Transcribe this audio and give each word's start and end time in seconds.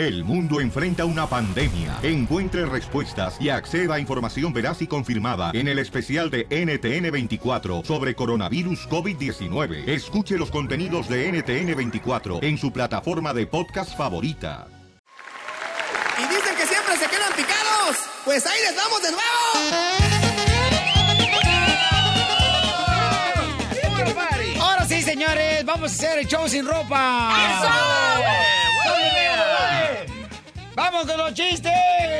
El 0.00 0.24
mundo 0.24 0.62
enfrenta 0.62 1.04
una 1.04 1.26
pandemia. 1.26 1.98
Encuentre 2.02 2.64
respuestas 2.64 3.36
y 3.38 3.50
acceda 3.50 3.96
a 3.96 4.00
información 4.00 4.50
veraz 4.50 4.80
y 4.80 4.86
confirmada 4.86 5.50
en 5.52 5.68
el 5.68 5.78
especial 5.78 6.30
de 6.30 6.48
NTN24 6.48 7.84
sobre 7.84 8.14
coronavirus 8.14 8.88
COVID-19. 8.88 9.86
Escuche 9.86 10.38
los 10.38 10.50
contenidos 10.50 11.06
de 11.06 11.30
NTN24 11.30 12.42
en 12.42 12.56
su 12.56 12.72
plataforma 12.72 13.34
de 13.34 13.46
podcast 13.46 13.94
favorita. 13.94 14.68
Y 16.16 16.22
dicen 16.22 16.56
que 16.56 16.64
siempre 16.64 16.96
se 16.96 17.06
quedan 17.06 17.34
picados. 17.36 17.98
Pues 18.24 18.46
ahí 18.46 18.58
les 18.66 18.76
vamos 18.76 19.02
de 19.02 19.10
nuevo. 19.10 19.26
Ahora 24.62 24.86
sí, 24.86 25.02
señores, 25.02 25.62
vamos 25.66 25.92
a 25.92 25.94
hacer 25.94 26.20
el 26.20 26.26
show 26.26 26.48
sin 26.48 26.66
ropa. 26.66 27.36
¡Vamos 30.74 31.06
con 31.06 31.18
los 31.18 31.34
chistes! 31.34 31.72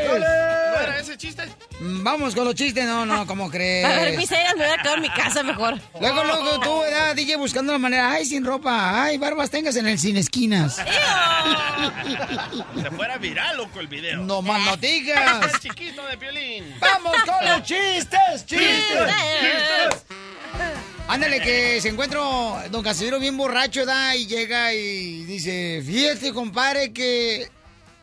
¿No 0.09 0.17
era 0.17 0.99
ese 0.99 1.17
chiste? 1.17 1.45
Mm, 1.81 2.03
Vamos 2.03 2.35
con 2.35 2.45
los 2.45 2.55
chistes, 2.55 2.85
no, 2.85 3.07
no, 3.07 3.27
¿cómo 3.27 3.45
A 3.47 3.49
ver, 3.49 3.59
crees? 3.59 4.17
mis 4.19 4.31
ideas 4.31 4.57
me 4.57 4.65
voy 4.67 4.75
a 4.75 4.83
quedar 4.83 4.97
en 4.97 5.03
mi 5.03 5.11
casa 5.11 5.43
mejor. 5.43 5.79
Luego, 6.01 6.25
luego 6.25 6.61
tú, 6.61 6.81
¿verdad, 6.81 7.15
DJ, 7.15 7.37
buscando 7.37 7.73
la 7.73 7.79
manera. 7.79 8.11
Ay, 8.11 8.27
sin 8.27 8.45
ropa. 8.45 9.03
Ay, 9.05 9.19
barbas 9.19 9.51
tengas 9.51 9.77
en 9.77 9.87
el 9.87 9.99
sin 9.99 10.17
esquinas. 10.17 10.77
Se 10.77 10.85
fuera 12.91 13.19
viral, 13.19 13.57
loco, 13.57 13.81
el 13.81 13.87
video. 13.89 14.19
No 14.19 14.43
más 14.43 14.61
no 14.65 14.77
digas. 14.77 15.53
El 15.55 15.61
chiquito 15.61 16.05
de 16.07 16.19
Piolín. 16.19 16.75
¡Vamos 16.81 17.17
con 17.25 17.49
los 17.49 17.63
chistes! 17.63 18.47
¡Chistes! 18.47 19.15
¡Chistes! 19.41 20.05
Ándale, 21.09 21.41
que 21.41 21.81
se 21.81 21.89
encuentra 21.89 22.21
don 22.71 22.83
Casimiro 22.85 23.19
bien 23.19 23.37
borracho, 23.37 23.85
da, 23.85 24.15
y 24.15 24.27
llega 24.27 24.73
y 24.75 25.25
dice, 25.25 25.83
fíjate, 25.85 26.33
compadre, 26.33 26.93
que 26.93 27.51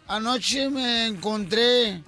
anoche 0.08 0.70
me 0.70 1.08
encontré 1.08 2.02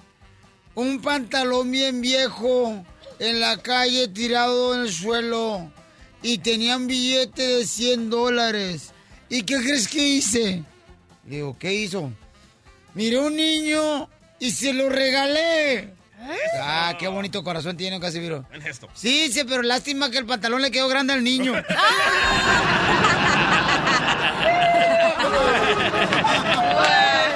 un 0.74 1.00
pantalón 1.00 1.70
bien 1.70 2.00
viejo 2.00 2.84
en 3.18 3.40
la 3.40 3.58
calle 3.58 4.08
tirado 4.08 4.74
en 4.74 4.82
el 4.82 4.92
suelo 4.92 5.70
y 6.22 6.38
tenía 6.38 6.76
un 6.76 6.86
billete 6.86 7.46
de 7.46 7.66
100 7.66 8.10
dólares. 8.10 8.92
¿Y 9.28 9.42
qué 9.42 9.56
crees 9.60 9.88
que 9.88 10.02
hice? 10.02 10.62
Le 11.26 11.36
digo, 11.36 11.56
¿qué 11.58 11.72
hizo? 11.72 12.10
Miré 12.94 13.18
un 13.18 13.36
niño 13.36 14.08
y 14.38 14.50
se 14.50 14.72
lo 14.72 14.88
regalé. 14.88 15.94
Ah, 16.60 16.94
qué 16.98 17.08
bonito 17.08 17.42
corazón 17.42 17.76
tiene 17.76 17.98
Casimiro. 18.00 18.44
En 18.52 18.66
esto. 18.66 18.88
Sí, 18.94 19.32
sí, 19.32 19.42
pero 19.48 19.62
lástima 19.62 20.10
que 20.10 20.18
el 20.18 20.26
pantalón 20.26 20.60
le 20.60 20.70
quedó 20.70 20.88
grande 20.88 21.14
al 21.14 21.24
niño. 21.24 21.54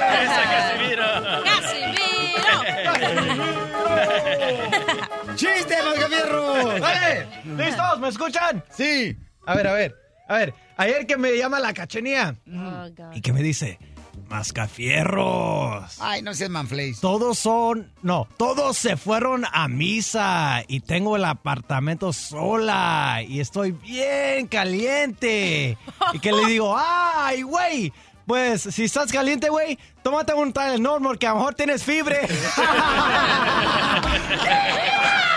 ¡Vale! 6.79 7.27
¿Listos? 7.57 7.99
¿Me 7.99 8.09
escuchan? 8.09 8.63
Sí. 8.69 9.17
A 9.45 9.55
ver, 9.55 9.67
a 9.67 9.73
ver, 9.73 9.95
a 10.27 10.33
ver. 10.35 10.53
Ayer 10.77 11.07
que 11.07 11.17
me 11.17 11.37
llama 11.37 11.59
la 11.59 11.73
cachenía 11.73 12.35
Oh, 12.53 12.87
y 13.13 13.21
que 13.21 13.31
me 13.31 13.41
dice, 13.41 13.79
Mascafierros. 14.27 15.97
Ay, 16.01 16.21
no 16.21 16.33
seas 16.33 16.49
manflays. 16.49 16.99
Todos 16.99 17.37
son, 17.37 17.91
no, 18.01 18.27
todos 18.37 18.77
se 18.77 18.97
fueron 18.97 19.45
a 19.51 19.67
misa 19.67 20.63
y 20.67 20.79
tengo 20.81 21.15
el 21.15 21.25
apartamento 21.25 22.11
sola 22.11 23.21
y 23.27 23.39
estoy 23.39 23.71
bien 23.71 24.47
caliente. 24.47 25.77
Y 26.13 26.19
que 26.19 26.31
le 26.31 26.45
digo, 26.47 26.75
ay, 26.77 27.43
güey, 27.43 27.93
pues 28.25 28.63
si 28.63 28.85
estás 28.85 29.11
caliente, 29.11 29.49
güey, 29.49 29.77
tómate 30.01 30.33
un 30.33 30.51
Tylenol 30.51 31.01
porque 31.03 31.27
a 31.27 31.31
lo 31.31 31.37
mejor 31.37 31.53
tienes 31.53 31.83
fiebre. 31.83 32.21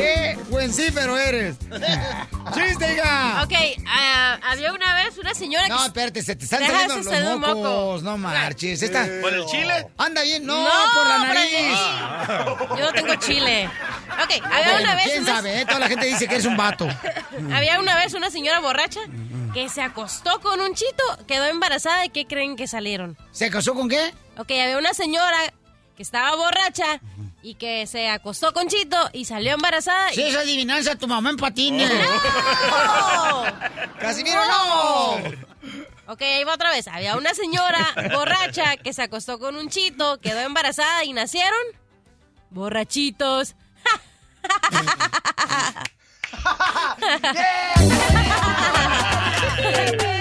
¡Qué 0.00 0.38
buen 0.48 0.72
sí, 0.72 0.86
pero 0.94 1.16
eres! 1.18 1.56
¡Chiste, 2.54 2.94
hija! 2.94 3.42
Ok, 3.44 3.52
ah, 3.88 4.38
había 4.50 4.72
una 4.72 4.94
vez 4.94 5.16
una 5.18 5.34
señora 5.34 5.66
No, 5.68 5.78
que... 5.78 5.86
espérate, 5.86 6.22
se 6.22 6.36
te 6.36 6.44
están 6.44 6.60
saliendo 6.66 6.96
los 6.96 7.06
un 7.06 7.40
moco. 7.40 7.54
mocos. 7.54 8.02
No 8.02 8.16
marches. 8.18 8.82
Esta... 8.82 9.06
¿Por 9.20 9.34
el 9.34 9.44
chile? 9.46 9.86
Anda 9.96 10.22
bien, 10.22 10.44
no, 10.46 10.54
No, 10.64 10.70
por 10.94 11.06
la 11.06 11.16
por 11.16 11.28
nariz. 11.28 12.78
Yo 12.78 12.86
no 12.86 12.92
tengo 12.92 13.14
chile. 13.16 13.64
Ok, 14.22 14.44
había 14.44 14.70
Bueno, 14.72 14.80
una 14.80 14.94
vez... 14.96 15.04
¿Quién 15.04 15.22
una- 15.24 15.36
sabe? 15.36 15.60
eh? 15.60 15.66
Toda 15.66 15.78
la 15.80 15.88
gente 15.88 16.06
dice 16.06 16.26
que 16.28 16.34
eres 16.34 16.46
un 16.46 16.56
vato. 16.56 16.86
Había 17.54 17.78
una 17.80 17.96
vez 17.96 18.14
una 18.14 18.30
señora 18.30 18.60
borracha 18.60 19.00
que 19.52 19.68
se 19.68 19.82
acostó 19.82 20.40
con 20.40 20.60
un 20.60 20.74
chito, 20.74 21.02
quedó 21.26 21.44
embarazada 21.46 22.04
y 22.04 22.10
¿qué 22.10 22.26
creen 22.26 22.56
que 22.56 22.66
salieron? 22.66 23.16
¿Se 23.32 23.50
casó 23.50 23.74
con 23.74 23.88
qué? 23.88 24.12
Ok, 24.38 24.50
había 24.50 24.78
una 24.78 24.92
señora 24.94 25.36
que 25.96 26.02
estaba 26.02 26.34
borracha 26.36 27.00
y 27.46 27.54
que 27.54 27.86
se 27.86 28.08
acostó 28.08 28.52
con 28.52 28.66
chito 28.66 28.98
y 29.12 29.24
salió 29.24 29.54
embarazada. 29.54 30.08
Sí, 30.08 30.20
y... 30.20 30.24
esa 30.24 30.40
adivinanza, 30.40 30.96
tu 30.96 31.06
mamá 31.06 31.30
en 31.30 31.36
patines. 31.36 31.88
¡No! 31.88 33.44
¡Casimiro, 34.00 34.44
no! 34.44 35.12
Ok, 36.08 36.22
ahí 36.22 36.42
va 36.42 36.54
otra 36.54 36.70
vez. 36.70 36.88
Había 36.88 37.16
una 37.16 37.34
señora 37.34 37.94
borracha 38.12 38.76
que 38.76 38.92
se 38.92 39.02
acostó 39.02 39.38
con 39.38 39.54
un 39.54 39.68
chito, 39.68 40.18
quedó 40.18 40.40
embarazada 40.40 41.04
y 41.04 41.12
nacieron 41.12 41.56
borrachitos. 42.50 43.54
¡Qué 49.56 50.15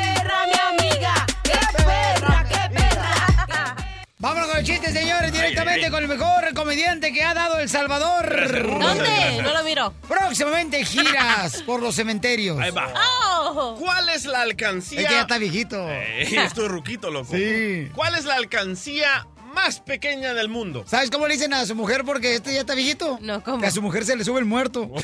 Vámonos 4.26 4.50
con 4.50 4.58
el 4.58 4.66
chiste, 4.66 4.92
señores, 4.92 5.32
directamente 5.32 5.92
con 5.92 6.02
el 6.02 6.10
mejor 6.10 6.52
comediante 6.56 7.14
que 7.14 7.22
ha 7.22 7.36
dado 7.36 7.60
El 7.60 7.70
Salvador. 7.70 8.26
¿Dónde? 8.80 9.40
No 9.44 9.54
lo 9.54 9.64
miro. 9.64 9.94
Próximamente 10.08 10.84
giras 10.84 11.62
por 11.68 11.80
los 11.80 11.94
cementerios. 11.94 12.58
Ahí 12.60 12.72
va. 12.72 12.92
¡Oh! 12.96 13.76
¿Cuál 13.80 14.10
es 14.10 14.26
la 14.26 14.42
alcancía? 14.42 15.02
Es 15.02 15.08
que 15.08 15.14
ya 15.14 15.22
está 15.22 15.38
viejito. 15.38 15.88
Eh, 15.88 16.24
estoy 16.44 16.70
ruquito, 16.70 17.12
loco. 17.12 17.36
Sí. 17.36 17.92
¿Cuál 17.94 18.16
es 18.16 18.26
la 18.26 18.34
alcancía 18.34 19.28
más 19.54 19.80
pequeña 19.80 20.34
del 20.34 20.50
mundo? 20.50 20.86
¿Sabes 20.88 21.12
cómo 21.12 21.28
le 21.28 21.36
dicen 21.36 21.54
a 21.54 21.64
su 21.68 21.76
mujer 21.76 22.04
porque 22.04 22.34
este 22.34 22.52
ya 22.52 22.62
está 22.62 22.74
viejito? 22.74 23.20
No, 23.22 23.44
¿cómo? 23.44 23.60
Que 23.60 23.68
a 23.68 23.72
su 23.72 23.84
mujer 23.84 24.06
se 24.06 24.16
le 24.16 24.24
sube 24.24 24.40
el 24.40 24.46
muerto. 24.46 24.90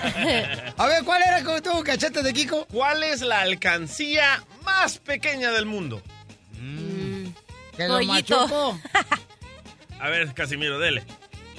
A 0.80 0.86
ver, 0.86 1.04
¿cuál 1.04 1.20
era 1.20 1.44
con 1.44 1.62
tu 1.62 1.84
cachete 1.84 2.22
de 2.22 2.32
Kiko? 2.32 2.64
¿Cuál 2.72 3.02
es 3.02 3.20
la 3.20 3.42
alcancía 3.42 4.42
más 4.64 4.96
pequeña 4.96 5.50
del 5.50 5.66
mundo? 5.66 6.00
Te 7.76 7.86
lo 7.86 7.96
Pollito. 7.96 8.40
machuco. 8.48 8.80
A 10.00 10.08
ver, 10.08 10.32
Casimiro, 10.32 10.78
dele. 10.78 11.04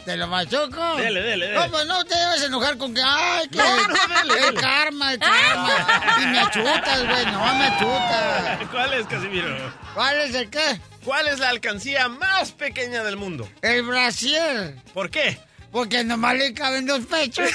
Te 0.06 0.18
lo 0.18 0.26
machuco. 0.26 0.96
Dele, 0.98 1.22
dele, 1.22 1.50
dele. 1.50 1.54
No, 1.54 1.70
pues 1.70 1.86
no 1.86 2.04
te 2.04 2.18
debes 2.18 2.42
enojar 2.46 2.80
con 2.80 2.96
que, 2.96 3.02
ay, 3.06 3.48
que 3.50 3.58
No, 3.60 3.88
no, 3.88 3.94
dele, 3.94 4.34
el 4.40 4.46
dele. 4.46 4.60
karma, 4.60 5.14
el 5.14 5.20
karma. 5.20 6.18
Y 6.24 6.26
me 6.26 6.40
achutas, 6.40 7.08
güey, 7.08 7.26
no 7.28 7.56
me 7.60 7.66
achutas. 7.68 8.70
¿Cuál 8.72 8.94
es, 8.96 9.06
Casimiro? 9.06 9.74
¿Cuál 9.94 10.22
es 10.22 10.34
el 10.34 10.50
qué? 10.50 10.82
¿Cuál 11.06 11.28
es 11.28 11.38
la 11.38 11.50
alcancía 11.50 12.08
más 12.10 12.54
pequeña 12.54 13.04
del 13.04 13.18
mundo? 13.18 13.48
El 13.62 13.84
brasier. 13.84 14.78
¿Por 14.96 15.12
qué? 15.12 15.40
Porque 15.72 16.04
nomás 16.04 16.36
le 16.36 16.54
caben 16.54 16.86
dos 16.86 17.06
pechos. 17.06 17.50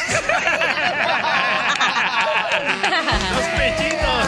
Los 3.35 3.47
pechitos. 3.59 4.27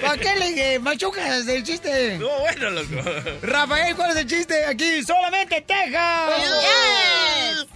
¿Para 0.00 0.16
qué 0.16 0.34
le 0.36 0.78
machucas 0.78 1.46
el 1.46 1.62
chiste? 1.62 2.16
No, 2.18 2.30
bueno, 2.40 2.70
loco. 2.70 3.02
Rafael, 3.42 3.94
¿cuál 3.96 4.12
es 4.12 4.16
el 4.16 4.26
chiste? 4.26 4.64
Aquí, 4.64 5.02
solamente 5.02 5.60
Texas. 5.60 7.66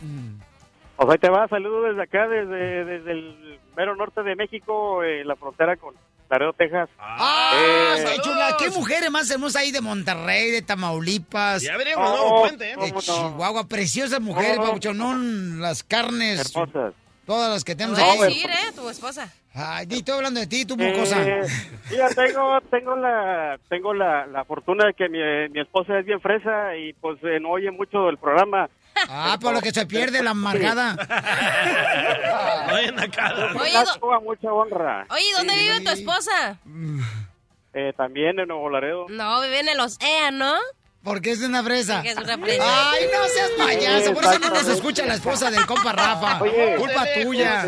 Pues 0.97 1.11
ahí 1.11 1.19
te 1.19 1.29
va, 1.29 1.47
saludos 1.49 1.91
desde 1.91 2.03
acá, 2.03 2.27
desde, 2.29 2.85
desde 2.85 3.11
el 3.13 3.59
mero 3.77 3.95
norte 3.97 4.23
de 4.23 4.37
México, 4.37 5.03
en 5.05 5.27
la 5.27 5.35
frontera 5.37 5.77
con 5.77 5.95
Laredo, 6.35 6.53
Texas. 6.53 6.89
¡Ah! 6.99 7.53
Eh, 7.57 8.05
qué 8.05 8.21
chula! 8.23 8.57
¿Qué 8.59 8.71
mujeres 8.71 9.11
más 9.11 9.31
hermosas 9.31 9.63
hay 9.63 9.71
de 9.73 9.81
Monterrey, 9.81 10.51
de 10.51 10.63
Tamaulipas? 10.63 11.63
Ya 11.63 11.77
veremos, 11.77 12.11
Oh, 12.21 12.41
puente, 12.43 12.65
¿eh? 12.73 12.77
De 12.77 12.77
¿Cómo 12.77 12.95
no? 12.95 13.01
Chihuahua, 13.01 13.69
preciosas 13.69 14.21
mujeres, 14.21 14.53
¿Cómo 14.57 14.63
no? 14.63 14.69
Pabuchonón, 14.71 15.61
las 15.61 15.83
carnes, 15.85 16.53
Hermosas. 16.55 16.95
todas 17.27 17.51
las 17.51 17.65
que 17.65 17.75
Te 17.75 17.85
tenemos 17.85 17.99
voy 18.01 18.09
a 18.09 18.13
aquí. 18.27 18.35
decir, 18.35 18.51
¿eh? 18.51 18.73
Tu 18.75 18.89
esposa. 18.91 19.33
Ay, 19.55 19.87
estoy 19.89 20.15
hablando 20.17 20.41
de 20.41 20.49
ti, 20.49 20.65
tú, 20.65 20.77
mocosa. 20.77 21.23
Eh, 21.23 21.43
mira, 21.91 22.09
tengo, 22.09 22.61
tengo 22.73 22.97
la, 22.97 23.57
tengo 23.69 23.95
la, 23.95 24.27
la 24.27 24.45
fortuna 24.45 24.87
de 24.89 24.95
que 24.95 25.09
mi, 25.09 25.19
mi 25.53 25.61
esposa 25.61 25.97
es 26.01 26.05
bien 26.05 26.21
fresa 26.21 26.77
y 26.77 26.93
pues 26.95 27.19
eh, 27.23 27.39
no 27.41 27.51
oye 27.51 27.71
mucho 27.71 28.09
el 28.11 28.19
programa. 28.19 28.69
Ah, 29.09 29.39
por 29.41 29.53
lo 29.53 29.61
que 29.61 29.73
se 29.73 29.87
pierde 29.87 30.23
la 30.23 30.31
amargada. 30.31 30.95
No. 30.95 31.03
Oye, 33.61 33.73
mucha 34.23 34.53
honra. 34.53 35.07
¿dónde 35.37 35.57
vive 35.57 35.81
tu 35.81 35.91
esposa? 35.91 36.59
Eh, 37.73 37.93
también 37.97 38.39
en 38.39 38.49
Nuevo 38.49 38.71
Laredo. 38.71 39.07
No, 39.09 39.41
vive 39.43 39.61
en 39.61 39.69
el 39.69 39.81
océano. 39.81 40.55
Porque 41.03 41.33
es 41.33 41.43
una 41.43 41.63
fresa. 41.63 41.97
Porque 41.97 42.11
es 42.11 42.17
una 42.17 42.39
fresa. 42.39 42.91
Ay, 42.93 43.05
no 43.13 43.29
seas 43.29 43.51
payaso. 43.59 44.15
Por 44.15 44.25
eso 44.25 44.39
no 44.39 44.51
nos 44.51 44.69
escucha 44.69 45.05
la 45.07 45.15
esposa 45.15 45.51
del 45.51 45.67
compa 45.67 45.93
Rafa. 45.93 46.41
Oye. 46.41 46.77
Culpa 46.79 47.05
tuya. 47.23 47.67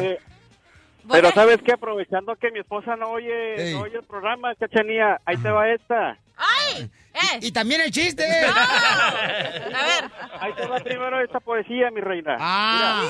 Pero 1.11 1.31
¿sabes 1.33 1.61
qué? 1.65 1.73
Aprovechando 1.73 2.35
que 2.37 2.51
mi 2.51 2.61
esposa 2.61 2.97
no 2.97 3.11
oye, 3.11 3.69
Ey. 3.69 3.75
no 3.75 3.83
oye 3.83 3.99
el 3.99 4.05
programa, 4.05 4.55
cachanía, 4.57 5.21
ahí 5.25 5.37
te 5.37 5.51
va 5.51 5.69
esta. 5.71 6.19
¡Ay! 6.37 6.91
¡Eh! 7.17 7.39
Y 7.43 7.53
también 7.53 7.81
el 7.81 7.91
chiste. 7.91 8.25
A 8.47 9.83
ver, 9.85 10.11
Ahí 10.41 10.53
te 10.53 10.67
va 10.67 10.79
primero 10.81 11.21
esta 11.21 11.41
poesía, 11.41 11.91
mi 11.91 12.01
reina. 12.01 12.37
Ah. 12.39 13.03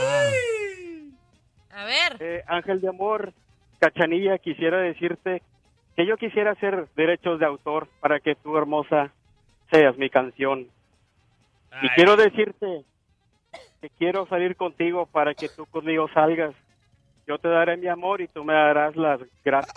a 1.73 1.85
ver. 1.85 2.17
Eh, 2.20 2.44
Ángel 2.47 2.81
de 2.81 2.88
Amor, 2.88 3.32
Cachanilla, 3.81 4.38
quisiera 4.38 4.79
decirte 4.79 5.43
que 5.97 6.06
yo 6.06 6.17
quisiera 6.17 6.53
hacer 6.53 6.87
derechos 6.94 7.41
de 7.41 7.47
autor 7.47 7.88
para 8.00 8.20
que 8.20 8.37
tú, 8.37 8.56
hermosa, 8.56 9.11
seas 9.70 9.97
mi 9.97 10.08
canción. 10.08 10.69
Y 11.82 11.88
quiero 11.91 12.17
decirte 12.17 12.85
que 13.81 13.91
quiero 13.99 14.26
salir 14.29 14.56
contigo 14.56 15.06
para 15.06 15.35
que 15.35 15.49
tú 15.49 15.67
conmigo 15.67 16.08
salgas. 16.14 16.55
Yo 17.26 17.38
te 17.38 17.49
daré 17.49 17.76
mi 17.76 17.88
amor 17.88 18.20
y 18.20 18.29
tú 18.29 18.44
me 18.44 18.55
darás 18.55 18.94
las 18.94 19.20
gracias. 19.44 19.75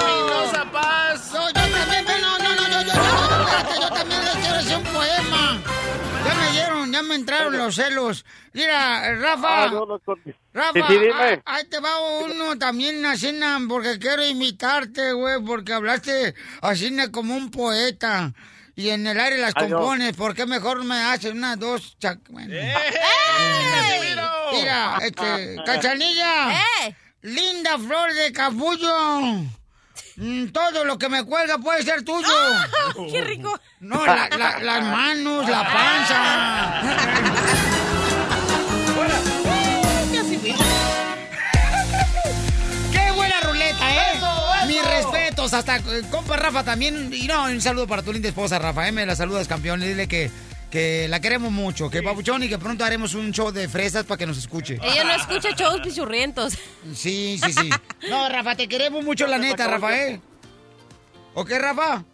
También, 0.00 0.26
no, 1.32 1.65
ya 6.96 7.02
me 7.02 7.14
entraron 7.14 7.56
los 7.56 7.74
celos. 7.74 8.24
Mira, 8.52 9.14
Rafa. 9.16 9.64
Ah, 9.64 9.68
no, 9.70 9.86
no, 9.86 9.98
con- 10.00 10.20
Rafa, 10.52 10.72
Sí, 10.74 10.80
sí, 10.88 10.98
dime. 10.98 11.12
ah, 11.14 11.42
ahí 11.44 11.64
te 11.64 11.78
va 11.80 11.98
uno 12.24 12.58
también 12.58 13.04
así, 13.06 13.32
na, 13.32 13.58
porque 13.68 13.98
quiero 13.98 14.24
imitarte, 14.26 15.12
güey, 15.12 15.42
porque 15.44 15.72
hablaste 15.72 16.34
así 16.62 16.90
na, 16.90 17.10
como 17.12 17.36
un 17.36 17.50
poeta. 17.50 18.32
Y 18.74 18.90
en 18.90 19.06
el 19.06 19.18
aire 19.18 19.38
las 19.38 19.52
Ay, 19.56 19.68
no. 19.68 19.78
compones, 19.78 20.14
¿por 20.16 20.34
qué 20.34 20.44
mejor 20.44 20.84
me 20.84 20.96
haces 20.96 21.32
una, 21.32 21.56
dos, 21.56 21.96
chac... 21.98 22.18
bueno. 22.28 22.52
¡Eh, 22.54 22.74
Casimiro! 23.72 24.30
Mira, 24.52 24.98
este, 25.02 25.56
Cachanilla, 25.64 26.52
¡Eh! 26.84 26.94
linda 27.22 27.78
flor 27.78 28.12
de 28.12 28.32
capullo. 28.32 29.44
Mm, 30.16 30.46
Todo 30.48 30.84
lo 30.84 30.96
que 30.98 31.08
me 31.08 31.24
cuelga 31.24 31.58
puede 31.58 31.82
ser 31.82 32.02
tuyo. 32.02 32.26
¡Qué 33.12 33.20
rico! 33.22 33.58
No, 33.80 34.04
la- 34.06 34.28
la- 34.30 34.58
las 34.60 34.82
manos, 34.82 35.48
la 35.48 35.62
panza. 35.72 36.82
¡Qué 42.92 43.10
buena 43.12 43.40
ruleta, 43.42 43.94
eh! 43.94 44.20
Mis 44.66 44.84
respetos, 44.84 45.52
hasta 45.54 45.76
eh, 45.76 46.02
compa 46.10 46.36
Rafa 46.36 46.64
también. 46.64 47.10
Y 47.12 47.26
no, 47.26 47.44
un 47.44 47.60
saludo 47.60 47.86
para 47.86 48.02
tu 48.02 48.12
linda 48.12 48.28
esposa, 48.28 48.58
Rafa. 48.58 48.88
eh, 48.88 48.92
Me 48.92 49.06
la 49.06 49.14
saludas, 49.14 49.46
campeón. 49.48 49.80
Dile 49.80 50.08
que, 50.08 50.30
que 50.76 51.08
la 51.08 51.20
queremos 51.20 51.50
mucho, 51.50 51.88
que 51.88 52.02
papuchón 52.02 52.42
y 52.42 52.50
que 52.50 52.58
pronto 52.58 52.84
haremos 52.84 53.14
un 53.14 53.32
show 53.32 53.50
de 53.50 53.66
fresas 53.66 54.04
para 54.04 54.18
que 54.18 54.26
nos 54.26 54.36
escuche. 54.36 54.78
Ella 54.82 55.04
no 55.04 55.12
escucha 55.12 55.52
shows 55.56 55.80
pichurrientos. 55.80 56.52
Sí, 56.94 57.40
sí, 57.42 57.52
sí. 57.54 57.70
No, 58.10 58.28
Rafa, 58.28 58.54
te 58.56 58.68
queremos 58.68 59.02
mucho, 59.02 59.26
la 59.26 59.38
neta, 59.38 59.66
Rafael. 59.68 60.20
¿O 61.32 61.46
qué, 61.46 61.58
Rafa? 61.58 62.04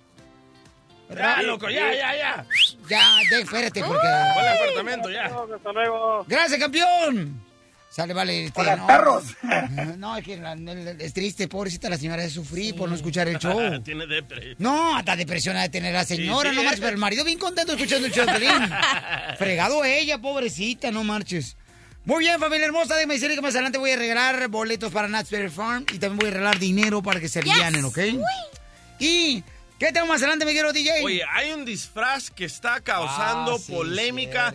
Ya, 1.12 1.42
loco, 1.42 1.68
ya, 1.68 1.92
ya, 1.92 2.16
ya. 2.16 2.46
Ya, 2.88 3.18
de, 3.30 3.42
espérate, 3.42 3.82
porque... 3.82 4.06
Al 4.06 4.56
apartamento, 4.56 5.10
ya. 5.10 5.24
Hasta 5.24 5.72
luego. 5.72 6.24
¡Gracias, 6.28 6.60
campeón! 6.60 7.42
Sale, 7.94 8.14
vale. 8.14 8.46
Este, 8.46 8.62
no, 8.76 8.86
perros! 8.86 9.24
No, 9.98 10.16
es 10.16 10.24
que 10.24 10.38
la- 10.38 10.54
es 10.98 11.12
triste, 11.12 11.46
pobrecita 11.46 11.90
la 11.90 11.98
señora 11.98 12.22
de 12.22 12.30
sufrir 12.30 12.74
por 12.74 12.88
no 12.88 12.94
escuchar 12.94 13.28
el 13.28 13.38
show. 13.38 13.80
Tiene 13.82 14.06
depre. 14.06 14.56
No, 14.58 14.96
hasta 14.96 15.14
depresión 15.14 15.56
ha 15.58 15.62
de 15.62 15.68
tener 15.68 15.92
la 15.92 16.04
señora, 16.06 16.48
Sí, 16.50 16.56
sí. 16.56 16.56
no 16.56 16.62
marches, 16.64 16.80
pero 16.80 16.92
el 16.92 16.98
marido 16.98 17.22
bien 17.24 17.38
contento 17.38 17.72
escuchando 17.74 18.06
el 18.06 18.12
show 18.12 18.24
de. 18.24 18.48
Fregado 19.36 19.84
ella, 19.84 20.18
pobrecita, 20.18 20.90
no 20.90 21.04
marches. 21.04 21.56
Muy 22.06 22.20
bien, 22.24 22.40
familia 22.40 22.64
hermosa, 22.66 22.94
déjame 22.96 23.14
decirle 23.14 23.36
que 23.36 23.42
más 23.42 23.54
adelante 23.54 23.78
voy 23.78 23.90
a 23.90 23.96
regalar 23.96 24.48
boletos 24.48 24.90
para 24.90 25.06
Knott's 25.06 25.52
Farm 25.54 25.84
y 25.92 25.98
también 25.98 26.18
voy 26.18 26.28
a 26.28 26.32
regalar 26.32 26.58
dinero 26.58 27.02
para 27.02 27.20
que 27.20 27.28
se 27.28 27.40
alivianen, 27.40 27.84
¿ok? 27.84 27.98
Y, 28.98 29.44
¿qué 29.86 29.92
tengo 29.92 30.06
más 30.06 30.20
adelante, 30.22 30.44
me 30.44 30.52
quiero 30.52 30.72
DJ? 30.72 31.02
Oye, 31.02 31.22
hay 31.32 31.52
un 31.52 31.64
disfraz 31.64 32.30
que 32.30 32.44
está 32.44 32.80
causando 32.80 33.54
Ah, 33.56 33.58
sí, 33.58 33.72
polémica. 33.72 34.54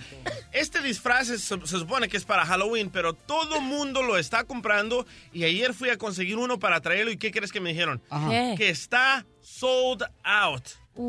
Este 0.54 0.82
disfraz 0.82 1.30
es- 1.30 1.44
se, 1.44 1.60
supone 1.68 2.08
que 2.08 2.18
es 2.18 2.24
para 2.26 2.46
Halloween, 2.46 2.90
pero 2.90 3.14
todo 3.14 3.60
mundo 3.60 4.02
lo 4.04 4.18
está 4.18 4.44
comprando. 4.46 5.06
Y 5.34 5.44
ayer 5.44 5.74
fui 5.74 5.90
a 5.90 5.98
conseguir 5.98 6.38
uno 6.38 6.60
para 6.60 6.80
traerlo. 6.82 7.12
¿Y 7.12 7.18
qué 7.18 7.32
crees 7.32 7.52
que 7.52 7.60
me 7.60 7.72
dijeron? 7.72 8.02
Ajá. 8.10 8.30
Que 8.56 8.70
está 8.70 9.26
sold 9.42 10.04
out. 10.24 10.64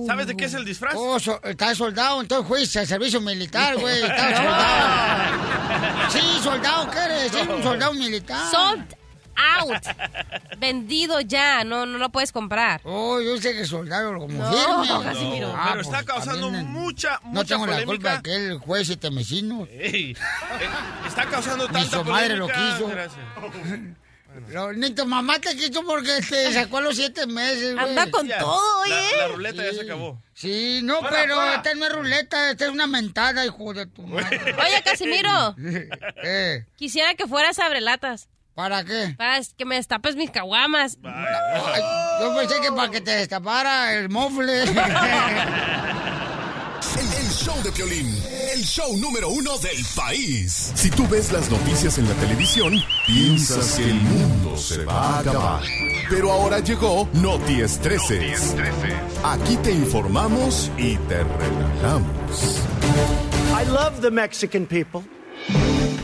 ¿Sabes 0.06 0.26
de 0.26 0.36
qué 0.36 0.44
es 0.44 0.54
el 0.54 0.64
disfraz? 0.66 0.94
Oh, 0.96 1.18
so- 1.18 1.40
está 1.44 1.74
soldado, 1.74 2.20
entonces 2.20 2.46
fuiste 2.46 2.78
al 2.80 2.86
servicio 2.86 3.20
militar, 3.20 3.76
güey. 3.80 4.02
Estaba 4.02 4.36
soldado. 4.36 6.10
Sí, 6.10 6.20
soldado, 6.42 6.90
¿qué 6.90 6.98
eres? 6.98 7.32
Sí, 7.32 7.38
un 7.48 7.62
soldado 7.62 7.94
militar. 7.94 8.50
Sold 8.50 8.94
out. 9.58 9.82
Vendido 10.58 11.20
ya. 11.20 11.64
No, 11.64 11.86
no 11.86 11.98
lo 11.98 12.08
puedes 12.10 12.32
comprar. 12.32 12.80
Oh, 12.84 13.20
yo 13.20 13.36
sé 13.38 13.54
que 13.54 13.64
soldado 13.64 14.12
como 14.18 14.28
No, 14.44 14.84
firme. 14.84 15.04
Casimiro. 15.04 15.52
Ah, 15.56 15.68
pero 15.70 15.80
está 15.82 15.98
pues, 16.02 16.06
causando 16.06 16.46
también, 16.46 16.66
mucha, 16.66 17.20
No 17.24 17.30
mucha 17.30 17.54
tengo 17.54 17.66
la 17.66 17.84
culpa 17.84 18.22
que 18.22 18.34
el 18.34 18.58
juez 18.58 18.82
este 18.82 18.96
temecino. 19.08 19.66
Ey, 19.70 20.12
eh, 20.12 20.16
está 21.06 21.26
causando 21.26 21.66
Ni 21.68 21.72
tanta 21.74 21.98
su 21.98 22.04
madre 22.04 22.36
lo 22.36 22.46
quiso. 22.48 22.88
Gracias. 22.88 23.20
Lo- 24.50 24.72
Ni 24.72 24.90
tu 24.90 25.04
mamá 25.06 25.38
te 25.40 25.56
quiso 25.56 25.82
porque 25.84 26.20
te 26.28 26.52
sacó 26.54 26.78
a 26.78 26.80
los 26.82 26.94
siete 26.96 27.26
meses, 27.26 27.74
güey. 27.74 27.88
Anda 27.88 28.08
con 28.10 28.26
Ya, 28.28 28.38
todo, 28.38 28.80
oye. 28.82 29.16
la 29.16 29.28
ruleta 29.28 29.64
ya 29.64 29.72
se 29.72 29.80
acabó. 29.80 30.22
Sí, 30.34 30.80
no, 30.84 31.00
Fuera, 31.00 31.16
pero 31.16 31.34
fuera. 31.36 31.54
esta 31.56 31.74
no 31.74 31.86
es 31.86 31.92
ruleta, 31.92 32.50
esta 32.50 32.64
es 32.66 32.70
una 32.70 32.86
mentada, 32.86 33.44
hijo 33.44 33.72
de 33.74 33.86
tu 33.86 34.02
madre. 34.06 34.38
Oye, 34.54 34.82
Casimiro. 34.84 35.56
eh, 36.22 36.66
Quisiera 36.76 37.14
que 37.14 37.26
fueras 37.26 37.58
abrelatas. 37.58 38.28
¿Para 38.58 38.82
qué? 38.82 39.14
Para 39.16 39.40
que 39.56 39.64
me 39.64 39.76
destapes 39.76 40.16
mis 40.16 40.32
caguamas. 40.32 40.98
Ay, 41.04 41.80
yo 42.20 42.34
pensé 42.34 42.60
que 42.60 42.72
para 42.72 42.90
que 42.90 43.00
te 43.00 43.12
destapara 43.12 43.94
el 43.94 44.08
mofle. 44.08 44.64
El, 46.98 47.12
el 47.12 47.30
show 47.30 47.54
de 47.62 47.70
Piolín, 47.70 48.06
el 48.52 48.62
show 48.64 48.96
número 48.96 49.28
uno 49.28 49.58
del 49.58 49.84
país. 49.94 50.72
Si 50.74 50.90
tú 50.90 51.06
ves 51.06 51.30
las 51.30 51.48
noticias 51.50 51.98
en 51.98 52.08
la 52.08 52.14
televisión, 52.14 52.72
piensas 53.06 53.76
que 53.76 53.84
el 53.84 53.94
mundo 53.94 54.56
se 54.56 54.84
va 54.84 55.16
a 55.16 55.18
acabar. 55.20 55.62
Pero 56.08 56.32
ahora 56.32 56.58
llegó 56.58 57.08
Noti 57.12 57.60
Estreses. 57.60 58.56
Aquí 59.22 59.56
te 59.58 59.70
informamos 59.70 60.72
y 60.76 60.96
te 60.96 61.22
relajamos. 61.22 62.62
I 63.52 63.64
love 63.70 64.00
the 64.00 64.10
Mexican 64.10 64.66
people. 64.66 65.02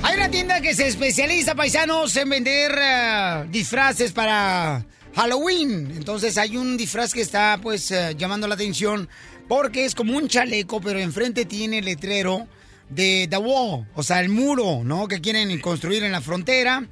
Hay 0.07 0.17
una 0.17 0.31
tienda 0.31 0.61
que 0.61 0.75
se 0.75 0.87
especializa, 0.87 1.55
paisanos, 1.55 2.15
en 2.19 2.29
vender 2.29 2.79
eh, 2.79 3.47
disfraces 3.51 4.13
para 4.13 4.85
Halloween. 5.15 5.95
Entonces 5.97 6.37
hay 6.37 6.59
un 6.59 6.77
disfraz 6.77 7.15
que 7.15 7.23
está 7.23 7.59
pues 7.63 7.91
eh, 7.91 8.15
llamando 8.15 8.47
la 8.47 8.55
atención 8.55 9.09
porque 9.49 9.87
es 9.87 9.95
como 9.95 10.15
un 10.15 10.29
chaleco, 10.29 10.83
pero 10.83 10.99
enfrente 10.99 11.47
tiene 11.47 11.79
el 11.79 11.87
letrero 11.87 12.47
de 12.91 13.27
The 13.31 13.39
Wall, 13.39 13.87
o 13.95 14.03
sea, 14.03 14.21
el 14.21 14.29
muro, 14.29 14.83
¿no? 14.85 15.09
Que 15.09 15.23
quieren 15.23 15.59
construir 15.61 16.05
en 16.05 16.13
la 16.13 16.21
frontera. 16.21 16.87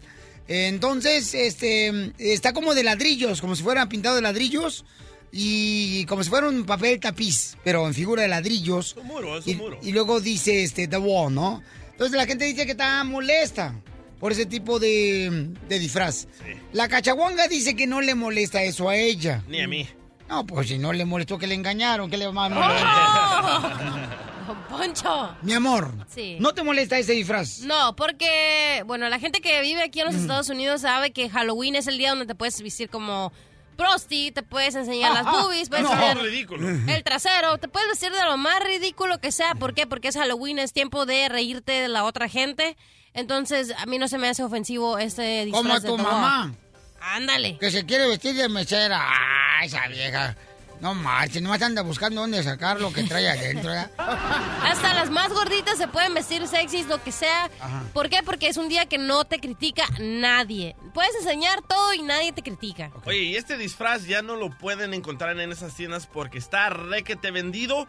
Entonces, 0.49 1.35
este, 1.35 2.13
está 2.17 2.55
como 2.55 2.75
de 2.75 2.83
ladrillos, 2.83 3.43
como 3.43 3.55
si 3.57 3.63
fuera 3.63 3.91
pintado 3.91 4.17
de 4.17 4.23
ladrillos 4.23 4.87
y 5.31 6.07
como 6.07 6.25
si 6.25 6.31
fuera 6.31 6.49
un 6.49 6.65
papel 6.65 6.99
tapiz, 6.99 7.59
pero 7.63 7.87
en 7.87 7.93
figura 7.93 8.23
de 8.23 8.29
ladrillos. 8.29 8.97
un 8.97 9.07
muro, 9.07 9.37
es 9.37 9.47
y, 9.47 9.53
un 9.53 9.59
muro. 9.59 9.79
y 9.83 9.93
luego 9.93 10.19
dice 10.19 10.63
este 10.63 10.89
The 10.89 10.97
Wall, 10.97 11.35
¿no? 11.35 11.63
Entonces 12.03 12.19
la 12.19 12.27
gente 12.27 12.45
dice 12.47 12.67
que 12.67 12.73
está 12.73 13.05
molesta 13.05 13.77
por 14.19 14.33
ese 14.33 14.45
tipo 14.45 14.81
de, 14.81 15.51
de 15.69 15.79
disfraz. 15.79 16.27
La 16.73 16.89
cachaguanga 16.89 17.47
dice 17.47 17.77
que 17.77 17.87
no 17.87 18.01
le 18.01 18.17
molesta 18.17 18.61
eso 18.65 18.89
a 18.89 18.97
ella. 18.97 19.45
Ni 19.47 19.61
a 19.61 19.69
mí. 19.69 19.89
No, 20.29 20.45
pues 20.45 20.67
si 20.67 20.79
no 20.79 20.93
le 20.93 21.05
molestó 21.05 21.39
que 21.39 21.47
le 21.47 21.55
engañaron, 21.55 22.11
que 22.11 22.17
le 22.17 22.27
va 22.27 22.47
a 22.47 24.19
Don 24.49 24.57
Poncho. 24.65 25.37
Mi 25.43 25.53
amor, 25.53 25.93
Sí. 26.13 26.39
¿no 26.41 26.53
te 26.53 26.65
molesta 26.65 26.99
ese 26.99 27.13
disfraz? 27.13 27.61
No, 27.61 27.95
porque, 27.95 28.83
bueno, 28.85 29.09
la 29.09 29.21
gente 29.21 29.41
que 29.41 29.63
vive 29.63 29.85
aquí 29.85 30.01
en 30.01 30.07
los 30.07 30.17
Estados 30.17 30.49
Unidos 30.49 30.81
sabe 30.81 31.13
que 31.13 31.31
Halloween 31.31 31.77
es 31.77 31.87
el 31.87 31.99
día 31.99 32.11
donde 32.11 32.27
te 32.27 32.35
puedes 32.35 32.61
vestir 32.61 32.89
como 32.91 33.33
prosti, 33.73 34.31
te 34.33 34.43
puedes 34.43 34.75
enseñar 34.75 35.13
las 35.13 35.25
boobies, 35.25 35.69
puedes 35.69 35.87
enseñar 35.91 36.19
Ridículo. 36.19 36.69
el 36.69 37.03
trasero, 37.05 37.59
te 37.59 37.69
puedes 37.69 37.89
vestir 37.89 38.13
de 38.13 38.23
lo 38.25 38.37
más 38.37 38.63
ridículo 38.63 39.19
que 39.19 39.33
sea. 39.33 39.55
¿Por 39.55 39.75
qué? 39.75 39.87
Porque 39.87 40.09
es 40.09 40.17
Halloween, 40.17 40.59
es 40.59 40.73
tiempo 40.73 41.07
de 41.07 41.29
reírte 41.29 41.73
de 41.73 41.89
la 41.89 42.05
otra 42.05 42.29
gente. 42.29 42.77
Entonces, 43.15 43.73
a 43.77 43.87
mí 43.87 43.99
no 43.99 44.09
se 44.09 44.19
me 44.19 44.29
hace 44.29 44.43
ofensivo 44.43 44.99
este 44.99 45.45
disfraz 45.45 45.63
Como 45.63 45.81
de 45.81 45.89
tu 45.89 45.99
mamá, 45.99 46.55
Ándale. 47.01 47.59
que 47.59 47.71
se 47.71 47.85
quiere 47.85 48.07
vestir 48.07 48.35
de 48.35 48.49
mesera. 48.49 48.99
¡Ah, 49.03 49.65
esa 49.65 49.87
vieja! 49.89 50.37
No 50.83 50.95
marches, 50.95 51.41
nomás 51.41 51.63
anda 51.63 51.83
buscando 51.83 52.23
dónde 52.23 52.43
sacar 52.43 52.81
lo 52.81 52.93
que 52.93 53.05
trae 53.05 53.29
adentro. 53.29 53.71
Hasta 53.99 54.95
las 54.95 55.11
más 55.11 55.33
gorditas 55.33 55.79
se 55.79 55.87
pueden 55.87 56.13
vestir 56.13 56.45
sexys, 56.49 56.89
lo 56.89 57.01
que 57.01 57.13
sea. 57.13 57.49
¿Por 57.93 58.09
qué? 58.09 58.25
Porque 58.25 58.49
es 58.49 58.57
un 58.57 58.69
día 58.69 58.87
que 58.87 58.99
no 58.99 59.25
te 59.25 59.39
critica 59.39 59.85
nadie. 60.01 60.75
Puedes 60.93 61.15
enseñar 61.15 61.63
todo 61.63 61.95
y 61.95 62.03
nadie 62.03 62.33
te 62.33 62.43
critica. 62.43 62.91
Oye, 63.05 63.19
y 63.19 63.37
este 63.37 63.57
disfraz 63.57 64.07
ya 64.07 64.23
no 64.23 64.35
lo 64.35 64.51
pueden 64.59 64.93
encontrar 64.93 65.39
en 65.39 65.53
esas 65.53 65.73
tiendas 65.73 66.09
porque 66.09 66.39
está 66.39 66.69
requete 66.69 67.31
vendido. 67.31 67.87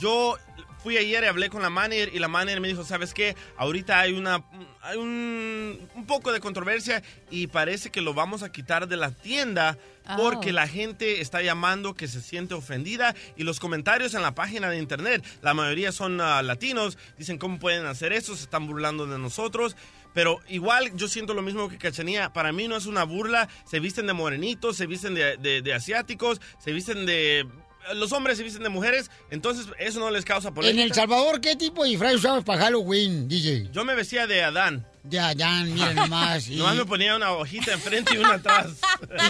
Yo 0.00 0.36
fui 0.82 0.96
ayer 0.96 1.22
y 1.24 1.26
hablé 1.26 1.48
con 1.48 1.62
la 1.62 1.70
manager 1.70 2.10
y 2.12 2.18
la 2.18 2.28
manager 2.28 2.60
me 2.60 2.68
dijo, 2.68 2.84
¿sabes 2.84 3.14
qué? 3.14 3.36
Ahorita 3.56 4.00
hay 4.00 4.12
una 4.12 4.44
hay 4.82 4.96
un, 4.98 5.88
un 5.94 6.06
poco 6.06 6.32
de 6.32 6.40
controversia 6.40 7.02
y 7.30 7.46
parece 7.46 7.90
que 7.90 8.00
lo 8.00 8.14
vamos 8.14 8.42
a 8.42 8.50
quitar 8.50 8.88
de 8.88 8.96
la 8.96 9.10
tienda 9.12 9.78
porque 10.16 10.50
Oh. 10.50 10.54
la 10.54 10.66
gente 10.66 11.20
está 11.20 11.40
llamando 11.42 11.94
que 11.94 12.08
se 12.08 12.20
siente 12.20 12.54
ofendida 12.54 13.14
y 13.36 13.44
los 13.44 13.60
comentarios 13.60 14.14
en 14.14 14.22
la 14.22 14.34
página 14.34 14.68
de 14.68 14.78
internet, 14.78 15.24
la 15.42 15.54
mayoría 15.54 15.92
son 15.92 16.20
ah, 16.20 16.42
latinos, 16.42 16.98
dicen 17.16 17.38
cómo 17.38 17.60
pueden 17.60 17.86
hacer 17.86 18.12
eso, 18.12 18.34
se 18.34 18.42
están 18.42 18.66
burlando 18.66 19.06
de 19.06 19.18
nosotros. 19.20 19.76
Pero 20.14 20.40
igual 20.48 20.94
yo 20.94 21.08
siento 21.08 21.32
lo 21.32 21.40
mismo 21.40 21.70
que 21.70 21.78
Cachanía. 21.78 22.34
Para 22.34 22.52
mí 22.52 22.68
no 22.68 22.76
es 22.76 22.84
una 22.84 23.02
burla. 23.04 23.48
Se 23.64 23.80
visten 23.80 24.06
de 24.06 24.12
morenitos, 24.12 24.76
se 24.76 24.86
visten 24.86 25.14
de, 25.14 25.38
de- 25.38 25.62
de 25.62 25.72
asiáticos, 25.72 26.38
se 26.58 26.70
visten 26.72 27.06
de... 27.06 27.46
Los 27.94 28.12
hombres 28.12 28.38
se 28.38 28.44
visten 28.44 28.62
de 28.62 28.68
mujeres. 28.68 29.10
Entonces 29.30 29.66
eso 29.78 30.00
no 30.00 30.10
les 30.10 30.24
causa 30.24 30.48
En 30.48 30.54
polémica. 30.54 30.84
El 30.84 30.92
Salvador, 30.92 31.40
¿qué 31.40 31.56
tipo 31.56 31.84
de 31.84 31.90
disfraz 31.90 32.14
usabas 32.14 32.44
para 32.44 32.62
Halloween, 32.62 33.28
DJ? 33.28 33.68
Yo 33.72 33.84
me 33.84 33.94
vestía 33.94 34.26
de 34.26 34.42
Adán. 34.42 34.86
Ya, 35.04 35.32
ya, 35.32 35.50
mira 35.64 35.92
nomás. 35.92 36.48
Y, 36.48 36.56
Nomás 36.56 36.76
me 36.76 36.86
ponía 36.86 37.16
una 37.16 37.32
hojita 37.32 37.72
enfrente 37.72 38.14
y 38.14 38.18
una 38.18 38.34
atrás. 38.34 38.68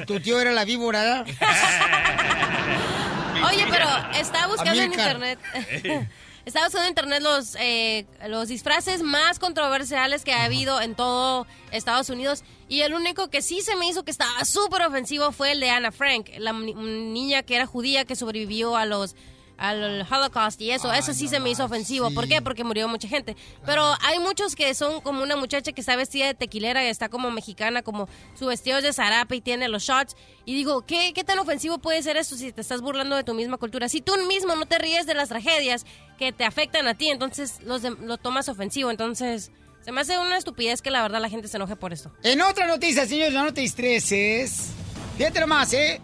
y 0.00 0.04
tu 0.04 0.20
tío 0.20 0.40
era 0.40 0.52
la 0.52 0.64
víbora. 0.64 1.24
Oye, 3.46 3.66
pero 3.70 3.88
estaba 4.14 4.46
buscando 4.48 4.82
en 4.82 4.92
internet. 4.92 5.38
Estaba 6.44 6.66
buscando 6.66 6.86
en 6.86 6.90
internet 6.90 7.22
los, 7.22 7.56
eh, 7.60 8.04
los 8.26 8.48
disfraces 8.48 9.00
más 9.02 9.38
controversiales 9.38 10.24
que 10.24 10.32
ha 10.32 10.42
habido 10.42 10.80
en 10.80 10.96
todo 10.96 11.46
Estados 11.70 12.10
Unidos. 12.10 12.42
Y 12.72 12.80
el 12.80 12.94
único 12.94 13.28
que 13.28 13.42
sí 13.42 13.60
se 13.60 13.76
me 13.76 13.86
hizo 13.86 14.02
que 14.02 14.10
estaba 14.10 14.46
súper 14.46 14.80
ofensivo 14.82 15.30
fue 15.30 15.52
el 15.52 15.60
de 15.60 15.68
Anna 15.68 15.92
Frank, 15.92 16.30
la 16.38 16.54
ni- 16.54 16.72
niña 16.72 17.42
que 17.42 17.54
era 17.56 17.66
judía 17.66 18.06
que 18.06 18.16
sobrevivió 18.16 18.76
a 18.76 18.86
los 18.86 19.14
al 19.58 20.04
Holocaust 20.10 20.60
y 20.62 20.70
eso, 20.72 20.90
eso 20.92 21.12
sí 21.12 21.28
se 21.28 21.38
me 21.38 21.50
hizo 21.50 21.64
ofensivo. 21.64 22.10
¿Por 22.12 22.26
qué? 22.26 22.40
Porque 22.42 22.64
murió 22.64 22.88
mucha 22.88 23.06
gente. 23.06 23.36
Pero 23.66 23.84
hay 24.00 24.18
muchos 24.18 24.56
que 24.56 24.74
son 24.74 25.00
como 25.02 25.22
una 25.22 25.36
muchacha 25.36 25.70
que 25.72 25.80
está 25.82 25.94
vestida 25.96 26.26
de 26.26 26.34
tequilera 26.34 26.82
y 26.82 26.88
está 26.88 27.08
como 27.10 27.30
mexicana, 27.30 27.82
como 27.82 28.08
su 28.34 28.46
vestido 28.46 28.78
es 28.78 28.82
de 28.84 28.92
zarape 28.94 29.36
y 29.36 29.40
tiene 29.42 29.68
los 29.68 29.82
shots. 29.84 30.16
Y 30.46 30.54
digo, 30.54 30.82
¿qué, 30.86 31.12
¿qué 31.14 31.22
tan 31.22 31.38
ofensivo 31.38 31.78
puede 31.78 32.02
ser 32.02 32.16
eso 32.16 32.36
si 32.36 32.50
te 32.52 32.60
estás 32.62 32.80
burlando 32.80 33.14
de 33.14 33.22
tu 33.22 33.34
misma 33.34 33.56
cultura? 33.58 33.88
Si 33.88 34.00
tú 34.00 34.14
mismo 34.26 34.56
no 34.56 34.66
te 34.66 34.78
ríes 34.78 35.06
de 35.06 35.14
las 35.14 35.28
tragedias 35.28 35.84
que 36.18 36.32
te 36.32 36.44
afectan 36.44 36.88
a 36.88 36.94
ti, 36.94 37.10
entonces 37.10 37.60
los 37.62 37.82
de- 37.82 37.90
lo 37.90 38.16
tomas 38.16 38.48
ofensivo. 38.48 38.90
Entonces, 38.90 39.52
se 39.84 39.92
me 39.92 40.00
hace 40.00 40.18
una 40.18 40.36
estupidez 40.36 40.82
que 40.82 40.90
la 40.90 41.02
verdad 41.02 41.20
la 41.20 41.28
gente 41.28 41.48
se 41.48 41.56
enoje 41.56 41.76
por 41.76 41.92
esto. 41.92 42.12
En 42.22 42.40
otra 42.40 42.66
noticia, 42.66 43.06
señores, 43.06 43.32
no 43.32 43.52
te 43.52 43.64
estreses. 43.64 44.68
Fíjate 45.16 45.40
nomás, 45.40 45.72
¿eh? 45.72 46.00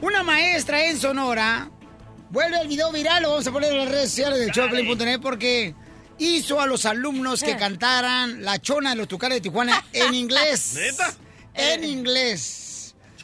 Una 0.00 0.22
maestra 0.22 0.84
en 0.86 0.98
Sonora 0.98 1.70
vuelve 2.30 2.60
el 2.60 2.68
video 2.68 2.92
viral, 2.92 3.22
lo 3.22 3.30
vamos 3.30 3.46
a 3.46 3.52
poner 3.52 3.72
en 3.72 3.78
las 3.78 3.88
redes 3.88 4.10
sociales 4.10 4.38
de 4.38 4.50
showplay.net 4.52 5.20
porque 5.20 5.74
hizo 6.18 6.60
a 6.60 6.66
los 6.66 6.84
alumnos 6.86 7.42
que 7.42 7.56
cantaran 7.58 8.44
La 8.44 8.60
Chona 8.60 8.90
de 8.90 8.96
los 8.96 9.08
Tucanes 9.08 9.36
de 9.36 9.40
Tijuana 9.42 9.84
en 9.92 10.14
inglés. 10.14 10.74
¿Neta? 10.78 11.14
En 11.54 11.84
inglés. 11.84 12.67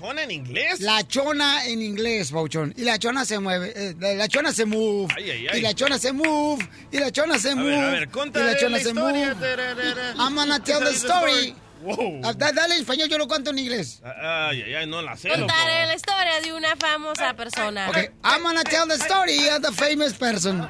¿Chona 0.05 0.23
en 0.25 0.31
inglés? 0.33 0.81
La 0.81 1.03
chona 1.09 1.65
en 1.67 1.81
inglés, 1.81 2.31
Bauchón. 2.31 2.75
Y 2.77 2.83
la 2.83 2.99
chona 2.99 3.25
se 3.25 3.39
mueve. 3.39 3.73
eh, 3.75 3.95
la, 3.99 4.29
chona 4.29 4.53
se 4.53 4.67
move. 4.67 5.11
Ay, 5.17 5.31
ay, 5.31 5.47
ay. 5.51 5.59
Y 5.59 5.63
la 5.63 5.73
chona 5.73 5.99
se 5.99 6.13
move. 6.13 6.69
Y 6.93 6.99
la 6.99 7.11
chona 7.11 7.39
se 7.39 7.53
A 7.53 7.57
move. 7.57 7.71
ver, 7.71 7.85
a 7.85 7.91
ver, 7.91 8.09
y 8.13 8.39
la 8.45 8.57
chona 8.59 8.77
la 8.77 8.83
se 8.83 8.89
historia. 8.91 9.35
move. 9.35 10.21
I'm 10.21 10.35
gonna 10.35 10.59
Tell 10.63 10.81
the 10.81 10.93
story. 10.93 11.55
Wow. 11.85 12.21
Ah, 12.25 12.33
da- 12.33 12.51
Dale 12.53 12.75
en 12.77 12.81
español, 12.81 13.09
yo 13.11 13.19
lo 13.19 13.29
cuento 13.29 13.51
en 13.51 13.59
inglés. 13.59 14.01
Ay, 14.03 14.63
ay, 14.63 14.75
ay, 14.75 14.87
no 14.87 15.03
la 15.03 15.17
sé. 15.17 15.29
loco. 15.29 15.41
Contaré 15.41 15.87
la 15.87 15.95
historia 15.95 16.41
de 16.43 16.53
una 16.55 16.75
famosa 16.77 17.35
persona. 17.35 17.91
Ok, 17.91 17.97
I'm 18.25 18.43
gonna 18.43 18.65
tell 18.65 18.89
the 18.89 18.95
story 18.95 19.49
of 19.49 19.61
the 19.61 19.73
famous 19.73 20.15
person. 20.15 20.67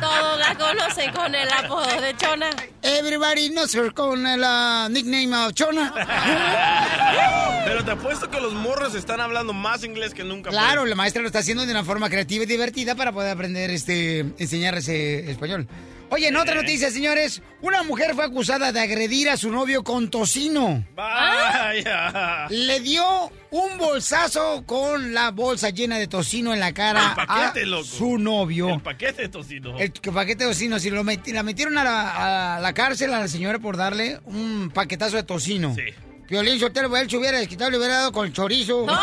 Todos 0.00 0.38
la 0.38 0.54
conocen 0.56 1.12
con 1.12 1.34
el 1.34 1.48
apodo 1.52 2.00
de 2.00 2.16
Chona. 2.16 2.50
Everybody 2.82 3.50
knows 3.50 3.74
her 3.74 3.92
con 3.92 4.24
el 4.26 4.42
ah, 4.44 4.88
nickname 4.90 5.34
of 5.34 5.52
Chona. 5.54 5.92
Pero 7.64 7.84
te 7.84 7.90
apuesto 7.92 8.30
que 8.30 8.40
los 8.40 8.52
morros 8.52 8.94
están 8.94 9.20
hablando 9.20 9.52
más 9.52 9.82
inglés 9.84 10.14
que 10.14 10.24
nunca. 10.24 10.50
Claro, 10.50 10.82
pues. 10.82 10.90
la 10.90 10.96
maestra 10.96 11.22
lo 11.22 11.28
está 11.28 11.40
haciendo 11.40 11.64
de 11.66 11.72
una 11.72 11.84
forma 11.84 12.08
creativa 12.08 12.44
y 12.44 12.46
divertida 12.46 12.94
para 12.94 13.12
poder 13.12 13.32
aprender, 13.32 13.70
este, 13.70 14.20
enseñar 14.38 14.76
ese 14.76 15.30
español. 15.30 15.66
Oye, 16.14 16.28
en 16.28 16.36
otra 16.36 16.54
noticia, 16.54 16.90
señores, 16.90 17.40
una 17.62 17.82
mujer 17.84 18.14
fue 18.14 18.24
acusada 18.26 18.70
de 18.70 18.80
agredir 18.80 19.30
a 19.30 19.38
su 19.38 19.50
novio 19.50 19.82
con 19.82 20.10
tocino. 20.10 20.84
Vaya. 20.94 22.46
Le 22.50 22.80
dio 22.80 23.02
un 23.50 23.78
bolsazo 23.78 24.62
con 24.66 25.14
la 25.14 25.30
bolsa 25.30 25.70
llena 25.70 25.96
de 25.98 26.08
tocino 26.08 26.52
en 26.52 26.60
la 26.60 26.74
cara 26.74 27.14
El 27.18 27.26
paquete, 27.26 27.62
a 27.62 27.66
loco. 27.66 27.84
su 27.84 28.18
novio. 28.18 28.68
El 28.74 28.80
paquete 28.82 29.22
de 29.22 29.28
tocino. 29.30 29.78
El 29.78 29.90
que 29.90 30.12
paquete 30.12 30.44
de 30.44 30.50
tocino, 30.50 30.78
si 30.78 30.90
lo 30.90 31.02
meti- 31.02 31.32
la 31.32 31.42
metieron 31.42 31.78
a 31.78 31.84
la, 31.84 32.56
a 32.56 32.60
la 32.60 32.74
cárcel 32.74 33.14
a 33.14 33.18
la 33.20 33.28
señora 33.28 33.58
por 33.58 33.78
darle 33.78 34.20
un 34.26 34.70
paquetazo 34.74 35.16
de 35.16 35.22
tocino. 35.22 35.74
Sí. 35.74 35.82
Violín 36.28 36.60
Sotelo, 36.60 36.94
él 36.96 37.08
se 37.10 37.16
hubiera 37.16 37.38
desquitado, 37.38 37.70
le 37.70 37.78
hubiera 37.78 37.94
dado 37.96 38.12
con 38.12 38.26
el 38.26 38.32
chorizo. 38.34 38.86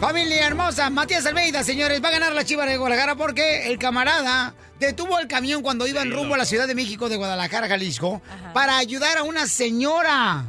Familia 0.00 0.46
hermosa, 0.46 0.88
Matías 0.90 1.26
Almeida, 1.26 1.64
señores, 1.64 2.02
va 2.02 2.08
a 2.08 2.12
ganar 2.12 2.32
la 2.32 2.44
chiva 2.44 2.64
de 2.64 2.76
Guadalajara 2.76 3.16
porque 3.16 3.66
el 3.68 3.78
camarada 3.78 4.54
detuvo 4.78 5.18
el 5.18 5.26
camión 5.26 5.60
cuando 5.60 5.88
iba 5.88 6.00
en 6.02 6.12
rumbo 6.12 6.34
a 6.34 6.38
la 6.38 6.44
Ciudad 6.44 6.68
de 6.68 6.74
México 6.76 7.08
de 7.08 7.16
Guadalajara, 7.16 7.66
Jalisco, 7.68 8.22
para 8.54 8.78
ayudar 8.78 9.18
a 9.18 9.24
una 9.24 9.46
señora. 9.48 10.44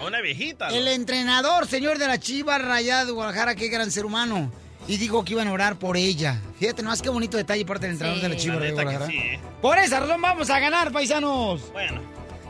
A 0.00 0.06
una 0.06 0.20
viejita. 0.20 0.68
¿no? 0.68 0.74
El 0.76 0.86
entrenador, 0.86 1.66
señor 1.66 1.98
de 1.98 2.06
la 2.06 2.18
Chiva 2.20 2.58
Rayada 2.58 3.04
de 3.04 3.10
Guadalajara, 3.12 3.56
qué 3.56 3.68
gran 3.68 3.90
ser 3.90 4.04
humano. 4.06 4.52
Y 4.86 4.98
dijo 4.98 5.24
que 5.24 5.32
iban 5.32 5.48
a 5.48 5.52
orar 5.52 5.76
por 5.76 5.96
ella. 5.96 6.40
Fíjate 6.60 6.82
nomás 6.82 7.02
qué 7.02 7.08
bonito 7.08 7.36
detalle 7.36 7.64
parte 7.66 7.86
del 7.86 7.94
entrenador 7.94 8.20
Sí. 8.20 8.28
de 8.28 8.34
la 8.34 8.40
Chiva 8.40 8.54
La 8.54 8.60
de 8.66 8.72
Guadalajara. 8.72 9.06
sí, 9.08 9.16
¿eh? 9.16 9.40
Por 9.60 9.78
esa 9.78 9.98
razón 10.00 10.22
vamos 10.22 10.48
a 10.48 10.60
ganar, 10.60 10.92
paisanos. 10.92 11.72
Bueno. 11.72 12.00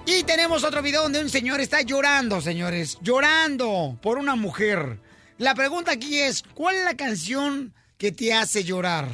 Y 0.05 0.23
tenemos 0.25 0.65
otro 0.65 0.83
video 0.83 1.03
donde 1.03 1.21
un 1.21 1.31
señor 1.31 1.61
está 1.61 1.81
llorando, 1.81 2.41
señores. 2.43 2.99
Llorando 3.01 3.97
por 4.03 4.19
una 4.19 4.35
mujer. 4.37 4.99
La 5.43 5.57
pregunta 5.57 5.91
aquí 5.91 6.21
es, 6.21 6.45
¿cuál 6.55 6.77
es 6.77 6.85
la 6.85 6.97
canción 6.97 7.75
que 7.99 8.13
te 8.13 8.33
hace 8.33 8.63
llorar? 8.63 9.09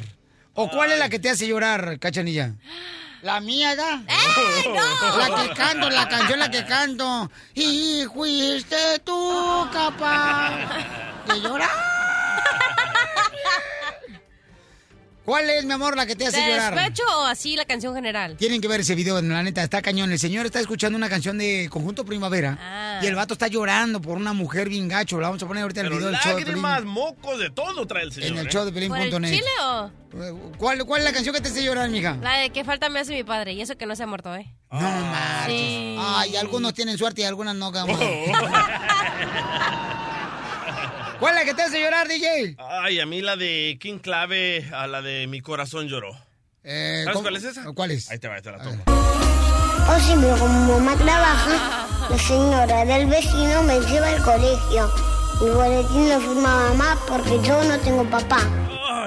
¿O 0.53 0.69
cuál 0.69 0.91
es 0.91 0.99
la 0.99 1.09
que 1.09 1.17
te 1.17 1.27
hace 1.27 1.47
llorar, 1.47 1.97
cachanilla? 1.97 2.53
La 3.23 3.39
mía, 3.39 3.75
¿da? 3.75 4.03
La 5.17 5.41
que 5.41 5.53
canto, 5.55 5.89
la 5.89 6.07
canción 6.07 6.37
la 6.37 6.51
que 6.51 6.63
canto. 6.67 7.31
Y 7.55 8.03
fuiste 8.13 8.99
tú 9.03 9.67
capaz 9.73 10.51
de 11.29 11.41
llorar. 11.41 11.71
¿Cuál 15.29 15.47
es, 15.51 15.63
mi 15.63 15.73
amor, 15.73 15.95
la 15.95 16.07
que 16.07 16.15
te 16.15 16.25
hace 16.25 16.41
¿De 16.41 16.47
llorar? 16.47 16.73
despecho 16.73 17.03
o 17.19 17.25
así 17.25 17.55
la 17.55 17.65
canción 17.65 17.93
general? 17.93 18.35
Tienen 18.37 18.59
que 18.61 18.67
ver 18.67 18.79
ese 18.79 18.95
video, 18.95 19.21
la 19.21 19.43
neta, 19.43 19.61
está 19.61 19.79
cañón. 19.79 20.11
El 20.11 20.17
señor 20.17 20.47
está 20.47 20.59
escuchando 20.59 20.97
una 20.97 21.07
canción 21.07 21.37
de 21.37 21.67
Conjunto 21.69 22.03
Primavera 22.03 22.57
Ah. 22.59 22.99
y 23.03 23.05
el 23.05 23.13
vato 23.13 23.35
está 23.35 23.45
llorando 23.45 24.01
por 24.01 24.17
una 24.17 24.33
mujer 24.33 24.69
bien 24.69 24.87
gacho. 24.87 25.19
La 25.19 25.27
vamos 25.27 25.43
a 25.43 25.47
poner 25.47 25.61
ahorita 25.61 25.81
en 25.81 25.85
el 25.85 25.91
Pero 25.91 25.99
video 25.99 26.11
del 26.11 26.19
show 26.19 26.35
de 26.35 26.45
Pelín. 26.45 26.63
lágrimas, 26.63 26.83
mocos, 26.91 27.37
de 27.39 27.51
todo 27.51 27.85
trae 27.85 28.05
el 28.05 28.11
señor. 28.11 28.31
En 28.31 28.37
el 28.39 28.47
¿eh? 28.47 28.49
show 28.49 28.65
de 28.65 28.71
¿Por 28.71 28.81
el 28.81 28.89
Pelín.net. 28.89 29.29
chile 29.29 29.49
o...? 29.63 29.91
¿Cuál, 30.57 30.83
¿Cuál 30.87 31.01
es 31.01 31.05
la 31.05 31.13
canción 31.13 31.35
que 31.35 31.41
te 31.41 31.49
hace 31.49 31.63
llorar, 31.63 31.87
mija? 31.91 32.17
La 32.23 32.37
de 32.39 32.49
que 32.49 32.63
falta 32.63 32.89
me 32.89 32.99
hace 32.99 33.13
mi 33.13 33.23
padre, 33.23 33.53
y 33.53 33.61
eso 33.61 33.77
que 33.77 33.85
no 33.85 33.95
se 33.95 34.01
ha 34.01 34.07
muerto, 34.07 34.35
¿eh? 34.35 34.51
No 34.71 34.79
marches. 34.81 35.55
Sí. 35.55 35.95
Ay, 35.99 36.35
algunos 36.37 36.73
tienen 36.73 36.97
suerte 36.97 37.21
y 37.21 37.25
algunas 37.25 37.53
no, 37.53 37.71
cabrón. 37.71 37.99
¿Cuál 41.19 41.33
es 41.37 41.39
la 41.41 41.45
que 41.45 41.53
te 41.53 41.61
hace 41.63 41.81
llorar, 41.81 42.07
DJ? 42.07 42.55
Ay, 42.57 42.99
a 42.99 43.05
mí 43.05 43.21
la 43.21 43.35
de 43.35 43.77
King 43.81 43.99
Clave, 43.99 44.69
a 44.73 44.87
la 44.87 45.01
de 45.01 45.27
Mi 45.27 45.41
Corazón 45.41 45.87
Lloró. 45.87 46.11
Eh, 46.63 47.01
¿Sabes 47.03 47.13
¿cómo- 47.13 47.23
cuál 47.23 47.35
es 47.35 47.43
esa? 47.43 47.65
¿Cuál 47.73 47.91
es? 47.91 48.09
Ahí 48.09 48.19
te 48.19 48.27
va, 48.27 48.35
ahí 48.35 48.41
te 48.41 48.51
la 48.51 48.59
tomo. 48.61 48.83
O 48.87 49.99
si 49.99 50.15
mi 50.15 50.27
mamá 50.27 50.95
trabaja, 50.95 51.87
la 52.09 52.17
señora 52.17 52.85
del 52.85 53.07
vecino 53.07 53.63
me 53.63 53.79
lleva 53.81 54.07
al 54.07 54.21
colegio. 54.23 54.91
Mi 55.41 55.49
boletín 55.49 56.09
lo 56.09 56.19
firma 56.21 56.69
mamá 56.69 56.97
porque 57.07 57.39
yo 57.45 57.63
no 57.63 57.77
tengo 57.79 58.03
papá. 58.09 58.39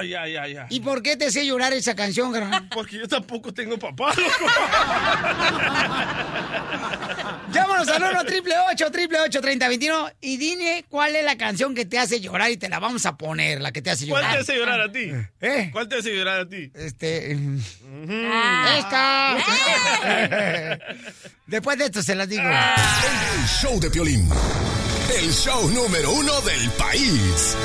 Ay, 0.03 0.13
ay, 0.15 0.35
ay, 0.35 0.57
ay. 0.57 0.65
¿Y 0.69 0.79
por 0.81 1.01
qué 1.01 1.15
te 1.17 1.25
hace 1.25 1.45
llorar 1.45 1.71
esa 1.73 1.95
canción, 1.95 2.31
carnal? 2.33 2.67
Porque 2.73 2.97
yo 2.97 3.07
tampoco 3.07 3.53
tengo 3.53 3.77
papá, 3.79 4.13
loco. 4.15 4.23
Llámanos 7.53 7.87
al 7.87 8.03
1 8.03 8.23
triple 8.25 8.53
8 8.71 8.91
triple 8.91 9.19
8 9.19 9.41
3021 9.41 10.11
y 10.21 10.37
dime 10.37 10.83
cuál 10.89 11.15
es 11.15 11.23
la 11.23 11.37
canción 11.37 11.73
que 11.75 11.85
te 11.85 11.99
hace 11.99 12.19
llorar 12.19 12.49
y 12.51 12.57
te 12.57 12.67
la 12.67 12.79
vamos 12.79 13.05
a 13.05 13.15
poner, 13.15 13.61
la 13.61 13.71
que 13.71 13.81
te 13.81 13.91
hace 13.91 14.07
¿Cuál 14.07 14.23
te 14.23 14.27
llorar. 14.27 14.41
hace 14.41 14.55
llorar 14.55 14.81
a 14.81 14.91
ti? 14.91 15.11
¿Eh? 15.41 15.69
¿Cuál 15.71 15.87
te 15.87 15.97
hace 15.99 16.15
llorar 16.15 16.39
a 16.41 16.49
ti? 16.49 16.71
Este. 16.73 17.37
Ah. 18.31 18.75
¡Esta! 18.79 19.37
Después 21.45 21.77
de 21.77 21.85
esto 21.85 22.01
se 22.01 22.15
las 22.15 22.27
digo. 22.27 22.41
El 22.43 23.47
show 23.47 23.79
de 23.79 23.89
Piolín. 23.91 24.27
el 25.19 25.31
show 25.31 25.69
número 25.69 26.11
uno 26.11 26.41
del 26.41 26.69
país. 26.71 27.55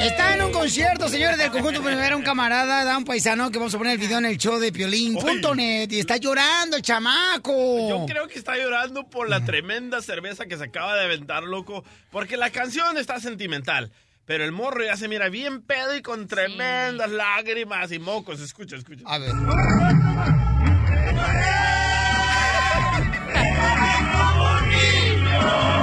Está 0.00 0.34
en 0.34 0.42
un 0.42 0.52
concierto, 0.52 1.08
señores 1.08 1.38
del 1.38 1.50
conjunto 1.50 1.82
primavera, 1.82 2.16
un 2.16 2.22
camarada, 2.22 2.84
da 2.84 2.98
un 2.98 3.04
paisano 3.04 3.50
que 3.50 3.58
vamos 3.58 3.74
a 3.74 3.78
poner 3.78 3.94
el 3.94 3.98
video 3.98 4.18
en 4.18 4.26
el 4.26 4.36
show 4.36 4.58
de 4.58 4.70
piolín.net 4.70 5.90
y 5.90 6.00
está 6.00 6.16
llorando 6.16 6.76
el 6.76 6.82
chamaco. 6.82 7.88
Yo 7.88 8.06
creo 8.06 8.28
que 8.28 8.38
está 8.38 8.56
llorando 8.56 9.08
por 9.08 9.28
la 9.28 9.44
tremenda 9.44 10.02
cerveza 10.02 10.46
que 10.46 10.56
se 10.56 10.64
acaba 10.64 10.94
de 10.94 11.04
aventar, 11.04 11.44
loco. 11.44 11.84
Porque 12.10 12.36
la 12.36 12.50
canción 12.50 12.98
está 12.98 13.20
sentimental. 13.20 13.92
Pero 14.26 14.44
el 14.44 14.52
morro 14.52 14.84
ya 14.84 14.96
se 14.96 15.08
mira 15.08 15.28
bien 15.28 15.62
pedo 15.62 15.94
y 15.94 16.02
con 16.02 16.26
tremendas 16.26 17.10
lágrimas 17.10 17.92
y 17.92 17.98
mocos. 17.98 18.40
Escucha, 18.40 18.76
escucha. 18.76 19.04
A 19.06 19.18
ver. 19.18 19.32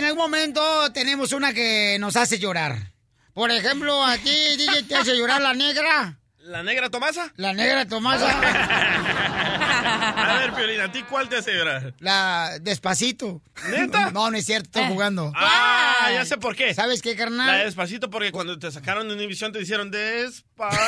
en 0.00 0.06
algún 0.06 0.22
momento 0.22 0.90
tenemos 0.92 1.32
una 1.32 1.52
que 1.52 1.98
nos 2.00 2.16
hace 2.16 2.38
llorar. 2.38 2.94
Por 3.34 3.50
ejemplo, 3.50 4.02
a 4.02 4.16
ti, 4.16 4.30
DJ, 4.56 4.84
te 4.84 4.96
hace 4.96 5.14
llorar 5.14 5.42
la 5.42 5.52
negra. 5.52 6.18
¿La 6.42 6.62
negra 6.62 6.88
Tomasa? 6.90 7.32
La 7.36 7.52
negra 7.52 7.86
Tomasa. 7.86 8.30
A 9.82 10.38
ver, 10.40 10.52
Piolín, 10.54 10.80
¿a 10.80 10.90
ti 10.92 11.02
cuál 11.02 11.28
te 11.28 11.36
hace 11.36 11.52
llorar? 11.52 11.94
La 11.98 12.58
despacito. 12.60 13.42
¿Neta? 13.70 14.10
No, 14.10 14.30
no 14.30 14.36
es 14.36 14.46
cierto, 14.46 14.66
estoy 14.68 14.84
jugando. 14.92 15.32
Ah, 15.36 16.10
ya 16.12 16.24
sé 16.24 16.36
por 16.38 16.56
qué. 16.56 16.72
¿Sabes 16.74 17.02
qué, 17.02 17.12
La 17.12 17.16
carnal? 17.18 17.58
de 17.58 17.64
despacito 17.66 18.10
porque 18.10 18.32
cuando 18.32 18.58
te 18.58 18.70
sacaron 18.70 19.08
de 19.08 19.14
Univision 19.14 19.52
te 19.52 19.60
hicieron 19.60 19.90
despacito. 19.90 20.70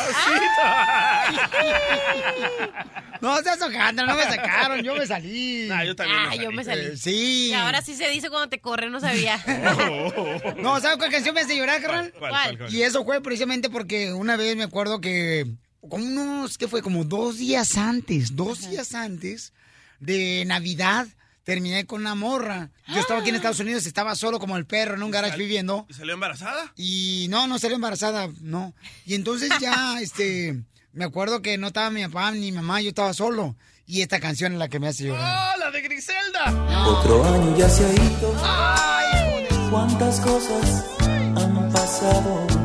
No 3.21 3.37
seas 3.41 3.63
hojandra, 3.63 4.05
no 4.05 4.17
me 4.17 4.25
sacaron, 4.25 4.83
yo 4.83 4.97
me 4.97 5.07
salí. 5.07 5.71
Ah, 5.71 5.85
yo 5.85 5.95
también 5.95 6.23
me 6.23 6.27
Ah, 6.27 6.31
salí. 6.33 6.43
yo 6.43 6.51
me 6.51 6.65
salí. 6.65 6.81
Eh, 6.87 6.97
sí. 6.97 7.51
Y 7.51 7.55
ahora 7.55 7.81
sí 7.81 7.95
se 7.95 8.09
dice 8.09 8.29
cuando 8.31 8.49
te 8.49 8.61
corre, 8.61 8.91
no 8.91 8.99
sabía. 8.99 9.39
No, 10.57 10.81
¿sabes 10.81 10.97
cuál 10.99 11.11
canción 11.13 11.33
me 11.35 11.43
hace 11.43 11.57
llorar, 11.57 11.81
carnal? 11.81 12.13
¿Cuál, 12.19 12.31
¿Cuál? 12.31 12.45
cuál, 12.49 12.59
cuál? 12.59 12.75
Y 12.75 12.83
eso 12.83 13.05
fue 13.05 13.21
precisamente 13.23 13.71
porque 13.71 14.13
una 14.13 14.37
vez 14.37 14.57
me 14.57 14.65
acuerdo 14.65 15.01
que, 15.01 15.47
como 15.89 16.05
unos, 16.05 16.59
¿qué 16.59 16.69
fue? 16.69 16.83
Como 16.83 17.05
dos 17.05 17.39
días 17.39 17.77
antes, 17.77 18.37
dos 18.37 18.71
días 18.71 18.95
antes 18.95 19.53
de 20.01 20.45
Navidad, 20.47 21.07
terminé 21.45 21.87
con 21.87 22.01
una 22.01 22.15
morra. 22.15 22.71
Yo 22.89 23.01
estaba 23.01 23.21
aquí 23.21 23.31
en 23.31 23.37
Estados 23.37 23.61
Unidos, 23.61 23.87
estaba 23.87 24.15
solo 24.15 24.39
como 24.39 24.57
el 24.57 24.67
perro 24.67 24.95
en 24.95 25.03
un 25.03 25.11
garage 25.11 25.37
viviendo. 25.37 25.87
¿Y 25.89 25.95
salió 25.95 26.15
embarazada? 26.15 26.73
Y 26.77 27.27
no, 27.31 27.47
no 27.47 27.59
salió 27.59 27.77
embarazada, 27.77 28.31
no. 28.41 28.75
Y 29.05 29.15
entonces 29.15 29.51
ya, 29.61 29.99
este, 30.01 30.63
me 30.93 31.05
acuerdo 31.05 31.43
que 31.43 31.59
no 31.59 31.69
estaba 31.69 31.91
mi 31.91 32.05
papá 32.05 32.31
ni 32.33 32.41
mi 32.41 32.53
mamá, 32.53 32.81
yo 32.81 32.91
estaba 32.91 33.13
solo. 33.13 33.57
Y 33.85 34.01
esta 34.03 34.21
canción 34.21 34.53
es 34.53 34.59
la 34.59 34.69
que 34.69 34.79
me 34.79 34.89
hace 34.89 35.05
llorar. 35.05 35.55
¡Oh, 35.55 35.59
la 35.59 35.71
de 35.71 35.83
Griselda! 35.83 36.87
Otro 36.87 37.25
año 37.25 37.57
ya 37.59 37.69
se 37.69 37.85
ha 37.85 37.93
ido. 37.93 38.35
¡Ay, 38.43 39.47
Cuántas 39.71 40.21
cosas 40.21 40.87
han 41.01 41.73
pasado. 41.73 42.62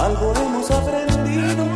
Algo 0.00 0.32
hemos 0.34 0.70
aprendido 0.70 1.66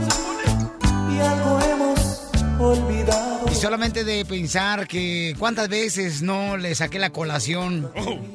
y 1.10 1.20
algo 1.20 1.60
hemos 1.60 2.22
olvidado. 2.58 3.44
Y 3.50 3.54
solamente 3.54 4.02
de 4.02 4.24
pensar 4.24 4.88
que 4.88 5.36
cuántas 5.38 5.68
veces 5.68 6.22
no 6.22 6.56
le 6.56 6.74
saqué 6.74 6.98
la 6.98 7.10
colación. 7.10 7.92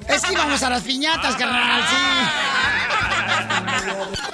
Es 0.07 0.21
que 0.21 0.33
íbamos 0.33 0.61
a 0.61 0.69
las 0.69 0.83
piñatas, 0.83 1.35
carnal, 1.35 1.81
sí. 1.89 1.95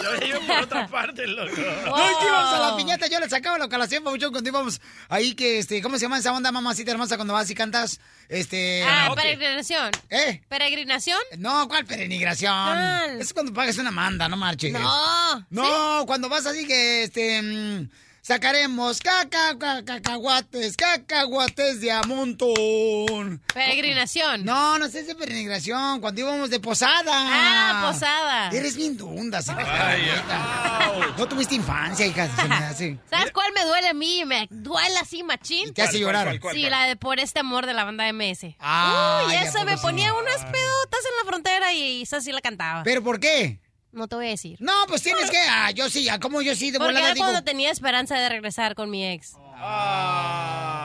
Yo 0.01 0.27
iba 0.27 0.39
por 0.39 0.63
otra 0.63 0.87
parte, 0.87 1.27
loco. 1.27 1.55
No, 1.55 2.09
es 2.09 2.17
que 2.17 2.25
íbamos 2.25 2.53
a 2.53 2.59
las 2.59 2.73
piñatas, 2.73 3.09
yo 3.09 3.19
le 3.19 3.29
sacaba 3.29 3.57
la 3.57 3.67
mucho 4.01 4.31
cuando 4.31 4.49
íbamos 4.49 4.81
ahí 5.09 5.33
que, 5.35 5.59
este, 5.59 5.81
¿cómo 5.81 5.97
se 5.97 6.03
llama 6.03 6.17
esa 6.17 6.31
onda, 6.33 6.51
mamacita 6.51 6.91
hermosa, 6.91 7.15
cuando 7.17 7.33
vas 7.33 7.49
y 7.49 7.55
cantas? 7.55 7.99
Este... 8.29 8.83
Ah, 8.83 9.11
peregrinación. 9.15 9.91
¿Eh? 10.09 10.41
¿Peregrinación? 10.47 11.19
No, 11.37 11.67
¿cuál 11.67 11.85
peregrinación? 11.85 12.53
¿Cuál? 12.53 13.21
Es 13.21 13.33
cuando 13.33 13.53
pagas 13.53 13.77
una 13.77 13.91
manda, 13.91 14.27
no 14.27 14.37
marches. 14.37 14.73
No. 14.73 15.45
No, 15.49 16.05
cuando 16.05 16.29
vas 16.29 16.45
así 16.45 16.65
que, 16.65 17.03
este, 17.03 17.41
mm, 17.41 17.89
sacaremos 18.25 19.01
caca, 19.01 19.55
caca, 19.59 19.83
cacahuates, 19.85 20.75
cacahuates 20.75 21.79
de 21.79 21.91
a 21.91 22.01
montón. 22.01 23.39
Peregrinación. 23.53 24.43
No, 24.43 24.79
no 24.79 24.89
sé 24.89 25.03
de 25.03 25.13
peregrinación, 25.13 26.01
cuando 26.01 26.21
íbamos 26.21 26.49
de 26.49 26.59
posada. 26.59 27.11
Ah, 27.13 27.91
posada. 27.91 28.49
Eres 28.49 28.75
bien 28.75 28.97
dunda, 28.97 29.43
se 29.43 29.53
me 29.53 29.61
Ay, 29.61 30.01
neta. 30.07 31.13
No 31.15 31.27
tuviste 31.27 31.53
infancia, 31.53 32.07
hija, 32.07 32.27
se 32.35 32.47
me 32.47 32.55
hace. 32.55 32.97
¿Sabes 33.11 33.31
cuál 33.31 33.53
me 33.53 33.63
duele 33.63 33.89
a 33.89 33.93
mí? 33.93 34.23
Me 34.25 34.47
duele 34.49 34.97
así, 34.97 35.21
machín. 35.21 35.69
Y 35.69 35.71
te 35.71 35.83
hace 35.83 36.01
¿Cuál, 36.01 36.13
cuál, 36.15 36.15
llorar. 36.15 36.25
cuál, 36.25 36.39
cuál? 36.39 36.55
Sí, 36.55 36.61
la 36.67 36.87
de 36.87 36.95
Por 36.95 37.19
este 37.19 37.41
amor 37.41 37.67
de 37.67 37.75
la 37.75 37.83
banda 37.83 38.11
MS. 38.11 38.55
Ah, 38.59 39.23
Uy, 39.27 39.35
¿a 39.35 39.43
esa 39.43 39.63
me 39.65 39.77
sí? 39.77 39.83
ponía 39.83 40.11
unas 40.15 40.37
pedotas 40.45 40.99
en 41.05 41.17
la 41.21 41.27
frontera 41.27 41.73
y 41.73 42.01
esa 42.01 42.21
sí 42.21 42.31
la 42.31 42.41
cantaba. 42.41 42.81
¿Pero 42.83 43.03
por 43.03 43.19
qué? 43.19 43.59
No 43.95 44.09
te 44.09 44.15
voy 44.17 44.27
a 44.27 44.31
decir. 44.31 44.57
No, 44.59 44.73
pues 44.87 45.01
tienes 45.01 45.31
que. 45.31 45.37
Ah, 45.49 45.71
yo 45.71 45.89
sí, 45.89 46.09
ah, 46.09 46.19
como 46.19 46.41
yo 46.41 46.53
sí, 46.53 46.69
de 46.69 46.79
Porque 46.79 46.91
volada 46.91 47.05
era 47.07 47.13
digo. 47.13 47.25
cuando 47.25 47.43
tenía 47.43 47.71
esperanza 47.71 48.17
de 48.17 48.27
regresar 48.27 48.75
con 48.75 48.89
mi 48.89 49.07
ex. 49.07 49.37
Ah. 49.57 50.81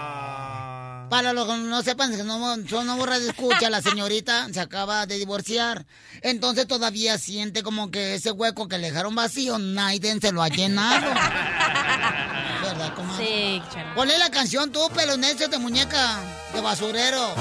Para 1.11 1.33
los 1.33 1.49
que 1.49 1.57
no 1.57 1.83
sepan, 1.83 2.17
que 2.17 2.23
no 2.23 2.39
son 2.69 2.87
no 2.87 2.97
borras 2.97 3.21
de 3.21 3.31
escucha, 3.31 3.69
la 3.69 3.83
señorita 3.83 4.47
se 4.53 4.61
acaba 4.61 5.07
de 5.07 5.19
divorciar. 5.19 5.85
Entonces 6.23 6.69
todavía 6.69 7.19
siente 7.19 7.65
como 7.65 7.91
que 7.91 8.15
ese 8.15 8.31
hueco 8.31 8.69
que 8.69 8.79
le 8.79 8.93
dejaron 8.93 9.17
vacío, 9.17 9.59
Naiden 9.59 10.21
se 10.21 10.31
lo 10.31 10.41
ha 10.41 10.49
llenado. 10.49 11.11
¿Verdad, 12.63 12.95
comadre? 12.95 13.27
Sí, 13.27 13.61
chara. 13.73 13.93
Ponle 13.97 14.19
la 14.19 14.31
canción 14.31 14.71
tú, 14.71 14.89
pelo 14.95 15.17
necio 15.17 15.49
de 15.49 15.59
muñeca, 15.59 16.21
de 16.55 16.61
basurero. 16.61 17.35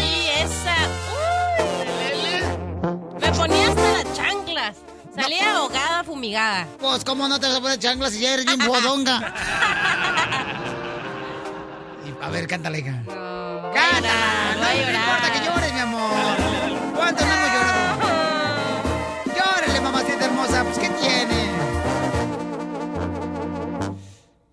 Y 0.00 0.28
esa. 0.44 0.76
Uy. 1.10 1.16
Me 3.20 3.32
ponía 3.32 3.68
hasta 3.68 3.92
las 4.04 4.14
chanclas. 4.72 4.76
Salía 5.14 5.56
ahogada, 5.56 6.04
fumigada. 6.04 6.66
Pues, 6.78 7.04
¿cómo 7.04 7.26
no 7.28 7.38
te 7.40 7.46
vas 7.46 7.56
a 7.56 7.60
poner 7.60 7.78
chanclas 7.78 8.12
si 8.12 8.20
ya 8.20 8.34
eres 8.34 8.44
bien 8.46 8.58
bodonga? 8.66 9.32
A 12.22 12.30
ver, 12.30 12.46
cántale, 12.48 12.78
hija. 12.80 12.90
No, 12.92 13.70
Cántala. 13.72 14.54
No, 14.54 14.60
no 14.62 14.72
llorar. 14.74 14.94
importa 14.94 15.32
que 15.32 15.40
llores, 15.46 15.72
mi 15.74 15.80
amor. 15.80 16.10
¿Cuánto 16.96 17.24
no 17.24 17.32
hemos 17.32 17.50
llorado? 17.52 17.98
Llórele, 19.36 19.80
mamacita 19.80 20.24
hermosa, 20.24 20.64
pues, 20.64 20.78
¿qué 20.78 20.88
tiene? 20.90 21.50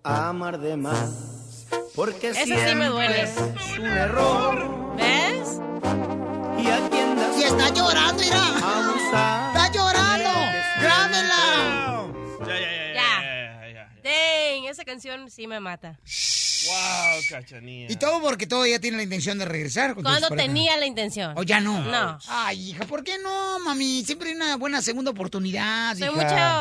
Amar 0.04 0.58
de 0.60 0.76
más. 0.76 1.66
Porque 1.96 2.34
sí 2.34 2.44
siempre 2.44 2.74
me 2.74 2.86
duele. 2.86 3.22
es 3.22 3.36
un 3.78 3.86
error. 3.86 4.94
¿Ves? 4.96 5.60
Y 6.58 6.66
a 6.68 6.88
quien 6.90 7.16
das 7.16 7.36
Y 7.38 7.42
está 7.44 7.68
llorando, 7.70 8.22
mira. 8.22 8.46
abusar. 8.48 9.43
Esa 14.84 14.92
canción 14.92 15.30
sí 15.30 15.46
me 15.46 15.60
mata. 15.60 15.98
Wow, 16.66 17.20
cachanía. 17.30 17.90
Y 17.90 17.96
todo 17.96 18.20
porque 18.20 18.46
todavía 18.46 18.78
tiene 18.80 18.96
la 18.98 19.02
intención 19.02 19.38
de 19.38 19.44
regresar. 19.44 19.94
Cuando 19.94 20.28
tenía 20.30 20.76
la 20.76 20.86
intención. 20.86 21.32
¿O 21.36 21.42
ya 21.42 21.60
no? 21.60 21.80
No. 21.82 22.18
Ay, 22.28 22.70
hija, 22.70 22.84
¿por 22.84 23.02
qué 23.04 23.18
no, 23.22 23.58
mami? 23.60 24.02
Siempre 24.04 24.30
hay 24.30 24.36
una 24.36 24.56
buena 24.56 24.80
segunda 24.82 25.10
oportunidad, 25.10 25.96
Soy 25.96 26.08
hija. 26.08 26.12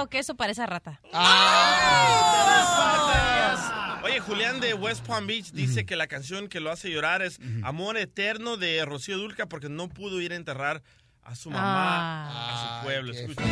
mucho 0.01 0.09
queso 0.09 0.35
para 0.35 0.51
esa 0.51 0.65
rata. 0.65 0.99
Oye, 4.03 4.19
Julián 4.19 4.59
de 4.59 4.73
West 4.73 5.05
Palm 5.05 5.25
Beach 5.27 5.51
dice 5.51 5.85
que 5.85 5.95
la 5.95 6.07
canción 6.07 6.47
que 6.49 6.59
lo 6.59 6.71
hace 6.71 6.89
llorar 6.89 7.21
es 7.21 7.39
Amor 7.63 7.97
Eterno 7.97 8.57
de 8.57 8.83
Rocío 8.85 9.17
Dulca 9.17 9.47
porque 9.47 9.69
no 9.69 9.87
pudo 9.89 10.19
ir 10.21 10.33
a 10.33 10.35
enterrar 10.35 10.81
a 11.23 11.35
su 11.35 11.49
mamá 11.49 12.29
Ah. 12.29 12.77
a 12.77 12.79
su 12.79 12.85
pueblo. 12.85 13.13
Escucha. 13.13 13.43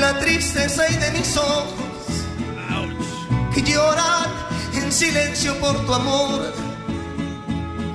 La 0.00 0.18
tristeza 0.18 0.88
y 0.90 0.96
de 0.96 1.10
mis 1.12 1.36
ojos 1.36 1.74
Ouch. 2.70 3.54
que 3.54 3.62
lloran 3.62 4.30
en 4.74 4.92
silencio 4.92 5.58
por 5.58 5.84
tu 5.86 5.94
amor. 5.94 6.52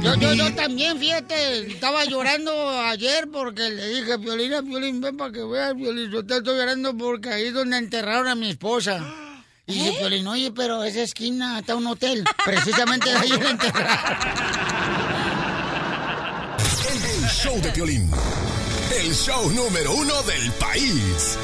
Yo, 0.01 0.15
yo, 0.15 0.33
yo 0.33 0.53
también, 0.53 0.99
fíjate, 0.99 1.71
estaba 1.71 2.05
llorando 2.05 2.51
ayer 2.81 3.27
porque 3.31 3.69
le 3.69 3.87
dije, 3.89 4.17
Violina, 4.17 4.61
Violín, 4.61 5.01
ven 5.01 5.17
para 5.17 5.31
que 5.31 5.43
veas, 5.43 5.75
Violín, 5.75 6.11
yo 6.11 6.25
te 6.25 6.37
estoy 6.37 6.55
llorando 6.55 6.95
porque 6.95 7.29
ahí 7.29 7.45
es 7.47 7.53
donde 7.53 7.77
enterraron 7.77 8.27
a 8.27 8.35
mi 8.35 8.51
esposa. 8.51 9.03
Y 9.65 9.73
dice, 9.73 9.97
Violín, 9.99 10.27
oye, 10.27 10.51
pero 10.51 10.83
esa 10.83 11.01
esquina 11.01 11.59
está 11.59 11.75
un 11.75 11.87
hotel, 11.87 12.23
precisamente 12.45 13.09
ahí 13.11 13.29
la 13.29 13.49
enterraron. 13.49 13.87
El 16.87 17.27
show 17.29 17.59
de 17.61 17.71
Piolín. 17.71 18.09
El 18.91 19.13
show 19.13 19.51
número 19.51 19.93
uno 19.93 20.21
del 20.23 20.51
país. 20.53 21.37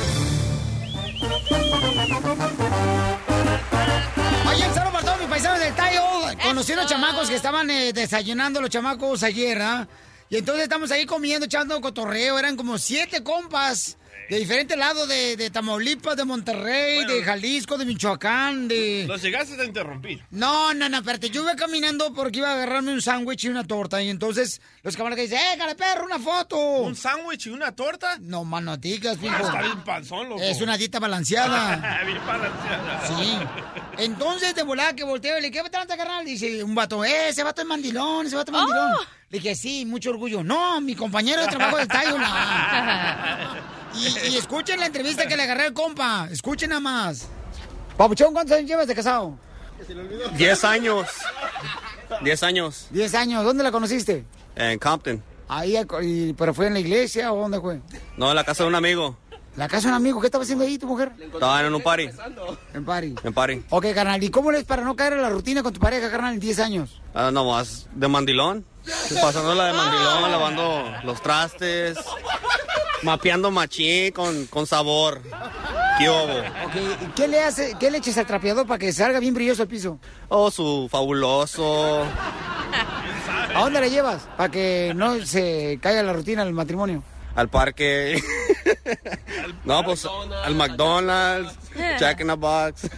Oye, 4.49 4.67
un 4.67 4.73
saludo 4.73 4.91
para 4.91 5.05
todos 5.05 5.19
mis 5.19 5.27
paisanos 5.29 5.59
del 5.59 5.73
Tayo, 5.75 6.01
conocí 6.43 6.73
unos 6.73 6.87
chamacos 6.87 7.29
que 7.29 7.35
estaban 7.35 7.69
eh, 7.69 7.93
desayunando 7.93 8.61
los 8.61 8.69
chamacos 8.69 9.23
ayer, 9.23 9.61
¿ah? 9.61 9.87
Y 10.29 10.37
entonces 10.37 10.63
estamos 10.63 10.91
ahí 10.91 11.05
comiendo, 11.05 11.45
echando 11.45 11.79
cotorreo. 11.79 12.39
Eran 12.39 12.57
como 12.57 12.77
siete 12.77 13.23
compas 13.23 13.97
de 14.29 14.39
diferentes 14.39 14.77
lados 14.77 15.07
de, 15.07 15.35
de 15.37 15.49
Tamaulipas, 15.49 16.15
de 16.15 16.23
Monterrey, 16.25 17.05
de 17.05 17.23
Jalisco, 17.23 17.77
de 17.77 17.85
Michoacán, 17.85 18.67
de... 18.67 19.05
Los 19.07 19.21
llegaste 19.21 19.61
a 19.61 19.65
interrumpir. 19.65 20.23
No, 20.31 20.73
no, 20.73 20.87
no, 20.89 20.97
espérate. 20.97 21.29
Yo 21.29 21.41
iba 21.43 21.55
caminando 21.55 22.13
porque 22.13 22.39
iba 22.39 22.49
a 22.49 22.53
agarrarme 22.53 22.93
un 22.93 23.01
sándwich 23.01 23.43
y 23.43 23.49
una 23.49 23.63
torta. 23.65 24.01
Y 24.01 24.09
entonces 24.09 24.61
los 24.81 24.95
camaradas 24.95 25.25
dicen, 25.29 25.39
¡eh, 25.39 25.57
cara 25.57 25.75
perro, 25.75 26.05
una 26.05 26.19
foto! 26.19 26.57
¿Un 26.57 26.95
sándwich 26.95 27.47
y 27.47 27.49
una 27.49 27.75
torta? 27.75 28.17
No, 28.21 28.43
mano, 28.45 28.77
digas, 28.77 29.17
Ah, 29.21 29.25
hijo. 29.25 29.45
está 29.45 29.61
bien 29.61 29.83
panzón, 29.83 30.29
loco. 30.29 30.41
Es 30.41 30.61
una 30.61 30.77
dieta 30.77 30.99
balanceada. 30.99 32.01
bien 32.05 32.25
balanceada. 32.25 33.07
Sí. 33.07 33.37
Entonces, 33.97 34.55
de 34.55 34.63
volada 34.63 34.95
que 34.95 35.03
volteo 35.03 35.37
y 35.37 35.41
le 35.41 35.49
dije, 35.51 35.63
¿qué 35.63 35.69
trata, 35.69 35.95
carnal? 35.97 36.25
Dice 36.25 36.63
un 36.63 36.73
vato, 36.73 37.03
eh, 37.05 37.29
ese 37.29 37.43
vato 37.43 37.61
es 37.61 37.67
mandilón, 37.67 38.25
ese 38.25 38.35
vato 38.35 38.51
es 38.51 38.57
mandilón. 38.57 38.91
Le 39.29 39.39
dije, 39.39 39.53
sí, 39.55 39.85
mucho 39.85 40.09
orgullo. 40.11 40.43
No, 40.43 40.79
mi 40.81 40.95
compañero 40.95 41.41
de 41.41 41.47
trabajo 41.47 41.77
del 41.77 41.87
tallo, 41.87 42.17
Y, 43.95 44.29
y 44.29 44.37
escuchen 44.37 44.79
la 44.79 44.87
entrevista 44.87 45.27
que 45.27 45.35
le 45.35 45.43
agarré 45.43 45.65
al 45.65 45.73
compa. 45.73 46.27
Escuchen 46.31 46.69
nada 46.69 46.81
más. 46.81 47.27
Papuchón, 47.97 48.33
¿cuántos 48.33 48.57
años 48.57 48.69
llevas 48.69 48.87
de 48.87 48.95
casado? 48.95 49.37
Diez 50.37 50.63
años. 50.63 51.07
Diez 52.21 52.43
años. 52.43 52.87
Diez 52.89 53.13
años. 53.13 53.43
¿Dónde 53.43 53.63
la 53.63 53.71
conociste? 53.71 54.25
En 54.55 54.79
Compton. 54.79 55.21
Ahí, 55.47 55.77
¿pero 56.37 56.53
fue 56.53 56.67
en 56.67 56.73
la 56.73 56.79
iglesia 56.79 57.33
o 57.33 57.41
dónde 57.41 57.59
fue? 57.59 57.81
No, 58.17 58.29
en 58.29 58.35
la 58.35 58.43
casa 58.43 58.63
de 58.63 58.69
un 58.69 58.75
amigo. 58.75 59.17
¿La 59.55 59.67
casa 59.67 59.87
de 59.87 59.89
un 59.89 59.97
amigo? 59.97 60.19
¿Qué 60.19 60.27
estaba 60.27 60.43
haciendo 60.43 60.63
ahí 60.63 60.79
tu 60.79 60.87
mujer? 60.87 61.11
Estaba 61.19 61.61
en 61.61 61.75
un 61.75 61.83
party. 61.83 62.09
En 62.73 62.85
party. 62.85 63.15
En 63.23 63.33
party. 63.33 63.63
Ok, 63.69 63.85
carnal. 63.93 64.23
¿Y 64.23 64.29
cómo 64.29 64.51
le 64.51 64.59
es 64.59 64.63
para 64.63 64.83
no 64.83 64.95
caer 64.95 65.13
en 65.13 65.21
la 65.21 65.29
rutina 65.29 65.61
con 65.61 65.73
tu 65.73 65.79
pareja, 65.79 66.09
carnal, 66.09 66.33
en 66.33 66.39
10 66.39 66.59
años? 66.59 67.01
Ah, 67.13 67.29
no 67.31 67.45
más 67.45 67.87
de 67.93 68.07
mandilón. 68.07 68.65
Pasando 69.21 69.55
la 69.55 69.67
de 69.67 69.73
mandilón, 69.73 70.31
lavando 70.31 70.93
los 71.03 71.21
trastes. 71.21 71.97
Mapeando 73.01 73.51
machín 73.51 74.11
con, 74.11 74.45
con 74.47 74.65
sabor. 74.65 75.21
¿Qué 75.97 76.09
¿qué 77.15 77.27
le 77.27 77.41
hace, 77.41 77.75
qué 77.79 77.91
le 77.91 77.99
echas 77.99 78.17
al 78.17 78.25
trapeador 78.25 78.65
para 78.65 78.79
que 78.79 78.91
salga 78.91 79.19
bien 79.19 79.33
brilloso 79.33 79.63
el 79.63 79.69
piso? 79.69 79.99
Oh, 80.29 80.49
su 80.49 80.87
fabuloso. 80.89 82.03
¿A 83.55 83.59
dónde 83.59 83.81
la 83.81 83.87
llevas? 83.87 84.23
Para 84.35 84.49
que 84.49 84.93
no 84.95 85.23
se 85.25 85.77
caiga 85.81 86.01
la 86.01 86.13
rutina 86.13 86.43
del 86.43 86.53
matrimonio. 86.53 87.03
Al 87.35 87.49
parque. 87.49 88.21
no, 89.65 89.83
pues 89.83 90.05
al 90.05 90.55
McDonald's. 90.55 91.57
Jack 91.99 92.21
in 92.21 92.27
the 92.27 92.33
Box. 92.33 92.89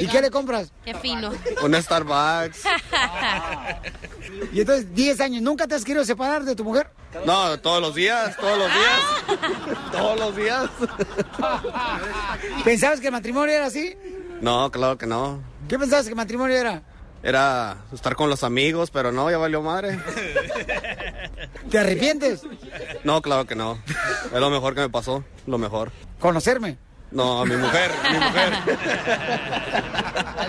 ¿Y 0.00 0.06
qué 0.08 0.20
le 0.20 0.30
compras? 0.30 0.72
Qué 0.84 0.94
fino. 0.94 1.30
Un 1.62 1.74
Starbucks. 1.74 2.62
Y 4.52 4.60
entonces, 4.60 4.94
10 4.94 5.20
años, 5.20 5.42
¿nunca 5.42 5.66
te 5.66 5.74
has 5.74 5.84
querido 5.84 6.04
separar 6.04 6.44
de 6.44 6.54
tu 6.54 6.62
mujer? 6.62 6.90
No, 7.24 7.58
todos 7.58 7.80
los 7.80 7.94
días, 7.94 8.36
todos 8.36 8.58
los 8.58 8.68
días. 8.72 9.40
todos 9.90 10.18
los 10.18 10.36
días. 10.36 10.70
¿Pensabas 12.64 13.00
que 13.00 13.06
el 13.06 13.12
matrimonio 13.12 13.54
era 13.54 13.66
así? 13.66 13.96
No, 14.40 14.70
claro 14.70 14.98
que 14.98 15.06
no. 15.06 15.42
¿Qué 15.68 15.78
pensabas 15.78 16.04
que 16.04 16.10
el 16.10 16.16
matrimonio 16.16 16.56
era? 16.56 16.82
Era 17.28 17.76
estar 17.92 18.16
con 18.16 18.30
los 18.30 18.42
amigos, 18.42 18.90
pero 18.90 19.12
no, 19.12 19.30
ya 19.30 19.36
valió 19.36 19.60
madre. 19.60 20.00
¿Te 21.70 21.78
arrepientes? 21.78 22.40
No, 23.04 23.20
claro 23.20 23.44
que 23.44 23.54
no. 23.54 23.78
Es 24.32 24.40
lo 24.40 24.48
mejor 24.48 24.74
que 24.74 24.80
me 24.80 24.88
pasó, 24.88 25.22
lo 25.46 25.58
mejor. 25.58 25.92
¿Conocerme? 26.20 26.78
No, 27.10 27.42
a 27.42 27.44
mi 27.44 27.54
mujer, 27.54 27.90
mi 28.10 28.18
mujer. 28.18 28.52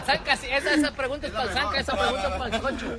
Esa, 0.07 0.73
esa 0.73 0.91
pregunta 0.93 1.27
es 1.27 1.33
para 1.33 1.51
el 1.51 1.75
esa 1.81 1.97
pregunta 1.97 2.27
es 2.29 2.33
para 2.35 2.55
el 2.55 2.61
Concho. 2.61 2.97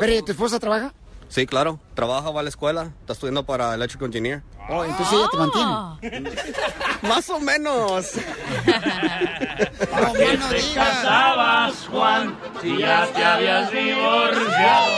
¿Pero 0.00 0.12
¿y 0.12 0.22
tu 0.22 0.32
esposa 0.32 0.58
trabaja? 0.58 0.92
Sí, 1.32 1.46
claro. 1.46 1.80
Trabaja, 1.94 2.30
va 2.30 2.40
a 2.40 2.42
la 2.42 2.50
escuela. 2.50 2.92
Está 3.00 3.14
estudiando 3.14 3.46
para 3.46 3.74
electrical 3.74 4.08
engineer. 4.08 4.42
Oh, 4.68 4.84
entonces 4.84 5.14
ella 5.14 5.28
te 5.30 5.36
mantiene. 5.38 6.30
Más 7.08 7.30
o 7.30 7.40
menos. 7.40 8.10
No, 9.92 10.12
no 10.12 10.48
digas. 10.50 11.86
Juan, 11.90 12.36
si 12.60 12.78
ya 12.78 13.06
te 13.12 13.24
habías 13.24 13.70
divorciado, 13.70 14.92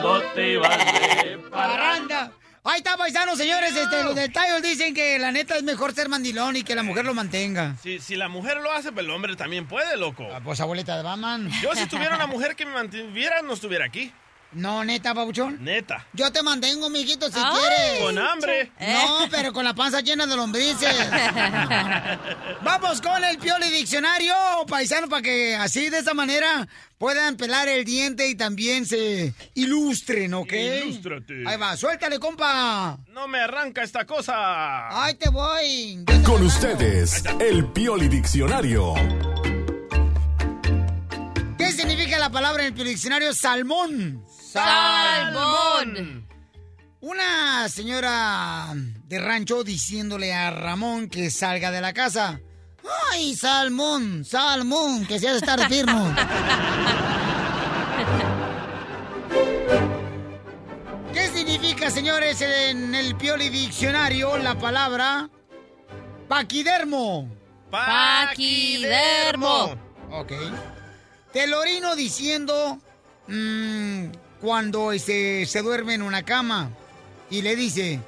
todo 0.00 0.22
te 0.34 0.52
ibas 0.52 0.78
de 0.78 1.38
Parranda. 1.50 2.32
Ahí 2.62 2.78
está, 2.78 2.96
paisanos, 2.96 3.38
señores. 3.38 3.74
Este, 3.74 4.04
los 4.04 4.14
del 4.14 4.32
Tallo 4.32 4.60
dicen 4.60 4.92
que 4.94 5.18
la 5.18 5.32
neta 5.32 5.56
es 5.56 5.62
mejor 5.62 5.94
ser 5.94 6.08
mandilón 6.08 6.56
y 6.56 6.62
que 6.62 6.74
la 6.74 6.82
mujer 6.82 7.04
lo 7.04 7.14
mantenga. 7.14 7.76
Si, 7.82 7.98
si 8.00 8.16
la 8.16 8.28
mujer 8.28 8.58
lo 8.60 8.70
hace, 8.70 8.92
pues 8.92 9.06
el 9.06 9.10
hombre 9.12 9.34
también 9.36 9.66
puede, 9.66 9.96
loco. 9.96 10.26
pues 10.44 10.60
abuelita 10.60 10.96
de 10.96 11.02
Batman. 11.02 11.50
Yo 11.62 11.74
si 11.74 11.86
tuviera 11.86 12.16
una 12.16 12.26
mujer 12.28 12.54
que 12.56 12.66
me 12.66 12.72
mantuviera, 12.72 13.40
no 13.42 13.54
estuviera 13.54 13.86
aquí. 13.86 14.12
No, 14.52 14.84
neta, 14.84 15.12
babuchón. 15.12 15.62
Neta. 15.62 16.06
Yo 16.12 16.32
te 16.32 16.42
mantengo, 16.42 16.90
mijito, 16.90 17.30
si 17.30 17.38
Ay, 17.38 17.52
quieres. 17.52 18.00
con 18.02 18.18
hambre. 18.18 18.72
No, 18.80 19.28
pero 19.30 19.52
con 19.52 19.64
la 19.64 19.74
panza 19.74 20.00
llena 20.00 20.26
de 20.26 20.34
lombrices. 20.36 20.92
Vamos 22.62 23.00
con 23.00 23.22
el 23.24 23.38
Pioli 23.38 23.70
Diccionario, 23.70 24.34
paisano, 24.66 25.08
para 25.08 25.22
que 25.22 25.54
así 25.54 25.88
de 25.88 25.98
esa 25.98 26.14
manera 26.14 26.66
puedan 26.98 27.36
pelar 27.36 27.68
el 27.68 27.84
diente 27.84 28.28
y 28.28 28.34
también 28.34 28.86
se 28.86 29.32
ilustren, 29.54 30.34
¿ok? 30.34 30.52
Ilústrate. 30.52 31.44
Ahí 31.46 31.56
va, 31.56 31.76
suéltale, 31.76 32.18
compa. 32.18 32.98
No 33.08 33.28
me 33.28 33.38
arranca 33.40 33.82
esta 33.84 34.04
cosa. 34.04 35.04
Ahí 35.04 35.14
te 35.14 35.28
voy. 35.28 36.04
Con 36.24 36.44
ustedes, 36.44 37.22
el 37.38 37.66
Pioli 37.66 38.08
Diccionario. 38.08 38.94
¿Qué 41.56 41.72
significa 41.72 42.18
la 42.18 42.30
palabra 42.30 42.62
en 42.62 42.68
el 42.68 42.74
Pioli 42.74 42.90
Diccionario? 42.90 43.32
Salmón. 43.32 44.24
Salmón. 44.52 46.26
Una 47.00 47.68
señora 47.68 48.72
de 48.74 49.20
rancho 49.20 49.62
diciéndole 49.62 50.34
a 50.34 50.50
Ramón 50.50 51.08
que 51.08 51.30
salga 51.30 51.70
de 51.70 51.80
la 51.80 51.92
casa. 51.92 52.40
¡Ay, 53.12 53.36
salmón! 53.36 54.24
¡Salmón! 54.24 55.06
Que 55.06 55.20
se 55.20 55.28
ha 55.28 55.32
de 55.32 55.38
estar 55.38 55.68
firmo. 55.68 56.12
¿Qué 61.12 61.28
significa, 61.28 61.90
señores, 61.90 62.40
en 62.42 62.94
el 62.94 63.14
Pioli 63.16 63.48
Diccionario 63.50 64.36
la 64.36 64.58
palabra 64.58 65.30
paquidermo? 66.26 67.30
Paquidermo. 67.70 69.76
Ok. 70.10 70.32
Telorino 71.32 71.94
diciendo 71.94 72.80
mm, 73.28 74.06
cuando 74.40 74.92
este, 74.92 75.46
se 75.46 75.62
duerme 75.62 75.94
en 75.94 76.02
una 76.02 76.22
cama 76.22 76.70
y 77.30 77.42
le 77.42 77.56
dice, 77.56 78.00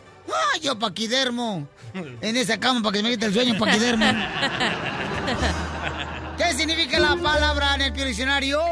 ¡ay, 0.55 0.61
yo 0.61 0.79
paquidermo! 0.79 1.69
En 1.95 2.37
esa 2.37 2.59
cama 2.59 2.83
para 2.83 2.97
que 2.97 3.03
me 3.03 3.11
quite 3.11 3.27
el 3.27 3.35
sueño, 3.35 3.59
paquidermo. 3.59 4.07
¿Qué 6.39 6.55
significa 6.55 6.99
la 6.99 7.17
palabra 7.17 7.75
en 7.75 7.83
el 7.83 7.93
diccionario? 7.93 8.63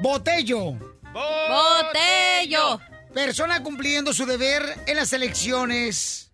Botello. 0.00 0.72
Botello. 1.12 2.80
Persona 3.12 3.62
cumpliendo 3.62 4.14
su 4.14 4.24
deber 4.24 4.62
en 4.86 4.96
las 4.96 5.12
elecciones 5.12 6.30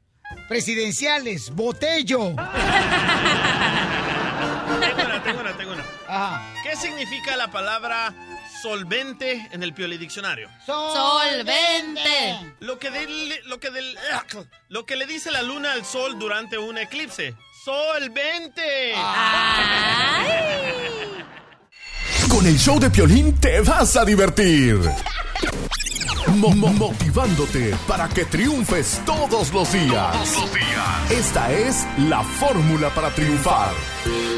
presidenciales. 0.49 1.51
Botello. 1.51 2.35
Tengo 4.69 5.03
una, 5.09 5.23
tengo 5.23 5.41
una, 5.41 5.57
tengo 5.57 5.73
una. 5.73 5.85
Ajá. 6.07 6.43
¿Qué 6.63 6.77
significa 6.77 7.37
la 7.37 7.51
palabra 7.51 8.15
solvente 8.63 9.49
en 9.53 9.63
el 9.63 9.73
Pioli 9.75 9.99
Diccionario? 9.99 10.49
Solvente. 10.67 12.55
Lo 12.61 12.79
que, 12.79 12.91
del- 12.91 13.35
lo, 13.47 13.59
que 13.61 13.71
del- 13.71 13.97
lo 14.69 14.85
que 14.87 14.97
le 14.97 15.07
dice 15.07 15.31
la 15.31 15.43
luna 15.43 15.73
al 15.73 15.85
sol 15.85 16.19
durante 16.19 16.59
un 16.59 16.79
eclipse. 16.79 17.35
¡Solvente! 17.65 18.95
Con 22.29 22.47
el 22.47 22.59
show 22.59 22.79
de 22.79 22.91
Piolín 22.91 23.39
te 23.41 23.61
vas 23.61 23.97
a 23.97 24.05
divertir. 24.05 24.79
Mo- 26.37 26.51
mo- 26.55 26.73
motivándote 26.73 27.75
para 27.87 28.09
que 28.09 28.25
triunfes 28.25 29.01
todos 29.05 29.53
los 29.53 29.73
días. 29.73 30.39
Esta 31.11 31.53
es 31.53 31.87
la 32.09 32.23
fórmula 32.23 32.91
para 32.95 33.11
triunfar. 33.11 33.73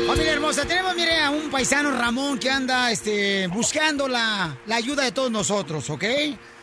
Familia 0.06 0.32
hermosa, 0.32 0.64
tenemos, 0.64 0.94
mire, 0.96 1.18
a 1.20 1.30
un 1.30 1.50
paisano 1.50 1.90
Ramón 1.90 2.38
que 2.38 2.50
anda 2.50 2.90
este, 2.90 3.46
buscando 3.48 4.08
la, 4.08 4.56
la 4.66 4.76
ayuda 4.76 5.04
de 5.04 5.12
todos 5.12 5.30
nosotros, 5.30 5.88
¿ok? 5.90 6.04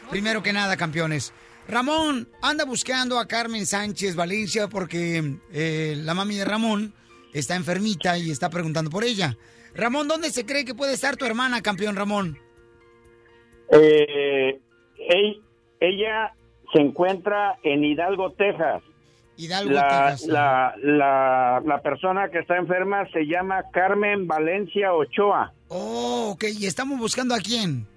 Primero 0.09 0.41
que 0.41 0.53
nada, 0.53 0.75
campeones. 0.77 1.33
Ramón 1.67 2.29
anda 2.41 2.63
buscando 2.65 3.19
a 3.19 3.27
Carmen 3.27 3.65
Sánchez 3.65 4.15
Valencia 4.15 4.67
porque 4.69 5.37
eh, 5.51 5.95
la 5.97 6.13
mami 6.13 6.35
de 6.35 6.45
Ramón 6.45 6.93
está 7.33 7.55
enfermita 7.55 8.17
y 8.17 8.31
está 8.31 8.49
preguntando 8.49 8.89
por 8.89 9.03
ella. 9.03 9.37
Ramón, 9.75 10.07
¿dónde 10.07 10.31
se 10.31 10.45
cree 10.45 10.65
que 10.65 10.73
puede 10.73 10.93
estar 10.93 11.17
tu 11.17 11.25
hermana, 11.25 11.61
campeón 11.61 11.95
Ramón? 11.95 12.39
Eh, 13.69 14.59
ella 15.79 16.33
se 16.73 16.81
encuentra 16.81 17.57
en 17.63 17.83
Hidalgo, 17.83 18.31
Texas. 18.33 18.83
Hidalgo, 19.38 19.71
La, 19.71 20.10
Texas. 20.12 20.27
la, 20.27 20.73
la, 20.81 21.62
la 21.63 21.81
persona 21.81 22.29
que 22.29 22.39
está 22.39 22.57
enferma 22.57 23.07
se 23.12 23.25
llama 23.27 23.63
Carmen 23.71 24.27
Valencia 24.27 24.93
Ochoa. 24.93 25.53
Oh, 25.67 26.31
ok. 26.33 26.45
¿Y 26.60 26.65
estamos 26.65 26.97
buscando 26.99 27.36
a 27.36 27.39
quién? 27.39 27.88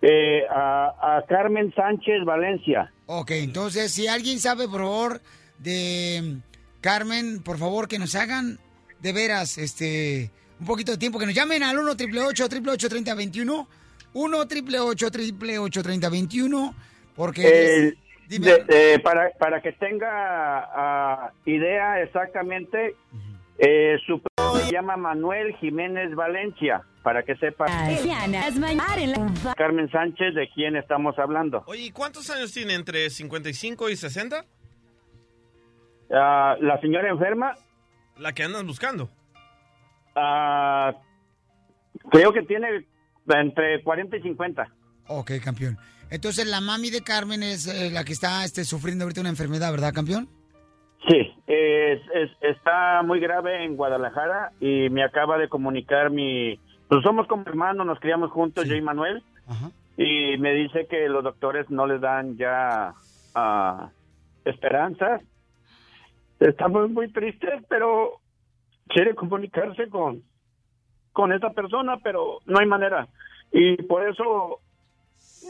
Eh, 0.00 0.42
a, 0.50 1.16
a 1.18 1.24
Carmen 1.26 1.72
Sánchez 1.74 2.24
Valencia. 2.24 2.92
Ok, 3.06 3.30
entonces, 3.32 3.92
si 3.92 4.06
alguien 4.08 4.38
sabe, 4.40 4.68
por 4.68 4.80
favor, 4.80 5.20
de 5.58 6.38
Carmen, 6.80 7.42
por 7.42 7.58
favor, 7.58 7.88
que 7.88 7.98
nos 7.98 8.14
hagan 8.14 8.58
de 9.00 9.12
veras 9.12 9.58
este 9.58 10.30
un 10.60 10.66
poquito 10.66 10.92
de 10.92 10.98
tiempo, 10.98 11.18
que 11.18 11.26
nos 11.26 11.34
llamen 11.34 11.62
al 11.64 11.76
1 11.78 11.90
888 11.90 12.88
3021 12.88 13.68
1 14.14 14.38
888 14.38 15.82
3021 15.82 16.74
porque... 17.16 17.42
Eh, 17.88 17.94
dime. 18.28 18.46
de- 18.46 18.94
eh, 18.94 18.98
para, 19.00 19.30
para 19.38 19.60
que 19.60 19.72
tenga 19.72 20.08
ah, 20.08 21.32
idea 21.44 22.00
exactamente, 22.02 22.94
eh, 23.58 23.96
su 24.06 24.20
se 24.64 24.72
llama 24.72 24.96
Manuel 24.96 25.54
Jiménez 25.56 26.14
Valencia, 26.14 26.82
para 27.02 27.22
que 27.22 27.36
sepa 27.36 27.66
Carmen 29.56 29.90
Sánchez 29.90 30.34
de 30.34 30.48
quién 30.54 30.76
estamos 30.76 31.18
hablando. 31.18 31.62
Oye, 31.66 31.82
¿y 31.84 31.90
cuántos 31.90 32.30
años 32.30 32.52
tiene 32.52 32.74
entre 32.74 33.10
55 33.10 33.90
y 33.90 33.96
60? 33.96 34.44
Ah, 36.14 36.56
la 36.60 36.80
señora 36.80 37.08
enferma, 37.08 37.54
La 38.18 38.32
que 38.32 38.42
andas 38.42 38.64
buscando. 38.64 39.08
ah, 40.14 40.92
creo 42.10 42.32
que 42.32 42.42
tiene 42.42 42.86
entre 43.28 43.82
40 43.82 44.16
y 44.16 44.22
50. 44.22 44.68
Ok, 45.08 45.32
campeón. 45.42 45.78
Entonces, 46.10 46.46
la 46.46 46.60
mami 46.60 46.90
de 46.90 47.00
Carmen 47.02 47.42
es 47.42 47.66
eh, 47.66 47.90
la 47.90 48.04
que 48.04 48.12
está 48.12 48.44
este, 48.44 48.64
sufriendo 48.64 49.04
ahorita 49.04 49.20
una 49.20 49.30
enfermedad, 49.30 49.70
¿verdad, 49.72 49.92
campeón? 49.94 50.28
Sí, 51.08 51.32
es, 51.46 52.00
es- 52.14 52.36
está 52.42 53.02
muy 53.02 53.18
grave 53.18 53.64
en 53.64 53.76
Guadalajara 53.76 54.52
y 54.60 54.88
me 54.90 55.02
acaba 55.02 55.38
de 55.38 55.48
comunicar 55.48 56.10
mi... 56.10 56.60
Pues 56.88 57.02
somos 57.02 57.26
como 57.26 57.42
hermanos, 57.46 57.86
nos 57.86 57.98
criamos 57.98 58.30
juntos, 58.30 58.66
yo 58.68 58.76
y 58.76 58.82
Manuel, 58.82 59.22
y 59.96 60.36
me 60.38 60.52
dice 60.52 60.86
que 60.88 61.08
los 61.08 61.24
doctores 61.24 61.70
no 61.70 61.86
le 61.86 61.98
dan 61.98 62.36
ya 62.36 62.92
ah, 63.34 63.90
esperanzas. 64.44 65.22
Estamos 66.38 66.90
muy 66.90 67.10
tristes, 67.10 67.62
pero 67.68 68.20
quiere 68.88 69.14
comunicarse 69.14 69.88
con, 69.88 70.22
con 71.12 71.32
esta 71.32 71.50
persona, 71.50 71.98
pero 72.02 72.40
no 72.46 72.58
hay 72.58 72.66
manera. 72.66 73.08
Y 73.52 73.76
por 73.82 74.08
eso 74.08 74.60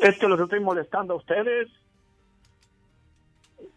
es 0.01 0.19
que 0.19 0.29
los 0.29 0.41
estoy 0.41 0.61
molestando 0.61 1.15
a 1.15 1.17
ustedes. 1.17 1.69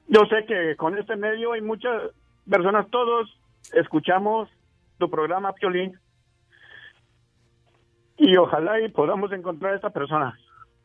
Yo 0.08 0.21
sé 0.26 0.45
que 0.45 0.76
con 0.76 0.98
este 0.98 1.15
medio 1.15 1.54
hay 1.54 1.62
muchas 1.62 2.12
personas, 2.50 2.89
todos 2.89 3.30
escuchamos 3.74 4.50
tu 4.98 5.10
programa, 5.10 5.54
Piolín, 5.54 6.00
y 8.17 8.38
ojalá 8.38 8.80
y 8.80 8.89
podamos 8.89 9.32
encontrar 9.32 9.74
a 9.74 9.76
esta 9.76 9.89
persona. 9.89 10.38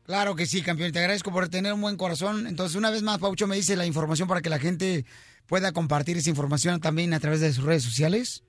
Claro 0.05 0.35
que 0.35 0.45
sí, 0.45 0.61
campeón. 0.61 0.91
Te 0.91 0.99
agradezco 0.99 1.31
por 1.31 1.47
tener 1.47 1.73
un 1.73 1.81
buen 1.81 1.95
corazón. 1.95 2.47
Entonces, 2.47 2.75
una 2.75 2.91
vez 2.91 3.03
más, 3.03 3.19
Paucho 3.19 3.47
me 3.47 3.55
dice 3.55 3.75
la 3.75 3.85
información 3.85 4.27
para 4.27 4.41
que 4.41 4.49
la 4.49 4.59
gente 4.59 5.05
pueda 5.47 5.71
compartir 5.71 6.17
esa 6.17 6.29
información 6.29 6.81
también 6.81 7.13
a 7.13 7.19
través 7.19 7.39
de 7.39 7.53
sus 7.53 7.63
redes 7.63 7.83
sociales. 7.83 8.43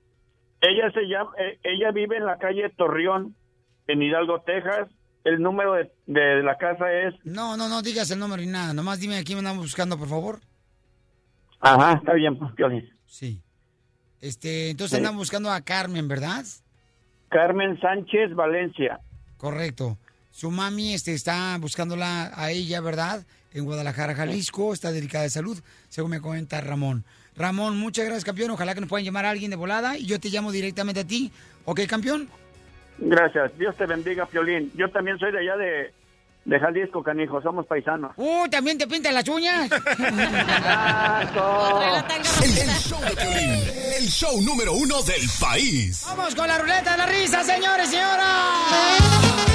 Ella 0.65 0.89
se 0.93 1.01
llama, 1.07 1.31
eh, 1.37 1.59
ella 1.63 1.91
vive 1.91 2.15
en 2.17 2.25
la 2.25 2.37
calle 2.37 2.69
Torreón, 2.77 3.35
en 3.87 4.01
Hidalgo, 4.01 4.41
Texas. 4.41 4.89
El 5.25 5.41
número 5.41 5.73
de, 5.73 5.91
de 6.07 6.41
la 6.43 6.57
casa 6.57 6.91
es, 6.91 7.13
No, 7.25 7.55
no, 7.57 7.67
no 7.69 7.81
digas 7.81 8.09
el 8.11 8.19
número 8.19 8.41
ni 8.41 8.47
nada. 8.47 8.73
Nomás 8.73 8.99
dime 8.99 9.17
a 9.17 9.23
quién 9.23 9.37
andamos 9.39 9.63
buscando, 9.65 9.97
por 9.97 10.07
favor. 10.09 10.39
ajá, 11.59 11.93
está 11.93 12.13
bien, 12.13 12.37
pues, 12.37 12.51
Piolín. 12.53 12.89
Sí. 13.05 13.41
Este, 14.21 14.69
entonces 14.69 14.91
Sí. 14.91 14.97
andamos 14.97 15.19
buscando 15.19 15.51
a 15.51 15.61
Carmen, 15.61 16.07
¿verdad? 16.07 16.45
Carmen 17.29 17.79
Sánchez 17.79 18.33
Valencia. 18.35 18.99
Correcto. 19.37 19.97
Su 20.31 20.49
mami 20.51 20.93
este, 20.93 21.13
está 21.13 21.57
buscándola 21.59 22.31
a 22.33 22.51
ella, 22.51 22.81
¿verdad? 22.81 23.25
En 23.53 23.65
Guadalajara, 23.65 24.15
Jalisco. 24.15 24.73
Está 24.73 24.91
delicada 24.91 25.23
de 25.25 25.29
salud, 25.29 25.57
según 25.89 26.11
me 26.11 26.21
comenta 26.21 26.59
Ramón. 26.61 27.05
Ramón, 27.35 27.77
muchas 27.77 28.05
gracias, 28.05 28.25
campeón. 28.25 28.51
Ojalá 28.51 28.73
que 28.75 28.81
nos 28.81 28.89
puedan 28.89 29.05
llamar 29.05 29.25
a 29.25 29.31
alguien 29.31 29.49
de 29.51 29.57
volada 29.57 29.97
y 29.97 30.05
yo 30.05 30.19
te 30.19 30.29
llamo 30.29 30.51
directamente 30.51 31.01
a 31.01 31.07
ti. 31.07 31.31
¿Ok, 31.65 31.81
campeón? 31.87 32.29
Gracias, 32.99 33.57
Dios 33.57 33.75
te 33.75 33.85
bendiga, 33.85 34.25
Piolín. 34.25 34.71
Yo 34.75 34.89
también 34.89 35.17
soy 35.17 35.31
de 35.31 35.39
allá 35.39 35.57
de, 35.57 35.93
de 36.45 36.59
Jalisco, 36.59 37.01
canijo, 37.01 37.41
somos 37.41 37.65
paisanos. 37.65 38.11
Uh, 38.17 38.47
¿también 38.49 38.77
te 38.77 38.85
pintan 38.87 39.15
las 39.15 39.27
uñas? 39.27 39.69
El, 39.71 39.79
el 42.51 42.67
show 42.77 43.01
de 43.01 43.15
Piolín, 43.15 43.63
el 43.97 44.07
show 44.07 44.41
número 44.41 44.73
uno 44.73 45.01
del 45.01 45.23
país. 45.39 46.03
Vamos 46.05 46.35
con 46.35 46.47
la 46.47 46.59
ruleta 46.59 46.91
de 46.91 46.97
la 46.97 47.05
risa, 47.07 47.43
señores 47.43 47.87
y 47.87 47.91
señoras. 47.93 49.52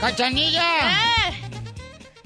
¡Cachanilla! 0.00 1.32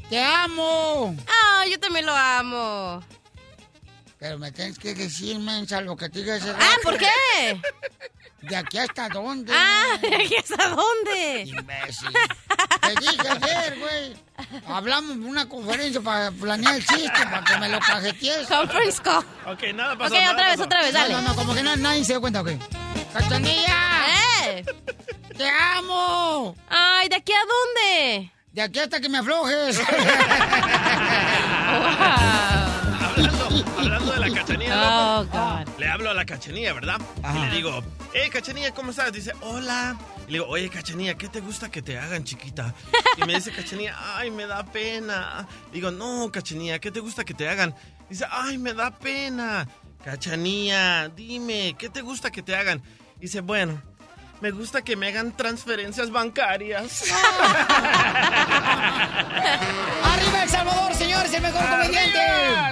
¡Te 0.08 0.22
amo! 0.22 1.16
Ah, 1.26 1.64
yo 1.70 1.78
también 1.80 2.04
lo 2.06 2.14
amo. 2.14 3.02
Pero 4.18 4.38
me 4.38 4.52
tienes 4.52 4.78
que 4.78 4.94
decir, 4.94 5.38
mensa, 5.38 5.80
lo 5.80 5.96
que 5.96 6.08
te 6.08 6.20
diga 6.20 6.36
ese 6.36 6.50
Ah, 6.50 6.76
¿por 6.82 6.96
qué? 6.98 7.60
¿De 8.42 8.56
aquí 8.56 8.78
hasta 8.78 9.08
dónde? 9.08 9.52
Ah, 9.56 9.96
¿de 10.00 10.14
aquí 10.16 10.36
hasta 10.36 10.68
dónde? 10.68 11.44
Imbécil. 11.46 12.08
Te 12.82 12.94
dije 13.00 13.28
ayer, 13.28 13.78
güey. 13.78 14.14
Hablamos 14.66 15.12
en 15.12 15.24
una 15.24 15.48
conferencia 15.48 16.00
para 16.00 16.30
planear 16.30 16.74
el 16.76 16.84
chiste, 16.86 17.10
para 17.24 17.42
que 17.44 17.56
me 17.58 17.68
lo 17.68 17.80
cajetees. 17.80 18.46
Conference 18.48 19.00
call. 19.02 19.24
Ok, 19.46 19.62
nada 19.74 19.96
pasó. 19.96 20.14
Ok, 20.14 20.20
nada 20.20 20.32
otra 20.32 20.48
vez, 20.50 20.60
otra 20.60 20.80
vez, 20.82 20.92
dale. 20.92 21.14
No, 21.14 21.22
no, 21.22 21.28
no, 21.28 21.36
como 21.36 21.54
que 21.54 21.62
na- 21.62 21.76
nadie 21.76 22.04
se 22.04 22.12
dio 22.12 22.20
cuenta, 22.20 22.42
ok. 22.42 22.50
¡Cachanilla! 23.12 24.06
¡Eh! 24.44 24.64
¡Te 25.36 25.48
amo! 25.48 26.54
Ay, 26.68 27.08
¿de 27.08 27.16
aquí 27.16 27.32
a 27.32 27.40
dónde? 27.40 28.32
De 28.52 28.62
aquí 28.62 28.78
hasta 28.80 29.00
que 29.00 29.08
me 29.08 29.18
aflojes. 29.18 29.80
Hablando, 33.02 33.48
hablando 33.78 34.12
de 34.12 34.18
la 34.20 34.30
cachanilla, 34.34 34.74
Oh, 34.74 35.22
loco, 35.24 35.64
le 35.78 35.88
hablo 35.88 36.10
a 36.10 36.14
la 36.14 36.24
cachanilla, 36.24 36.72
¿verdad? 36.72 37.00
Y 37.34 37.38
le 37.38 37.50
digo, 37.56 37.82
hey, 38.14 38.28
cachanilla, 38.30 38.72
¿cómo 38.72 38.90
estás? 38.90 39.12
Dice, 39.12 39.32
hola. 39.40 39.96
Y 40.28 40.32
le 40.32 40.38
digo, 40.38 40.46
oye, 40.48 40.68
cachanilla, 40.70 41.14
¿qué 41.14 41.28
te 41.28 41.40
gusta 41.40 41.70
que 41.70 41.82
te 41.82 41.98
hagan, 41.98 42.24
chiquita? 42.24 42.74
Y 43.16 43.24
me 43.24 43.34
dice, 43.34 43.52
cachanilla, 43.52 43.96
ay, 44.16 44.30
me 44.30 44.46
da 44.46 44.64
pena. 44.64 45.46
Digo, 45.72 45.90
no, 45.90 46.30
cachanilla, 46.32 46.78
¿qué 46.78 46.90
te 46.90 47.00
gusta 47.00 47.24
que 47.24 47.34
te 47.34 47.48
hagan? 47.48 47.74
Dice, 48.08 48.24
ay, 48.30 48.58
me 48.58 48.72
da 48.74 48.90
pena. 48.90 49.66
Cachanilla, 50.04 51.08
dime, 51.08 51.74
¿qué 51.78 51.88
te 51.88 52.00
gusta 52.02 52.30
que 52.30 52.42
te 52.42 52.54
hagan? 52.56 52.82
Dice, 53.20 53.40
bueno, 53.40 53.80
me 54.42 54.50
gusta 54.50 54.82
que 54.82 54.96
me 54.96 55.06
hagan 55.08 55.36
transferencias 55.36 56.10
bancarias. 56.10 57.04
¡Arriba 60.02 60.42
El 60.42 60.48
Salvador, 60.48 60.92
señores! 60.96 61.32
¡El 61.32 61.42
mejor 61.42 61.62
comediante! 61.70 62.18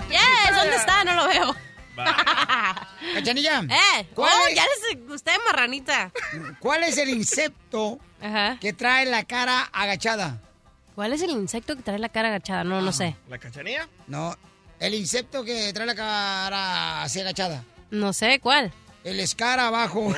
Yes, 0.09 0.57
¿dónde 0.57 0.75
está? 0.75 1.05
No 1.05 1.15
lo 1.15 1.29
veo. 1.29 1.55
Cachanilla. 3.15 3.61
¡Eh! 3.61 4.09
¿Cuál 4.17 4.33
oh, 4.35 4.49
es? 4.49 4.57
ya 4.57 4.65
les 4.65 5.07
gusté, 5.07 5.31
marranita. 5.47 6.11
¿Cuál 6.59 6.83
es 6.83 6.99
el 6.99 7.09
insecto 7.11 8.01
que 8.61 8.73
trae 8.73 9.07
la 9.07 9.23
cara 9.23 9.63
agachada? 9.73 10.41
¿Cuál 10.97 11.13
es 11.13 11.23
el 11.23 11.31
insecto 11.31 11.77
que 11.77 11.83
trae 11.83 12.01
la 12.01 12.09
cara 12.09 12.31
agachada? 12.31 12.65
No, 12.65 12.81
no 12.81 12.91
sé. 12.93 13.15
¿La 13.29 13.39
cachanilla? 13.39 13.89
No, 14.09 14.37
el 14.81 14.95
insecto 14.95 15.45
que 15.45 15.73
trae 15.73 15.87
la 15.87 15.95
cara 15.95 17.03
así 17.05 17.21
agachada. 17.21 17.63
No 17.93 18.13
sé, 18.13 18.41
¿cuál? 18.41 18.73
El 19.03 19.21
escarabajo. 19.21 20.13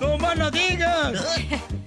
¡No 0.00 0.18
más 0.18 0.36
no 0.36 0.50
digas! 0.50 1.38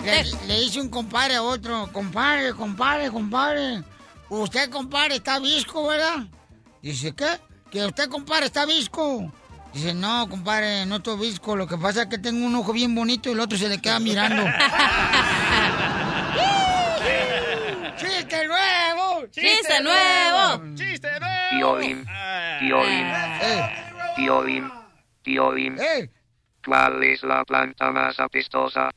Le, 0.04 0.24
le 0.48 0.60
dice 0.62 0.82
un 0.82 0.89
compadre 0.89 1.36
a 1.36 1.43
otro, 1.43 1.89
compadre, 1.93 2.54
compadre, 2.54 3.12
compadre. 3.12 3.84
Usted, 4.30 4.69
compadre, 4.72 5.17
está 5.17 5.39
visco, 5.39 5.88
¿verdad? 5.88 6.26
Dice, 6.82 7.13
¿qué? 7.13 7.39
Que 7.69 7.86
usted, 7.86 8.10
compadre, 8.10 8.48
está 8.48 8.65
visco. 8.65 9.32
Dice, 9.74 9.93
no, 9.93 10.28
compadre, 10.28 10.86
no 10.88 10.98
estoy 10.98 11.19
visco. 11.19 11.56
Lo 11.56 11.67
que 11.67 11.78
pasa 11.78 12.04
es 12.04 12.08
que 12.08 12.17
tengo 12.17 12.46
un 12.46 12.56
ojo 12.56 12.74
bien 12.74 12.96
bonito 12.96 13.30
y 13.30 13.34
el 13.34 13.39
otro 13.39 13.58
se 13.58 13.69
le 13.69 13.80
queda 13.80 14.00
mirando. 14.00 14.43
¡Chiste 17.98 18.48
nuevo! 18.48 19.28
¡Chiste 19.32 19.82
nuevo! 19.82 20.76
¡Chiste 20.76 21.19
nuevo! 21.19 21.42
Piolín, 21.58 22.06
Piolín, 22.60 23.08
Piolín, 24.16 24.72
Piolín. 25.24 25.78
¿Cuál 26.66 27.04
es 27.04 27.24
la 27.24 27.44
planta 27.46 27.92
más 27.92 28.20
apestosa? 28.20 28.89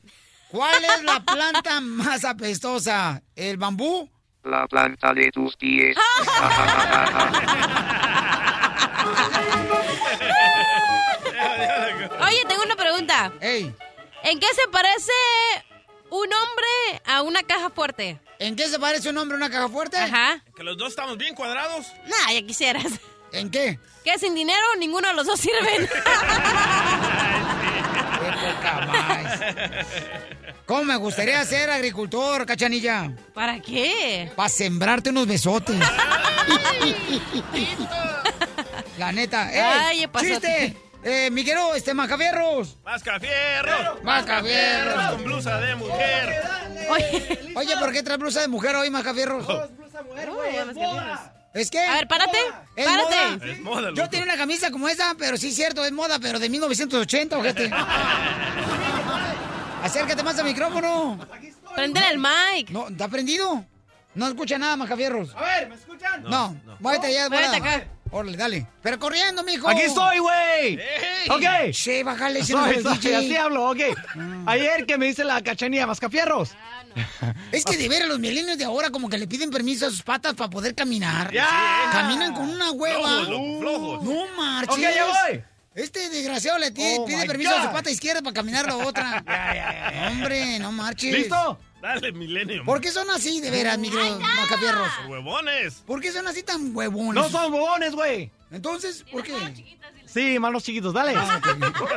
¿Cuál 0.49 0.83
es 0.83 1.03
la 1.03 1.19
planta 1.19 1.81
más 1.81 2.23
apestosa? 2.25 3.21
¿El 3.35 3.57
bambú? 3.57 4.09
La 4.43 4.67
planta 4.67 5.13
de 5.13 5.29
tus 5.31 5.55
pies. 5.57 5.97
Oye, 12.27 12.45
tengo 12.47 12.63
una 12.63 12.75
pregunta. 12.75 13.31
Ey. 13.41 13.73
¿En 14.23 14.39
qué 14.39 14.47
se 14.53 14.67
parece 14.69 15.11
un 16.09 16.29
hombre 16.33 17.01
a 17.05 17.21
una 17.21 17.43
caja 17.43 17.69
fuerte. 17.69 18.19
¿En 18.39 18.55
qué 18.55 18.67
se 18.67 18.79
parece 18.79 19.09
un 19.09 19.17
hombre 19.17 19.35
a 19.35 19.37
una 19.39 19.49
caja 19.49 19.67
fuerte? 19.69 19.97
Ajá. 19.97 20.43
Que 20.55 20.63
los 20.63 20.77
dos 20.77 20.89
estamos 20.89 21.17
bien 21.17 21.33
cuadrados. 21.35 21.87
Nah, 22.05 22.31
ya 22.33 22.41
quisieras. 22.45 22.93
¿En 23.31 23.49
qué? 23.49 23.79
Que 24.03 24.17
sin 24.19 24.35
dinero 24.35 24.61
ninguno 24.79 25.07
de 25.07 25.13
los 25.15 25.25
dos 25.25 25.39
sirven. 25.39 25.89
Qué 28.19 28.31
poca 28.31 28.85
más. 28.85 29.39
¿Cómo 30.65 30.83
me 30.83 30.95
gustaría 30.97 31.43
ser 31.45 31.69
agricultor, 31.69 32.45
cachanilla? 32.45 33.11
¿Para 33.33 33.59
qué? 33.61 34.31
Para 34.35 34.49
sembrarte 34.49 35.09
unos 35.09 35.25
besotes. 35.27 35.77
La 38.97 39.11
neta. 39.11 39.51
¡Ey! 39.51 40.05
Ay. 40.05 40.09
¡Chiste! 40.19 40.77
Eh, 41.03 41.29
Miguelo, 41.31 41.73
este, 41.75 41.93
Macafierros. 41.93 42.77
¡Mascafierro! 42.83 43.99
Mascafierros. 44.03 45.11
Con 45.11 45.23
blusa 45.23 45.59
de 45.59 45.75
mujer. 45.75 46.41
Oye, 46.89 47.51
Oye, 47.55 47.77
¿por 47.77 47.91
qué 47.91 48.03
traes 48.03 48.19
blusa 48.19 48.41
de 48.41 48.47
mujer 48.47 48.75
hoy, 48.75 48.89
Macafierros? 48.89 49.45
¿Es 51.53 51.69
que? 51.71 51.79
A 51.79 51.93
ver, 51.95 52.07
párate. 52.07 52.37
¿Es 52.75 52.85
párate. 52.85 53.15
moda? 53.15 53.45
Es 53.45 53.59
moda, 53.61 53.89
Yo 53.93 54.09
tenía 54.09 54.25
una 54.25 54.37
camisa 54.37 54.71
como 54.71 54.89
esa, 54.89 55.15
pero 55.17 55.37
sí, 55.37 55.51
cierto, 55.51 55.83
es 55.85 55.91
moda, 55.91 56.19
pero 56.19 56.39
de 56.39 56.49
1980, 56.49 57.37
ojete. 57.37 57.71
Acércate 59.83 60.23
más 60.23 60.37
al 60.39 60.45
micrófono. 60.45 61.19
Prende 61.75 62.01
el 62.11 62.17
mic. 62.17 62.69
No, 62.69 62.87
¿está 62.89 63.07
prendido? 63.07 63.63
No 64.15 64.27
escucha 64.27 64.57
nada, 64.57 64.75
Macafierros. 64.75 65.33
A 65.35 65.41
ver, 65.41 65.69
¿me 65.69 65.75
escuchan? 65.75 66.23
No, 66.23 66.55
váyate 66.79 67.07
allá. 67.07 67.29
Váyate 67.29 67.59
volada. 67.59 67.75
acá. 67.75 67.87
Órale, 68.11 68.37
dale. 68.37 68.67
Pero 68.81 68.99
corriendo, 68.99 69.43
mijo. 69.43 69.67
Aquí 69.69 69.81
estoy, 69.81 70.19
güey. 70.19 70.79
Ok. 71.29 71.73
Sí, 71.73 72.03
bájale. 72.03 72.39
ese 72.39 72.53
no 72.53 72.65
Soy, 72.65 72.75
el 72.75 72.83
soy, 72.83 73.13
así 73.13 73.35
hablo, 73.35 73.69
ok. 73.69 73.79
Ayer 74.45 74.85
que 74.85 74.97
me 74.97 75.07
dice 75.07 75.23
la 75.23 75.41
cachanilla 75.41 75.85
Mascafierros. 75.87 76.55
Es 77.51 77.63
que 77.63 77.77
de 77.77 77.87
veras 77.89 78.07
los 78.07 78.19
milenios 78.19 78.57
de 78.57 78.65
ahora 78.65 78.89
como 78.89 79.07
que 79.09 79.17
le 79.17 79.27
piden 79.27 79.51
permiso 79.51 79.85
a 79.87 79.89
sus 79.89 80.01
patas 80.01 80.33
para 80.33 80.49
poder 80.49 80.73
caminar. 80.73 81.31
Ya. 81.31 81.89
Caminan 81.91 82.33
con 82.33 82.49
una 82.49 82.71
hueva. 82.71 83.25
Flojos, 83.25 83.29
loco, 83.29 83.59
flojos. 83.59 84.03
No 84.03 84.35
marches. 84.35 84.75
Ok, 84.75 84.81
ya 84.81 85.05
voy. 85.05 85.43
Este 85.75 86.09
desgraciado 86.09 86.57
le 86.57 86.69
Oh, 86.69 87.05
pide 87.05 87.25
permiso 87.27 87.55
a 87.55 87.61
su 87.67 87.71
pata 87.71 87.91
izquierda 87.91 88.23
para 88.23 88.33
caminar 88.33 88.65
la 88.65 88.77
otra. 88.77 89.23
Hombre, 90.11 90.57
no 90.57 90.71
marches. 90.71 91.13
¿Listo? 91.13 91.59
Dale, 91.81 92.11
Millennium. 92.11 92.65
¿Por 92.65 92.81
qué 92.81 92.91
son 92.91 93.09
así, 93.11 93.39
de 93.39 93.51
veras, 93.51 93.77
micro 93.77 93.99
macafierros? 94.19 94.89
Huevones. 95.07 95.83
¿Por 95.85 96.01
qué 96.01 96.11
son 96.11 96.27
así 96.27 96.43
tan 96.43 96.75
huevones? 96.75 97.13
No 97.13 97.29
son 97.29 97.51
bobones, 97.51 97.93
güey. 97.93 98.31
Entonces, 98.51 99.05
¿por 99.11 99.23
qué? 99.23 99.33
Sí, 100.05 100.39
manos 100.39 100.63
chiquitos, 100.63 100.93
dale. 100.93 101.13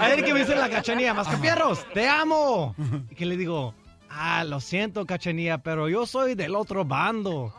Ayer 0.00 0.24
que 0.24 0.34
me 0.34 0.40
dice 0.40 0.56
la 0.56 0.68
cachanilla 0.68 1.14
Mascafierros, 1.14 1.86
te 1.94 2.08
amo. 2.08 2.74
Y 3.10 3.14
que 3.14 3.24
le 3.24 3.36
digo, 3.36 3.72
ah, 4.10 4.44
lo 4.44 4.60
siento, 4.60 5.06
cachanilla, 5.06 5.58
pero 5.58 5.88
yo 5.88 6.06
soy 6.06 6.34
del 6.34 6.56
otro 6.56 6.84
bando. 6.84 7.54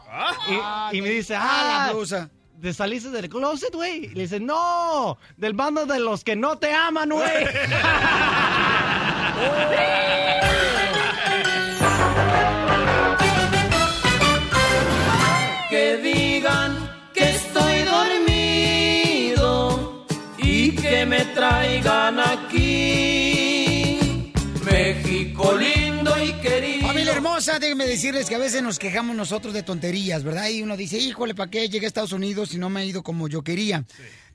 Y, 0.92 0.98
y 0.98 1.02
me 1.02 1.10
dice, 1.10 1.36
Ah, 1.36 1.44
ah, 1.44 1.88
la 1.88 1.94
blusa. 1.94 2.30
¿te 2.62 2.74
saliste 2.74 3.10
del 3.10 3.28
closet, 3.28 3.74
güey? 3.74 4.06
Y 4.06 4.10
le 4.10 4.22
dice, 4.24 4.40
no, 4.40 5.18
del 5.36 5.54
bando 5.54 5.88
de 5.88 6.00
los 6.00 6.24
que 6.24 6.36
no 6.36 6.60
te 6.60 6.72
aman, 6.72 7.10
güey. 7.10 7.28
Que 15.82 15.98
digan 15.98 16.72
que 17.12 17.28
estoy 17.32 17.82
dormido 17.82 19.39
y 20.38 20.76
que 20.76 21.08
me 21.08 21.26
traigan 21.26 22.20
aquí. 22.20 23.98
México 24.63 25.58
lindo 25.58 26.24
y 26.24 26.34
querido. 26.34 26.86
Familia 26.88 27.13
hermosa, 27.13 27.58
déjenme 27.58 27.88
decirles 27.88 28.30
que 28.30 28.36
a 28.36 28.38
veces 28.38 28.62
nos 28.62 28.78
quejamos 28.78 29.15
nosotros 29.15 29.56
de 29.56 29.63
tonterías, 29.63 30.24
¿verdad? 30.24 30.50
Y 30.50 30.62
uno 30.62 30.78
dice, 30.78 31.00
híjole, 31.00 31.34
¿para 31.34 31.50
qué 31.50 31.67
llegué 31.67 31.88
a 31.88 31.89
Estados 31.89 32.13
Unidos 32.13 32.54
y 32.54 32.60
no 32.60 32.70
me 32.70 32.82
ha 32.82 32.86
ido 32.86 33.02
como 33.02 33.28
yo 33.28 33.44
quería? 33.44 33.84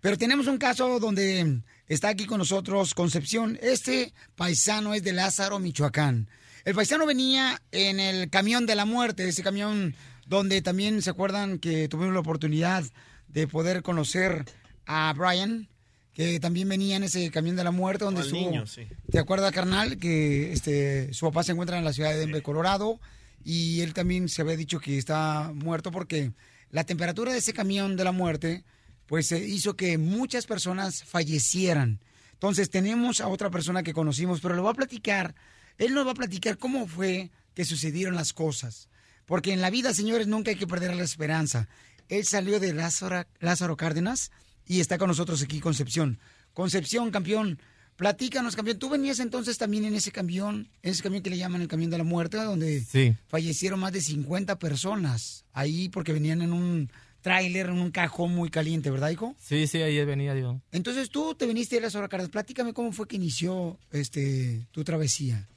Pero 0.01 0.19
tenemos 0.19 0.49
un 0.49 0.59
caso 0.59 0.99
donde 0.99 1.61
está 1.87 2.09
aquí 2.09 2.27
con 2.27 2.39
nosotros 2.39 2.93
Concepción. 2.93 3.57
Este 3.63 4.13
paisano 4.35 4.95
es 4.95 5.05
de 5.05 5.13
Lázaro, 5.13 5.61
Michoacán. 5.61 6.29
El 6.65 6.75
paisano 6.75 7.07
venía 7.07 7.63
en 7.71 8.01
el 8.01 8.31
camión 8.31 8.67
de 8.67 8.75
la 8.75 8.85
muerte, 8.85 9.29
ese 9.29 9.45
camión 9.45 9.95
donde 10.27 10.61
también 10.61 11.01
se 11.03 11.11
acuerdan 11.11 11.59
que 11.59 11.89
tuvimos 11.89 12.13
la 12.13 12.21
oportunidad 12.21 12.85
de 13.29 13.47
poder 13.47 13.83
conocer 13.83 14.45
a 14.85 15.13
Brian, 15.17 15.69
que 16.13 16.41
también 16.41 16.69
venía 16.69 16.97
en 16.97 17.05
ese 17.05 17.31
camión 17.31 17.57
de 17.57 17.65
la 17.65 17.71
muerte 17.71 18.05
donde 18.05 18.23
estuvo... 18.23 18.41
niño, 18.41 18.67
sí. 18.67 18.87
¿Te 19.11 19.19
acuerdas, 19.19 19.53
carnal, 19.53 19.99
que 19.99 20.53
este 20.53 21.13
su 21.13 21.27
papá 21.27 21.45
se 21.45 21.53
encuentra 21.53 21.79
en 21.79 21.85
la 21.85 21.93
ciudad 21.93 22.11
de 22.11 22.19
Denver, 22.19 22.43
Colorado? 22.43 23.01
Y 23.45 23.81
él 23.83 23.95
también 23.95 24.29
se 24.29 24.43
había 24.43 24.57
dicho 24.57 24.81
que 24.81 24.99
está 24.99 25.53
muerto 25.55 25.93
porque 25.93 26.33
la 26.71 26.85
temperatura 26.85 27.33
de 27.33 27.39
ese 27.39 27.53
camión 27.53 27.97
de 27.97 28.05
la 28.05 28.13
muerte, 28.13 28.65
pues 29.07 29.31
eh, 29.31 29.47
hizo 29.47 29.77
que 29.77 29.99
muchas 29.99 30.47
personas 30.47 31.05
fallecieran. 31.05 32.01
Entonces 32.33 32.71
tenemos 32.71 33.21
a 33.21 33.29
otra 33.29 33.51
persona 33.51 33.83
que 33.83 33.95
conocimos, 33.95 34.41
pero 34.41 34.55
le 34.55 34.61
voy 34.61 34.71
a 34.71 34.75
platicar, 34.75 35.35
él 35.79 35.95
nos 35.95 36.07
va 36.07 36.11
a 36.11 36.15
platicar 36.15 36.59
cómo 36.59 36.87
fue 36.87 37.31
que 37.55 37.65
sucedieron 37.65 38.15
las 38.15 38.33
cosas. 38.33 38.89
Porque 39.27 39.53
en 39.53 39.61
la 39.61 39.71
vida, 39.71 39.93
señores, 39.93 40.27
nunca 40.27 40.51
hay 40.51 40.57
que 40.57 40.67
perder 40.67 40.95
la 40.95 41.03
esperanza. 41.05 41.69
Él 42.09 42.25
salió 42.25 42.61
de 42.61 42.73
Lázaro, 42.73 43.27
Lázaro 43.41 43.77
Cárdenas 43.77 44.31
y 44.67 44.81
está 44.81 44.97
con 44.99 45.09
nosotros 45.09 45.43
aquí, 45.43 45.61
Concepción. 45.61 46.19
Concepción, 46.55 47.11
campeón, 47.11 47.59
platícanos, 47.97 48.57
campeón. 48.57 48.79
¿Tú 48.79 48.89
venías 48.89 49.19
entonces 49.19 49.59
también 49.59 49.85
en 49.85 49.95
ese 49.95 50.13
camión, 50.13 50.69
en 50.83 50.91
ese 50.93 51.03
camión 51.03 51.23
que 51.23 51.31
le 51.31 51.37
llaman 51.39 51.61
el 51.61 51.69
camión 51.69 51.91
de 51.91 51.99
la 51.99 52.05
muerte, 52.05 52.37
donde 52.39 52.81
Sí. 52.83 53.15
fallecieron 53.29 53.81
más 53.81 53.93
de 53.93 54.01
50 54.01 54.59
personas 54.59 55.45
ahí 55.53 55.89
porque 55.89 56.13
venían 56.13 56.41
en 56.43 56.53
un 56.53 56.91
tráiler, 57.21 57.67
en 57.67 57.81
un 57.81 57.91
cajón 57.91 58.33
muy 58.35 58.51
caliente, 58.51 58.89
¿verdad, 58.91 59.11
hijo? 59.11 59.35
Sí, 59.41 59.67
sí, 59.67 59.83
ayer 59.83 60.07
venía 60.07 60.39
yo. 60.39 60.61
Entonces 60.71 61.11
tú 61.11 61.35
te 61.35 61.45
viniste 61.47 61.75
de 61.77 61.83
Lázaro 61.83 62.09
Cárdenas. 62.09 62.31
Platícame 62.31 62.73
cómo 62.73 62.93
fue 62.93 63.09
que 63.09 63.17
inició 63.17 63.79
este 63.91 64.67
tu 64.71 64.85
travesía. 64.85 65.49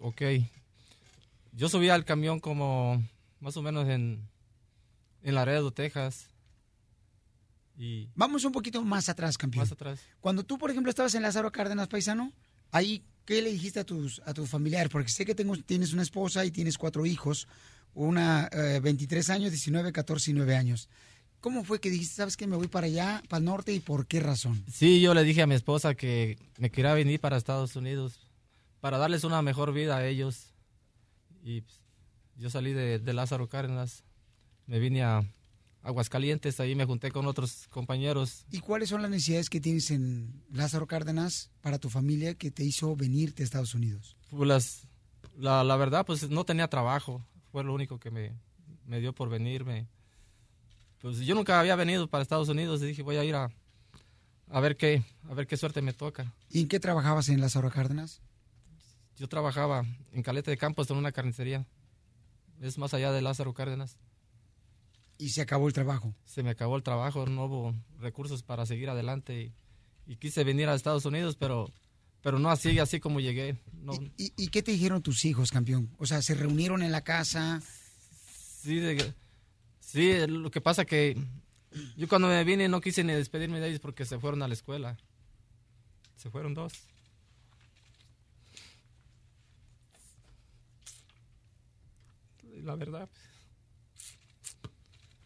Ok. 0.00 0.22
Yo 1.56 1.68
subí 1.68 1.88
al 1.88 2.04
camión 2.04 2.40
como 2.40 3.02
más 3.40 3.56
o 3.56 3.62
menos 3.62 3.88
en, 3.88 4.28
en 5.22 5.34
Laredo, 5.34 5.72
Texas. 5.72 6.28
Y 7.76 8.08
Vamos 8.14 8.44
un 8.44 8.52
poquito 8.52 8.82
más 8.82 9.08
atrás, 9.08 9.38
campeón. 9.38 9.62
más 9.62 9.72
atrás. 9.72 10.00
Cuando 10.20 10.44
tú, 10.44 10.58
por 10.58 10.70
ejemplo, 10.70 10.90
estabas 10.90 11.14
en 11.14 11.22
Lázaro 11.22 11.52
Cárdenas, 11.52 11.88
paisano, 11.88 12.32
ahí, 12.70 13.04
¿qué 13.24 13.40
le 13.42 13.50
dijiste 13.52 13.80
a 13.80 13.84
tus, 13.84 14.20
a 14.24 14.34
tus 14.34 14.48
familiares? 14.48 14.90
Porque 14.90 15.10
sé 15.10 15.24
que 15.24 15.34
tengo, 15.34 15.56
tienes 15.56 15.92
una 15.92 16.02
esposa 16.02 16.44
y 16.44 16.50
tienes 16.50 16.76
cuatro 16.78 17.06
hijos, 17.06 17.46
una 17.94 18.48
eh, 18.52 18.80
23 18.82 19.30
años, 19.30 19.50
19, 19.50 19.92
14 19.92 20.30
y 20.30 20.34
9 20.34 20.56
años. 20.56 20.88
¿Cómo 21.40 21.62
fue 21.62 21.78
que 21.78 21.90
dijiste, 21.90 22.16
sabes 22.16 22.36
que 22.36 22.46
me 22.46 22.56
voy 22.56 22.68
para 22.68 22.86
allá, 22.86 23.22
para 23.28 23.38
el 23.38 23.44
norte 23.44 23.72
y 23.72 23.80
por 23.80 24.06
qué 24.06 24.18
razón? 24.18 24.64
Sí, 24.72 25.00
yo 25.00 25.12
le 25.14 25.24
dije 25.24 25.42
a 25.42 25.46
mi 25.46 25.54
esposa 25.54 25.94
que 25.94 26.38
me 26.58 26.70
quería 26.70 26.94
venir 26.94 27.20
para 27.20 27.36
Estados 27.36 27.76
Unidos 27.76 28.18
para 28.80 28.98
darles 28.98 29.24
una 29.24 29.42
mejor 29.42 29.72
vida 29.72 29.96
a 29.98 30.06
ellos. 30.06 30.53
Y 31.44 31.60
pues, 31.60 31.80
yo 32.36 32.48
salí 32.50 32.72
de, 32.72 32.98
de 32.98 33.12
Lázaro 33.12 33.48
Cárdenas, 33.48 34.02
me 34.66 34.78
vine 34.78 35.02
a 35.04 35.22
Aguascalientes, 35.82 36.58
ahí 36.60 36.74
me 36.74 36.86
junté 36.86 37.10
con 37.12 37.26
otros 37.26 37.68
compañeros. 37.68 38.46
¿Y 38.50 38.60
cuáles 38.60 38.88
son 38.88 39.02
las 39.02 39.10
necesidades 39.10 39.50
que 39.50 39.60
tienes 39.60 39.90
en 39.90 40.42
Lázaro 40.50 40.86
Cárdenas 40.86 41.50
para 41.60 41.78
tu 41.78 41.90
familia 41.90 42.34
que 42.34 42.50
te 42.50 42.64
hizo 42.64 42.96
venirte 42.96 43.42
a 43.42 43.44
Estados 43.44 43.74
Unidos? 43.74 44.16
Pues 44.30 44.48
las- 44.48 44.88
la, 45.36 45.62
la 45.62 45.76
verdad, 45.76 46.06
pues 46.06 46.28
no 46.30 46.44
tenía 46.44 46.68
trabajo, 46.68 47.22
fue 47.52 47.62
lo 47.62 47.74
único 47.74 47.98
que 48.00 48.10
me, 48.10 48.32
me 48.86 49.00
dio 49.00 49.12
por 49.12 49.28
venirme. 49.28 49.86
Pues 51.00 51.18
yo 51.18 51.34
nunca 51.34 51.60
había 51.60 51.76
venido 51.76 52.08
para 52.08 52.22
Estados 52.22 52.48
Unidos 52.48 52.82
y 52.82 52.86
dije 52.86 53.02
voy 53.02 53.16
a 53.16 53.24
ir 53.24 53.34
a, 53.34 53.50
a 54.48 54.60
ver 54.60 54.76
qué, 54.78 55.02
a 55.28 55.34
ver 55.34 55.46
qué 55.46 55.58
suerte 55.58 55.82
me 55.82 55.92
toca. 55.92 56.32
¿Y 56.48 56.60
en 56.60 56.68
qué 56.68 56.80
trabajabas 56.80 57.28
en 57.28 57.40
Lázaro 57.42 57.70
Cárdenas? 57.70 58.22
Yo 59.18 59.28
trabajaba 59.28 59.84
en 60.12 60.22
Caleta 60.22 60.50
de 60.50 60.56
Campos 60.56 60.90
en 60.90 60.96
una 60.96 61.12
carnicería. 61.12 61.66
Es 62.60 62.78
más 62.78 62.94
allá 62.94 63.12
de 63.12 63.22
Lázaro 63.22 63.54
Cárdenas. 63.54 63.96
Y 65.18 65.30
se 65.30 65.42
acabó 65.42 65.68
el 65.68 65.72
trabajo. 65.74 66.14
Se 66.24 66.42
me 66.42 66.50
acabó 66.50 66.76
el 66.76 66.82
trabajo, 66.82 67.26
no 67.26 67.44
hubo 67.44 67.74
recursos 68.00 68.42
para 68.42 68.66
seguir 68.66 68.90
adelante 68.90 69.52
y, 70.06 70.12
y 70.12 70.16
quise 70.16 70.42
venir 70.42 70.68
a 70.68 70.74
Estados 70.74 71.04
Unidos, 71.04 71.36
pero, 71.36 71.70
pero 72.20 72.38
no 72.40 72.50
así, 72.50 72.78
así 72.80 72.98
como 72.98 73.20
llegué. 73.20 73.56
No, 73.72 73.92
¿Y, 74.16 74.32
y 74.36 74.48
qué 74.48 74.62
te 74.62 74.72
dijeron 74.72 75.02
tus 75.02 75.24
hijos, 75.24 75.52
campeón? 75.52 75.90
O 75.98 76.06
sea, 76.06 76.20
se 76.20 76.34
reunieron 76.34 76.82
en 76.82 76.90
la 76.90 77.02
casa. 77.02 77.62
sí, 78.62 78.76
de- 78.80 79.14
sí, 79.78 80.26
lo 80.26 80.50
que 80.50 80.60
pasa 80.60 80.84
que 80.84 81.16
yo 81.96 82.08
cuando 82.08 82.26
me 82.28 82.42
vine 82.42 82.68
no 82.68 82.80
quise 82.80 83.04
ni 83.04 83.12
despedirme 83.12 83.60
de 83.60 83.68
ellos 83.68 83.80
porque 83.80 84.04
se 84.04 84.18
fueron 84.18 84.42
a 84.42 84.48
la 84.48 84.54
escuela. 84.54 84.96
Se 86.16 86.28
fueron 86.30 86.54
dos. 86.54 86.72
La 92.64 92.76
verdad. 92.76 93.10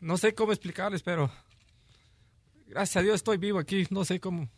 No 0.00 0.18
sé 0.18 0.34
cómo 0.34 0.52
explicarles, 0.52 1.02
pero 1.02 1.30
gracias 2.66 2.96
a 2.96 3.02
Dios 3.02 3.14
estoy 3.16 3.36
vivo 3.36 3.60
aquí. 3.60 3.86
No 3.90 4.04
sé 4.04 4.18
cómo. 4.18 4.48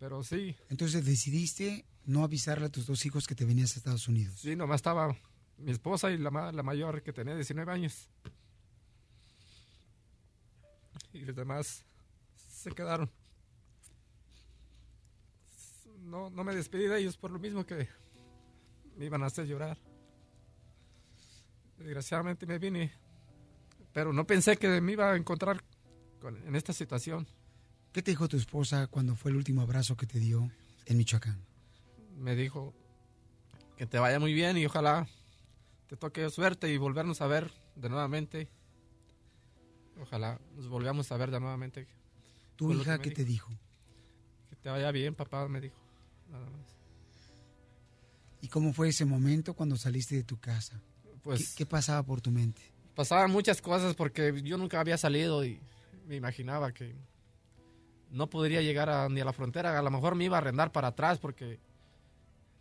Pero 0.00 0.22
sí, 0.24 0.56
Entonces 0.68 1.04
decidiste 1.04 1.86
no 2.04 2.24
avisarle 2.24 2.66
a 2.66 2.68
tus 2.70 2.86
dos 2.86 3.06
hijos 3.06 3.26
que 3.26 3.34
te 3.34 3.44
venías 3.44 3.74
a 3.74 3.78
Estados 3.78 4.08
Unidos. 4.08 4.38
sí, 4.38 4.54
nomás 4.54 4.76
estaba 4.76 5.16
mi 5.58 5.70
esposa 5.72 6.10
y 6.10 6.18
la, 6.18 6.52
la 6.52 6.62
mayor 6.62 7.02
que 7.02 7.12
tenía 7.12 7.34
19 7.34 7.72
años. 7.72 8.08
Y 11.12 11.20
los 11.20 11.34
demás 11.34 11.84
se 12.48 12.72
quedaron. 12.72 13.10
No, 16.00 16.30
no 16.30 16.44
me 16.44 16.54
despedí 16.54 16.86
de 16.86 16.98
ellos 16.98 17.16
por 17.16 17.30
lo 17.30 17.38
mismo 17.38 17.64
que 17.64 17.88
me 18.96 19.06
iban 19.06 19.22
a 19.22 19.26
hacer 19.26 19.46
llorar. 19.46 19.78
Desgraciadamente 21.78 22.46
me 22.46 22.58
vine, 22.58 22.92
pero 23.92 24.12
no 24.12 24.26
pensé 24.26 24.56
que 24.56 24.80
me 24.80 24.92
iba 24.92 25.12
a 25.12 25.16
encontrar 25.16 25.62
con- 26.20 26.36
en 26.46 26.56
esta 26.56 26.72
situación. 26.72 27.26
¿Qué 27.92 28.02
te 28.02 28.10
dijo 28.10 28.28
tu 28.28 28.36
esposa 28.36 28.86
cuando 28.88 29.14
fue 29.16 29.30
el 29.30 29.36
último 29.36 29.62
abrazo 29.62 29.96
que 29.96 30.06
te 30.06 30.18
dio 30.18 30.50
en 30.86 30.96
Michoacán? 30.98 31.44
me 32.18 32.34
dijo 32.34 32.72
que 33.76 33.86
te 33.86 33.98
vaya 33.98 34.18
muy 34.18 34.32
bien 34.32 34.56
y 34.56 34.64
ojalá 34.64 35.06
te 35.86 35.96
toque 35.98 36.28
suerte 36.30 36.72
y 36.72 36.78
volvernos 36.78 37.20
a 37.20 37.26
ver 37.26 37.52
de 37.74 37.90
nuevamente. 37.90 38.48
Ojalá 40.00 40.40
nos 40.54 40.66
volvamos 40.68 41.12
a 41.12 41.16
ver 41.18 41.30
de 41.30 41.40
nuevamente. 41.40 41.86
¿Tu 42.56 42.68
Fue 42.68 42.76
hija 42.76 42.98
qué 42.98 43.10
te 43.10 43.24
dijo? 43.24 43.50
Que 44.48 44.56
te 44.56 44.70
vaya 44.70 44.90
bien, 44.92 45.14
papá, 45.14 45.46
me 45.46 45.60
dijo. 45.60 45.76
Nada 46.30 46.48
más. 46.48 46.66
¿Y 48.40 48.48
cómo 48.48 48.72
fue 48.72 48.88
ese 48.88 49.04
momento 49.04 49.52
cuando 49.54 49.76
saliste 49.76 50.14
de 50.16 50.24
tu 50.24 50.38
casa? 50.38 50.80
Pues- 51.26 51.50
¿Qué, 51.56 51.64
qué 51.64 51.66
pasaba 51.66 52.02
por 52.04 52.20
tu 52.20 52.30
mente? 52.30 52.62
Pasaban 52.94 53.32
muchas 53.32 53.60
cosas 53.60 53.94
porque 53.96 54.40
yo 54.44 54.56
nunca 54.56 54.78
había 54.80 54.96
salido 54.96 55.44
y 55.44 55.60
me 56.06 56.14
imaginaba 56.14 56.72
que 56.72 56.94
no 58.10 58.30
podría 58.30 58.62
llegar 58.62 58.88
a- 58.88 59.08
ni 59.08 59.20
a 59.20 59.24
la 59.24 59.32
frontera. 59.32 59.76
A 59.76 59.82
lo 59.82 59.90
mejor 59.90 60.14
me 60.14 60.24
iba 60.24 60.36
a 60.36 60.40
arrendar 60.40 60.70
para 60.70 60.88
atrás 60.88 61.18
porque 61.18 61.58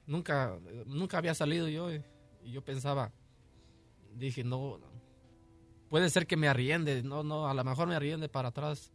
nunca, 0.07 0.57
nunca 0.87 1.19
había 1.19 1.35
salido 1.35 1.69
yo 1.69 1.93
y, 1.93 2.03
y 2.43 2.51
yo 2.53 2.63
pensaba, 2.63 3.11
dije, 4.15 4.43
no, 4.43 4.79
puede 5.89 6.09
ser 6.09 6.25
que 6.25 6.35
me 6.35 6.47
arriende, 6.47 7.03
no, 7.03 7.23
no, 7.23 7.47
a 7.47 7.53
lo 7.53 7.63
mejor 7.63 7.87
me 7.87 7.95
arriende 7.95 8.27
para 8.29 8.47
atrás. 8.49 8.91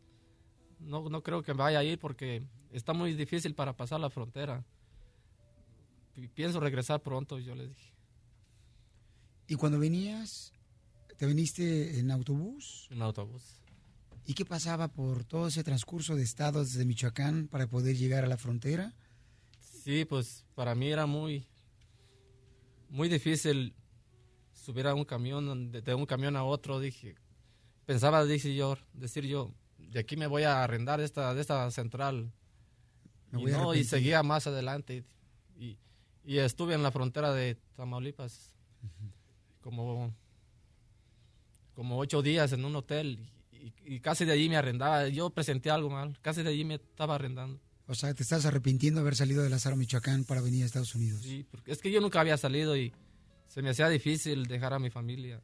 No, 0.81 1.09
no 1.09 1.23
creo 1.23 1.43
que 1.45 1.53
vaya 1.53 1.79
a 1.79 1.85
ir 1.85 1.99
porque 2.01 2.43
está 2.73 2.93
muy 2.93 3.15
difícil 3.15 3.55
para 3.55 3.77
pasar 3.77 4.01
la 4.01 4.11
frontera. 4.11 4.65
Pi- 6.15 6.27
Pienso 6.29 6.59
regresar 6.59 7.01
pronto, 7.01 7.39
yo 7.39 7.55
les 7.55 7.69
dije. 7.69 7.90
¿Y 9.51 9.57
cuando 9.57 9.81
venías, 9.81 10.53
te 11.17 11.27
viniste 11.27 11.99
en 11.99 12.13
autobús? 12.13 12.87
En 12.89 13.03
autobús. 13.03 13.43
¿Y 14.25 14.35
qué 14.35 14.45
pasaba 14.45 14.87
por 14.87 15.25
todo 15.25 15.49
ese 15.49 15.65
transcurso 15.65 16.15
de 16.15 16.23
estados 16.23 16.73
desde 16.73 16.85
Michoacán 16.85 17.49
para 17.49 17.67
poder 17.67 17.97
llegar 17.97 18.25
a 18.25 18.29
la 18.29 18.37
frontera? 18.37 18.95
Sí, 19.83 20.05
pues 20.05 20.47
para 20.55 20.77
mí 20.77 20.87
era 20.87 21.07
muy, 21.07 21.49
muy 22.91 23.09
difícil 23.09 23.75
subir 24.53 24.87
a 24.87 24.95
un 24.95 25.05
camión, 25.05 25.73
de, 25.73 25.83
de 25.83 25.95
un 25.95 26.07
camión 26.07 26.37
a 26.37 26.45
otro. 26.45 26.79
Dije, 26.79 27.17
pensaba, 27.87 28.25
dije 28.25 28.55
yo, 28.55 28.79
decir 28.93 29.27
yo, 29.27 29.53
de 29.79 29.99
aquí 29.99 30.17
me 30.17 30.29
voy 30.29 30.45
a 30.45 30.63
arrendar 30.63 31.01
de 31.01 31.07
esta, 31.07 31.35
de 31.35 31.41
esta 31.41 31.69
central. 31.73 32.33
Me 33.33 33.41
y 33.41 33.43
voy 33.43 33.53
a 33.53 33.59
no, 33.59 33.75
y 33.75 33.83
seguía 33.83 34.23
más 34.23 34.47
adelante. 34.47 35.05
Y, 35.59 35.77
y 36.23 36.39
estuve 36.39 36.75
en 36.75 36.85
la 36.85 36.93
frontera 36.93 37.33
de 37.33 37.57
Tamaulipas 37.75 38.55
como, 39.71 40.15
como 41.75 41.99
ocho 41.99 42.23
días 42.23 42.53
en 42.53 42.65
un 42.65 42.77
hotel 42.77 43.19
y, 43.53 43.73
y 43.95 44.01
casi 44.01 44.25
de 44.25 44.33
allí 44.33 44.49
me 44.49 44.57
arrendaba. 44.57 45.09
Yo 45.09 45.31
presenté 45.31 45.71
algo 45.71 45.91
mal, 45.91 46.19
casi 46.23 46.43
de 46.43 46.51
allí 46.51 46.65
me 46.65 46.75
estaba 46.75 47.15
arrendando. 47.15 47.61
O 47.87 47.95
sea, 47.95 48.15
te 48.15 48.23
estás 48.23 48.47
arrepintiendo 48.47 49.01
de 49.01 49.03
haber 49.03 49.17
salido 49.17 49.43
de 49.43 49.51
Lázaro, 49.51 49.77
Michoacán 49.77 50.25
para 50.25 50.41
venir 50.41 50.63
a 50.63 50.67
Estados 50.67 50.95
Unidos. 50.95 51.23
Sí, 51.23 51.45
porque 51.51 51.73
es 51.73 51.79
que 51.81 51.91
yo 51.91 52.01
nunca 52.01 52.21
había 52.21 52.37
salido 52.37 52.77
y 52.77 52.93
se 53.49 53.63
me 53.63 53.71
hacía 53.71 53.89
difícil 53.89 54.47
dejar 54.47 54.73
a 54.75 54.79
mi 54.79 54.91
familia. 54.91 55.43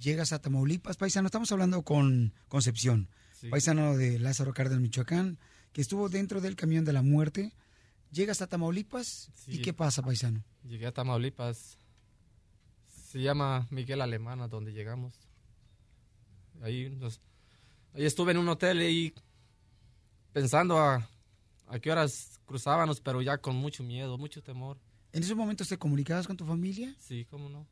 Llegas 0.00 0.32
a 0.32 0.40
Tamaulipas, 0.40 0.96
paisano, 0.96 1.26
estamos 1.26 1.50
hablando 1.52 1.82
con 1.82 2.32
Concepción, 2.48 3.08
Sí. 3.32 3.48
paisano 3.48 3.96
de 3.96 4.18
Lázaro 4.18 4.52
Cárdenas, 4.52 4.80
Michoacán, 4.80 5.38
que 5.72 5.80
estuvo 5.80 6.08
dentro 6.08 6.40
del 6.40 6.56
camión 6.56 6.84
de 6.84 6.92
la 6.92 7.02
muerte. 7.02 7.52
Llegas 8.10 8.40
a 8.42 8.46
Tamaulipas 8.48 9.30
y. 9.46 9.60
¿qué 9.60 9.72
pasa, 9.72 10.02
paisano? 10.02 10.42
Llegué 10.64 10.86
a 10.86 10.92
Tamaulipas. 10.92 11.77
Se 13.08 13.22
llama 13.22 13.66
Miguel 13.70 14.02
Alemana, 14.02 14.48
donde 14.48 14.70
llegamos. 14.74 15.14
Ahí, 16.60 16.90
nos- 16.90 17.22
ahí 17.94 18.04
estuve 18.04 18.32
en 18.32 18.36
un 18.36 18.50
hotel 18.50 18.82
y 18.82 19.14
pensando 20.34 20.76
a, 20.78 21.08
a 21.68 21.78
qué 21.78 21.90
horas 21.90 22.38
cruzábamos, 22.44 23.00
pero 23.00 23.22
ya 23.22 23.38
con 23.38 23.56
mucho 23.56 23.82
miedo, 23.82 24.18
mucho 24.18 24.42
temor. 24.42 24.76
¿En 25.14 25.22
esos 25.22 25.38
momentos 25.38 25.68
te 25.68 25.78
comunicabas 25.78 26.26
con 26.26 26.36
tu 26.36 26.44
familia? 26.44 26.94
Sí, 26.98 27.24
cómo 27.30 27.48
no. 27.48 27.66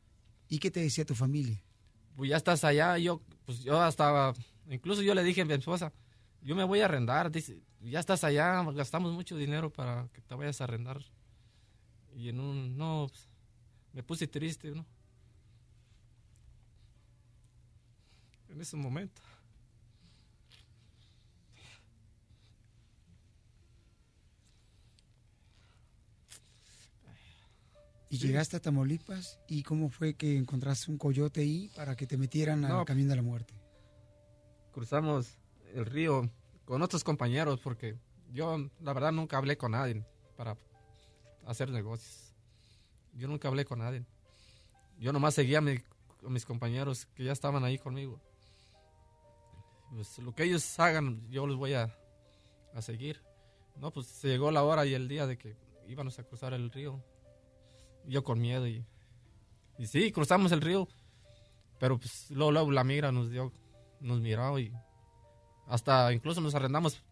¿Y 0.48 0.58
qué 0.58 0.70
te 0.70 0.80
decía 0.80 1.04
tu 1.04 1.14
familia? 1.14 1.62
Pues 2.16 2.30
ya 2.30 2.38
estás 2.38 2.64
allá, 2.64 2.96
yo, 2.96 3.20
pues 3.44 3.62
yo 3.62 3.78
hasta, 3.78 4.32
incluso 4.70 5.02
yo 5.02 5.14
le 5.14 5.22
dije 5.22 5.42
a 5.42 5.44
mi 5.44 5.52
esposa, 5.52 5.92
yo 6.40 6.56
me 6.56 6.64
voy 6.64 6.80
a 6.80 6.86
arrendar, 6.86 7.30
dice, 7.30 7.60
ya 7.82 8.00
estás 8.00 8.24
allá, 8.24 8.62
gastamos 8.72 9.12
mucho 9.12 9.36
dinero 9.36 9.70
para 9.70 10.08
que 10.14 10.22
te 10.22 10.34
vayas 10.34 10.62
a 10.62 10.64
arrendar. 10.64 11.04
Y 12.14 12.30
en 12.30 12.40
un, 12.40 12.78
no, 12.78 13.08
pues, 13.10 13.28
me 13.92 14.02
puse 14.02 14.26
triste, 14.28 14.70
¿no? 14.70 14.86
En 18.56 18.62
ese 18.62 18.74
momento. 18.74 19.20
Y 28.08 28.18
Sí. 28.18 28.28
llegaste 28.28 28.56
a 28.56 28.60
Tamaulipas 28.60 29.38
y 29.48 29.62
cómo 29.64 29.88
fue 29.88 30.14
que 30.14 30.36
encontraste 30.36 30.90
un 30.90 30.98
coyote 30.98 31.40
ahí 31.40 31.70
para 31.74 31.96
que 31.96 32.06
te 32.06 32.16
metieran 32.16 32.64
al 32.64 32.72
No. 32.72 32.84
camión 32.84 33.08
de 33.08 33.16
la 33.16 33.22
muerte. 33.22 33.54
cruzamos 34.72 35.38
el 35.72 35.86
río 35.86 36.30
con 36.66 36.82
otros 36.82 37.02
compañeros 37.02 37.58
porque 37.60 37.96
yo 38.34 38.58
la 38.82 38.92
verdad 38.92 39.10
nunca 39.10 39.38
hablé 39.38 39.56
con 39.56 39.72
nadie 39.72 40.04
para 40.36 40.54
hacer 41.46 41.70
negocios. 41.70 42.34
Yo 43.14 43.26
nunca 43.26 43.48
hablé 43.48 43.64
con 43.64 43.78
nadie. 43.78 44.04
Yo 44.98 45.14
nomás 45.14 45.32
seguía 45.32 45.58
a, 45.58 45.60
mi- 45.62 45.80
a 46.26 46.28
mis 46.28 46.44
compañeros 46.44 47.06
que 47.14 47.24
ya 47.24 47.32
estaban 47.32 47.64
ahí 47.64 47.78
conmigo. 47.78 48.20
Pues 49.92 50.18
lo 50.18 50.34
que 50.34 50.44
ellos 50.44 50.78
hagan, 50.78 51.28
yo 51.30 51.46
los 51.46 51.56
voy 51.56 51.74
a, 51.74 51.96
a 52.74 52.82
seguir. 52.82 53.20
No, 53.76 53.90
pues 53.90 54.06
se 54.06 54.28
llegó 54.28 54.50
la 54.50 54.62
hora 54.64 54.84
y 54.86 54.94
el 54.94 55.08
día 55.08 55.26
de 55.26 55.36
que 55.38 55.56
íbamos 55.88 56.18
a 56.18 56.24
cruzar 56.24 56.52
el 56.54 56.70
río. 56.70 57.02
Yo 58.06 58.22
con 58.24 58.40
miedo 58.40 58.66
y, 58.66 58.84
y 59.78 59.86
sí, 59.86 60.12
cruzamos 60.12 60.52
el 60.52 60.60
río. 60.60 60.88
Pero 61.78 61.98
pues 61.98 62.30
luego, 62.30 62.52
luego 62.52 62.70
la 62.72 62.84
migra 62.84 63.12
nos 63.12 63.30
dio, 63.30 63.52
nos 64.00 64.20
miró 64.20 64.58
y 64.58 64.72
hasta 65.66 66.12
incluso 66.12 66.40
nos 66.40 66.54
arrendamos 66.54 67.02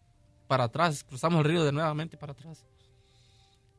para 0.47 0.65
atrás, 0.65 1.03
cruzamos 1.03 1.39
el 1.39 1.45
río 1.45 1.63
de 1.63 1.71
nuevamente 1.71 2.17
para 2.17 2.31
atrás. 2.33 2.65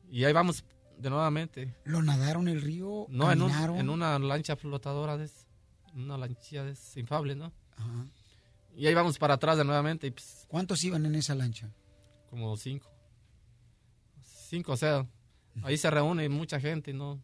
Y 0.09 0.23
ahí 0.23 0.31
vamos 0.33 0.63
de 0.97 1.09
nuevamente. 1.09 1.75
¿Lo 1.83 2.01
nadaron 2.01 2.47
el 2.47 2.61
río? 2.61 3.05
No, 3.09 3.31
en, 3.31 3.41
un- 3.41 3.51
en 3.79 3.89
una 3.89 4.17
lancha 4.19 4.55
flotadora, 4.55 5.17
de, 5.17 5.29
una 5.93 6.17
lanchilla 6.17 6.63
de 6.63 6.71
es 6.71 6.95
infable, 6.97 7.35
¿no? 7.35 7.51
Ajá. 7.75 8.05
Y 8.77 8.85
ahí 8.85 8.93
vamos 8.93 9.17
para 9.17 9.33
atrás 9.33 9.57
de 9.57 9.65
nuevamente 9.65 10.05
y 10.05 10.11
pues, 10.11 10.45
¿Cuántos 10.47 10.83
iban 10.83 11.03
en 11.05 11.15
esa 11.15 11.33
lancha? 11.33 11.69
como 12.29 12.55
cinco. 12.57 12.91
Cinco, 14.21 14.73
o 14.73 14.77
sea, 14.77 15.07
ahí 15.63 15.77
se 15.77 15.89
reúne 15.89 16.29
mucha 16.29 16.59
gente, 16.59 16.93
¿no? 16.93 17.19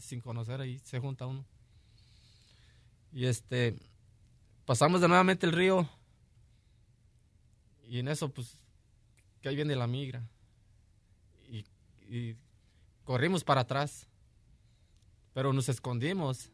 Sin 0.00 0.20
conocer, 0.20 0.60
ahí 0.60 0.78
se 0.78 0.98
junta 1.00 1.26
uno. 1.26 1.44
Y 3.12 3.26
este, 3.26 3.76
pasamos 4.64 5.02
de 5.02 5.08
nuevamente 5.08 5.44
el 5.44 5.52
río. 5.52 5.88
Y 7.86 7.98
en 7.98 8.08
eso, 8.08 8.30
pues, 8.30 8.58
que 9.42 9.50
ahí 9.50 9.56
viene 9.56 9.76
la 9.76 9.86
migra. 9.86 10.26
Y, 11.48 11.66
y 12.08 12.36
corrimos 13.04 13.44
para 13.44 13.60
atrás. 13.60 14.08
Pero 15.34 15.52
nos 15.52 15.68
escondimos. 15.68 16.50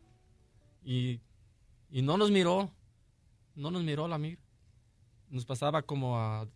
Y, 0.83 1.21
y 1.91 2.03
no 2.03 2.17
nos 2.17 2.31
miró. 2.31 2.75
No 3.61 3.71
nos 3.71 3.83
miró 3.85 4.09
la 4.09 4.19
migra. 4.19 4.41
Nos 5.29 5.45
pasaba 5.45 5.83
como 5.83 6.19
a 6.19 6.49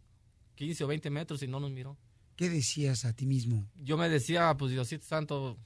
15 0.57 0.85
o 0.85 0.87
20 0.87 1.11
metros 1.11 1.43
y 1.43 1.47
no 1.49 1.61
nos 1.61 1.71
miró. 1.71 1.97
¿Qué 2.37 2.49
decías 2.49 3.05
a 3.05 3.13
ti 3.13 3.27
mismo? 3.27 3.69
Yo 3.77 3.97
me 3.97 4.09
decía, 4.09 4.55
pues 4.59 4.73
Diosito 4.73 5.05
Santo, 5.05 5.57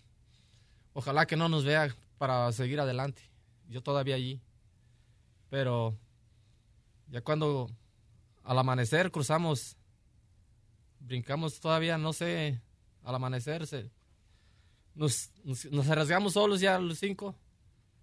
ojalá 0.92 1.26
que 1.26 1.36
no 1.36 1.48
nos 1.48 1.64
vea 1.64 1.94
para 2.18 2.50
seguir 2.52 2.80
adelante. 2.80 3.22
Yo 3.68 3.82
todavía 3.82 4.16
allí. 4.16 4.40
Pero 5.48 5.96
ya 7.08 7.22
cuando 7.22 7.70
al 8.42 8.58
amanecer 8.58 9.10
cruzamos, 9.10 9.76
brincamos 11.00 11.60
todavía, 11.60 11.96
no 11.98 12.12
sé, 12.12 12.60
al 13.02 13.14
amanecer 13.14 13.66
se- 13.66 13.90
nos, 14.94 15.30
nos, 15.44 15.64
nos 15.66 15.88
arriesgamos 15.88 16.32
solos 16.34 16.60
ya 16.60 16.78
los 16.78 16.98
cinco. 16.98 17.34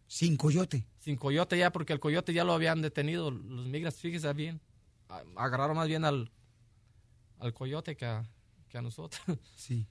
Sin 0.08 0.38
coyote. 0.38 0.88
Sin 1.00 1.16
coyote 1.16 1.58
ya, 1.58 1.72
porque 1.72 1.94
el 1.94 2.00
coyote 2.00 2.34
ya 2.34 2.44
lo 2.44 2.54
habían 2.54 2.82
detenido. 2.82 3.32
Los 3.32 3.68
migras, 3.68 3.96
fíjese 3.96 4.32
bien. 4.34 4.62
Agarraron 5.36 5.76
más 5.78 5.88
bien 5.88 6.06
al, 6.06 6.32
al 7.40 7.54
coyote 7.54 7.96
que 7.96 8.06
a, 8.06 8.30
que 8.70 8.78
a 8.78 8.82
nosotros. 8.82 9.22
Sí. 9.56 9.88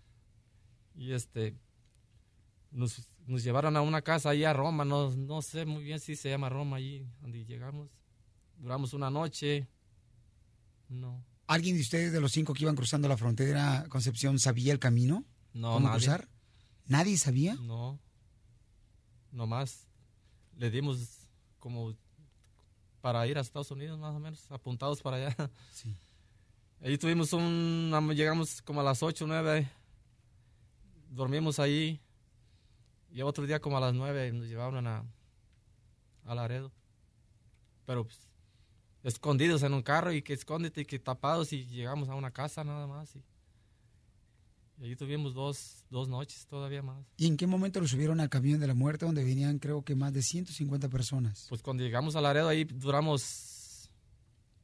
Y 0.97 1.13
este, 1.13 1.57
nos, 2.71 3.09
nos 3.27 3.43
llevaron 3.43 3.77
a 3.77 3.81
una 3.83 4.03
casa 4.03 4.31
ahí 4.31 4.45
a 4.45 4.53
Roma, 4.53 4.85
no, 4.85 5.11
no 5.11 5.43
sé 5.43 5.65
muy 5.67 5.83
bien 5.83 5.99
si 5.99 6.15
se 6.15 6.31
llama 6.31 6.49
Roma 6.49 6.77
allí, 6.77 7.05
donde 7.21 7.45
llegamos. 7.45 7.91
Duramos 8.57 8.93
una 8.95 9.11
noche. 9.11 9.67
No. 10.89 11.25
¿Alguien 11.49 11.75
de 11.75 11.83
ustedes, 11.83 12.13
de 12.13 12.21
los 12.21 12.31
cinco 12.31 12.55
que 12.55 12.63
iban 12.63 12.77
cruzando 12.77 13.09
la 13.09 13.17
frontera, 13.17 13.87
Concepción, 13.89 14.39
sabía 14.39 14.73
el 14.73 14.79
camino? 14.79 15.25
No, 15.53 15.73
¿Cómo 15.75 15.89
nadie. 15.89 15.99
cruzar? 16.01 16.29
¿Nadie 16.87 17.19
sabía? 17.19 17.55
No. 17.57 17.99
Nomás 19.33 19.89
le 20.57 20.71
dimos 20.71 21.29
como 21.59 21.95
para 23.01 23.27
ir 23.27 23.37
a 23.37 23.41
Estados 23.41 23.71
Unidos, 23.71 23.99
más 23.99 24.15
o 24.15 24.19
menos, 24.19 24.51
apuntados 24.51 25.03
para 25.03 25.17
allá. 25.17 25.51
Sí. 25.73 25.95
Ahí 26.81 26.99
tuvimos 26.99 27.33
un. 27.33 27.93
Llegamos 28.15 28.61
como 28.63 28.81
a 28.81 28.85
las 28.85 29.03
8, 29.03 29.27
9. 29.27 29.71
Dormimos 31.11 31.59
ahí. 31.59 32.01
Y 33.11 33.23
otro 33.23 33.47
día, 33.47 33.61
como 33.61 33.79
a 33.79 33.81
las 33.81 33.95
9, 33.95 34.33
nos 34.33 34.47
llevaron 34.47 34.87
a, 34.87 35.05
a 36.25 36.35
Laredo. 36.35 36.73
Pero 37.87 38.05
pues, 38.05 38.19
escondidos 39.03 39.63
en 39.63 39.75
un 39.75 39.83
carro 39.83 40.13
y 40.13 40.23
que 40.23 40.33
escóndete 40.33 40.83
y 40.83 40.85
que 40.85 40.99
tapados 40.99 41.53
y 41.53 41.67
llegamos 41.67 42.09
a 42.09 42.15
una 42.15 42.31
casa 42.31 42.65
nada 42.65 42.87
más. 42.87 43.15
Y, 43.17 43.23
y 44.81 44.85
ahí 44.85 44.97
tuvimos 44.97 45.35
dos, 45.35 45.85
dos 45.91 46.09
noches 46.09 46.47
todavía 46.47 46.83
más. 46.83 47.05
¿Y 47.17 47.27
en 47.27 47.37
qué 47.37 47.47
momento 47.47 47.81
lo 47.81 47.87
subieron 47.87 48.21
al 48.21 48.29
camión 48.29 48.61
de 48.61 48.67
la 48.67 48.75
muerte 48.75 49.07
donde 49.07 49.25
venían 49.25 49.59
creo 49.59 49.83
que 49.83 49.95
más 49.95 50.13
de 50.13 50.23
150 50.23 50.89
personas? 50.89 51.47
Pues 51.49 51.63
cuando 51.63 51.83
llegamos 51.83 52.17
a 52.17 52.21
Laredo 52.21 52.49
ahí 52.49 52.65
duramos 52.65 53.91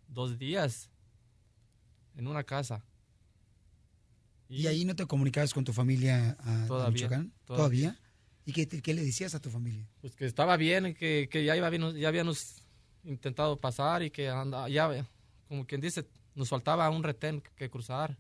dos 0.09 0.39
días 0.39 0.91
en 2.17 2.27
una 2.27 2.45
casa. 2.45 2.85
¿Y, 4.49 4.67
ahí 4.67 4.85
no 4.85 4.97
te 4.97 5.07
comunicabas 5.07 5.55
con 5.55 5.65
tu 5.65 5.73
familia 5.73 6.37
a, 6.41 6.65
a 6.65 6.67
Todavía, 6.67 6.91
Michoacán? 6.93 7.33
todavía. 7.45 7.97
¿Y 8.45 8.53
qué, 8.53 8.67
qué 8.67 8.95
le 8.95 9.05
decías 9.05 9.37
a 9.37 9.41
tu 9.41 9.49
familia? 9.49 9.89
Pues 10.01 10.17
que 10.17 10.27
estaba 10.27 10.57
bien, 10.57 10.93
que, 10.95 11.29
que 11.31 11.45
ya, 11.45 11.57
iba 11.57 11.71
bien, 11.71 11.95
ya 11.97 12.09
habíamos 12.09 12.57
intentado 13.05 13.61
pasar 13.61 14.03
y 14.03 14.11
que 14.11 14.29
anda, 14.29 14.69
ya, 14.69 15.07
como 15.47 15.65
quien 15.67 15.81
dice, 15.81 16.05
nos 16.35 16.49
faltaba 16.49 16.91
un 16.91 17.05
retén 17.05 17.43
que 17.55 17.71
cruzar. 17.71 18.19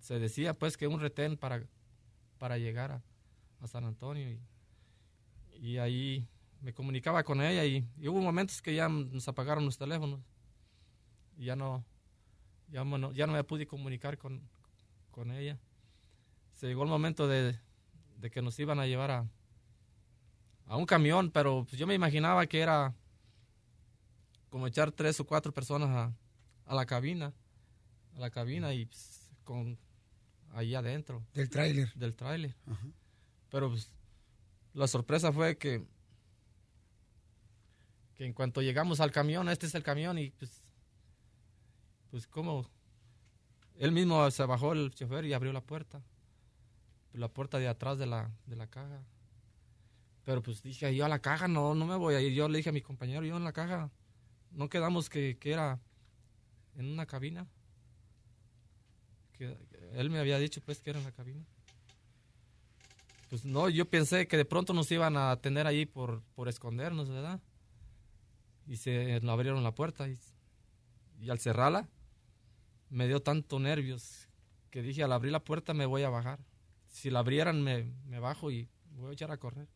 Se 0.00 0.18
decía 0.18 0.54
pues 0.54 0.76
que 0.76 0.86
un 0.86 0.98
retén 1.00 1.36
para, 1.36 1.62
para 2.38 2.58
llegar 2.58 2.90
a, 3.60 3.66
San 3.66 3.84
Antonio. 3.84 4.38
Y, 5.60 5.76
ahí 5.76 6.26
me 6.62 6.72
comunicaba 6.72 7.22
con 7.22 7.42
ella 7.42 7.64
y, 7.66 7.86
y 7.98 8.08
hubo 8.08 8.20
momentos 8.20 8.62
que 8.62 8.74
ya 8.74 8.88
nos 8.88 9.28
apagaron 9.28 9.66
los 9.66 9.76
teléfonos. 9.76 10.20
Y 11.36 11.44
ya 11.44 11.56
no, 11.56 11.84
ya, 12.68 12.84
no- 12.84 13.12
ya 13.12 13.26
no 13.26 13.34
me 13.34 13.44
pude 13.44 13.66
comunicar 13.66 14.16
con, 14.16 14.42
con 15.10 15.30
ella. 15.30 15.58
Se 16.54 16.66
llegó 16.66 16.82
el 16.82 16.88
momento 16.88 17.28
de, 17.28 17.58
de 18.16 18.30
que 18.30 18.42
nos 18.42 18.58
iban 18.58 18.80
a 18.80 18.86
llevar 18.86 19.10
a, 19.10 19.28
a 20.66 20.76
un 20.76 20.86
camión, 20.86 21.30
pero 21.30 21.64
pues, 21.68 21.78
yo 21.78 21.86
me 21.86 21.94
imaginaba 21.94 22.46
que 22.46 22.60
era 22.60 22.94
como 24.48 24.66
echar 24.66 24.92
tres 24.92 25.20
o 25.20 25.26
cuatro 25.26 25.52
personas 25.52 25.90
a, 25.90 26.14
a 26.66 26.74
la 26.74 26.86
cabina, 26.86 27.34
a 28.14 28.20
la 28.20 28.30
cabina 28.30 28.72
y 28.72 28.86
pues, 28.86 29.30
con 29.44 29.78
ahí 30.50 30.74
adentro. 30.74 31.24
Del 31.34 31.48
tráiler. 31.48 31.92
Del 31.94 32.14
tráiler. 32.14 32.54
Pero 33.50 33.70
pues, 33.70 33.90
la 34.74 34.86
sorpresa 34.86 35.32
fue 35.32 35.56
que 35.56 35.84
que 38.14 38.26
en 38.26 38.34
cuanto 38.34 38.60
llegamos 38.60 39.00
al 39.00 39.12
camión, 39.12 39.48
este 39.48 39.64
es 39.64 39.74
el 39.74 39.82
camión 39.82 40.18
y 40.18 40.30
pues 40.32 40.62
pues 42.10 42.26
como 42.26 42.68
él 43.80 43.92
mismo 43.92 44.30
se 44.30 44.44
bajó 44.44 44.74
el 44.74 44.90
chofer 44.90 45.24
y 45.24 45.32
abrió 45.32 45.54
la 45.54 45.62
puerta. 45.62 46.02
La 47.14 47.28
puerta 47.28 47.58
de 47.58 47.66
atrás 47.66 47.98
de 47.98 48.04
la, 48.04 48.30
de 48.44 48.56
la 48.56 48.66
caja. 48.66 49.02
Pero 50.24 50.42
pues 50.42 50.62
dije, 50.62 50.94
yo 50.94 51.06
a 51.06 51.08
la 51.08 51.20
caja 51.20 51.48
no, 51.48 51.74
no 51.74 51.86
me 51.86 51.96
voy 51.96 52.14
a 52.14 52.20
ir. 52.20 52.34
Yo 52.34 52.46
le 52.48 52.58
dije 52.58 52.68
a 52.68 52.74
mi 52.74 52.82
compañero, 52.82 53.24
yo 53.24 53.38
en 53.38 53.44
la 53.44 53.54
caja. 53.54 53.90
No 54.50 54.68
quedamos 54.68 55.08
que, 55.08 55.38
que 55.38 55.52
era 55.52 55.80
en 56.76 56.92
una 56.92 57.06
cabina. 57.06 57.46
Que, 59.32 59.56
él 59.94 60.10
me 60.10 60.18
había 60.18 60.38
dicho 60.38 60.60
pues 60.64 60.80
que 60.80 60.90
era 60.90 60.98
en 60.98 61.04
la 61.04 61.12
cabina. 61.12 61.44
Pues 63.28 63.44
no, 63.44 63.68
yo 63.68 63.88
pensé 63.88 64.26
que 64.26 64.36
de 64.36 64.44
pronto 64.44 64.72
nos 64.72 64.90
iban 64.90 65.16
a 65.16 65.36
tener 65.36 65.66
ahí 65.66 65.86
por, 65.86 66.22
por 66.34 66.48
escondernos, 66.48 67.08
¿verdad? 67.08 67.40
Y 68.66 68.76
se 68.76 69.20
nos 69.20 69.32
abrieron 69.32 69.62
la 69.62 69.74
puerta 69.74 70.08
y, 70.08 70.18
y 71.20 71.30
al 71.30 71.38
cerrarla 71.38 71.88
me 72.88 73.06
dio 73.06 73.20
tanto 73.20 73.60
nervios 73.60 74.28
que 74.70 74.82
dije 74.82 75.02
al 75.04 75.12
abrir 75.12 75.30
la 75.32 75.44
puerta 75.44 75.74
me 75.74 75.86
voy 75.86 76.02
a 76.02 76.08
bajar. 76.10 76.40
Si 76.88 77.08
la 77.10 77.20
abrieran 77.20 77.62
me, 77.62 77.92
me 78.06 78.18
bajo 78.18 78.50
y 78.50 78.68
voy 78.96 79.10
a 79.10 79.12
echar 79.12 79.30
a 79.30 79.36
correr. 79.36 79.68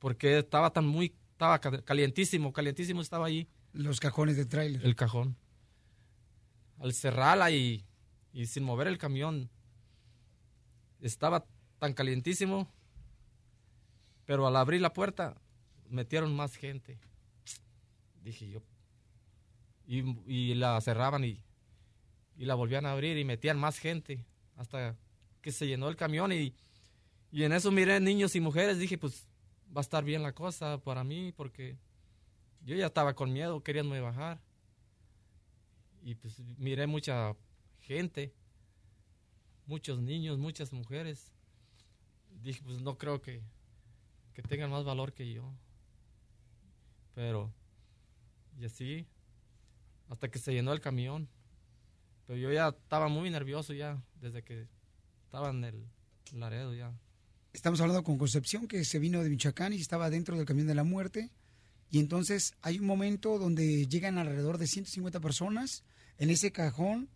Porque 0.00 0.38
estaba 0.38 0.72
tan 0.72 0.86
muy, 0.86 1.14
estaba 1.32 1.60
ca- 1.60 1.82
calientísimo, 1.82 2.52
calientísimo 2.52 3.02
estaba 3.02 3.26
ahí. 3.26 3.48
Los 3.72 4.00
cajones 4.00 4.36
del 4.36 4.48
tráiler. 4.48 4.84
El 4.84 4.96
cajón. 4.96 5.36
Al 6.80 6.92
cerrarla 6.92 7.50
y, 7.52 7.84
y 8.32 8.46
sin 8.46 8.64
mover 8.64 8.88
el 8.88 8.98
camión, 8.98 9.50
estaba 11.00 11.46
tan 11.78 11.94
calientísimo, 11.94 12.68
pero 14.26 14.46
al 14.46 14.56
abrir 14.56 14.80
la 14.80 14.92
puerta, 14.92 15.40
metieron 15.88 16.34
más 16.34 16.56
gente. 16.56 16.98
Dije 18.22 18.48
yo. 18.48 18.62
Y, 19.86 20.54
la 20.54 20.80
cerraban 20.80 21.24
y, 21.24 21.42
y 22.36 22.44
la 22.44 22.54
volvían 22.54 22.86
a 22.86 22.92
abrir 22.92 23.18
y 23.18 23.24
metían 23.24 23.58
más 23.58 23.78
gente 23.78 24.24
hasta 24.56 24.96
que 25.42 25.50
se 25.50 25.66
llenó 25.66 25.88
el 25.88 25.96
camión 25.96 26.32
y, 26.32 26.54
y 27.32 27.42
en 27.42 27.52
eso 27.52 27.72
miré 27.72 27.98
niños 27.98 28.36
y 28.36 28.40
mujeres, 28.40 28.78
dije 28.78 28.98
pues 28.98 29.26
va 29.76 29.80
a 29.80 29.82
estar 29.82 30.04
bien 30.04 30.22
la 30.22 30.32
cosa 30.32 30.78
para 30.78 31.02
mí 31.02 31.32
porque 31.32 31.76
yo 32.62 32.76
ya 32.76 32.86
estaba 32.86 33.14
con 33.14 33.32
miedo, 33.32 33.62
queriéndome 33.62 34.00
bajar. 34.00 34.40
Y 36.02 36.14
pues 36.14 36.38
miré 36.56 36.86
mucha 36.86 37.34
gente, 37.90 38.32
muchos 39.66 39.98
niños, 40.00 40.38
muchas 40.38 40.72
mujeres. 40.72 41.32
Dije, 42.40 42.62
pues 42.62 42.80
no 42.80 42.96
creo 42.96 43.20
que, 43.20 43.42
que 44.32 44.42
tengan 44.42 44.70
más 44.70 44.84
valor 44.84 45.12
que 45.12 45.32
yo. 45.32 45.52
Pero, 47.16 47.52
y 48.60 48.64
así, 48.64 49.08
hasta 50.08 50.30
que 50.30 50.38
se 50.38 50.52
llenó 50.52 50.72
el 50.72 50.80
camión. 50.80 51.28
Pero 52.28 52.38
yo 52.38 52.52
ya 52.52 52.68
estaba 52.68 53.08
muy 53.08 53.28
nervioso 53.28 53.72
ya, 53.72 54.00
desde 54.20 54.44
que 54.44 54.68
estaba 55.24 55.50
en 55.50 55.64
el 55.64 55.84
Laredo 56.32 56.72
ya. 56.72 56.96
Estamos 57.52 57.80
hablando 57.80 58.04
con 58.04 58.18
Concepción, 58.18 58.68
que 58.68 58.84
se 58.84 59.00
vino 59.00 59.20
de 59.24 59.30
Michoacán 59.30 59.72
y 59.72 59.80
estaba 59.80 60.10
dentro 60.10 60.36
del 60.36 60.46
camión 60.46 60.68
de 60.68 60.76
la 60.76 60.84
muerte. 60.84 61.32
Y 61.90 61.98
entonces 61.98 62.54
hay 62.62 62.78
un 62.78 62.86
momento 62.86 63.36
donde 63.40 63.88
llegan 63.88 64.16
alrededor 64.16 64.58
de 64.58 64.68
150 64.68 65.18
personas 65.18 65.82
en 66.18 66.30
ese 66.30 66.52
cajón 66.52 67.10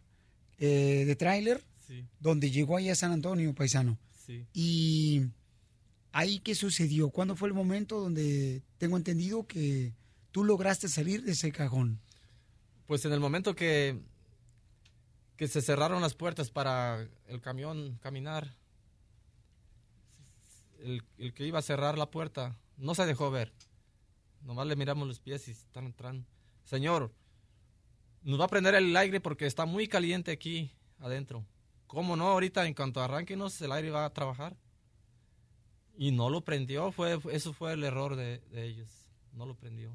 eh, 0.59 1.05
de 1.07 1.17
tráiler, 1.17 1.63
Sí. 1.87 2.07
donde 2.19 2.51
llegó 2.51 2.77
ahí 2.79 2.89
a 2.89 2.95
San 2.95 3.13
Antonio, 3.13 3.55
paisano. 3.55 3.99
Sí. 4.27 4.47
Y 4.55 5.23
ahí, 6.13 6.39
¿qué 6.41 6.55
sucedió? 6.55 7.11
¿Cuándo 7.11 7.37
fue 7.37 7.49
el 7.49 7.55
momento 7.55 8.01
donde 8.01 8.63
tengo 8.79 8.97
entendido 8.97 9.47
que 9.47 9.93
tú 10.33 10.45
lograste 10.45 10.89
salir 10.89 11.23
de 11.25 11.33
ese 11.33 11.53
cajón? 11.53 12.01
Pues 12.87 13.05
en 13.05 13.13
el 13.13 13.21
momento 13.21 13.55
que, 13.55 14.01
que 15.37 15.47
se 15.49 15.61
cerraron 15.61 16.01
las 16.01 16.15
puertas 16.15 16.51
para 16.51 17.07
el 17.29 17.41
camión 17.43 17.99
caminar, 18.03 18.55
el, 20.81 21.03
el 21.19 21.33
que 21.35 21.47
iba 21.47 21.59
a 21.59 21.63
cerrar 21.63 21.97
la 21.99 22.11
puerta 22.11 22.57
no 22.77 22.95
se 22.95 23.07
dejó 23.07 23.31
ver. 23.31 23.53
Nomás 24.43 24.67
le 24.67 24.77
miramos 24.77 25.09
los 25.09 25.21
pies 25.21 25.49
y 25.49 25.53
están 25.53 25.87
entrando. 25.87 26.27
Señor, 26.65 27.13
nos 28.25 28.41
va 28.41 28.47
a 28.47 28.49
prender 28.49 28.75
el 28.75 28.97
aire 28.97 29.21
porque 29.21 29.47
está 29.47 29.67
muy 29.67 29.87
caliente 29.87 30.33
aquí 30.33 30.73
adentro. 30.99 31.45
¿Cómo 31.87 32.17
no? 32.17 32.27
Ahorita 32.29 32.67
en 32.67 32.75
cuanto 32.75 33.01
arranquenos 33.01 33.61
el 33.61 33.71
aire 33.71 33.91
va 33.91 34.07
a 34.07 34.13
trabajar. 34.13 34.57
Y 35.97 36.11
no 36.11 36.29
lo 36.29 36.41
prendió, 36.41 36.91
fue, 36.91 37.21
eso 37.31 37.53
fue 37.53 37.75
el 37.75 37.85
error 37.85 38.17
de, 38.17 38.43
ellos. 38.53 38.89
No 39.33 39.47
lo 39.47 39.55
prendió. 39.55 39.93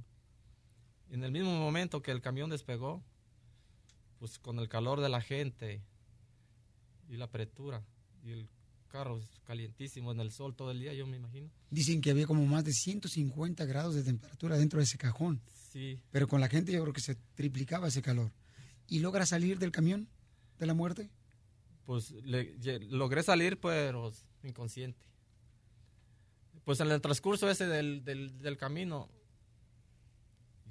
En 1.10 1.24
el 1.24 1.32
mismo 1.32 1.52
momento 1.52 2.02
que 2.02 2.12
el 2.12 2.22
camión 2.22 2.50
despegó, 2.50 3.04
pues 4.20 4.38
con 4.38 4.60
el 4.60 4.70
calor 4.70 5.02
de 5.02 5.10
la 5.10 5.22
gente 5.22 5.82
y 7.10 7.18
la 7.18 7.26
apretura 7.26 7.84
y 8.24 8.32
el 8.32 8.50
carro 8.90 9.18
es 9.20 9.26
calientísimo 9.46 10.12
en 10.12 10.20
el 10.20 10.32
sol 10.32 10.56
todo 10.56 10.72
el 10.72 10.80
día, 10.80 10.94
yo 10.94 11.08
me 11.08 11.16
imagino. 11.18 11.50
Dicen 11.70 12.02
que 12.02 12.12
había 12.12 12.28
como 12.28 12.46
más 12.46 12.66
de 12.66 12.74
150 12.74 13.64
grados 13.66 13.96
de 13.96 14.04
temperatura 14.04 14.58
dentro 14.58 14.80
de 14.80 14.84
ese 14.86 14.98
cajón. 14.98 15.42
Sí. 15.72 16.00
Pero 16.12 16.28
con 16.28 16.42
la 16.42 16.50
gente 16.50 16.72
yo 16.72 16.82
creo 16.82 16.94
que 16.94 17.02
se 17.02 17.16
triplicaba 17.36 17.88
ese 17.88 18.02
calor. 18.02 18.32
¿Y 18.88 19.00
logra 19.00 19.26
salir 19.26 19.60
del 19.60 19.72
camión 19.72 20.08
de 20.58 20.66
la 20.66 20.74
muerte? 20.74 21.10
Pues 21.86 22.12
le- 22.12 22.56
logré 22.90 23.24
salir, 23.24 23.60
pero 23.60 24.12
inconsciente. 24.44 25.00
Pues 26.66 26.80
en 26.82 26.92
el 26.92 27.02
transcurso 27.02 27.50
ese 27.50 27.66
del, 27.68 28.04
del, 28.04 28.40
del 28.42 28.58
camino, 28.58 29.10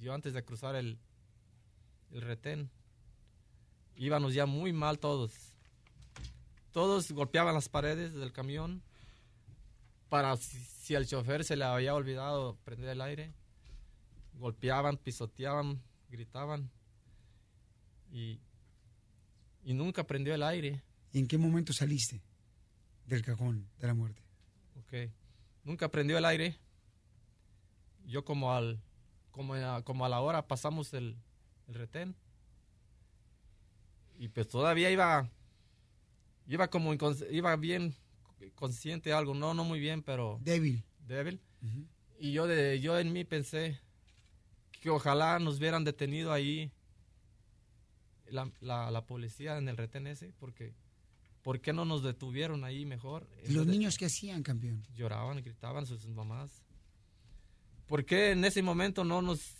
yo 0.00 0.12
antes 0.14 0.32
de 0.32 0.44
cruzar 0.44 0.76
el, 0.76 0.98
el 2.12 2.20
retén, 2.20 2.70
íbamos 3.96 4.34
ya 4.34 4.46
muy 4.46 4.72
mal 4.72 4.98
todos. 4.98 5.32
Todos 6.72 7.10
golpeaban 7.12 7.54
las 7.54 7.68
paredes 7.68 8.14
del 8.14 8.32
camión 8.32 8.82
para 10.08 10.36
si, 10.36 10.58
si 10.58 10.94
al 10.94 11.06
chofer 11.06 11.44
se 11.44 11.56
le 11.56 11.64
había 11.64 11.94
olvidado 11.94 12.56
prender 12.64 12.90
el 12.90 13.00
aire. 13.00 13.32
Golpeaban, 14.34 14.96
pisoteaban, 14.96 15.82
gritaban 16.10 16.70
y, 18.10 18.40
y 19.64 19.74
nunca 19.74 20.04
prendió 20.04 20.34
el 20.34 20.42
aire. 20.42 20.82
¿Y 21.12 21.18
en 21.18 21.26
qué 21.26 21.38
momento 21.38 21.72
saliste 21.72 22.22
del 23.06 23.22
cajón 23.22 23.68
de 23.78 23.86
la 23.86 23.94
muerte? 23.94 24.22
Ok. 24.80 25.10
Nunca 25.64 25.88
prendió 25.88 26.18
el 26.18 26.24
aire. 26.24 26.58
Yo 28.06 28.24
como 28.24 28.52
al 28.52 28.80
como 29.30 29.54
a, 29.54 29.82
como 29.82 30.04
a 30.04 30.08
la 30.08 30.20
hora 30.20 30.46
pasamos 30.48 30.94
el, 30.94 31.16
el 31.68 31.74
retén. 31.74 32.16
Y 34.18 34.28
pues 34.28 34.48
todavía 34.48 34.90
iba 34.90 35.30
iba 36.48 36.68
como 36.68 36.92
iba 37.30 37.54
bien 37.56 37.94
consciente 38.56 39.10
de 39.10 39.14
algo, 39.14 39.34
no 39.34 39.54
no 39.54 39.64
muy 39.64 39.78
bien, 39.80 40.02
pero 40.02 40.38
Débil. 40.42 40.82
débil. 41.06 41.40
Y 42.18 42.32
yo 42.32 42.46
de 42.46 42.80
yo 42.80 42.98
en 42.98 43.12
mí 43.12 43.24
pensé 43.24 43.78
que 44.80 44.90
ojalá 44.90 45.38
nos 45.38 45.58
hubieran 45.58 45.84
detenido 45.84 46.32
ahí 46.32 46.70
la, 48.30 48.50
la, 48.60 48.90
la 48.90 49.06
policía 49.06 49.56
en 49.58 49.68
el 49.68 49.76
retén 49.76 50.06
ese, 50.06 50.32
porque 50.38 50.74
¿por 51.42 51.60
qué 51.60 51.72
no 51.72 51.84
nos 51.84 52.02
detuvieron 52.02 52.64
ahí 52.64 52.84
mejor? 52.84 53.26
¿Y 53.48 53.52
los 53.52 53.66
niños 53.66 53.96
qué 53.98 54.06
hacían, 54.06 54.42
campeón? 54.42 54.84
lloraban, 54.94 55.42
gritaban 55.42 55.86
sus 55.86 56.06
mamás. 56.06 56.62
¿Por 57.86 58.04
qué 58.04 58.32
en 58.32 58.44
ese 58.44 58.62
momento 58.62 59.02
no 59.02 59.22
nos, 59.22 59.54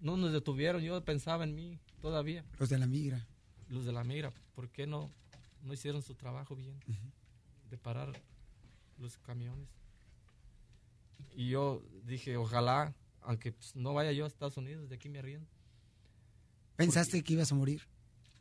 no 0.00 0.16
nos 0.16 0.32
detuvieron? 0.32 0.82
Yo 0.82 1.02
pensaba 1.04 1.44
en 1.44 1.54
mí 1.54 1.78
todavía, 2.00 2.44
Los 2.58 2.68
de 2.70 2.78
la 2.78 2.86
migra. 2.86 3.24
los 3.68 3.84
de 3.86 3.92
la 3.92 4.02
migra. 4.02 4.32
¿Por 4.54 4.68
qué 4.68 4.86
no, 4.86 5.10
no 5.68 5.74
hicieron 5.74 6.02
su 6.02 6.14
trabajo 6.14 6.56
bien 6.56 6.80
de 7.70 7.78
parar 7.78 8.12
los 8.96 9.18
camiones? 9.18 9.68
Y 11.34 11.50
yo 11.50 11.84
dije, 12.04 12.36
ojalá, 12.36 12.94
aunque 13.20 13.52
pues, 13.52 13.76
no 13.76 13.92
vaya 13.94 14.10
yo 14.12 14.24
a 14.24 14.28
Estados 14.28 14.56
Unidos, 14.56 14.88
de 14.88 14.96
aquí 14.96 15.08
me 15.08 15.18
arriendo. 15.18 15.46
¿Pensaste 16.76 17.22
que 17.22 17.34
ibas 17.34 17.52
a 17.52 17.54
morir? 17.54 17.82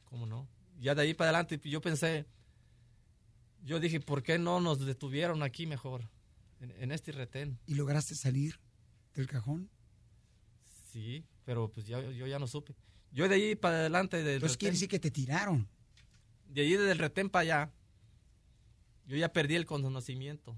¿Cómo 0.05 0.25
no? 0.25 0.47
Ya 0.79 0.95
de 0.95 1.01
ahí 1.01 1.13
para 1.13 1.31
adelante 1.31 1.59
yo 1.69 1.81
pensé, 1.81 2.25
yo 3.63 3.79
dije, 3.79 3.99
¿por 3.99 4.23
qué 4.23 4.39
no 4.39 4.61
nos 4.61 4.79
detuvieron 4.85 5.43
aquí 5.43 5.67
mejor? 5.67 6.09
En, 6.59 6.71
en 6.71 6.91
este 6.91 7.11
retén. 7.11 7.59
¿Y 7.67 7.75
lograste 7.75 8.15
salir 8.15 8.59
del 9.13 9.27
cajón? 9.27 9.69
Sí, 10.91 11.25
pero 11.43 11.69
pues 11.71 11.85
ya, 11.85 11.99
yo 12.01 12.25
ya 12.25 12.39
no 12.39 12.47
supe. 12.47 12.75
Yo 13.11 13.27
de 13.27 13.35
ahí 13.35 13.55
para 13.55 13.79
adelante 13.79 14.17
del 14.23 14.35
Entonces 14.35 14.57
quiere 14.57 14.73
decir 14.73 14.87
que 14.87 14.99
te 14.99 15.11
tiraron. 15.11 15.67
De 16.49 16.61
allí 16.61 16.75
del 16.75 16.97
retén 16.97 17.29
para 17.29 17.41
allá, 17.41 17.71
yo 19.07 19.17
ya 19.17 19.31
perdí 19.31 19.55
el 19.55 19.65
conocimiento. 19.65 20.55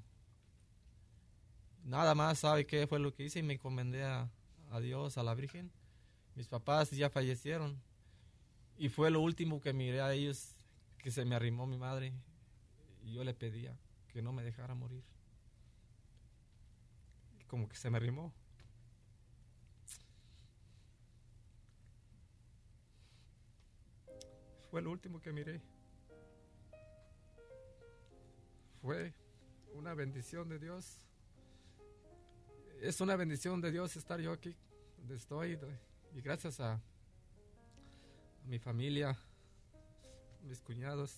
Nada 1.83 2.15
más 2.15 2.39
sabe 2.39 2.65
qué 2.65 2.87
fue 2.87 2.99
lo 2.99 3.13
que 3.13 3.23
hice 3.23 3.39
y 3.39 3.43
me 3.43 3.53
encomendé 3.53 4.03
a, 4.03 4.29
a 4.71 4.79
Dios, 4.79 5.17
a 5.17 5.23
la 5.23 5.33
Virgen. 5.33 5.71
Mis 6.35 6.47
papás 6.47 6.91
ya 6.91 7.09
fallecieron 7.09 7.81
y 8.77 8.89
fue 8.89 9.11
lo 9.11 9.21
último 9.21 9.61
que 9.61 9.73
miré 9.73 10.01
a 10.01 10.13
ellos, 10.13 10.55
que 10.97 11.11
se 11.11 11.25
me 11.25 11.35
arrimó 11.35 11.67
mi 11.67 11.77
madre 11.77 12.13
y 13.03 13.13
yo 13.13 13.23
le 13.23 13.33
pedía 13.33 13.77
que 14.07 14.21
no 14.21 14.33
me 14.33 14.43
dejara 14.43 14.75
morir. 14.75 15.03
Y 17.39 17.43
como 17.45 17.67
que 17.67 17.75
se 17.75 17.89
me 17.89 17.97
arrimó. 17.97 18.33
Fue 24.69 24.81
lo 24.81 24.91
último 24.91 25.19
que 25.19 25.33
miré. 25.33 25.61
Fue 28.81 29.13
una 29.73 29.93
bendición 29.93 30.47
de 30.47 30.57
Dios. 30.57 31.05
Es 32.81 33.01
una 33.01 33.15
bendición 33.17 33.59
de 33.59 33.71
Dios 33.71 33.95
estar 33.97 34.19
yo 34.21 34.31
aquí 34.31 34.55
donde 34.97 35.15
estoy. 35.15 35.59
Y 36.15 36.21
gracias 36.21 36.59
a, 36.59 36.81
mi 38.45 38.57
familia, 38.57 39.15
mis 40.41 40.59
cuñados, 40.61 41.13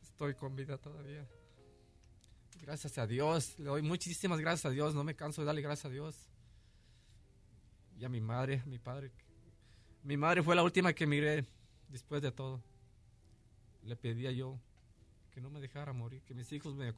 estoy 0.00 0.34
con 0.34 0.56
vida 0.56 0.78
todavía. 0.78 1.26
Gracias 2.62 2.96
a 2.98 3.06
Dios, 3.06 3.58
le 3.58 3.66
doy 3.66 3.82
muchísimas 3.82 4.40
gracias 4.40 4.66
a 4.66 4.70
Dios. 4.70 4.94
No 4.94 5.04
me 5.04 5.14
canso 5.14 5.42
de 5.42 5.46
darle 5.46 5.60
gracias 5.60 5.86
a 5.86 5.90
Dios. 5.90 6.16
Y 7.98 8.04
a 8.04 8.08
mi 8.08 8.20
madre, 8.20 8.62
a 8.64 8.66
mi 8.66 8.78
padre. 8.78 9.10
Mi 10.04 10.16
madre 10.16 10.42
fue 10.42 10.54
la 10.54 10.62
última 10.62 10.92
que 10.92 11.06
miré 11.06 11.44
después 11.88 12.22
de 12.22 12.30
todo. 12.30 12.62
Le 13.82 13.96
pedía 13.96 14.30
yo 14.30 14.58
que 15.38 15.42
no 15.42 15.50
me 15.50 15.60
dejara 15.60 15.92
morir, 15.92 16.20
que 16.22 16.34
mis 16.34 16.50
hijos 16.50 16.74
me, 16.74 16.92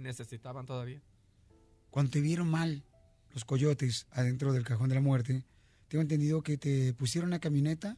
necesitaban 0.00 0.66
todavía. 0.66 1.00
Cuando 1.90 2.10
te 2.10 2.20
vieron 2.20 2.50
mal 2.50 2.82
los 3.32 3.44
coyotes 3.44 4.08
adentro 4.10 4.52
del 4.52 4.64
cajón 4.64 4.88
de 4.88 4.96
la 4.96 5.00
muerte, 5.00 5.44
tengo 5.86 6.02
entendido 6.02 6.42
que 6.42 6.58
te 6.58 6.92
pusieron 6.94 7.28
una 7.28 7.38
camioneta 7.38 7.96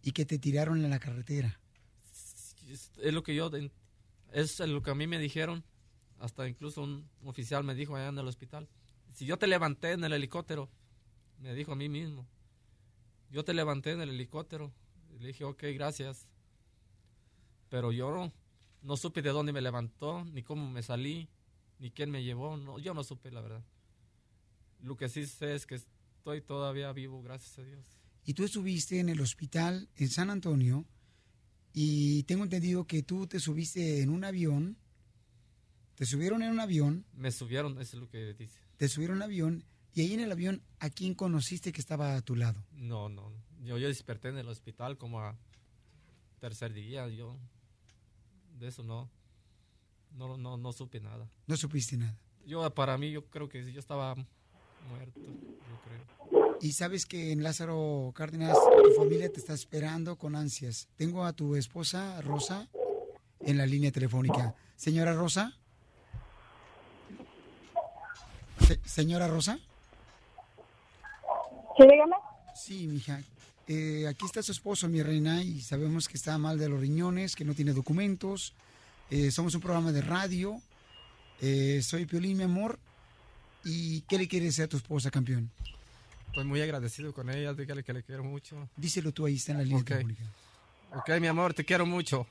y 0.00 0.12
que 0.12 0.24
te 0.24 0.38
tiraron 0.38 0.82
en 0.82 0.88
la 0.88 0.98
carretera. 0.98 1.60
Es, 2.70 2.90
lo 3.12 3.22
que 3.22 3.34
yo, 3.34 3.50
es 4.32 4.60
lo 4.60 4.82
que 4.82 4.90
a 4.90 4.94
mí 4.94 5.06
me 5.06 5.18
dijeron. 5.18 5.62
Hasta 6.20 6.48
incluso 6.48 6.82
un 6.82 7.06
oficial 7.22 7.64
me 7.64 7.74
dijo 7.74 7.96
allá 7.96 8.08
en 8.08 8.18
el 8.18 8.26
hospital. 8.26 8.66
Si 9.12 9.26
yo 9.26 9.36
te 9.36 9.46
levanté 9.46 9.92
en 9.92 10.04
el 10.04 10.14
helicóptero, 10.14 10.70
me 11.38 11.54
dijo 11.54 11.72
a 11.72 11.76
mí 11.76 11.90
mismo. 11.90 12.26
Yo 13.28 13.44
te 13.44 13.52
levanté 13.52 13.92
en 13.92 14.00
el 14.00 14.08
helicóptero. 14.08 14.72
Le 15.20 15.26
dije, 15.26 15.44
ok, 15.44 15.64
gracias. 15.74 16.28
Pero 17.68 17.92
yo 17.92 18.32
no, 18.84 18.96
supe 18.96 19.22
de 19.22 19.30
dónde 19.30 19.52
me 19.52 19.60
levantó, 19.60 20.24
ni 20.26 20.42
cómo 20.42 20.70
me 20.70 20.82
salí, 20.82 21.28
ni 21.78 21.90
quién 21.90 22.10
me 22.10 22.22
llevó. 22.22 22.56
No, 22.56 22.78
yo 22.78 22.94
no 22.94 23.02
supe, 23.02 23.30
la 23.30 23.40
verdad. 23.40 23.64
Lo 24.80 24.96
que 24.96 25.08
sí 25.08 25.26
sé 25.26 25.54
es 25.54 25.66
que 25.66 25.76
estoy 25.76 26.40
todavía 26.42 26.92
vivo, 26.92 27.22
gracias 27.22 27.58
a 27.58 27.64
Dios. 27.64 27.84
Y 28.24 28.34
tú 28.34 28.44
estuviste 28.44 29.00
en 29.00 29.08
el 29.08 29.20
hospital 29.20 29.88
en 29.96 30.08
San 30.08 30.30
Antonio 30.30 30.84
y 31.72 32.22
tengo 32.24 32.44
entendido 32.44 32.86
que 32.86 33.02
tú 33.02 33.26
te 33.26 33.40
subiste 33.40 34.02
en 34.02 34.10
un 34.10 34.24
avión, 34.24 34.78
te 35.94 36.06
subieron 36.06 36.42
en 36.42 36.50
un 36.50 36.60
avión, 36.60 37.04
Me 37.14 37.30
subieron, 37.32 37.80
eso 37.80 37.96
es 37.96 38.02
lo 38.02 38.08
que 38.08 38.34
dice. 38.34 38.58
te 38.76 38.88
subieron 38.88 39.16
en 39.16 39.18
un 39.18 39.22
avión 39.24 39.64
y 39.94 40.00
ahí 40.00 40.12
en 40.12 40.20
el 40.20 40.32
avión, 40.32 40.62
¿a 40.80 40.90
quién 40.90 41.14
conociste 41.14 41.72
que 41.72 41.80
estaba 41.80 42.16
a 42.16 42.22
tu 42.22 42.34
lado? 42.34 42.64
No, 42.72 43.08
no. 43.08 43.32
Yo, 43.62 43.78
yo 43.78 43.88
desperté 43.88 44.28
en 44.28 44.38
el 44.38 44.48
hospital 44.48 44.98
como 44.98 45.20
a 45.20 45.38
tercer 46.40 46.72
día. 46.72 47.08
Yo 47.08 47.38
de 48.54 48.68
eso 48.68 48.82
no, 48.82 49.08
no, 50.12 50.36
no, 50.36 50.56
no 50.56 50.72
supe 50.72 51.00
nada. 51.00 51.28
No 51.46 51.56
supiste 51.56 51.96
nada. 51.96 52.16
Yo 52.46 52.68
para 52.74 52.96
mí 52.98 53.10
yo 53.10 53.24
creo 53.26 53.48
que 53.48 53.72
yo 53.72 53.80
estaba 53.80 54.14
muerto, 54.88 55.20
yo 55.20 55.80
creo. 55.84 56.58
Y 56.60 56.72
sabes 56.72 57.06
que 57.06 57.32
en 57.32 57.42
Lázaro 57.42 58.12
Cárdenas 58.14 58.56
tu 58.84 58.92
familia 59.00 59.30
te 59.32 59.40
está 59.40 59.52
esperando 59.54 60.16
con 60.16 60.36
ansias. 60.36 60.88
Tengo 60.96 61.24
a 61.24 61.32
tu 61.32 61.56
esposa 61.56 62.20
Rosa 62.22 62.68
en 63.40 63.56
la 63.58 63.66
línea 63.66 63.90
telefónica. 63.92 64.54
Señora 64.76 65.14
Rosa. 65.14 65.56
Se- 68.66 68.80
señora 68.84 69.28
Rosa. 69.28 69.58
Sí, 71.76 71.82
dígame. 71.90 72.16
Sí, 72.54 72.86
mija. 72.86 73.20
Eh, 73.66 74.06
aquí 74.08 74.26
está 74.26 74.42
su 74.42 74.52
esposo, 74.52 74.88
mi 74.88 75.02
reina, 75.02 75.42
y 75.42 75.60
sabemos 75.60 76.08
que 76.08 76.16
está 76.16 76.36
mal 76.38 76.58
de 76.58 76.68
los 76.68 76.80
riñones, 76.80 77.34
que 77.34 77.44
no 77.44 77.54
tiene 77.54 77.72
documentos. 77.72 78.52
Eh, 79.10 79.30
somos 79.30 79.54
un 79.54 79.60
programa 79.60 79.92
de 79.92 80.02
radio. 80.02 80.60
Eh, 81.40 81.80
soy 81.82 82.04
Piolín, 82.06 82.36
mi 82.36 82.44
amor. 82.44 82.78
¿Y 83.64 84.02
qué 84.02 84.18
le 84.18 84.28
quieres 84.28 84.50
decir 84.50 84.64
a 84.64 84.68
tu 84.68 84.76
esposa, 84.76 85.10
campeón? 85.10 85.50
Estoy 86.26 86.44
muy 86.44 86.60
agradecido 86.60 87.14
con 87.14 87.30
ella, 87.30 87.54
dígale 87.54 87.82
que 87.82 87.92
le 87.94 88.02
quiero 88.02 88.24
mucho. 88.24 88.68
Díselo 88.76 89.12
tú, 89.12 89.24
ahí 89.24 89.36
está 89.36 89.52
en 89.52 89.58
la 89.58 89.64
línea 89.64 89.80
Ok. 89.80 89.86
telefónica. 89.86 90.22
Ok, 90.96 91.10
mi 91.20 91.26
amor, 91.28 91.54
te 91.54 91.64
quiero 91.64 91.86
mucho. 91.86 92.26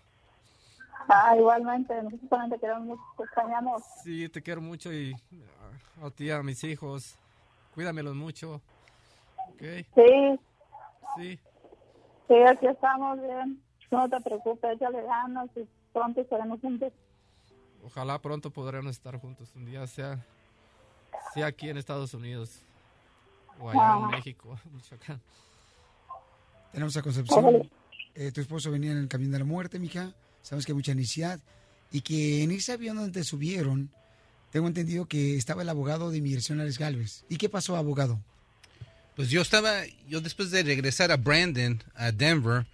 Ah, 1.10 1.36
igualmente, 1.38 1.94
nosotros 2.02 2.30
también 2.30 2.52
te 2.52 2.60
queremos 2.60 2.86
mucho, 2.86 3.02
te 3.18 3.24
extrañamos. 3.24 3.82
Sí, 4.04 4.30
te 4.30 4.42
quiero 4.42 4.62
mucho 4.62 4.94
y 4.94 5.14
ah, 6.02 6.06
a 6.06 6.12
ti, 6.12 6.30
a 6.30 6.42
mis 6.44 6.64
hijos, 6.64 7.16
cuídamelos 7.74 8.16
mucho. 8.16 8.62
Ok, 9.50 9.62
Sí, 9.96 10.40
sí. 11.18 11.40
sí, 12.28 12.34
aquí 12.48 12.68
estamos 12.68 13.20
bien. 13.22 13.62
No 13.92 14.10
te 14.10 14.20
preocupes, 14.22 14.72
échale 14.76 15.02
ganas 15.04 15.50
y 15.56 15.68
pronto 15.94 16.22
estaremos 16.22 16.60
juntos. 16.62 16.92
Ojalá 17.84 18.20
pronto 18.20 18.50
podremos 18.52 18.92
estar 18.92 19.18
juntos 19.20 19.52
un 19.56 19.66
día, 19.66 19.86
sea, 19.88 20.26
sea 21.34 21.48
aquí 21.48 21.70
en 21.70 21.78
Estados 21.78 22.14
Unidos 22.14 22.62
o 23.60 23.70
allá 23.70 23.80
Ah. 23.82 24.02
en 24.06 24.10
México, 24.12 24.58
Michoacán. 24.74 25.22
Tenemos 26.72 26.98
a 26.98 27.02
Concepción. 27.02 27.70
Eh, 28.16 28.32
tu 28.32 28.42
esposo 28.42 28.72
venía 28.72 28.92
en 28.92 28.98
el 28.98 29.08
camión 29.08 29.32
de 29.32 29.40
la 29.40 29.46
muerte, 29.46 29.80
mija. 29.80 30.14
Sabemos 30.42 30.66
que 30.66 30.72
hay 30.72 30.76
mucha 30.76 30.94
necesidad. 30.96 31.40
Y 31.92 32.02
que 32.02 32.42
en 32.44 32.52
ese 32.52 32.72
avión 32.74 32.96
donde 32.96 33.12
te 33.12 33.24
subieron, 33.24 33.92
tengo 34.50 34.68
entendido 34.68 35.06
que 35.06 35.36
estaba 35.38 35.62
el 35.62 35.70
abogado 35.70 36.10
de 36.10 36.18
inmigración, 36.18 36.60
Alex 36.60 36.80
Galvez. 36.80 37.26
¿Y 37.30 37.38
qué 37.38 37.50
pasó, 37.50 37.76
abogado? 37.76 38.20
Pues 39.16 39.30
yo 39.30 39.42
estaba, 39.42 39.84
yo 40.10 40.22
después 40.22 40.50
de 40.52 40.64
regresar 40.64 41.12
a 41.12 41.18
Brandon, 41.18 41.84
a 41.96 42.12
Denver, 42.12 42.66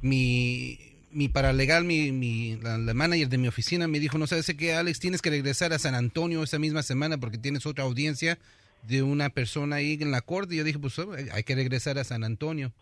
mi, 0.00 0.78
mi 1.10 1.28
paralegal, 1.28 1.84
mi, 1.84 2.12
mi 2.12 2.56
la, 2.56 2.78
manager 2.94 3.28
de 3.28 3.38
mi 3.38 3.48
oficina 3.48 3.88
me 3.88 3.98
dijo, 3.98 4.16
no 4.16 4.26
sabes 4.28 4.46
qué, 4.56 4.74
Alex, 4.74 5.00
tienes 5.00 5.22
que 5.22 5.30
regresar 5.30 5.72
a 5.72 5.78
San 5.78 5.94
Antonio 5.96 6.42
esa 6.42 6.58
misma 6.58 6.82
semana 6.84 7.18
porque 7.18 7.38
tienes 7.38 7.66
otra 7.66 7.84
audiencia 7.84 8.38
de 8.86 9.02
una 9.02 9.28
persona 9.30 9.76
ahí 9.76 9.98
en 10.00 10.12
la 10.12 10.20
corte. 10.20 10.54
Y 10.54 10.58
yo 10.58 10.64
dije, 10.64 10.78
pues 10.78 10.96
oh, 11.00 11.12
hay 11.32 11.42
que 11.42 11.56
regresar 11.56 11.98
a 11.98 12.04
San 12.04 12.22
Antonio. 12.22 12.72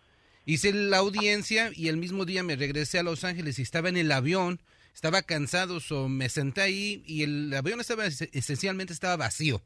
Hice 0.45 0.73
la 0.75 0.99
audiencia 0.99 1.71
y 1.75 1.89
el 1.89 1.97
mismo 1.97 2.25
día 2.27 2.43
me 2.43 2.55
regresé 2.55 2.99
a 2.99 3.03
Los 3.03 3.25
Ángeles 3.25 3.59
y 3.59 3.63
estaba 3.63 3.89
en 3.89 3.97
el 3.97 4.13
avión, 4.13 4.61
estaba 4.95 5.23
cansado, 5.23 5.81
so 5.81 6.09
me 6.09 6.29
senté 6.29 6.61
ahí 6.61 7.03
y 7.07 7.23
el 7.23 7.53
avión 7.55 7.81
estaba 7.81 8.05
es- 8.07 8.29
esencialmente 8.33 8.93
estaba 8.93 9.17
vacío. 9.17 9.63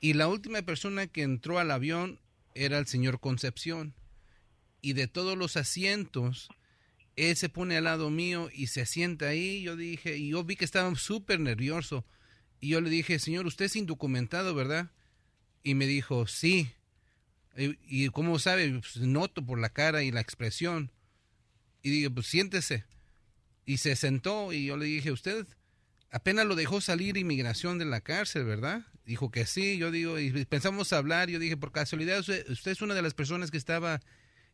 Y 0.00 0.14
la 0.14 0.28
última 0.28 0.62
persona 0.62 1.08
que 1.08 1.22
entró 1.22 1.58
al 1.58 1.70
avión 1.72 2.18
era 2.54 2.78
el 2.78 2.86
señor 2.86 3.20
Concepción. 3.20 3.94
Y 4.80 4.94
de 4.94 5.08
todos 5.08 5.36
los 5.36 5.56
asientos, 5.56 6.48
él 7.16 7.36
se 7.36 7.48
pone 7.48 7.76
al 7.76 7.84
lado 7.84 8.10
mío 8.10 8.48
y 8.52 8.68
se 8.68 8.86
sienta 8.86 9.28
ahí. 9.28 9.62
Yo 9.62 9.76
dije, 9.76 10.16
y 10.16 10.30
yo 10.30 10.44
vi 10.44 10.56
que 10.56 10.64
estaba 10.64 10.94
súper 10.96 11.40
nervioso. 11.40 12.04
Y 12.60 12.68
yo 12.70 12.80
le 12.80 12.90
dije, 12.90 13.18
señor, 13.18 13.46
usted 13.46 13.66
es 13.66 13.76
indocumentado, 13.76 14.54
¿verdad? 14.54 14.90
Y 15.62 15.74
me 15.74 15.86
dijo, 15.86 16.26
sí. 16.26 16.70
Y, 17.56 18.08
¿cómo 18.08 18.38
sabe? 18.38 18.70
Pues, 18.70 18.96
noto 18.96 19.44
por 19.44 19.58
la 19.58 19.70
cara 19.70 20.02
y 20.02 20.10
la 20.10 20.20
expresión. 20.20 20.90
Y 21.82 21.90
dije, 21.90 22.10
pues 22.10 22.26
siéntese. 22.26 22.84
Y 23.66 23.78
se 23.78 23.96
sentó 23.96 24.52
y 24.52 24.66
yo 24.66 24.76
le 24.76 24.86
dije, 24.86 25.12
usted 25.12 25.46
apenas 26.10 26.46
lo 26.46 26.54
dejó 26.54 26.80
salir 26.80 27.16
inmigración 27.16 27.78
de 27.78 27.84
la 27.84 28.00
cárcel, 28.00 28.44
¿verdad? 28.44 28.86
Dijo 29.10 29.32
que 29.32 29.44
sí, 29.44 29.76
yo 29.76 29.90
digo, 29.90 30.20
y 30.20 30.30
pensamos 30.44 30.92
hablar, 30.92 31.28
yo 31.28 31.40
dije, 31.40 31.56
por 31.56 31.72
casualidad, 31.72 32.20
usted, 32.20 32.46
es 32.48 32.80
una 32.80 32.94
de 32.94 33.02
las 33.02 33.12
personas 33.12 33.50
que 33.50 33.56
estaba 33.56 34.00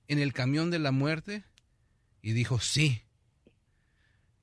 en 0.09 0.19
el 0.19 0.33
camión 0.33 0.71
de 0.71 0.79
la 0.79 0.93
muerte. 0.93 1.45
Y 2.23 2.33
dijo, 2.33 2.59
sí. 2.59 3.03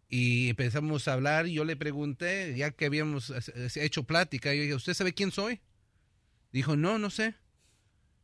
Y 0.09 0.49
empezamos 0.49 1.07
a 1.07 1.14
hablar 1.14 1.47
y 1.47 1.53
yo 1.53 1.66
le 1.66 1.76
pregunté, 1.76 2.53
ya 2.55 2.70
que 2.70 2.86
habíamos 2.86 3.34
hecho 3.76 4.03
plática, 4.03 4.53
yo 4.53 4.61
dije, 4.61 4.76
¿usted 4.76 4.93
sabe 4.93 5.16
quién 5.16 5.32
soy? 5.32 5.61
Dijo, 6.51 6.76
no, 6.76 6.99
no 6.99 7.09
sé. 7.09 7.34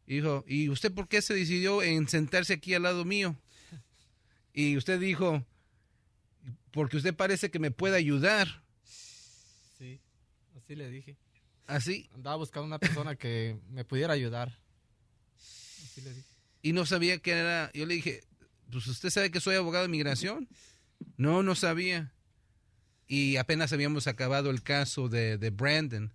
Dijo, 0.06 0.46
¿y 0.48 0.70
usted 0.70 0.94
por 0.94 1.08
qué 1.08 1.24
se 1.24 1.34
decidió 1.34 1.82
en 1.82 2.08
sentarse 2.08 2.54
aquí 2.54 2.76
al 2.76 2.84
lado 2.84 3.04
mío? 3.04 3.36
Y 4.54 4.78
usted 4.78 5.00
dijo, 5.00 5.44
porque 6.70 6.98
usted 6.98 7.16
parece 7.16 7.50
que 7.50 7.58
me 7.58 7.72
puede 7.72 7.98
ayudar. 7.98 8.62
Sí, 9.80 10.00
así 10.56 10.76
le 10.76 10.88
dije. 10.92 11.18
Así. 11.70 12.10
Andaba 12.16 12.36
buscando 12.36 12.66
una 12.66 12.80
persona 12.80 13.16
que 13.16 13.60
me 13.70 13.86
pudiera 13.86 14.14
ayudar. 14.14 14.58
Así 15.38 16.02
le 16.02 16.14
dije. 16.14 16.28
Y 16.64 16.74
no 16.74 16.86
sabía 16.86 17.20
que 17.20 17.32
era. 17.32 17.72
Yo 17.74 17.86
le 17.86 17.94
dije, 17.94 18.24
pues 18.72 18.88
usted 18.88 19.12
sabe 19.12 19.30
que 19.30 19.40
soy 19.40 19.56
abogado 19.56 19.84
de 19.84 19.90
inmigración. 19.90 20.50
No, 21.16 21.44
no 21.44 21.54
sabía. 21.54 22.12
Y 23.08 23.38
apenas 23.38 23.72
habíamos 23.72 24.08
acabado 24.08 24.50
el 24.50 24.64
caso 24.64 25.10
de, 25.10 25.38
de 25.38 25.52
Brandon. 25.52 26.12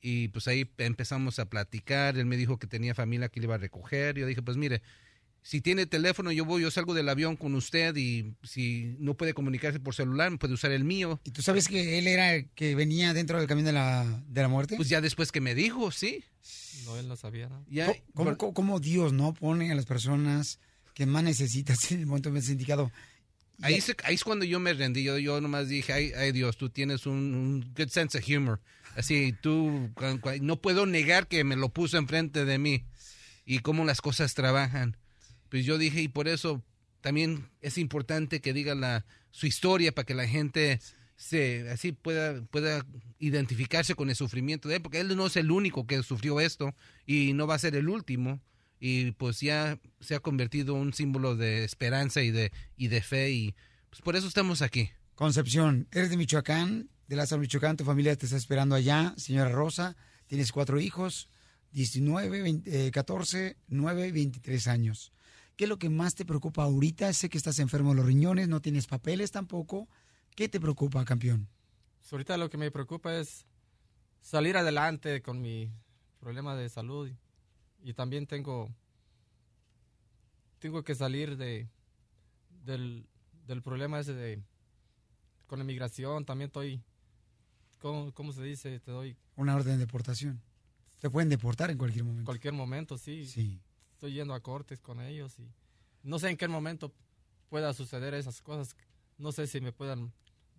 Y 0.00 0.28
pues 0.28 0.46
ahí 0.46 0.70
empezamos 0.78 1.40
a 1.40 1.50
platicar. 1.50 2.16
Él 2.16 2.26
me 2.26 2.36
dijo 2.36 2.60
que 2.60 2.68
tenía 2.68 2.94
familia 2.94 3.28
que 3.28 3.40
le 3.40 3.46
iba 3.46 3.56
a 3.56 3.58
recoger. 3.58 4.16
Yo 4.16 4.26
dije, 4.26 4.42
pues 4.42 4.56
mire, 4.56 4.80
si 5.48 5.62
tiene 5.62 5.86
teléfono, 5.86 6.30
yo 6.30 6.44
voy, 6.44 6.60
yo 6.60 6.70
salgo 6.70 6.92
del 6.92 7.08
avión 7.08 7.34
con 7.36 7.54
usted 7.54 7.96
y 7.96 8.34
si 8.42 8.96
no 8.98 9.14
puede 9.14 9.32
comunicarse 9.32 9.80
por 9.80 9.94
celular, 9.94 10.36
puede 10.38 10.52
usar 10.52 10.72
el 10.72 10.84
mío. 10.84 11.18
¿Y 11.24 11.30
tú 11.30 11.40
sabes 11.40 11.68
que 11.68 11.98
él 11.98 12.06
era 12.06 12.34
el 12.34 12.50
que 12.50 12.74
venía 12.74 13.14
dentro 13.14 13.38
del 13.38 13.48
camión 13.48 13.64
de 13.64 13.72
la, 13.72 14.22
de 14.28 14.42
la 14.42 14.48
muerte? 14.48 14.76
Pues 14.76 14.90
ya 14.90 15.00
después 15.00 15.32
que 15.32 15.40
me 15.40 15.54
dijo, 15.54 15.90
sí. 15.90 16.22
No, 16.84 16.98
él 16.98 17.08
no 17.08 17.16
sabía. 17.16 17.48
Ya, 17.70 17.86
¿Cómo, 17.86 18.02
cómo- 18.12 18.36
cómo- 18.36 18.52
cómo 18.52 18.80
Dios 18.80 19.14
no 19.14 19.32
pone 19.32 19.72
a 19.72 19.74
las 19.74 19.86
personas 19.86 20.58
que 20.92 21.06
más 21.06 21.24
necesitas 21.24 21.78
en 21.92 22.00
el 22.00 22.06
momento 22.06 22.30
más 22.30 22.46
indicado? 22.50 22.92
Ahí, 23.62 23.80
se- 23.80 23.96
ahí 24.04 24.16
es 24.16 24.24
cuando 24.24 24.44
yo 24.44 24.60
me 24.60 24.74
rendí. 24.74 25.02
Yo, 25.02 25.16
yo 25.16 25.40
nomás 25.40 25.66
dije, 25.70 25.94
ay, 25.94 26.12
ay 26.14 26.30
Dios, 26.32 26.58
tú 26.58 26.68
tienes 26.68 27.06
un, 27.06 27.34
un 27.34 27.72
good 27.74 27.88
sense 27.88 28.18
of 28.18 28.28
humor. 28.28 28.60
Así, 28.96 29.34
tú, 29.40 29.88
no 30.42 30.60
puedo 30.60 30.84
negar 30.84 31.26
que 31.26 31.42
me 31.42 31.56
lo 31.56 31.70
puso 31.70 31.96
enfrente 31.96 32.44
de 32.44 32.58
mí 32.58 32.84
y 33.46 33.60
cómo 33.60 33.86
las 33.86 34.02
cosas 34.02 34.34
trabajan. 34.34 34.97
Pues 35.48 35.64
yo 35.64 35.78
dije, 35.78 36.02
y 36.02 36.08
por 36.08 36.28
eso 36.28 36.62
también 37.00 37.48
es 37.60 37.78
importante 37.78 38.40
que 38.40 38.52
diga 38.52 38.74
la, 38.74 39.04
su 39.30 39.46
historia 39.46 39.94
para 39.94 40.06
que 40.06 40.14
la 40.14 40.26
gente 40.26 40.80
se, 41.16 41.68
así 41.70 41.92
pueda, 41.92 42.40
pueda 42.46 42.86
identificarse 43.18 43.94
con 43.94 44.08
el 44.08 44.16
sufrimiento 44.16 44.68
de 44.68 44.76
él, 44.76 44.82
porque 44.82 45.00
él 45.00 45.16
no 45.16 45.26
es 45.26 45.36
el 45.36 45.50
único 45.50 45.86
que 45.86 46.02
sufrió 46.02 46.40
esto 46.40 46.74
y 47.06 47.32
no 47.32 47.46
va 47.46 47.54
a 47.54 47.58
ser 47.58 47.74
el 47.76 47.88
último. 47.88 48.40
Y 48.80 49.10
pues 49.12 49.40
ya 49.40 49.80
se 50.00 50.14
ha 50.14 50.20
convertido 50.20 50.74
un 50.74 50.92
símbolo 50.92 51.34
de 51.34 51.64
esperanza 51.64 52.22
y 52.22 52.30
de, 52.30 52.52
y 52.76 52.86
de 52.88 53.02
fe 53.02 53.32
y 53.32 53.54
pues 53.90 54.02
por 54.02 54.14
eso 54.14 54.28
estamos 54.28 54.62
aquí. 54.62 54.90
Concepción, 55.16 55.88
eres 55.90 56.10
de 56.10 56.16
Michoacán, 56.16 56.88
de 57.08 57.16
Lázaro, 57.16 57.40
Michoacán, 57.40 57.76
tu 57.76 57.84
familia 57.84 58.14
te 58.14 58.26
está 58.26 58.36
esperando 58.36 58.76
allá, 58.76 59.14
señora 59.16 59.50
Rosa, 59.50 59.96
tienes 60.28 60.52
cuatro 60.52 60.78
hijos, 60.78 61.28
19, 61.72 62.42
20, 62.42 62.86
eh, 62.86 62.90
14, 62.92 63.56
9 63.66 64.06
y 64.06 64.12
23 64.12 64.68
años. 64.68 65.12
¿Qué 65.58 65.64
es 65.64 65.68
lo 65.68 65.76
que 65.80 65.88
más 65.90 66.14
te 66.14 66.24
preocupa 66.24 66.62
ahorita? 66.62 67.12
Sé 67.12 67.28
que 67.28 67.36
estás 67.36 67.58
enfermo 67.58 67.90
de 67.90 67.96
los 67.96 68.06
riñones, 68.06 68.46
no 68.46 68.62
tienes 68.62 68.86
papeles 68.86 69.32
tampoco. 69.32 69.88
¿Qué 70.36 70.48
te 70.48 70.60
preocupa, 70.60 71.04
campeón? 71.04 71.48
Pues 71.98 72.12
ahorita 72.12 72.36
lo 72.36 72.48
que 72.48 72.56
me 72.56 72.70
preocupa 72.70 73.16
es 73.16 73.44
salir 74.22 74.56
adelante 74.56 75.20
con 75.20 75.42
mi 75.42 75.68
problema 76.20 76.54
de 76.54 76.68
salud 76.68 77.10
y 77.82 77.92
también 77.92 78.28
tengo 78.28 78.72
tengo 80.60 80.84
que 80.84 80.94
salir 80.94 81.36
de 81.36 81.68
del, 82.64 83.08
del 83.44 83.60
problema 83.60 83.98
ese 83.98 84.14
de 84.14 84.40
con 85.48 85.58
la 85.58 85.64
inmigración 85.64 86.24
también 86.24 86.46
estoy 86.48 86.80
¿cómo, 87.80 88.12
cómo 88.12 88.32
se 88.32 88.44
dice? 88.44 88.78
te 88.78 88.92
doy 88.92 89.16
Una 89.34 89.56
orden 89.56 89.72
de 89.72 89.78
deportación. 89.86 90.40
Te 91.00 91.10
pueden 91.10 91.28
deportar 91.28 91.70
en 91.72 91.78
cualquier 91.78 92.04
momento. 92.04 92.26
cualquier 92.26 92.54
momento 92.54 92.96
sí 92.96 93.26
Sí. 93.26 93.60
Estoy 93.98 94.12
yendo 94.12 94.32
a 94.32 94.40
cortes 94.40 94.78
con 94.78 95.00
ellos 95.00 95.36
y 95.40 95.50
no 96.04 96.20
sé 96.20 96.30
en 96.30 96.36
qué 96.36 96.46
momento 96.46 96.94
pueda 97.48 97.74
suceder 97.74 98.14
esas 98.14 98.40
cosas 98.40 98.76
no 99.18 99.32
sé 99.32 99.48
si 99.48 99.60
me 99.60 99.72
puedan 99.72 100.12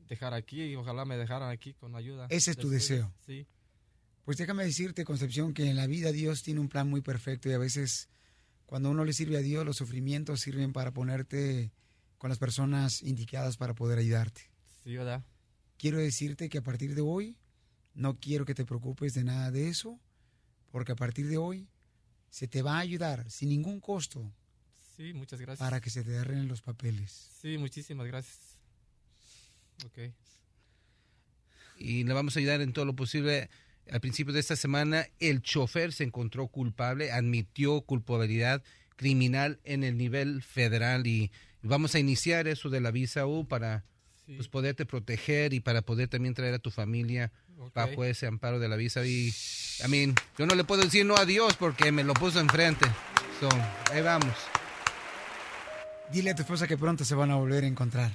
dejar 0.10 0.34
aquí 0.34 0.76
ojalá 0.76 1.06
me 1.06 1.16
dejaran 1.16 1.50
aquí 1.50 1.74
con 1.74 1.96
ayuda 1.96 2.28
Ese 2.30 2.52
es 2.52 2.58
tu 2.58 2.68
ustedes. 2.68 2.90
deseo. 2.90 3.14
sí 3.26 3.48
Pues 4.26 4.36
déjame 4.38 4.66
decirte, 4.66 5.06
Concepción, 5.06 5.54
que 5.54 5.70
en 5.70 5.78
la 5.78 5.88
vida 5.88 6.12
Dios 6.12 6.44
tiene 6.44 6.60
un 6.60 6.68
plan 6.68 6.90
muy 6.90 7.00
perfecto 7.02 7.48
y 7.50 7.54
a 7.54 7.58
veces 7.58 8.10
cuando 8.66 8.90
uno 8.92 9.06
le 9.06 9.14
sirve 9.14 9.38
a 9.38 9.42
Dios, 9.42 9.66
los 9.66 9.78
sufrimientos 9.78 10.42
sirven 10.42 10.74
para 10.74 10.92
ponerte 10.92 11.72
con 12.18 12.30
las 12.30 12.38
personas 12.40 13.02
indicadas 13.02 13.56
para 13.56 13.74
poder 13.74 14.00
ayudarte. 14.00 14.52
sí 14.84 14.98
verdad 14.98 15.24
Quiero 15.78 15.98
decirte 16.00 16.50
que 16.50 16.58
a 16.58 16.62
partir 16.62 16.94
de 16.94 17.00
hoy 17.02 17.38
no 17.94 18.20
quiero 18.20 18.44
que 18.44 18.54
te 18.54 18.66
preocupes 18.66 19.14
de 19.14 19.24
nada 19.24 19.50
de 19.50 19.70
eso, 19.70 19.98
porque 20.72 20.92
a 20.92 20.96
partir 20.98 21.30
de 21.30 21.38
hoy 21.38 21.70
se 22.30 22.48
te 22.48 22.62
va 22.62 22.78
a 22.78 22.80
ayudar 22.80 23.30
sin 23.30 23.50
ningún 23.50 23.80
costo 23.80 24.32
sí 25.00 25.14
muchas 25.14 25.40
gracias 25.40 25.66
para 25.66 25.80
que 25.80 25.90
se 25.90 26.04
te 26.04 26.18
arreglen 26.18 26.48
los 26.50 26.62
papeles. 26.62 27.30
Sí, 27.42 27.58
muchísimas 27.58 28.06
gracias. 28.08 28.38
Ok. 29.86 30.14
y 31.78 32.04
le 32.04 32.14
vamos 32.14 32.36
a 32.36 32.40
ayudar 32.40 32.60
en 32.60 32.74
todo 32.74 32.84
lo 32.84 32.96
posible. 32.96 33.50
Al 33.90 34.02
principio 34.02 34.34
de 34.34 34.42
esta 34.42 34.58
semana, 34.58 35.08
el 35.20 35.42
chofer 35.42 35.94
se 35.94 36.04
encontró 36.04 36.48
culpable, 36.48 37.12
admitió 37.12 37.82
culpabilidad 37.82 38.62
criminal 38.98 39.60
en 39.64 39.86
el 39.86 39.98
nivel 39.98 40.44
federal 40.44 41.08
y 41.08 41.32
vamos 41.62 41.96
a 41.96 42.00
iniciar 42.00 42.50
eso 42.50 42.70
de 42.70 42.82
la 42.82 42.92
visa 42.92 43.26
U 43.26 43.48
para 43.48 43.86
pues, 44.26 44.50
poderte 44.50 44.86
proteger 44.86 45.54
y 45.54 45.62
para 45.62 45.82
poder 45.82 46.10
también 46.10 46.34
traer 46.34 46.54
a 46.54 46.60
tu 46.60 46.70
familia 46.70 47.32
Ok. 47.60 47.72
bajo 47.76 48.04
ese 48.06 48.26
amparo 48.28 48.58
de 48.60 48.68
la 48.70 48.76
visa. 48.76 49.06
Y, 49.06 49.30
I 49.86 49.88
mean, 49.90 50.16
yo 50.38 50.46
no 50.46 50.56
le 50.56 50.64
puedo 50.64 50.82
decir 50.82 51.06
no 51.06 51.16
a 51.16 51.26
Dios 51.26 51.56
porque 51.58 51.92
me 51.92 52.04
lo 52.04 52.14
puso 52.14 52.40
enfrente. 52.40 52.86
So, 53.40 53.48
ahí 53.92 54.02
vamos. 54.02 54.34
Dile 56.12 56.32
a 56.32 56.36
tu 56.36 56.42
esposa 56.42 56.68
que 56.68 56.78
pronto 56.78 57.06
se 57.06 57.16
van 57.16 57.32
a 57.32 57.36
volver 57.36 57.64
a 57.64 57.68
encontrar. 57.68 58.12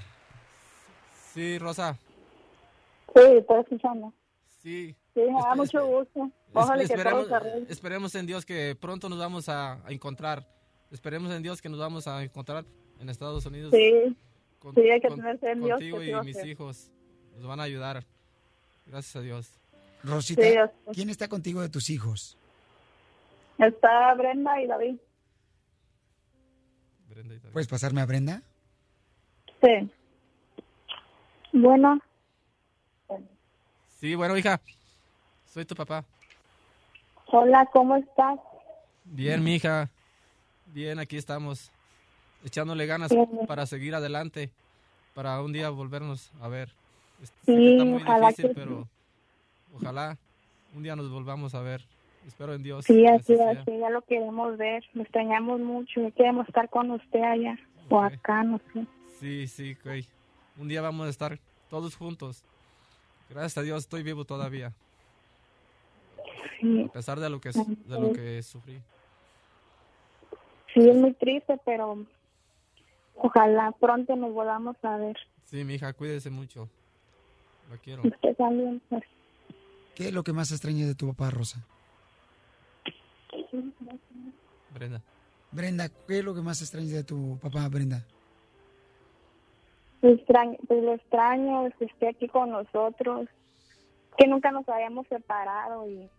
Sí, 1.33 1.59
Rosa. 1.59 1.97
Sí, 3.15 3.21
estoy 3.39 3.61
escuchando. 3.61 4.13
Sí. 4.63 4.95
Sí, 5.15 5.21
me 5.21 5.41
da 5.41 5.55
mucho 5.55 5.87
gusto. 5.87 6.31
Ojalá 6.53 6.83
que 6.83 6.89
todo 6.89 6.97
esperemos, 7.23 7.67
se 7.67 7.73
esperemos 7.73 8.15
en 8.17 8.27
Dios 8.27 8.45
que 8.45 8.77
pronto 8.81 9.09
nos 9.09 9.19
vamos 9.19 9.49
a, 9.49 9.75
a 9.87 9.91
encontrar. 9.93 10.49
Esperemos 10.91 11.33
en 11.33 11.43
Dios 11.43 11.61
que 11.63 11.69
nos 11.69 11.79
vamos 11.79 12.07
a 12.09 12.23
encontrar 12.23 12.65
en 13.01 13.09
Estados 13.09 13.47
Unidos. 13.47 13.73
Sí. 13.73 14.17
Con- 14.59 14.75
Sí, 14.75 14.81
hay 14.91 15.01
que 15.01 15.09
con- 15.09 15.19
tener 15.19 15.39
fe 15.39 15.53
en 15.53 15.61
Dios 15.61 15.73
Contigo 15.79 15.99
que 15.99 16.11
y 16.11 16.15
mis 16.25 16.45
hijos. 16.45 16.91
Nos 17.37 17.47
van 17.47 17.61
a 17.61 17.65
ayudar. 17.65 18.05
Gracias 18.87 19.17
a 19.17 19.21
Dios. 19.21 19.51
Rosita, 20.03 20.43
Sí. 20.43 20.91
¿quién 20.93 21.09
está 21.11 21.29
contigo 21.29 21.63
de 21.63 21.69
tus 21.69 21.89
hijos? 21.91 22.37
Está 23.59 24.13
Brenda 24.15 24.61
y 24.61 24.67
David. 24.67 24.97
¿Puedes 27.53 27.69
pasarme 27.69 28.01
a 28.01 28.07
Brenda? 28.07 28.43
Sí. 29.63 29.91
Bueno, 31.53 32.01
Sí, 34.01 34.15
bueno, 34.17 34.37
hija. 34.37 34.61
Soy 35.47 35.65
tu 35.65 35.75
papá. 35.75 36.05
hola, 37.29 37.65
¿cómo 37.73 37.97
estás? 37.97 38.39
Bien, 39.05 39.43
mi 39.43 39.55
hija. 39.55 39.89
Bien, 40.67 40.99
aquí 40.99 41.17
estamos. 41.17 41.71
Echándole 42.45 42.85
ganas 42.87 43.11
Bien. 43.11 43.29
para 43.47 43.65
seguir 43.67 43.95
adelante. 43.95 44.51
para 45.15 45.41
un 45.41 45.53
día 45.53 45.71
volvernos 45.71 46.33
a 46.41 46.49
ver. 46.49 46.75
Es- 47.25 47.31
sé 47.47 47.57
Sí, 47.57 47.73
está 47.73 47.85
muy 47.85 48.03
ojalá 48.03 48.29
difícil, 48.29 48.49
que 48.49 48.55
pero 48.55 48.89
ojalá 49.73 50.19
un 50.75 50.83
día 50.83 50.95
nos 50.95 51.11
volvamos 51.11 51.55
a 51.55 51.61
ver. 51.63 51.83
Espero 52.27 52.55
en 52.55 52.63
Dios. 52.63 52.85
Sí, 52.85 53.07
así, 53.07 53.35
así 53.41 53.79
ya 53.79 53.91
lo 53.91 54.03
queremos 54.03 54.57
ver. 54.59 54.85
Lo 54.95 55.03
extrañamos 55.03 55.61
mucho. 55.61 56.01
Queremos 56.17 56.47
estar 56.49 56.69
con 56.71 56.91
usted 56.91 57.23
allá 57.23 57.59
o 57.89 57.99
acá, 58.01 58.43
no 58.45 58.59
sé. 58.73 58.87
Sí, 59.21 59.47
sí, 59.47 59.77
güey. 59.85 60.07
Un 60.59 60.69
día 60.69 60.81
vamos 60.83 61.07
a 61.07 61.11
estar 61.11 61.39
todos 61.69 61.97
juntos. 61.97 62.43
Gracias 63.31 63.59
a 63.59 63.63
Dios 63.63 63.81
estoy 63.85 64.03
vivo 64.03 64.25
todavía. 64.25 64.73
Sí, 66.61 66.85
A 66.89 66.93
pesar 66.93 67.21
de 67.21 67.29
lo 67.31 67.41
que, 67.41 67.51
de 67.51 68.01
lo 68.01 68.13
que 68.13 68.43
sufrí. 68.43 68.81
sí, 70.73 70.89
es 70.89 70.97
muy 70.97 71.13
triste, 71.15 71.59
pero 71.65 72.05
ojalá 73.17 73.73
pronto 73.73 74.15
nos 74.17 74.33
volvamos 74.33 74.77
a 74.83 74.97
ver. 74.97 75.17
Sí, 75.45 75.63
mi 75.65 75.75
hija, 75.75 75.93
cuídese 75.93 76.31
mucho. 76.31 76.69
La 77.71 77.77
quiero. 77.79 78.03
Usted 78.05 78.37
también, 78.37 78.81
pues. 78.89 79.03
¿Qué 79.95 80.09
es 80.09 80.13
lo 80.13 80.25
que 80.25 80.33
más 80.33 80.51
extrañas 80.51 80.89
de 80.89 80.95
tu 80.95 81.09
papá, 81.09 81.31
Rosa? 81.31 81.65
Brenda. 84.73 85.03
Brenda, 85.53 85.89
¿qué 85.89 86.19
es 86.19 86.25
lo 86.25 86.35
que 86.35 86.41
más 86.41 86.61
extrañas 86.61 86.93
de 86.93 87.05
tu 87.05 87.39
papá, 87.41 87.69
Brenda? 87.69 88.05
Lo 90.03 90.11
extraño, 90.11 90.59
pues 90.67 90.83
lo 90.83 90.95
extraño, 90.95 91.71
que 91.79 91.85
esté 91.85 92.09
aquí 92.09 92.29
con 92.29 92.51
nosotros, 92.51 93.29
que 94.19 94.27
nunca 94.27 94.51
nos 94.51 94.69
habíamos 94.69 95.07
separado 95.07 95.89
y, 95.89 96.11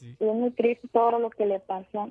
y 0.00 0.10
es 0.20 0.34
muy 0.34 0.50
triste 0.52 0.88
todo 0.92 1.18
lo 1.18 1.28
que 1.30 1.44
le 1.44 1.58
pasó. 1.60 2.08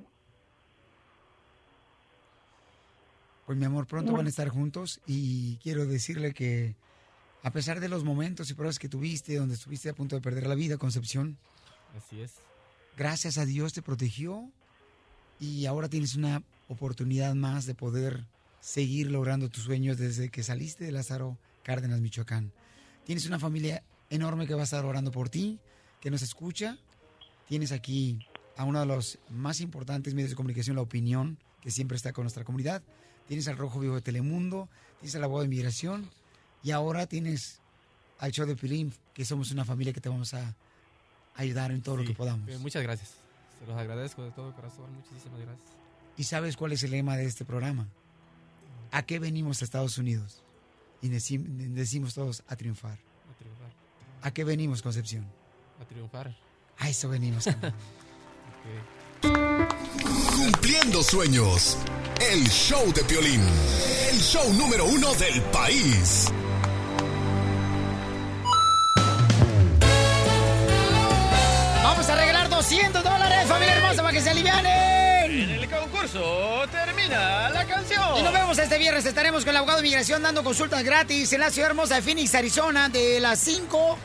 Pues 3.45 3.57
mi 3.57 3.63
amor, 3.63 3.87
pronto 3.87 4.11
van 4.11 4.25
a 4.25 4.29
estar 4.29 4.49
juntos 4.49 5.01
y 5.07 5.55
quiero 5.63 5.85
decirle 5.85 6.33
que 6.33 6.75
a 7.47 7.51
pesar 7.51 7.79
de 7.79 7.87
los 7.87 8.03
momentos 8.03 8.49
y 8.49 8.55
pruebas 8.55 8.77
que 8.77 8.89
tuviste, 8.89 9.37
donde 9.37 9.55
estuviste 9.55 9.87
a 9.87 9.93
punto 9.95 10.17
de 10.17 10.21
perder 10.21 10.47
la 10.47 10.53
vida, 10.53 10.75
Concepción, 10.75 11.37
Así 11.95 12.19
es. 12.19 12.33
gracias 12.97 13.37
a 13.37 13.45
Dios 13.45 13.71
te 13.71 13.81
protegió 13.81 14.51
y 15.39 15.65
ahora 15.65 15.87
tienes 15.87 16.15
una 16.15 16.43
oportunidad 16.67 17.35
más 17.35 17.65
de 17.65 17.73
poder 17.73 18.25
seguir 18.59 19.09
logrando 19.09 19.47
tus 19.47 19.63
sueños 19.63 19.97
desde 19.97 20.27
que 20.27 20.43
saliste 20.43 20.83
de 20.83 20.91
Lázaro 20.91 21.37
Cárdenas, 21.63 22.01
Michoacán. 22.01 22.51
Tienes 23.05 23.25
una 23.25 23.39
familia 23.39 23.81
enorme 24.09 24.45
que 24.45 24.53
va 24.53 24.61
a 24.61 24.65
estar 24.65 24.83
orando 24.83 25.11
por 25.13 25.29
ti, 25.29 25.57
que 26.01 26.11
nos 26.11 26.23
escucha. 26.23 26.77
Tienes 27.47 27.71
aquí 27.71 28.27
a 28.57 28.65
uno 28.65 28.81
de 28.81 28.87
los 28.87 29.19
más 29.29 29.61
importantes 29.61 30.13
medios 30.13 30.31
de 30.31 30.35
comunicación, 30.35 30.75
La 30.75 30.81
Opinión, 30.81 31.37
que 31.61 31.71
siempre 31.71 31.95
está 31.95 32.11
con 32.11 32.25
nuestra 32.25 32.43
comunidad. 32.43 32.83
Tienes 33.25 33.47
al 33.47 33.55
Rojo 33.55 33.79
Vivo 33.79 33.95
de 33.95 34.01
Telemundo, 34.01 34.67
tienes 34.99 35.15
al 35.15 35.23
abogado 35.23 35.43
de 35.43 35.45
inmigración 35.45 36.09
y 36.63 36.71
ahora 36.71 37.05
tienes 37.07 37.59
al 38.19 38.31
show 38.31 38.45
de 38.45 38.55
Pilim, 38.55 38.91
que 39.13 39.25
somos 39.25 39.51
una 39.51 39.63
familia 39.65 39.93
que 39.93 40.01
te 40.01 40.09
vamos 40.09 40.33
a 40.33 40.55
ayudar 41.35 41.71
en 41.71 41.81
todo 41.81 41.97
lo 41.97 42.01
Sí, 42.03 42.09
que 42.09 42.13
podamos. 42.15 42.49
eh, 42.49 42.57
muchas 42.59 42.81
gracias. 42.83 43.11
Se 43.59 43.65
los 43.67 43.77
agradezco 43.77 44.23
de 44.23 44.31
todo 44.31 44.53
corazón. 44.55 44.85
Muchísimas 44.93 45.39
gracias. 45.39 45.67
¿Y 46.17 46.23
sabes 46.23 46.57
cuál 46.57 46.71
es 46.71 46.83
el 46.83 46.91
lema 46.91 47.15
de 47.15 47.25
este 47.25 47.45
programa? 47.45 47.87
¿A 48.91 49.03
qué 49.03 49.19
venimos 49.19 49.61
a 49.61 49.65
Estados 49.65 49.97
Unidos? 49.97 50.41
Y 51.01 51.09
decim- 51.09 51.45
decimos 51.73 52.13
todos 52.15 52.43
a 52.47 52.55
triunfar. 52.55 52.93
A 53.31 53.37
triunfar. 53.37 53.69
¿A 54.23 54.31
qué 54.31 54.43
venimos, 54.43 54.81
Concepción? 54.81 55.25
A 55.81 55.85
triunfar. 55.85 56.35
A 56.79 56.89
eso 56.89 57.07
venimos. 57.09 57.45
Cumpliendo 60.35 61.03
sueños. 61.03 61.77
El 62.19 62.47
show 62.49 62.91
de 62.93 63.03
Piolín. 63.03 63.41
El 64.11 64.19
show 64.19 64.51
número 64.53 64.85
uno 64.85 65.13
del 65.15 65.41
país. 65.51 66.31
200 72.57 73.03
dólares, 73.03 73.47
familia 73.47 73.75
hermosa, 73.75 74.01
para 74.01 74.11
que 74.11 74.19
se 74.19 74.31
alivianen. 74.31 75.31
En 75.31 75.49
el 75.51 75.69
concurso 75.69 76.65
termina 76.71 77.49
la 77.49 77.67
canción. 77.67 78.17
Y 78.17 78.23
nos 78.23 78.33
vemos 78.33 78.57
este 78.57 78.79
viernes. 78.79 79.05
Estaremos 79.05 79.43
con 79.43 79.51
el 79.51 79.57
abogado 79.57 79.77
de 79.77 79.83
migración 79.83 80.23
dando 80.23 80.43
consultas 80.43 80.83
gratis 80.83 81.31
en 81.33 81.41
la 81.41 81.51
ciudad 81.51 81.69
hermosa 81.69 81.93
de 81.93 82.01
Phoenix, 82.01 82.33
Arizona, 82.33 82.89
de 82.89 83.19
las 83.19 83.37
5 83.41 83.99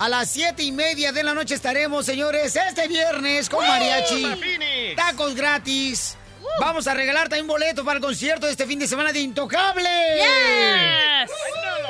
a 0.00 0.08
las 0.08 0.28
7 0.30 0.64
y 0.64 0.72
media 0.72 1.12
de 1.12 1.22
la 1.22 1.32
noche 1.32 1.54
estaremos, 1.54 2.04
señores, 2.04 2.56
este 2.56 2.88
viernes 2.88 3.48
con 3.48 3.64
mariachi. 3.64 4.96
Tacos 4.96 5.36
gratis. 5.36 6.16
Vamos 6.58 6.88
a 6.88 6.94
regalar 6.94 7.28
también 7.28 7.46
boleto 7.46 7.84
para 7.84 7.98
el 7.98 8.02
concierto 8.02 8.46
de 8.46 8.52
este 8.52 8.66
fin 8.66 8.80
de 8.80 8.88
semana 8.88 9.12
de 9.12 9.20
Intocable. 9.20 9.88
Yes. 10.16 11.30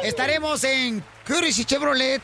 Estaremos 0.02 0.62
en 0.64 1.02
Curtis 1.26 1.58
y 1.60 1.64
Chevrolet. 1.64 2.20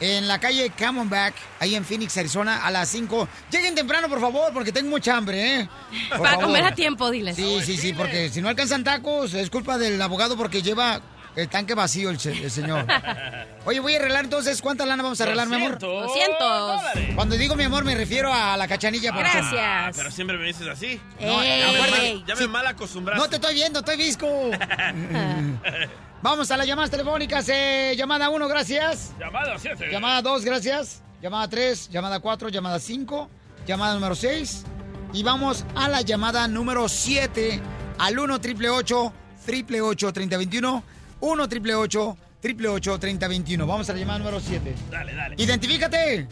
En 0.00 0.26
la 0.26 0.40
calle 0.40 0.70
Camelback, 0.70 1.34
ahí 1.58 1.74
en 1.74 1.84
Phoenix, 1.84 2.16
Arizona, 2.16 2.64
a 2.64 2.70
las 2.70 2.88
5. 2.88 3.28
Lleguen 3.52 3.74
temprano, 3.74 4.08
por 4.08 4.18
favor, 4.20 4.50
porque 4.52 4.72
tengo 4.72 4.88
mucha 4.88 5.14
hambre, 5.16 5.60
¿eh? 5.60 5.68
Por 6.08 6.18
Para 6.20 6.30
favor. 6.30 6.44
comer 6.46 6.64
a 6.64 6.74
tiempo, 6.74 7.10
diles. 7.10 7.36
Sí, 7.36 7.60
sí, 7.62 7.76
sí, 7.76 7.92
porque 7.92 8.30
si 8.30 8.40
no 8.40 8.48
alcanzan 8.48 8.82
tacos, 8.82 9.34
es 9.34 9.50
culpa 9.50 9.76
del 9.76 10.00
abogado 10.00 10.38
porque 10.38 10.62
lleva 10.62 11.02
el 11.36 11.48
tanque 11.48 11.74
vacío 11.74 12.10
el, 12.10 12.18
el 12.26 12.50
señor. 12.50 12.86
Oye, 13.64 13.80
voy 13.80 13.94
a 13.94 13.98
arreglar 13.98 14.24
entonces. 14.24 14.60
¿Cuánta 14.62 14.86
lana 14.86 15.02
vamos 15.02 15.20
a 15.20 15.24
arreglar, 15.24 15.48
mi 15.48 15.56
amor? 15.56 15.78
200. 15.78 16.38
dólares. 16.38 17.10
Cuando 17.14 17.36
digo 17.36 17.56
mi 17.56 17.64
amor, 17.64 17.84
me 17.84 17.94
refiero 17.94 18.32
a 18.32 18.56
la 18.56 18.66
cachanilla. 18.66 19.12
por 19.12 19.26
favor. 19.26 19.50
Gracias. 19.52 19.96
Pero 19.96 20.10
siempre 20.10 20.38
me 20.38 20.46
dices 20.46 20.66
así. 20.68 21.00
No, 21.20 21.42
Ey. 21.42 21.60
Ya 21.60 21.72
me, 21.72 21.90
mal, 21.90 22.24
ya 22.26 22.34
me 22.36 22.48
mal 22.48 22.66
acostumbraste. 22.66 23.22
No 23.22 23.28
te 23.28 23.36
estoy 23.36 23.54
viendo, 23.54 23.78
estoy 23.80 23.96
visco. 23.96 24.26
Vamos 26.22 26.50
a 26.50 26.56
las 26.56 26.66
llamadas 26.66 26.90
telefónicas. 26.90 27.48
eh, 27.48 27.94
llamada 27.96 28.28
1, 28.28 28.48
gracias. 28.48 29.12
Llamada 29.18 29.58
7. 29.58 29.88
Llamada 29.90 30.22
2, 30.22 30.44
gracias. 30.44 31.02
Llamada 31.22 31.48
3, 31.48 31.88
llamada 31.90 32.20
4, 32.20 32.48
llamada 32.48 32.78
5, 32.78 33.30
llamada 33.66 33.94
número 33.94 34.14
6. 34.14 34.64
Y 35.12 35.22
vamos 35.22 35.64
a 35.74 35.88
la 35.88 36.02
llamada 36.02 36.46
número 36.48 36.88
7 36.88 37.60
al 37.98 38.18
1 38.18 38.34
888 38.34 39.12
888 39.42 40.12
3021 40.12 40.84
1 41.20 41.42
888 41.44 42.16
888 42.42 42.98
3021 42.98 43.66
Vamos 43.66 43.88
a 43.90 43.92
la 43.92 43.98
llamada 43.98 44.18
número 44.18 44.40
7. 44.40 44.74
Dale, 44.90 45.14
dale. 45.14 45.36
Identifícate. 45.38 46.26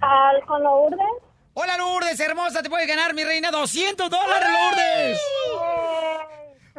Al, 0.00 0.44
con 0.46 0.62
Lourdes, 0.62 0.98
Hola 1.54 1.78
Lourdes, 1.78 2.18
hermosa, 2.18 2.62
te 2.62 2.68
puedes 2.68 2.86
ganar 2.88 3.14
mi 3.14 3.22
reina 3.22 3.50
200 3.50 4.10
dólares, 4.10 4.48
Lourdes. 4.48 5.20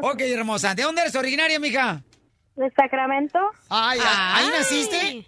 Ok, 0.01 0.19
hermosa. 0.21 0.75
¿De 0.75 0.83
dónde 0.83 1.01
eres 1.01 1.15
originaria, 1.15 1.59
mija? 1.59 2.03
de 2.55 2.71
Sacramento. 2.71 3.39
Ay, 3.69 3.99
¿ahí 4.01 4.45
Ay. 4.45 4.49
naciste? 4.57 5.27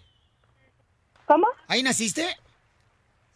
¿Cómo? 1.25 1.47
¿Ahí 1.67 1.83
naciste? 1.83 2.25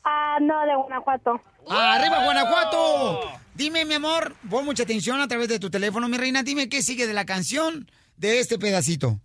Ah, 0.04 0.38
no, 0.42 0.62
de 0.66 0.76
Guanajuato. 0.76 1.42
¡Arriba, 1.70 2.24
Guanajuato! 2.24 3.32
Dime, 3.54 3.86
mi 3.86 3.96
amor, 3.96 4.36
pon 4.50 4.66
mucha 4.66 4.84
atención 4.84 5.20
a 5.22 5.28
través 5.28 5.50
de 5.50 5.60
tu 5.60 5.70
teléfono, 5.70 6.08
mi 6.08 6.18
reina. 6.18 6.42
Dime 6.42 6.70
qué 6.70 6.82
sigue 6.82 7.06
de 7.06 7.14
la 7.14 7.26
canción 7.26 7.90
de 8.18 8.40
este 8.40 8.58
pedacito. 8.60 9.20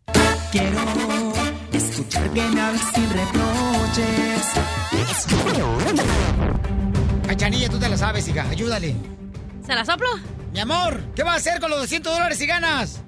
Quiero 0.51 0.79
escuchar 1.73 2.31
que 2.31 2.43
me 2.43 2.61
hables 2.61 2.83
sin 2.95 3.11
reproches. 3.11 4.55
Cachanilla, 7.27 7.69
tú 7.69 7.79
te 7.79 7.89
la 7.89 7.97
sabes, 7.97 8.27
hija. 8.29 8.49
Ayúdale. 8.49 8.95
¿Se 9.67 9.75
la 9.75 9.85
soplo? 9.85 10.09
Mi 10.53 10.61
amor, 10.61 11.01
¿qué 11.15 11.23
vas 11.23 11.35
a 11.35 11.37
hacer 11.37 11.61
con 11.61 11.71
los 11.71 11.81
200 11.81 12.13
dólares 12.13 12.39
si 12.39 12.47
ganas? 12.47 13.03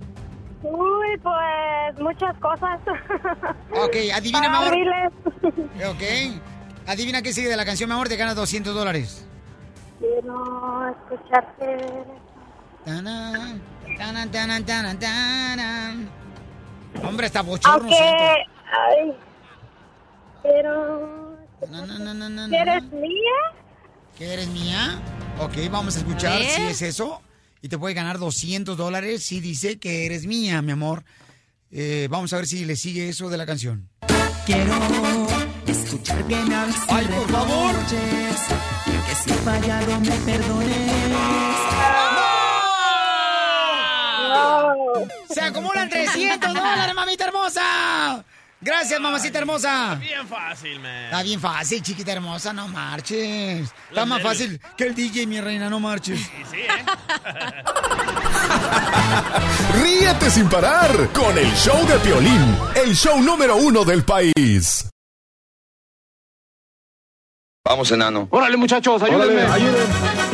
Uy, 0.62 1.16
pues 1.22 2.01
muchas 2.01 2.37
cosas. 2.39 2.81
Ok, 3.70 3.95
adivina, 4.12 4.41
mi 4.41 4.47
Para 4.49 4.59
amor. 4.59 4.74
Ok. 5.91 6.03
Adivina 6.87 7.22
qué 7.22 7.33
sigue 7.33 7.49
de 7.49 7.57
la 7.57 7.64
canción, 7.64 7.89
mi 7.89 7.95
amor. 7.95 8.09
Te 8.09 8.16
ganas 8.16 8.35
200 8.35 8.74
dólares. 8.74 9.24
Quiero 10.01 10.89
escucharte. 10.89 11.76
Tanan, 12.89 14.30
tanan, 14.30 14.64
tanan, 14.64 14.99
tanan. 14.99 16.09
Hombre, 17.05 17.26
está 17.26 17.43
bochorno. 17.43 17.86
Siento. 17.86 18.24
Ay. 18.72 19.12
Pero. 20.43 21.36
No, 21.70 21.86
no, 21.86 21.99
no, 21.99 22.14
no, 22.14 22.28
no, 22.30 22.49
¿Que 22.49 22.57
¿Eres 22.57 22.82
mía? 22.84 23.39
¿Que 24.16 24.32
eres 24.32 24.49
mía? 24.49 25.03
Ok, 25.39 25.70
vamos 25.70 25.97
a 25.97 25.99
escuchar 25.99 26.39
ver. 26.39 26.49
si 26.49 26.62
es 26.62 26.80
eso. 26.80 27.20
Y 27.61 27.68
te 27.68 27.76
puede 27.76 27.93
ganar 27.93 28.18
200 28.18 28.74
dólares 28.78 29.22
si 29.22 29.41
dice 29.41 29.78
que 29.78 30.07
eres 30.07 30.24
mía, 30.24 30.62
mi 30.62 30.72
amor. 30.72 31.05
Eh, 31.70 32.09
vamos 32.11 32.32
a 32.32 32.36
ver 32.36 32.47
si 32.47 32.64
le 32.64 32.74
sigue 32.74 33.11
eso 33.11 33.28
de 33.28 33.36
la 33.36 33.45
canción. 33.45 33.91
Quiero 34.47 34.72
escuchar 35.66 36.24
que 36.24 36.36
me 36.36 36.55
hables 36.55 36.76
Ay, 36.89 37.07
por 37.07 37.28
favor. 37.30 37.74
Que 37.91 39.14
si 39.14 39.30
he 39.30 39.34
fallado 39.34 40.01
me 40.01 40.11
perdones. 40.11 41.47
¡Se 45.28 45.40
acumulan 45.40 45.88
300 45.88 46.52
dólares, 46.54 46.94
mamita 46.94 47.24
hermosa! 47.26 48.24
Gracias, 48.60 48.98
mamacita 49.00 49.38
hermosa. 49.38 49.94
Bien 50.00 50.26
fácil, 50.26 50.80
man. 50.80 51.04
Está 51.04 51.22
bien 51.22 51.40
fácil, 51.40 51.80
chiquita 51.80 52.10
hermosa, 52.12 52.52
no 52.52 52.66
marches. 52.66 53.60
Está 53.60 53.74
Los 53.92 54.06
más 54.08 54.18
nervios. 54.18 54.22
fácil 54.38 54.60
que 54.76 54.84
el 54.84 54.94
DJ, 54.96 55.26
mi 55.28 55.40
reina, 55.40 55.70
no 55.70 55.78
marches. 55.78 56.20
Sí, 56.50 56.56
¿eh? 56.56 56.66
Ríete 59.80 60.30
sin 60.30 60.48
parar 60.48 60.90
con 61.12 61.38
el 61.38 61.52
show 61.54 61.86
de 61.86 61.98
Piolín, 62.00 62.56
el 62.74 62.96
show 62.96 63.20
número 63.22 63.54
uno 63.56 63.84
del 63.84 64.04
país. 64.04 64.88
Vamos, 67.64 67.90
enano. 67.92 68.26
Órale, 68.30 68.56
muchachos, 68.56 69.00
ayúdenme. 69.02 69.44
¡Vamos 69.44 69.60
con 69.60 70.28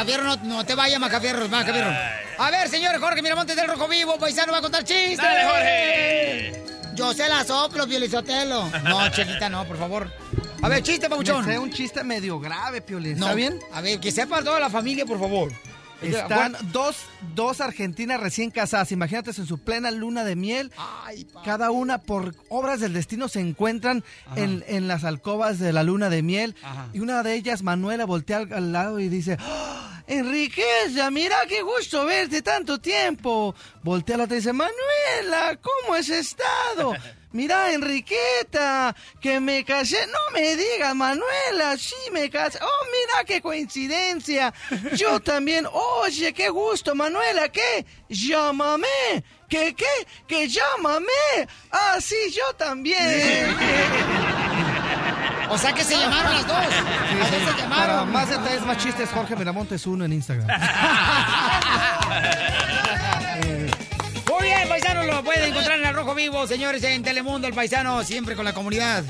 Macafierro, 0.00 0.24
no, 0.24 0.36
no 0.44 0.64
te 0.64 0.74
vayas, 0.74 0.98
Macafierro, 0.98 1.46
Macafierro. 1.48 1.90
A 2.38 2.50
ver, 2.50 2.68
señor 2.70 2.98
Jorge 2.98 3.20
Miramontes 3.20 3.54
del 3.54 3.68
Rojo 3.68 3.86
Vivo, 3.86 4.18
paisano 4.18 4.50
va 4.52 4.58
a 4.58 4.62
contar 4.62 4.82
chistes. 4.82 5.18
¡Dale, 5.18 5.44
Jorge! 5.44 6.64
Yo 6.94 7.12
se 7.12 7.28
la 7.28 7.44
soplo, 7.44 7.86
Violizotelo. 7.86 8.66
No, 8.82 9.08
Chelita, 9.12 9.50
no, 9.50 9.66
por 9.66 9.78
favor. 9.78 10.10
A 10.62 10.68
ver, 10.68 10.82
chiste, 10.82 11.06
Me 11.08 11.16
Pauchón. 11.16 11.44
trae 11.44 11.58
un 11.58 11.70
chiste 11.70 12.02
medio 12.02 12.40
grave, 12.40 12.80
Piolín. 12.80 13.18
No, 13.18 13.26
¿Está 13.26 13.34
bien? 13.34 13.58
A 13.74 13.82
ver, 13.82 14.00
que 14.00 14.10
sepa 14.10 14.42
toda 14.42 14.58
la 14.58 14.70
familia, 14.70 15.04
por 15.04 15.18
favor. 15.20 15.52
Están 16.02 16.56
dos, 16.72 16.96
dos 17.34 17.60
argentinas 17.60 18.20
recién 18.20 18.50
casadas. 18.50 18.90
Imagínate 18.92 19.30
en 19.30 19.46
su 19.46 19.58
plena 19.58 19.90
luna 19.90 20.24
de 20.24 20.36
miel. 20.36 20.72
Cada 21.44 21.70
una 21.70 21.98
por 21.98 22.34
obras 22.48 22.80
del 22.80 22.92
destino 22.92 23.28
se 23.28 23.40
encuentran 23.40 24.02
en, 24.36 24.64
en 24.68 24.88
las 24.88 25.04
alcobas 25.04 25.58
de 25.58 25.72
la 25.72 25.82
luna 25.82 26.08
de 26.10 26.22
miel. 26.22 26.54
Y 26.92 27.00
una 27.00 27.22
de 27.22 27.34
ellas, 27.34 27.62
Manuela, 27.62 28.04
voltea 28.06 28.38
al, 28.38 28.52
al 28.52 28.72
lado 28.72 28.98
y 29.00 29.08
dice... 29.08 29.36
"Ah, 29.40 29.86
Enriqueza, 30.06 31.08
mira 31.12 31.36
qué 31.48 31.62
gusto 31.62 32.04
verte 32.04 32.42
tanto 32.42 32.80
tiempo. 32.80 33.54
Voltea 33.84 34.16
la 34.16 34.24
otra 34.24 34.36
y 34.36 34.40
dice, 34.40 34.52
Manuela, 34.52 35.56
¿cómo 35.62 35.94
has 35.94 36.08
estado? 36.08 36.94
Mira, 37.32 37.72
Enriqueta, 37.72 38.94
que 39.20 39.38
me 39.40 39.64
casé. 39.64 40.04
No 40.08 40.32
me 40.32 40.56
digas, 40.56 40.94
Manuela, 40.94 41.76
sí 41.78 41.94
me 42.12 42.28
casé. 42.28 42.58
Oh, 42.60 42.84
mira 42.86 43.24
qué 43.24 43.40
coincidencia. 43.40 44.52
Yo 44.96 45.20
también. 45.20 45.66
Oye, 45.72 46.32
qué 46.32 46.48
gusto, 46.48 46.94
Manuela, 46.94 47.48
¿qué? 47.48 47.86
Llámame. 48.08 48.88
¿Qué, 49.48 49.74
qué? 49.74 50.06
Que 50.26 50.48
llámame. 50.48 51.06
Ah, 51.70 51.98
sí, 52.00 52.16
yo 52.34 52.54
también. 52.56 53.56
O 55.52 55.58
sea 55.58 55.72
que 55.72 55.82
se 55.82 55.96
llamaron 55.96 56.32
las 56.32 56.46
dos. 56.46 56.56
Las 56.56 57.30
dos 57.32 57.40
se 57.40 57.46
Para 57.46 57.56
llamaron. 57.58 58.12
más 58.12 58.30
detalles, 58.30 58.64
más 58.64 58.78
chistes, 58.78 59.10
Jorge 59.10 59.34
Miramontes 59.34 59.84
uno 59.84 60.04
en 60.04 60.12
Instagram. 60.12 60.46
Lo 65.20 65.24
pueden 65.24 65.50
encontrar 65.50 65.78
en 65.78 65.84
el 65.84 65.94
Rojo 65.94 66.14
Vivo, 66.14 66.46
señores, 66.46 66.82
en 66.82 67.02
Telemundo, 67.02 67.46
el 67.46 67.52
paisano, 67.52 68.02
siempre 68.04 68.34
con 68.34 68.42
la 68.46 68.54
comunidad. 68.54 69.04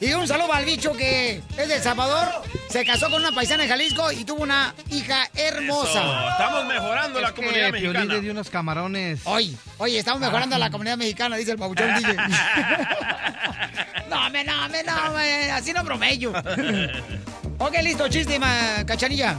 Y 0.00 0.12
un 0.12 0.28
saludo 0.28 0.52
al 0.52 0.64
bicho 0.64 0.92
que 0.92 1.42
es 1.56 1.68
de 1.68 1.74
El 1.74 1.82
Salvador, 1.82 2.28
se 2.70 2.84
casó 2.84 3.10
con 3.10 3.20
una 3.20 3.32
paisana 3.32 3.64
de 3.64 3.68
Jalisco 3.68 4.12
y 4.12 4.24
tuvo 4.24 4.44
una 4.44 4.72
hija 4.92 5.28
hermosa. 5.34 5.90
Eso, 5.98 6.28
Estamos 6.30 6.64
mejorando 6.66 7.20
la 7.20 7.32
comunidad 7.32 7.72
mexicana. 7.72 8.14
dio 8.20 8.30
unos 8.30 8.48
camarones. 8.50 9.18
Oye, 9.24 9.56
oye, 9.78 9.98
estamos 9.98 10.20
mejorando 10.20 10.54
a 10.54 10.60
la 10.60 10.70
comunidad 10.70 10.96
mexicana, 10.96 11.34
dice 11.34 11.50
el 11.50 11.58
pabuchón 11.58 11.92
DJ. 11.96 12.14
no, 14.08 14.30
me, 14.30 14.44
no, 14.44 14.68
me, 14.68 14.84
no, 14.84 15.12
me, 15.12 15.50
así 15.50 15.72
no 15.72 15.82
bromello. 15.82 16.30
ok, 17.58 17.74
listo, 17.82 18.06
chiste, 18.08 18.38
ma- 18.38 18.84
cachanilla. 18.86 19.36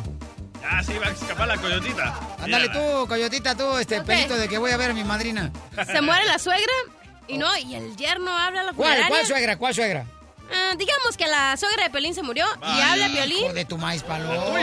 Ah, 0.63 0.83
sí, 0.83 0.93
va 0.97 1.07
a 1.07 1.11
escapar 1.11 1.47
la 1.47 1.57
coyotita. 1.57 2.19
Ándale 2.41 2.69
tú, 2.69 3.07
coyotita, 3.07 3.55
tú, 3.55 3.77
este 3.77 3.99
Ok. 3.99 4.05
pelito 4.05 4.35
de 4.35 4.47
que 4.47 4.57
voy 4.57 4.71
a 4.71 4.77
ver 4.77 4.91
a 4.91 4.93
mi 4.93 5.03
madrina. 5.03 5.51
Se 5.85 6.01
muere 6.01 6.25
la 6.25 6.39
suegra 6.39 6.73
y 7.27 7.37
no, 7.37 7.47
y 7.57 7.75
el 7.75 7.95
yerno 7.95 8.35
habla 8.35 8.61
a 8.61 8.63
la 8.65 8.73
¿Cuál, 8.73 8.89
funeraria. 8.89 9.09
cuál 9.09 9.25
suegra, 9.25 9.57
cuál 9.57 9.73
suegra? 9.75 10.05
Ah, 10.51 10.73
digamos 10.77 11.15
que 11.15 11.27
la 11.27 11.55
suegra 11.57 11.83
de 11.83 11.89
Pelín 11.91 12.15
se 12.15 12.23
murió 12.23 12.45
y 12.45 12.59
Ay, 12.63 12.81
habla 12.81 13.05
a 13.05 13.09
Piolín 13.09 13.37
Hijo 13.45 13.53
de 13.53 13.65
tu 13.65 13.77
maíz 13.77 14.01
paloma. 14.03 14.59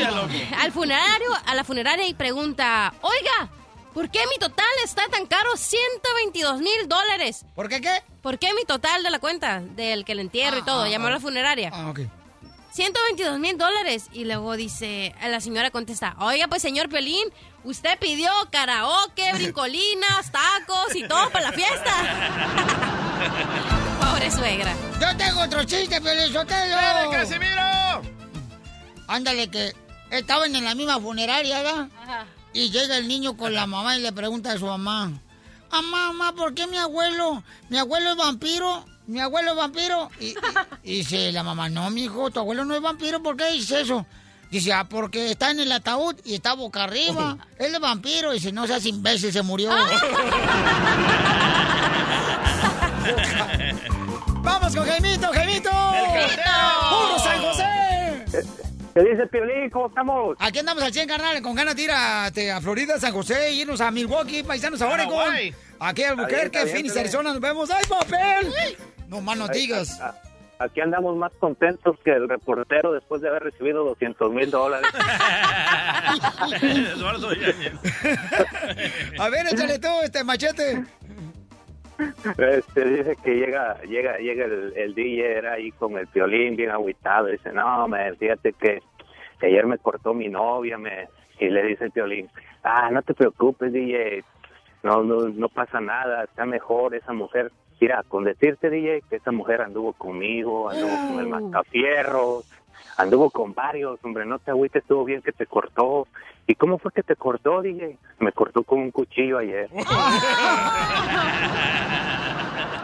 al 0.60 0.72
funerario, 0.72 1.28
a 1.46 1.54
la 1.54 1.62
funeraria 1.64 2.06
y 2.08 2.14
pregunta, 2.14 2.92
oiga, 3.02 3.48
¿por 3.94 4.10
qué 4.10 4.18
mi 4.30 4.36
total 4.38 4.66
está 4.84 5.06
tan 5.08 5.26
caro? 5.26 5.56
122 5.56 6.60
mil 6.60 6.88
dólares. 6.88 7.44
¿Por 7.54 7.68
qué 7.68 7.80
qué? 7.80 8.02
¿Por 8.20 8.38
qué 8.40 8.52
mi 8.54 8.64
total 8.64 9.04
de 9.04 9.10
la 9.10 9.20
cuenta? 9.20 9.60
Del 9.60 10.04
que 10.04 10.16
le 10.16 10.22
entierro 10.22 10.58
y 10.58 10.62
todo. 10.64 10.82
ah, 10.82 10.88
Llamó 10.88 11.06
a 11.06 11.10
ah. 11.10 11.12
la 11.12 11.20
funeraria. 11.20 11.70
Ah, 11.72 11.88
ok. 11.90 12.00
122 12.76 13.38
mil 13.38 13.56
dólares. 13.56 14.10
Y 14.12 14.26
luego 14.26 14.54
dice, 14.54 15.14
la 15.22 15.40
señora 15.40 15.70
contesta, 15.70 16.14
oiga, 16.18 16.46
pues 16.46 16.60
señor 16.60 16.90
Piolín, 16.90 17.26
usted 17.64 17.98
pidió 17.98 18.30
karaoke, 18.52 19.32
brincolinas, 19.34 20.30
tacos 20.30 20.94
y 20.94 21.08
todo 21.08 21.30
para 21.30 21.50
la 21.50 21.52
fiesta. 21.52 21.92
Pobre 24.10 24.30
suegra. 24.30 24.74
Yo 25.00 25.16
tengo 25.16 25.40
otro 25.40 25.64
chiste, 25.64 25.98
Pelizotelo. 26.02 26.76
¡Dale, 26.76 27.10
Casimiro! 27.10 28.02
Ándale, 29.08 29.48
que 29.48 29.72
estaban 30.10 30.54
en 30.54 30.64
la 30.64 30.74
misma 30.74 31.00
funeraria, 31.00 31.62
¿verdad? 31.62 31.88
Y 32.52 32.70
llega 32.70 32.98
el 32.98 33.08
niño 33.08 33.38
con 33.38 33.54
la 33.54 33.66
mamá 33.66 33.96
y 33.96 34.02
le 34.02 34.12
pregunta 34.12 34.52
a 34.52 34.58
su 34.58 34.66
mamá. 34.66 35.12
Ah, 35.70 35.80
mamá, 35.80 36.34
¿por 36.34 36.52
qué 36.52 36.66
mi 36.66 36.76
abuelo? 36.76 37.42
¿Mi 37.70 37.78
abuelo 37.78 38.10
es 38.10 38.16
vampiro? 38.16 38.84
¿Mi 39.06 39.20
abuelo 39.20 39.50
es 39.52 39.56
vampiro? 39.56 40.10
Y, 40.20 40.26
y- 40.30 40.36
y 40.82 40.96
dice 40.98 41.30
la 41.32 41.42
mamá, 41.42 41.68
no, 41.68 41.88
mijo, 41.90 42.30
tu 42.30 42.40
abuelo 42.40 42.64
no 42.64 42.74
es 42.74 42.82
vampiro, 42.82 43.22
¿por 43.22 43.36
qué 43.36 43.52
dices 43.52 43.82
eso? 43.82 44.04
Dice, 44.50 44.72
ah, 44.72 44.84
porque 44.88 45.30
está 45.32 45.50
en 45.50 45.60
el 45.60 45.72
ataúd 45.72 46.16
y 46.24 46.34
está 46.34 46.54
boca 46.54 46.84
arriba. 46.84 47.36
Él 47.58 47.74
es 47.74 47.80
vampiro. 47.80 48.30
Dice, 48.32 48.52
no 48.52 48.64
seas 48.66 48.86
imbécil, 48.86 49.32
se 49.32 49.42
murió. 49.42 49.70
¡Vamos 54.42 54.74
con 54.76 54.86
Jaimito, 54.86 55.32
Jaimito! 55.32 55.70
¡Puro 55.70 57.18
San 57.18 57.42
José! 57.42 57.64
¿Qué 58.94 59.00
dice 59.00 59.26
Piolín? 59.30 59.68
¿Cómo 59.70 59.88
estamos? 59.88 60.36
Aquí 60.40 60.58
andamos 60.60 60.82
al 60.82 60.92
100, 60.92 61.08
carnal, 61.08 61.42
con 61.42 61.54
ganas 61.54 61.74
de 61.76 61.82
ir 61.82 61.90
a, 61.92 62.30
Florida, 62.62 62.98
San 62.98 63.12
José, 63.12 63.52
irnos 63.52 63.80
a 63.80 63.90
Milwaukee, 63.90 64.42
paisanos 64.42 64.80
a 64.80 64.86
Oregon. 64.86 65.12
Hawaii. 65.12 65.54
Aquí 65.80 66.02
a 66.02 66.10
Está 66.10 66.14
bien, 66.14 66.20
Albuquerque, 66.20 66.66
Phoenix. 66.66 66.96
Arizona, 66.96 67.32
nos 67.32 67.40
vemos. 67.40 67.68
¡Ay, 67.70 67.84
papel! 67.88 68.52
No 69.08 69.20
más 69.20 69.38
no 69.38 69.48
digas. 69.48 70.00
Aquí 70.58 70.80
andamos 70.80 71.16
más 71.16 71.32
contentos 71.34 71.98
que 72.02 72.12
el 72.12 72.28
reportero 72.28 72.92
después 72.92 73.20
de 73.20 73.28
haber 73.28 73.42
recibido 73.42 73.84
200 73.84 74.32
mil 74.32 74.50
dólares. 74.50 74.88
Eduardo. 76.62 77.28
A 79.18 79.28
ver, 79.28 79.46
échale 79.48 79.78
tú, 79.78 79.88
este 80.02 80.24
machete. 80.24 80.82
Este, 82.38 82.84
dice 82.84 83.16
que 83.22 83.34
llega 83.36 83.80
llega 83.82 84.18
llega 84.18 84.44
el, 84.44 84.72
el 84.76 84.94
DJ 84.94 85.38
era 85.38 85.54
ahí 85.54 85.70
con 85.72 85.96
el 85.96 86.06
violín 86.12 86.54
bien 86.54 86.70
agüitado 86.70 87.28
dice 87.28 87.50
no 87.52 87.88
me 87.88 88.14
fíjate 88.16 88.52
que, 88.52 88.82
que 89.40 89.46
ayer 89.46 89.64
me 89.66 89.78
cortó 89.78 90.12
mi 90.12 90.28
novia 90.28 90.76
me 90.76 91.08
y 91.40 91.48
le 91.48 91.62
dice 91.62 91.84
el 91.84 91.92
violín 91.92 92.28
ah 92.64 92.90
no 92.90 93.00
te 93.00 93.14
preocupes 93.14 93.72
DJ 93.72 94.22
no 94.82 95.04
no 95.04 95.28
no 95.28 95.48
pasa 95.48 95.80
nada 95.80 96.24
está 96.24 96.44
mejor 96.44 96.94
esa 96.94 97.14
mujer 97.14 97.50
mira 97.80 98.02
con 98.08 98.24
decirte 98.24 98.70
DJ 98.70 99.02
que 99.08 99.16
esa 99.16 99.32
mujer 99.32 99.60
anduvo 99.62 99.92
conmigo 99.92 100.70
anduvo 100.70 100.96
con 101.08 101.20
el 101.20 101.28
Mascafierros 101.28 102.44
anduvo 102.96 103.30
con 103.30 103.54
varios 103.54 104.02
hombre 104.04 104.24
no 104.26 104.38
te 104.38 104.50
agüites 104.50 104.82
estuvo 104.82 105.04
bien 105.04 105.22
que 105.22 105.32
te 105.32 105.46
cortó 105.46 106.06
¿Y 106.48 106.54
cómo 106.54 106.78
fue 106.78 106.92
que 106.92 107.02
te 107.02 107.16
cortó, 107.16 107.60
DJ? 107.60 107.98
Me 108.20 108.30
cortó 108.30 108.62
con 108.62 108.78
un 108.78 108.92
cuchillo 108.92 109.38
ayer. 109.38 109.68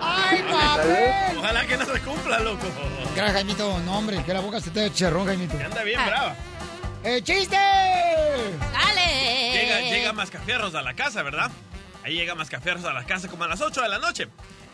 ¡Ay, 0.00 0.42
papel! 0.50 1.38
Ojalá 1.38 1.64
que 1.66 1.76
no 1.76 1.84
se 1.84 2.00
cumpla, 2.00 2.40
loco. 2.40 2.66
Gracias, 3.14 3.34
Jaimito. 3.34 3.78
No, 3.80 3.98
hombre, 3.98 4.20
que 4.24 4.34
la 4.34 4.40
boca 4.40 4.60
se 4.60 4.70
te 4.70 4.80
dé 4.80 4.90
cherrón, 4.90 5.26
Jaimito. 5.26 5.56
Anda 5.64 5.84
bien 5.84 6.00
brava. 6.04 6.34
¡Eh, 7.04 7.22
chiste! 7.22 7.56
¡Dale! 7.56 9.52
Llega, 9.52 9.80
llega 9.80 10.12
Mascafierros 10.12 10.74
a 10.74 10.82
la 10.82 10.94
casa, 10.94 11.22
¿verdad? 11.22 11.50
Ahí 12.04 12.14
llega 12.14 12.34
Mascafierros 12.34 12.84
a 12.84 12.92
la 12.92 13.04
casa 13.04 13.28
como 13.28 13.44
a 13.44 13.48
las 13.48 13.60
8 13.60 13.80
de 13.80 13.88
la 13.88 14.00
noche. 14.00 14.26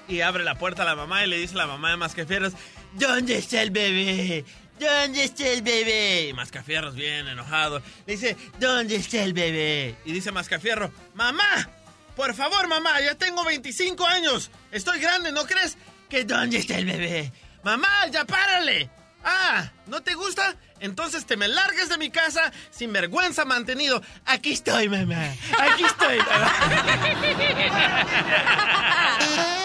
Y 0.08 0.22
abre 0.22 0.42
la 0.42 0.56
puerta 0.56 0.82
a 0.82 0.86
la 0.86 0.96
mamá 0.96 1.24
y 1.24 1.28
le 1.28 1.36
dice 1.36 1.54
a 1.54 1.58
la 1.58 1.66
mamá 1.66 1.90
de 1.90 1.98
Mascafierros, 1.98 2.54
¿dónde 2.94 3.36
está 3.36 3.60
el 3.60 3.70
bebé? 3.70 4.44
¿Dónde 4.80 5.24
está 5.24 5.48
el 5.48 5.62
bebé? 5.62 6.28
Y 6.28 6.32
Mascafierros 6.32 6.94
bien 6.94 7.28
enojado. 7.28 7.82
Le 8.06 8.14
dice, 8.14 8.36
¿dónde 8.58 8.96
está 8.96 9.22
el 9.22 9.34
bebé? 9.34 9.96
Y 10.04 10.12
dice 10.12 10.32
Mascafierro, 10.32 10.90
mamá, 11.14 11.68
por 12.16 12.34
favor, 12.34 12.66
mamá, 12.68 13.00
ya 13.00 13.14
tengo 13.14 13.44
25 13.44 14.06
años. 14.06 14.50
Estoy 14.72 14.98
grande, 14.98 15.30
¿no 15.30 15.44
crees? 15.44 15.76
Que 16.08 16.24
¿dónde 16.24 16.58
está 16.58 16.78
el 16.78 16.86
bebé? 16.86 17.32
Mamá, 17.62 18.06
ya 18.10 18.24
párale. 18.24 18.90
Ah, 19.24 19.70
¿no 19.86 20.00
te 20.00 20.14
gusta? 20.14 20.56
Entonces 20.80 21.26
te 21.26 21.36
me 21.36 21.48
largues 21.48 21.88
de 21.88 21.98
mi 21.98 22.10
casa 22.10 22.52
sin 22.70 22.92
vergüenza 22.92 23.44
mantenido. 23.44 24.00
Aquí 24.24 24.52
estoy, 24.52 24.88
mamá. 24.88 25.34
Aquí 25.58 25.84
estoy, 25.84 26.18
mamá. 26.18 26.54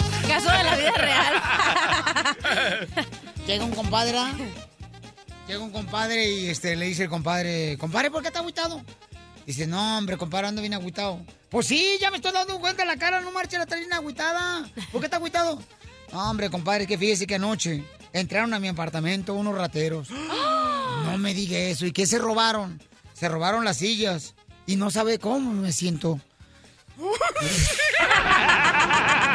Caso 0.27 0.51
de 0.51 0.63
la 0.63 0.75
vida 0.75 0.91
real. 0.91 1.33
Llega 3.47 3.65
un 3.65 3.71
compadre 3.71 4.17
¿ah? 4.17 4.33
Llega 5.47 5.59
un 5.59 5.71
compadre 5.71 6.29
y 6.29 6.47
este, 6.47 6.75
le 6.75 6.85
dice 6.85 7.03
el 7.03 7.09
compadre, 7.09 7.77
compadre, 7.77 8.09
¿por 8.09 8.21
qué 8.21 8.29
está 8.29 8.39
agüitado? 8.39 8.81
Dice, 9.45 9.67
no, 9.67 9.97
hombre, 9.97 10.17
compadre, 10.17 10.47
ando 10.47 10.61
bien 10.61 10.73
agüitado. 10.73 11.19
Pues 11.49 11.67
sí, 11.67 11.97
ya 11.99 12.09
me 12.09 12.17
estoy 12.17 12.31
dando 12.31 12.59
cuenta 12.59 12.83
en 12.83 12.87
la 12.87 12.95
cara, 12.95 13.19
no 13.19 13.31
marcha 13.31 13.57
la 13.57 13.65
trae 13.65 13.85
agüitada. 13.91 14.65
¿Por 14.91 15.01
qué 15.01 15.07
está 15.07 15.17
agüitado? 15.17 15.61
No, 16.13 16.29
hombre, 16.29 16.49
compadre, 16.49 16.87
que 16.87 16.97
fíjese 16.97 17.27
que 17.27 17.35
anoche 17.35 17.83
entraron 18.13 18.53
a 18.53 18.59
mi 18.59 18.69
apartamento 18.69 19.33
unos 19.33 19.55
rateros. 19.55 20.09
No 21.05 21.17
me 21.17 21.33
diga 21.33 21.57
eso. 21.57 21.85
¿Y 21.85 21.91
qué 21.91 22.05
se 22.05 22.17
robaron? 22.17 22.81
Se 23.13 23.27
robaron 23.27 23.65
las 23.65 23.77
sillas. 23.77 24.35
Y 24.65 24.77
no 24.77 24.89
sabe 24.89 25.19
cómo 25.19 25.51
me 25.51 25.71
siento. 25.71 26.19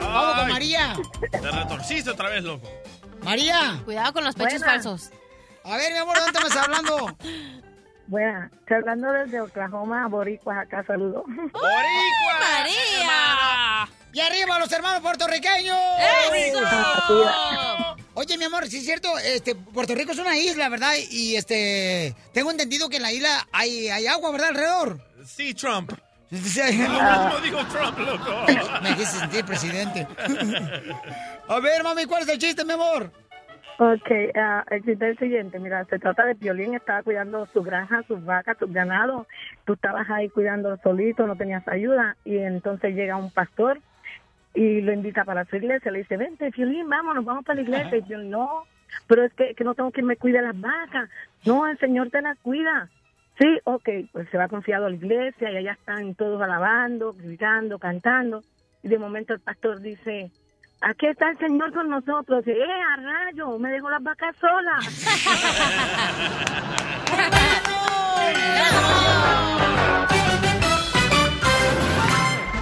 Vamos 0.00 0.34
con 0.38 0.48
María. 0.48 0.94
Te 1.30 1.50
retorciste 1.50 2.10
otra 2.10 2.28
vez, 2.28 2.44
loco. 2.44 2.68
María. 3.22 3.80
Cuidado 3.84 4.12
con 4.12 4.24
los 4.24 4.34
pechos 4.34 4.60
Buena. 4.60 4.66
falsos. 4.66 5.10
A 5.64 5.76
ver, 5.76 5.92
mi 5.92 5.98
amor, 5.98 6.18
¿dónde 6.18 6.40
me 6.40 6.46
estás 6.46 6.64
hablando? 6.64 7.16
Bueno, 8.06 8.50
estoy 8.60 8.76
hablando 8.76 9.10
desde 9.12 9.40
Oklahoma, 9.40 10.06
Boricuas, 10.08 10.58
acá, 10.58 10.84
saludos. 10.86 11.24
¡María! 11.26 12.68
¡Y 14.12 14.20
arriba 14.20 14.58
los 14.58 14.70
hermanos 14.70 15.00
puertorriqueños! 15.00 15.76
¡Eso! 16.34 16.60
Oye, 18.12 18.38
mi 18.38 18.44
amor, 18.44 18.68
sí 18.68 18.76
es 18.76 18.84
cierto, 18.84 19.18
este, 19.18 19.54
Puerto 19.54 19.94
Rico 19.94 20.12
es 20.12 20.18
una 20.18 20.36
isla, 20.36 20.68
¿verdad? 20.68 20.92
Y 21.10 21.36
este, 21.36 22.14
tengo 22.32 22.50
entendido 22.50 22.90
que 22.90 22.96
en 22.96 23.02
la 23.02 23.12
isla 23.12 23.48
hay, 23.50 23.88
hay 23.88 24.06
agua, 24.06 24.30
¿verdad? 24.30 24.48
Alrededor. 24.50 25.00
Sí, 25.26 25.54
Trump. 25.54 25.90
Lo 26.34 26.40
mismo 26.40 27.40
dijo 27.42 27.58
Trump, 27.66 27.98
loco. 27.98 28.46
Me 28.82 28.94
quise 28.96 29.18
sentir 29.18 29.44
presidente. 29.44 30.06
A 31.48 31.60
ver, 31.60 31.82
mami, 31.84 32.06
¿cuál 32.06 32.22
es 32.22 32.28
el 32.28 32.38
chiste, 32.38 32.64
mi 32.64 32.72
amor? 32.72 33.10
Ok, 33.78 34.10
ah, 34.36 34.64
el 34.70 34.84
chiste 34.84 35.04
es 35.04 35.10
el 35.12 35.18
siguiente. 35.18 35.58
Mira, 35.58 35.84
se 35.84 35.98
trata 35.98 36.24
de 36.24 36.34
Piolín, 36.34 36.74
estaba 36.74 37.02
cuidando 37.02 37.46
su 37.46 37.62
granja, 37.62 38.02
sus 38.06 38.24
vacas, 38.24 38.56
sus 38.58 38.72
ganados. 38.72 39.26
Tú 39.64 39.74
estabas 39.74 40.08
ahí 40.10 40.28
cuidando 40.28 40.76
solito, 40.78 41.26
no 41.26 41.36
tenías 41.36 41.66
ayuda. 41.68 42.16
Y 42.24 42.38
entonces 42.38 42.94
llega 42.94 43.16
un 43.16 43.30
pastor 43.30 43.80
y 44.54 44.80
lo 44.80 44.92
invita 44.92 45.24
para 45.24 45.44
su 45.44 45.56
iglesia. 45.56 45.90
Le 45.90 45.98
dice, 45.98 46.16
vente, 46.16 46.50
Piolín, 46.50 46.88
vámonos, 46.88 47.24
vamos 47.24 47.44
para 47.44 47.56
la 47.56 47.62
iglesia. 47.62 47.96
Y 47.98 48.02
Piolín, 48.02 48.30
no, 48.30 48.64
pero 49.06 49.24
es 49.24 49.32
que, 49.34 49.54
que 49.54 49.64
no 49.64 49.74
tengo 49.74 49.90
quien 49.90 50.06
me 50.06 50.16
cuide 50.16 50.42
las 50.42 50.58
vacas. 50.60 51.10
No, 51.44 51.66
el 51.66 51.78
Señor 51.78 52.10
te 52.10 52.22
las 52.22 52.38
cuida. 52.38 52.88
Sí, 53.38 53.58
ok, 53.64 53.88
pues 54.12 54.28
se 54.30 54.38
va 54.38 54.48
confiado 54.48 54.86
a 54.86 54.90
la 54.90 54.96
iglesia 54.96 55.50
y 55.50 55.56
allá 55.56 55.72
están 55.72 56.14
todos 56.14 56.40
alabando, 56.40 57.12
gritando, 57.12 57.78
cantando. 57.78 58.42
Y 58.82 58.88
de 58.88 58.98
momento 58.98 59.34
el 59.34 59.40
pastor 59.40 59.80
dice, 59.80 60.30
aquí 60.80 61.06
está 61.06 61.30
el 61.30 61.38
Señor 61.38 61.72
con 61.72 61.88
nosotros. 61.88 62.46
Eh, 62.46 62.56
a 62.62 62.96
rayo, 62.96 63.58
me 63.58 63.70
dejó 63.70 63.90
las 63.90 64.02
vacas 64.02 64.36
solas. 64.36 64.86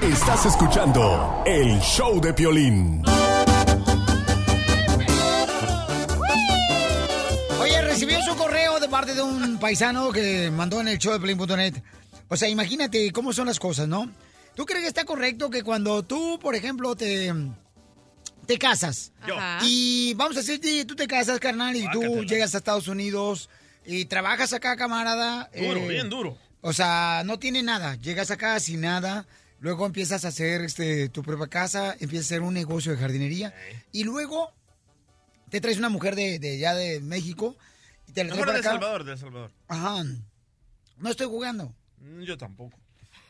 Estás 0.01 0.47
escuchando 0.47 1.43
el 1.45 1.79
show 1.81 2.21
de 2.21 2.33
Piolín. 2.33 3.03
Recibí 8.03 8.31
un 8.31 8.37
correo 8.37 8.81
de 8.81 8.89
parte 8.89 9.15
de 9.15 9.23
un 9.23 9.59
paisano 9.59 10.11
que 10.11 10.51
mandó 10.51 10.81
en 10.81 10.89
el 10.89 10.99
show 10.99 11.13
de 11.13 11.21
Play.net. 11.21 11.75
O 12.27 12.37
sea, 12.37 12.49
imagínate 12.49 13.13
cómo 13.13 13.33
son 13.33 13.47
las 13.47 13.61
cosas, 13.61 13.87
¿no? 13.87 14.11
¿Tú 14.57 14.67
crees 14.67 14.83
que 14.83 14.89
está 14.89 15.05
correcto 15.05 15.51
que 15.51 15.63
cuando 15.63 16.03
tú, 16.03 16.37
por 16.43 16.57
ejemplo, 16.57 16.97
te, 16.97 17.33
te 18.45 18.59
casas? 18.59 19.13
Yo. 19.25 19.37
Y 19.63 20.15
vamos 20.15 20.37
a 20.37 20.41
decir, 20.41 20.85
tú 20.85 20.97
te 20.97 21.07
casas, 21.07 21.39
carnal, 21.39 21.77
y 21.77 21.89
tú 21.93 22.25
llegas 22.25 22.57
a 22.57 22.59
Estados 22.59 22.89
Unidos 22.89 23.49
y 23.87 24.07
trabajas 24.07 24.53
acá, 24.53 24.75
camarada. 24.75 25.49
Duro, 25.55 25.79
eh, 25.79 25.89
bien 25.89 26.11
duro. 26.11 26.37
O 26.61 26.73
sea, 26.73 27.23
no 27.25 27.39
tiene 27.39 27.63
nada. 27.63 27.95
Llegas 27.95 28.33
acá 28.33 28.59
sin 28.59 28.81
nada. 28.81 29.29
Luego 29.61 29.87
empiezas 29.87 30.25
a 30.25 30.29
hacer 30.29 30.63
este, 30.63 31.09
tu 31.09 31.23
propia 31.23 31.47
casa, 31.47 31.93
empiezas 32.01 32.27
a 32.27 32.35
hacer 32.35 32.43
un 32.43 32.55
negocio 32.55 32.91
de 32.91 32.99
jardinería. 32.99 33.55
Y 33.93 34.03
luego 34.03 34.53
te 35.51 35.61
traes 35.61 35.79
una 35.79 35.89
mujer 35.89 36.17
de, 36.17 36.41
de 36.41 36.57
allá 36.57 36.75
de 36.75 36.99
México 36.99 37.57
te 38.13 38.25
traes 38.25 38.31
Mejor 38.33 38.53
de 38.53 38.59
acá. 38.59 38.71
Salvador, 38.71 39.05
de 39.05 39.17
Salvador. 39.17 39.53
Ajá. 39.69 40.05
No 40.99 41.11
estoy 41.11 41.27
jugando. 41.27 41.75
Mm, 41.99 42.23
Yo 42.23 42.39
tampoco. 42.39 42.79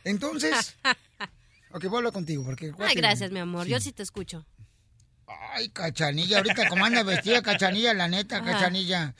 Entonces. 0.04 0.76
ok, 1.72 1.84
hablar 1.84 2.12
contigo. 2.12 2.44
Porque, 2.44 2.72
Ay, 2.78 2.94
gracias, 2.94 3.30
mi 3.30 3.40
amor. 3.40 3.64
Sí. 3.64 3.70
Yo 3.70 3.80
sí 3.80 3.92
te 3.92 4.02
escucho. 4.02 4.44
Ay, 5.54 5.68
cachanilla, 5.70 6.38
ahorita 6.38 6.68
como 6.68 6.84
anda 6.84 7.02
vestida, 7.02 7.42
cachanilla, 7.42 7.94
la 7.94 8.08
neta, 8.08 8.38
Ajá. 8.38 8.52
cachanilla. 8.52 9.14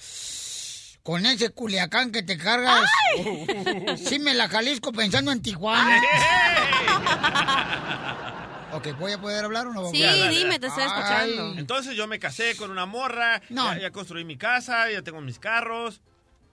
Con 1.02 1.24
ese 1.26 1.50
culiacán 1.50 2.12
que 2.12 2.22
te 2.22 2.36
cargas. 2.36 2.88
Sí 3.98 4.18
me 4.18 4.34
la 4.34 4.48
Jalisco 4.48 4.92
pensando 4.92 5.32
en 5.32 5.42
Tijuana. 5.42 6.00
ok, 8.72 8.98
¿voy 8.98 9.12
a 9.12 9.20
poder 9.20 9.44
hablar 9.44 9.66
o 9.66 9.72
no? 9.72 9.90
Sí, 9.90 9.98
Ya, 9.98 10.14
dale, 10.16 10.36
dime, 10.36 10.58
te 10.58 10.66
estoy 10.66 10.84
escuchando. 10.84 11.54
Entonces 11.58 11.94
yo 11.96 12.06
me 12.06 12.18
casé 12.18 12.56
con 12.56 12.70
una 12.70 12.86
morra, 12.86 13.40
No. 13.48 13.72
ya, 13.74 13.80
ya 13.82 13.90
construí 13.90 14.24
mi 14.24 14.36
casa, 14.36 14.90
ya 14.90 15.02
tengo 15.02 15.20
mis 15.20 15.38
carros. 15.38 16.00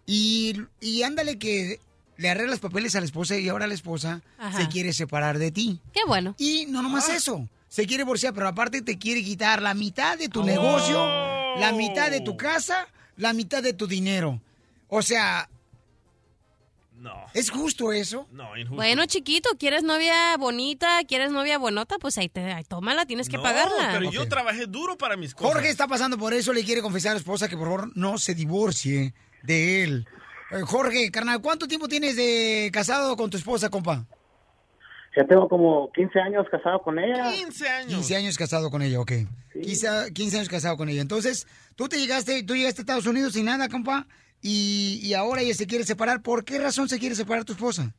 Y, 0.06 0.56
y 0.82 1.04
ándale 1.04 1.38
que 1.38 1.80
le 2.18 2.30
arreglas 2.30 2.60
papeles 2.60 2.96
a 2.96 3.00
la 3.00 3.06
esposa 3.06 3.38
y 3.38 3.48
ahora 3.50 3.68
la 3.68 3.74
esposa 3.74 4.22
Ajá. 4.38 4.58
se 4.60 4.68
quiere 4.68 4.92
separar 4.94 5.38
de 5.38 5.52
ti. 5.52 5.80
Qué 5.94 6.02
bueno. 6.08 6.36
Y 6.38 6.66
no 6.68 6.82
nomás 6.82 7.10
eso. 7.10 7.48
Se 7.68 7.86
quiere 7.86 8.04
divorciar, 8.04 8.34
pero 8.34 8.48
aparte 8.48 8.82
te 8.82 8.98
quiere 8.98 9.24
quitar 9.24 9.62
la 9.62 9.74
mitad 9.76 10.18
de 10.18 10.28
tu 10.28 10.44
negocio, 10.44 10.98
la 11.60 11.72
mitad 11.72 12.10
de 12.10 12.20
tu 12.22 12.36
casa, 12.36 12.88
la 13.16 13.32
mitad 13.34 13.62
de 13.62 13.74
tu 13.74 13.86
dinero. 13.86 14.42
O 14.88 15.04
sea, 15.04 15.48
No. 17.00 17.14
¿es 17.34 17.50
justo 17.50 17.94
eso? 17.94 18.28
No, 18.32 18.56
injusto. 18.58 18.76
Bueno, 18.76 19.06
chiquito, 19.06 19.50
¿quieres 19.58 19.84
novia 19.84 20.36
bonita? 20.38 21.00
¿Quieres 21.08 21.32
novia 21.32 21.58
buenota? 21.58 21.96
Pues 22.00 22.18
ahí 22.18 22.28
te, 22.30 22.42
ahí, 22.52 22.64
tómala, 22.66 23.06
tienes 23.06 23.30
que 23.30 23.38
No, 23.38 23.44
pagarla. 23.44 23.90
pero 23.98 24.12
yo 24.12 24.28
trabajé 24.28 24.66
duro 24.66 24.98
para 24.98 25.16
mis 25.16 25.34
cosas. 25.34 25.54
Jorge 25.54 25.70
está 25.70 25.88
pasando 25.88 26.18
por 26.18 26.34
eso, 26.34 26.52
le 26.52 26.64
quiere 26.64 26.82
confesar 26.82 27.12
a 27.12 27.14
la 27.14 27.20
esposa 27.20 27.48
que 27.48 27.56
por 27.56 27.68
favor 27.68 27.92
no 27.96 28.18
se 28.18 28.36
divorcie 28.36 29.14
de 29.44 29.84
él. 29.84 30.08
Eh, 30.52 30.62
Jorge, 30.66 31.10
carnal, 31.12 31.42
¿cuánto 31.42 31.68
tiempo 31.68 31.88
tienes 31.88 32.16
de 32.16 32.70
casado 32.74 33.16
con 33.16 33.30
tu 33.30 33.38
esposa, 33.38 33.70
compa? 33.70 34.06
Ya 35.16 35.26
tengo 35.26 35.48
como 35.50 35.92
15 35.94 36.20
años 36.20 36.46
casado 36.52 36.82
con 36.82 37.00
ella. 37.00 37.32
15 37.34 37.68
años. 37.70 37.94
15 37.94 38.16
años 38.16 38.38
casado 38.38 38.70
con 38.70 38.82
ella, 38.82 39.00
ok. 39.00 39.12
Quizá 39.62 40.10
15 40.12 40.38
años 40.38 40.50
casado 40.50 40.78
con 40.78 40.88
ella. 40.90 41.02
Entonces, 41.02 41.48
tú 41.76 41.88
te 41.90 41.98
llegaste, 41.98 42.44
tú 42.44 42.56
llegaste 42.56 42.82
a 42.82 42.84
Estados 42.84 43.06
Unidos 43.08 43.34
sin 43.34 43.46
nada, 43.46 43.70
compa, 43.70 44.06
y, 44.42 45.00
y 45.04 45.14
ahora 45.14 45.42
ella 45.42 45.54
se 45.54 45.68
quiere 45.68 45.84
separar. 45.84 46.22
¿Por 46.22 46.46
qué 46.46 46.60
razón 46.60 46.88
se 46.88 47.00
quiere 47.00 47.16
separar 47.16 47.46
tu 47.46 47.54
esposa? 47.54 47.94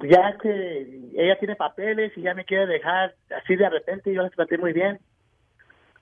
Ya 0.00 0.36
que 0.42 1.10
ella 1.14 1.38
tiene 1.38 1.56
papeles 1.56 2.12
y 2.16 2.22
ya 2.22 2.34
me 2.34 2.44
quiere 2.44 2.66
dejar 2.66 3.14
así 3.42 3.54
de 3.54 3.68
repente, 3.68 4.12
yo 4.12 4.22
la 4.22 4.30
traté 4.30 4.56
muy 4.56 4.72
bien. 4.72 4.98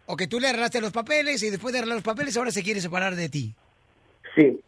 O 0.07 0.17
que 0.17 0.29
tú 0.29 0.39
le 0.39 0.49
arreglaste 0.49 0.81
los 0.81 0.93
papeles 0.93 1.43
y 1.43 1.51
después 1.51 1.73
de 1.73 1.81
arreglar 1.81 1.97
los 1.97 2.05
papeles 2.05 2.37
ahora 2.37 2.51
se 2.51 2.63
quiere 2.63 2.81
separar 2.81 3.17
de 3.17 3.29
ti. 3.29 3.55
Sí. 4.37 4.61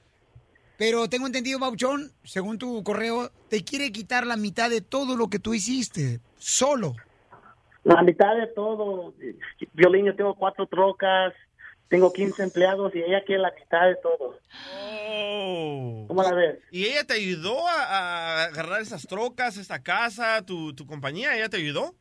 Pero 0.76 1.08
tengo 1.08 1.26
entendido, 1.26 1.58
Bauchón, 1.58 2.10
según 2.24 2.58
tu 2.58 2.82
correo, 2.82 3.30
te 3.48 3.62
quiere 3.62 3.92
quitar 3.92 4.26
la 4.26 4.36
mitad 4.36 4.68
de 4.68 4.80
todo 4.80 5.16
lo 5.16 5.28
que 5.28 5.38
tú 5.38 5.54
hiciste, 5.54 6.20
solo. 6.36 6.94
La 7.84 8.02
mitad 8.02 8.34
de 8.36 8.48
todo. 8.48 9.14
Violín, 9.74 10.06
yo 10.06 10.16
tengo 10.16 10.34
cuatro 10.34 10.66
trocas, 10.66 11.34
tengo 11.90 12.12
15 12.12 12.44
empleados 12.44 12.94
y 12.94 13.02
ella 13.02 13.22
quiere 13.26 13.42
la 13.42 13.50
mitad 13.50 13.88
de 13.88 13.96
todo. 13.96 14.38
Oh. 15.12 16.04
¿Cómo 16.06 16.22
la 16.22 16.32
ves? 16.32 16.58
¿Y 16.70 16.86
ella 16.86 17.04
te 17.04 17.14
ayudó 17.14 17.66
a, 17.66 17.82
a 17.82 18.44
agarrar 18.44 18.80
esas 18.80 19.06
trocas, 19.08 19.56
esta 19.56 19.82
casa, 19.82 20.40
tu, 20.46 20.72
tu 20.72 20.86
compañía? 20.86 21.36
¿Ella 21.36 21.48
te 21.48 21.56
ayudó? 21.56 21.94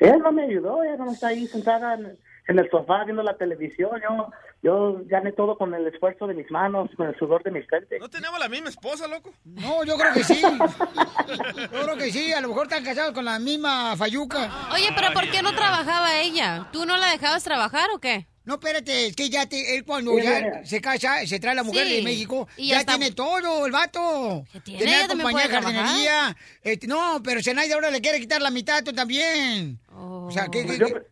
Ella 0.00 0.16
no 0.16 0.32
me 0.32 0.42
ayudó, 0.42 0.82
ella 0.82 0.96
no 0.96 1.12
está 1.12 1.28
ahí 1.28 1.46
sentada 1.46 1.94
en, 1.94 2.18
en 2.48 2.58
el 2.58 2.68
sofá 2.68 3.04
viendo 3.04 3.22
la 3.22 3.36
televisión. 3.36 3.90
Yo, 4.02 4.30
yo 4.60 5.00
gané 5.04 5.30
todo 5.30 5.56
con 5.56 5.72
el 5.72 5.86
esfuerzo 5.86 6.26
de 6.26 6.34
mis 6.34 6.50
manos, 6.50 6.90
con 6.96 7.06
el 7.06 7.16
sudor 7.16 7.44
de 7.44 7.52
mis 7.52 7.66
frentes. 7.68 8.00
¿No 8.00 8.10
tenemos 8.10 8.40
la 8.40 8.48
misma 8.48 8.70
esposa, 8.70 9.06
loco? 9.06 9.32
No, 9.44 9.84
yo 9.84 9.96
creo 9.96 10.14
que 10.14 10.24
sí. 10.24 10.42
Yo 10.42 11.82
creo 11.84 11.96
que 11.96 12.10
sí, 12.10 12.32
a 12.32 12.40
lo 12.40 12.48
mejor 12.48 12.64
están 12.64 12.84
casados 12.84 13.12
con 13.12 13.24
la 13.24 13.38
misma 13.38 13.96
fayuca. 13.96 14.50
Oye, 14.74 14.88
pero 14.96 15.12
¿por 15.12 15.30
qué 15.30 15.42
no 15.42 15.54
trabajaba 15.54 16.18
ella? 16.18 16.68
¿Tú 16.72 16.84
no 16.86 16.96
la 16.96 17.12
dejabas 17.12 17.44
trabajar 17.44 17.88
o 17.94 18.00
qué? 18.00 18.26
No, 18.46 18.54
espérate, 18.54 19.08
es 19.08 19.16
que 19.16 19.28
ya 19.28 19.46
te, 19.48 19.76
él 19.76 19.84
cuando 19.84 20.12
Sí, 20.12 20.22
ya 20.22 20.40
mira. 20.40 20.64
se 20.64 20.80
casa, 20.80 21.26
se 21.26 21.38
trae 21.40 21.54
la 21.54 21.64
mujer 21.64 21.86
Sí. 21.86 21.96
de 21.96 22.02
México, 22.02 22.48
Y 22.56 22.68
ya, 22.70 22.84
tiene 22.84 23.10
todo 23.12 23.66
el 23.66 23.72
vato. 23.72 24.44
tiene? 24.64 24.78
Tenía 24.80 24.98
Ella 25.00 25.08
también 25.08 25.28
compañía 25.30 25.48
de 25.48 25.62
jardinería. 25.62 26.36
Este, 26.62 26.86
no, 26.86 27.20
pero 27.24 27.42
Zenaida 27.42 27.74
ahora 27.74 27.90
le 27.90 28.00
quiere 28.00 28.20
quitar 28.20 28.40
la 28.40 28.50
mitad 28.50 28.82
tú 28.84 28.92
también. 28.92 29.78
O 29.92 30.30
sea, 30.30 30.46
¿qué, 30.46 30.64
qué- 30.64 30.78
Yo, 30.78 30.86
qué? 30.86 31.02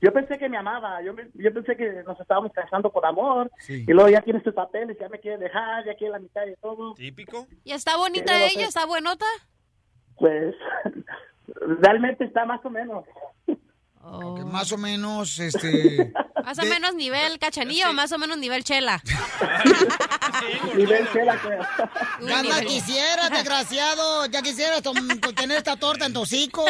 yo 0.00 0.12
pensé 0.14 0.38
que 0.38 0.48
me 0.48 0.56
amaba, 0.56 1.02
yo, 1.04 1.12
me- 1.12 1.28
yo 1.34 1.52
pensé 1.52 1.76
que 1.76 2.02
nos 2.06 2.18
estábamos 2.18 2.52
casando 2.52 2.90
por 2.90 3.04
amor. 3.04 3.50
Sí. 3.58 3.84
Y 3.86 3.92
luego 3.92 4.08
ya 4.08 4.22
tiene 4.22 4.42
sus 4.42 4.54
papeles, 4.54 4.96
ya 4.98 5.08
me 5.10 5.20
quiere 5.20 5.36
dejar, 5.38 5.84
ya 5.84 5.94
quiere 5.94 6.12
la 6.12 6.18
mitad 6.20 6.46
de 6.46 6.56
todo. 6.56 6.94
Típico. 6.94 7.46
¿Y 7.64 7.72
está 7.72 7.96
bonita 7.98 8.32
ella? 8.46 8.66
¿Está 8.66 8.86
buenota? 8.86 9.26
Pues 10.16 10.54
realmente 11.82 12.24
está 12.24 12.44
más 12.44 12.64
o 12.64 12.70
menos. 12.70 13.04
Ok, 14.02 14.40
más 14.44 14.72
o 14.72 14.78
menos, 14.78 15.38
este... 15.38 16.12
Más 16.44 16.58
o 16.60 16.62
menos 16.62 16.94
nivel 16.94 17.38
cachanilla 17.38 17.90
o 17.90 17.92
más 17.92 18.10
o 18.10 18.16
menos 18.16 18.38
nivel 18.38 18.64
chela. 18.64 19.02
Nivel 20.76 21.06
chela, 21.12 21.36
creo. 21.40 21.62
Ya 22.26 22.42
la 22.42 22.60
quisieras, 22.62 23.30
desgraciado. 23.30 24.26
Ya 24.26 24.42
quisieras 24.42 24.82
tener 25.36 25.58
esta 25.58 25.76
torta 25.76 26.06
en 26.06 26.12
tu 26.12 26.20
hocico. 26.22 26.64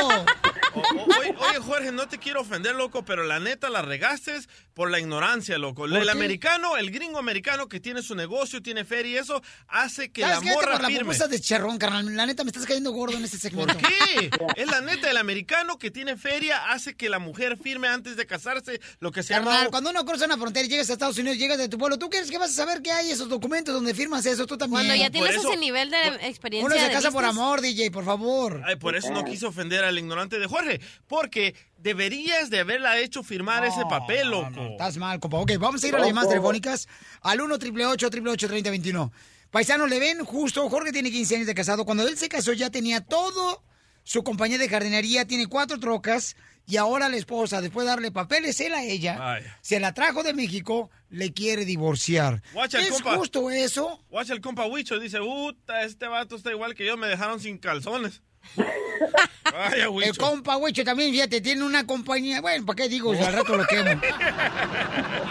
O- 0.75 0.81
oye, 1.21 1.35
oye, 1.39 1.59
Jorge, 1.61 1.93
no 1.93 2.09
te 2.09 2.19
quiero 2.19 2.41
ofender, 2.43 2.75
loco, 2.75 3.05
pero 3.05 3.25
la 3.25 3.41
neta 3.41 3.69
la 3.71 3.83
regaste 3.83 4.39
por 4.75 4.91
la 4.91 4.99
ignorancia, 5.01 5.59
loco. 5.59 5.83
¿Por 5.83 5.97
El 5.97 6.05
qué? 6.05 6.11
americano, 6.11 6.77
el 6.77 6.91
gringo 6.91 7.19
americano 7.19 7.69
que 7.69 7.81
tiene 7.81 8.03
su 8.03 8.15
negocio, 8.15 8.63
tiene 8.63 8.85
feria 8.85 9.13
y 9.13 9.17
eso, 9.17 9.43
hace 9.69 10.11
que 10.13 10.21
la 10.23 10.41
morra 10.41 10.73
por 10.73 10.83
la 10.83 10.89
firme. 10.89 11.05
pupusa 11.05 11.27
de 11.29 11.41
charrón, 11.41 11.79
carnal. 11.79 12.15
La 12.15 12.27
neta, 12.27 12.45
me 12.45 12.51
estás 12.51 12.67
cayendo 12.67 12.93
gordo 12.93 13.17
en 13.17 13.25
este 13.25 13.39
segmento. 13.39 13.75
¿Por 13.77 13.83
qué? 13.83 14.31
Es 14.57 14.71
la 14.71 14.81
neta, 14.81 15.11
el 15.11 15.17
americano 15.17 15.79
que 15.79 15.91
tiene 15.91 16.17
feria 16.17 16.71
hace 16.71 16.95
que 16.97 17.09
la 17.09 17.19
mujer 17.19 17.57
firme 17.59 17.89
antes 17.89 18.17
de 18.17 18.27
casarse, 18.27 18.81
lo 19.01 19.11
que 19.13 19.23
se 19.23 19.35
llama... 19.35 19.51
Carnal, 19.53 19.71
cuando 19.71 19.91
uno 19.91 20.05
cruza 20.05 20.27
una 20.27 20.37
frontera 20.37 20.67
y 20.67 20.69
llegas 20.69 20.91
a 20.91 20.93
Estados 20.93 21.19
Unidos, 21.19 21.39
llegas 21.39 21.59
de 21.59 21.69
tu 21.69 21.79
pueblo, 21.79 21.99
¿tú 21.99 22.09
crees 22.11 22.31
que 22.31 22.39
vas 22.39 22.51
a 22.51 22.55
saber 22.55 22.83
que 22.83 22.91
hay 22.93 23.11
esos 23.11 23.29
documentos 23.29 23.75
donde 23.75 23.95
firmas 23.95 24.27
eso? 24.27 24.47
Tú 24.47 24.57
también. 24.57 24.87
Cuando 24.87 24.95
ya 24.95 25.11
tienes 25.11 25.35
ese 25.37 25.57
nivel 25.57 25.91
de 25.91 26.29
experiencia. 26.29 26.67
Uno 26.67 26.77
se 26.77 26.87
de 26.89 26.93
casa 26.93 27.11
por 27.11 27.25
amor, 27.25 27.61
DJ, 27.61 27.91
por 27.91 28.05
favor. 28.05 28.63
Ay, 28.67 28.77
por 28.77 28.97
eso 28.97 29.11
no 29.11 29.25
quise 29.25 29.47
ofender 29.47 29.85
al 29.85 29.99
ignorante 29.99 30.39
de 30.39 30.48
Jorge, 30.49 30.81
porque 31.07 31.55
deberías 31.77 32.51
de 32.51 32.61
haberla 32.61 32.99
hecho 32.99 33.23
firmar 33.23 33.65
ese 33.65 33.83
papel, 33.89 34.31
loco. 34.31 34.61
Estás 34.71 34.97
mal, 34.97 35.21
compa. 35.21 35.39
Ok, 35.39 35.53
vamos 35.59 35.83
a 35.85 35.89
ir 35.89 35.95
a 35.95 35.99
las 35.99 36.09
llamadas 36.09 36.31
telefónicas 36.31 36.89
al 37.23 37.41
1 37.41 37.55
888 37.55 38.49
3021 38.49 39.13
Paisano, 39.51 39.87
¿le 39.87 39.99
ven 39.99 40.25
justo? 40.25 40.69
Jorge 40.69 40.93
tiene 40.93 41.11
15 41.11 41.37
años 41.37 41.47
de 41.47 41.55
casado. 41.55 41.87
Cuando 41.87 42.07
él 42.07 42.19
se 42.19 42.29
casó 42.29 42.53
ya 42.53 42.69
tenía 42.71 43.01
todo 43.01 43.63
su 44.05 44.23
compañía 44.23 44.59
de 44.59 44.69
jardinería, 44.69 45.27
tiene 45.27 45.47
cuatro 45.47 45.81
trocas 45.81 46.37
y 46.67 46.77
ahora 46.77 47.09
la 47.09 47.17
esposa, 47.17 47.63
después 47.63 47.87
de 47.87 47.91
darle 47.91 48.13
papeles 48.13 48.61
él 48.61 48.75
a 48.75 48.85
ella, 48.85 49.41
se 49.63 49.81
la 49.81 49.95
trajo 49.95 50.23
de 50.23 50.35
México, 50.35 50.91
le 51.09 51.33
quiere 51.33 51.65
divorciar. 51.65 52.43
Guacha, 52.53 52.79
¿Es 52.81 52.91
compa. 52.91 53.17
justo 53.17 53.51
eso? 53.51 54.05
Watch 54.11 54.29
el 54.29 54.43
compa 54.43 54.67
Huicho, 54.67 54.99
dice, 54.99 55.19
puta, 55.19 55.83
este 55.83 56.07
vato 56.09 56.37
está 56.37 56.51
igual 56.51 56.75
que 56.75 56.85
yo, 56.85 56.99
me 56.99 57.09
dejaron 57.09 57.41
sin 57.41 57.57
calzones. 57.57 58.21
Vaya, 59.53 59.87
El 60.05 60.19
compa 60.19 60.57
Huicho 60.59 60.85
también, 60.85 61.11
fíjate, 61.11 61.41
tiene 61.41 61.65
una 61.65 61.87
compañía. 61.87 62.41
Bueno, 62.41 62.67
¿para 62.67 62.77
qué 62.77 62.89
digo? 62.89 63.15
Si 63.15 63.23
al 63.23 63.33
rato 63.33 63.57
lo 63.57 63.67
quemo. 63.67 63.99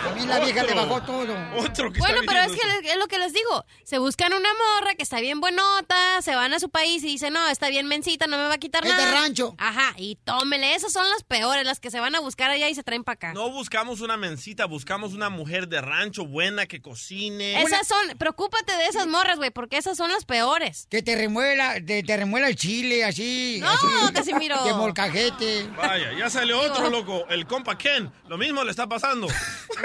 También 0.03 0.29
la 0.29 0.39
vieja 0.39 0.63
le 0.63 0.73
bajó 0.73 1.01
todo. 1.03 1.35
Otro 1.57 1.91
Bueno, 1.91 2.21
pero 2.25 2.39
es 2.41 2.51
que 2.51 2.89
es 2.91 2.97
lo 2.97 3.07
que 3.07 3.19
les 3.19 3.33
digo. 3.33 3.65
Se 3.83 3.99
buscan 3.99 4.33
una 4.33 4.49
morra 4.49 4.95
que 4.95 5.03
está 5.03 5.19
bien 5.19 5.39
buenota, 5.39 6.21
se 6.21 6.35
van 6.35 6.53
a 6.53 6.59
su 6.59 6.69
país 6.69 7.03
y 7.03 7.07
dicen, 7.07 7.33
no, 7.33 7.47
está 7.47 7.69
bien 7.69 7.87
mencita, 7.87 8.25
no 8.27 8.37
me 8.37 8.43
va 8.47 8.55
a 8.55 8.57
quitar 8.57 8.83
Es 8.85 8.95
de 8.95 9.03
nada. 9.03 9.11
rancho. 9.21 9.55
Ajá, 9.59 9.93
y 9.97 10.15
tómele. 10.23 10.73
Esas 10.75 10.91
son 10.93 11.07
las 11.09 11.23
peores, 11.23 11.65
las 11.65 11.79
que 11.79 11.91
se 11.91 11.99
van 11.99 12.15
a 12.15 12.19
buscar 12.19 12.49
allá 12.49 12.69
y 12.69 12.75
se 12.75 12.83
traen 12.83 13.03
para 13.03 13.13
acá. 13.13 13.33
No 13.33 13.51
buscamos 13.51 14.01
una 14.01 14.17
mencita, 14.17 14.65
buscamos 14.65 15.13
una 15.13 15.29
mujer 15.29 15.67
de 15.67 15.79
rancho 15.81 16.25
buena 16.25 16.65
que 16.65 16.81
cocine. 16.81 17.61
Esas 17.61 17.87
son, 17.87 18.17
preocúpate 18.17 18.75
de 18.75 18.87
esas 18.87 19.05
morras, 19.07 19.37
güey, 19.37 19.51
porque 19.51 19.77
esas 19.77 19.95
son 19.95 20.11
las 20.11 20.25
peores. 20.25 20.87
Que 20.89 21.03
te 21.03 21.15
remuela, 21.15 21.75
te, 21.85 22.01
te 22.03 22.17
remuela 22.17 22.47
el 22.47 22.55
chile, 22.55 23.03
así. 23.07 23.59
No, 23.61 23.69
así, 23.69 24.13
Casimiro. 24.13 24.63
De 24.63 24.73
molcajete. 24.73 25.69
Vaya, 25.75 26.13
ya 26.13 26.29
salió 26.29 26.59
otro, 26.59 26.89
loco. 26.89 27.25
El 27.29 27.45
compa 27.45 27.77
Ken. 27.77 28.11
Lo 28.27 28.37
mismo 28.37 28.63
le 28.63 28.71
está 28.71 28.87
pasando. 28.87 29.27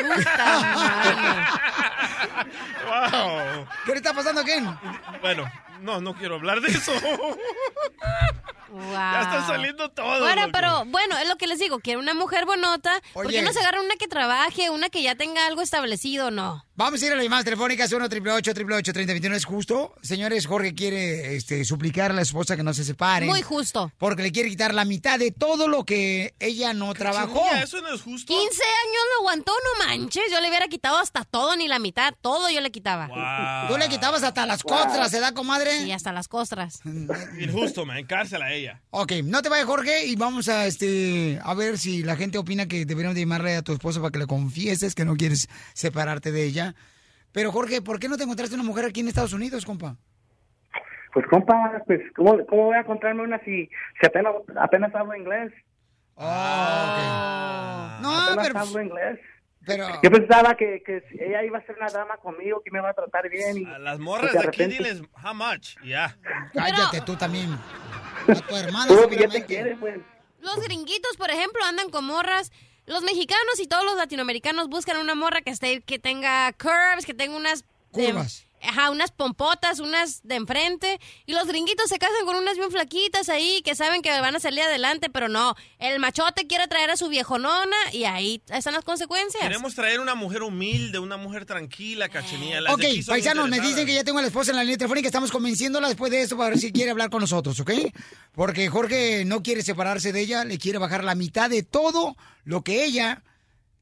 wow. 2.87 3.67
¿Qué 3.85 3.91
le 3.93 3.97
está 3.97 4.13
pasando 4.15 4.41
a 4.41 4.45
Ken? 4.45 4.79
Bueno, 5.21 5.51
no, 5.81 6.01
no 6.01 6.15
quiero 6.15 6.37
hablar 6.37 6.61
de 6.61 6.69
eso. 6.69 6.93
Ya 8.93 9.21
está 9.23 9.47
saliendo 9.47 9.91
todo. 9.91 10.21
Bueno, 10.21 10.43
loco. 10.43 10.53
pero 10.53 10.85
bueno, 10.87 11.19
es 11.19 11.29
lo 11.29 11.37
que 11.37 11.47
les 11.47 11.59
digo, 11.59 11.81
quiero 11.81 12.01
una 12.01 12.15
mujer 12.15 12.47
bonota. 12.47 13.03
¿Por 13.13 13.27
Oye. 13.27 13.39
qué 13.39 13.43
no 13.43 13.53
se 13.53 13.61
agarra 13.61 13.83
una 13.83 13.97
que 13.97 14.09
trabaje, 14.09 14.71
una 14.71 14.89
que 14.89 15.03
ya 15.03 15.15
tenga 15.15 15.47
algo 15.47 15.61
establecido? 15.61 16.31
No. 16.31 16.65
Vamos 16.83 17.01
a 17.01 17.07
ir 17.07 17.13
a 17.13 17.15
las 17.15 17.23
llamadas 17.23 17.45
telefónicas 17.45 17.93
1 17.93 18.07
888 18.07 18.93
3021 18.93 19.37
¿Es 19.37 19.45
justo? 19.45 19.95
Señores, 20.03 20.49
Jorge 20.49 20.75
quiere 20.75 21.37
este, 21.37 21.65
suplicar 21.65 22.11
a 22.11 22.15
la 22.15 22.23
esposa 22.23 22.57
que 22.57 22.65
no 22.65 22.75
se 22.75 22.83
separen. 22.83 23.29
Muy 23.29 23.41
justo. 23.41 23.93
Porque 23.99 24.25
le 24.25 24.33
quiere 24.33 24.49
quitar 24.49 24.75
la 24.75 24.85
mitad 24.85 25.17
de 25.17 25.31
todo 25.31 25.69
lo 25.69 25.85
que 25.85 26.35
ella 26.41 26.75
no 26.75 26.93
trabajó. 26.93 27.41
Cachanilla, 27.41 27.63
eso 27.63 27.81
no 27.83 27.95
es 27.95 28.03
justo. 28.03 28.35
15 28.35 28.43
años 28.45 29.03
lo 29.15 29.21
aguantó, 29.21 29.53
no 29.53 29.87
manches. 29.87 30.25
Yo 30.29 30.41
le 30.41 30.49
hubiera 30.49 30.67
quitado 30.67 30.99
hasta 30.99 31.23
todo, 31.23 31.55
ni 31.55 31.69
la 31.69 31.79
mitad. 31.79 32.15
Todo 32.21 32.51
yo 32.51 32.61
le 32.61 32.73
quitaba. 32.73 33.69
Tú 33.69 33.77
le 33.77 33.89
quitabas 33.89 34.25
hasta 34.25 34.45
las 34.45 34.65
costras, 34.65 35.09
¿se 35.09 35.21
da, 35.21 35.35
comadre? 35.35 35.85
Sí, 35.85 35.93
hasta 35.93 36.11
las 36.11 36.27
costras. 36.27 36.81
Injusto, 37.41 37.87
man. 37.87 38.05
Cárcel 38.07 38.43
a 38.43 38.53
ella. 38.53 38.83
Ok, 38.91 39.13
no 39.23 39.41
te 39.41 39.49
vayas, 39.49 39.67
Jorge, 39.67 40.07
y 40.07 40.17
vamos 40.17 40.49
a 40.49 40.67
este 40.67 41.39
a 41.45 41.55
ver 41.55 41.79
si 41.79 42.03
la 42.03 42.17
gente 42.17 42.39
opina 42.39 42.67
que 42.67 42.85
deberíamos 42.87 43.15
de 43.15 43.21
llamarle 43.21 43.55
a 43.55 43.63
tu 43.63 43.73
esposa 43.73 44.01
para 44.01 44.11
que 44.11 44.19
le 44.19 44.27
confieses 44.27 44.97
que 44.97 45.05
no 45.05 45.15
quieres 45.17 45.49
separarte 45.75 46.33
de 46.33 46.45
ella. 46.45 46.72
Pero, 47.33 47.51
Jorge, 47.53 47.81
¿por 47.83 47.99
qué 47.99 48.09
no 48.09 48.17
te 48.17 48.25
encontraste 48.25 48.55
una 48.55 48.65
mujer 48.65 48.85
aquí 48.85 49.01
en 49.01 49.09
Estados 49.09 49.33
Unidos, 49.33 49.65
compa? 49.65 49.97
Pues, 51.13 51.27
compa, 51.27 51.83
pues, 51.87 52.01
¿cómo, 52.17 52.45
cómo 52.47 52.65
voy 52.67 52.77
a 52.77 52.81
encontrarme 52.81 53.23
una 53.23 53.39
si, 53.45 53.69
si 54.01 54.07
apenas, 54.07 54.35
apenas 54.57 54.95
hablo 54.95 55.15
inglés? 55.15 55.53
No, 58.01 58.11
apenas 58.21 58.47
pero- 58.49 58.59
hablo 58.59 58.83
inglés. 58.83 59.19
Pero... 59.65 59.87
Yo 60.03 60.11
pensaba 60.11 60.57
que, 60.57 60.83
que 60.85 61.05
ella 61.21 61.45
iba 61.45 61.59
a 61.59 61.63
ser 61.65 61.77
una 61.77 61.89
dama 61.89 62.17
conmigo, 62.17 62.61
que 62.65 62.73
me 62.73 62.81
iba 62.81 62.91
a 62.91 62.95
tratar 62.95 63.31
bien. 63.31 63.59
Y, 63.59 63.65
A 63.65 63.79
las 63.79 64.01
morras 64.01 64.33
pues, 64.33 64.43
de 64.43 64.49
aquí 64.49 64.59
repente- 64.65 64.83
diles, 64.83 65.03
how 65.25 65.33
much? 65.35 65.77
Ya. 65.85 66.17
Cállate 66.53 67.01
tú 67.03 67.15
también. 67.15 67.49
A 68.29 68.35
tu 68.35 68.57
hermana. 68.57 68.87
Puro 68.89 69.07
billete 69.09 69.31
seguramente. 69.39 69.47
quiere, 69.47 69.77
pues. 69.77 70.01
Los 70.41 70.61
gringuitos, 70.65 71.17
por 71.17 71.31
ejemplo, 71.31 71.63
andan 71.65 71.91
con 71.91 72.05
morras. 72.05 72.51
Los 72.87 73.03
mexicanos 73.03 73.61
y 73.61 73.67
todos 73.67 73.85
los 73.85 73.97
latinoamericanos 73.97 74.69
buscan 74.69 74.97
una 74.99 75.15
morra 75.15 75.41
que 75.43 75.51
esté, 75.51 75.81
que 75.83 75.99
tenga 75.99 76.53
curves, 76.55 77.07
que 77.07 77.15
tenga 77.15 77.37
unas 77.37 77.65
de- 77.93 78.07
Curvas. 78.07 78.47
Ajá, 78.63 78.91
unas 78.91 79.11
pompotas, 79.11 79.81
unas 79.81 80.23
de 80.23 80.37
enfrente. 80.37 81.01
Y 81.27 81.33
los 81.33 81.47
gringuitos 81.47 81.89
se 81.89 81.99
casan 81.99 82.25
con 82.25 82.37
unas 82.37 82.57
bien 82.57 82.71
flaquitas 82.71 83.29
ahí 83.29 83.63
que 83.63 83.75
saben 83.75 84.03
que 84.03 84.11
van 84.21 84.37
a 84.37 84.41
salir 84.41 84.63
adelante, 84.63 85.11
pero 85.11 85.29
no. 85.29 85.55
El 85.79 85.99
machote 85.99 86.47
quiere 86.47 86.69
traer 86.69 86.91
a 86.91 86.97
su 86.97 87.09
viejonona 87.09 87.77
y 87.93 88.05
ahí 88.05 88.43
están 88.49 88.75
las 88.75 88.85
consecuencias. 88.85 89.43
Queremos 89.43 89.75
traer 89.75 90.01
una 90.01 90.15
mujer 90.15 90.43
humilde, 90.43 90.99
una 90.99 91.17
mujer 91.17 91.45
tranquila, 91.45 92.09
cachenilla. 92.09 92.61
Las 92.61 92.75
Ok, 92.75 92.83
paisanos, 93.07 93.49
me 93.49 93.61
dicen 93.61 93.87
que 93.87 93.95
ya 93.95 94.05
tengo 94.05 94.19
a 94.19 94.23
la 94.23 94.29
esposa 94.29 94.51
en 94.51 94.57
la 94.57 94.65
línea 94.65 94.79
telefónica. 94.79 95.09
Estamos 95.09 95.31
convenciéndola 95.31 95.89
después 95.89 96.11
de 96.11 96.23
esto 96.23 96.37
para 96.37 96.51
ver 96.51 96.59
si 96.59 96.73
quiere 96.73 96.91
hablar 96.91 97.11
con 97.11 97.21
nosotros, 97.21 97.59
¿ok? 97.61 97.73
Porque 98.33 98.69
Jorge 98.69 99.25
no 99.25 99.43
quiere 99.43 99.63
separarse 99.63 100.13
de 100.13 100.21
ella, 100.21 100.45
le 100.45 100.59
quiere 100.59 100.79
bajar 100.79 101.05
la 101.05 101.15
mitad 101.15 101.51
de 101.51 101.63
todo 101.63 102.17
lo 102.45 102.63
que 102.63 102.85
ella 102.85 103.23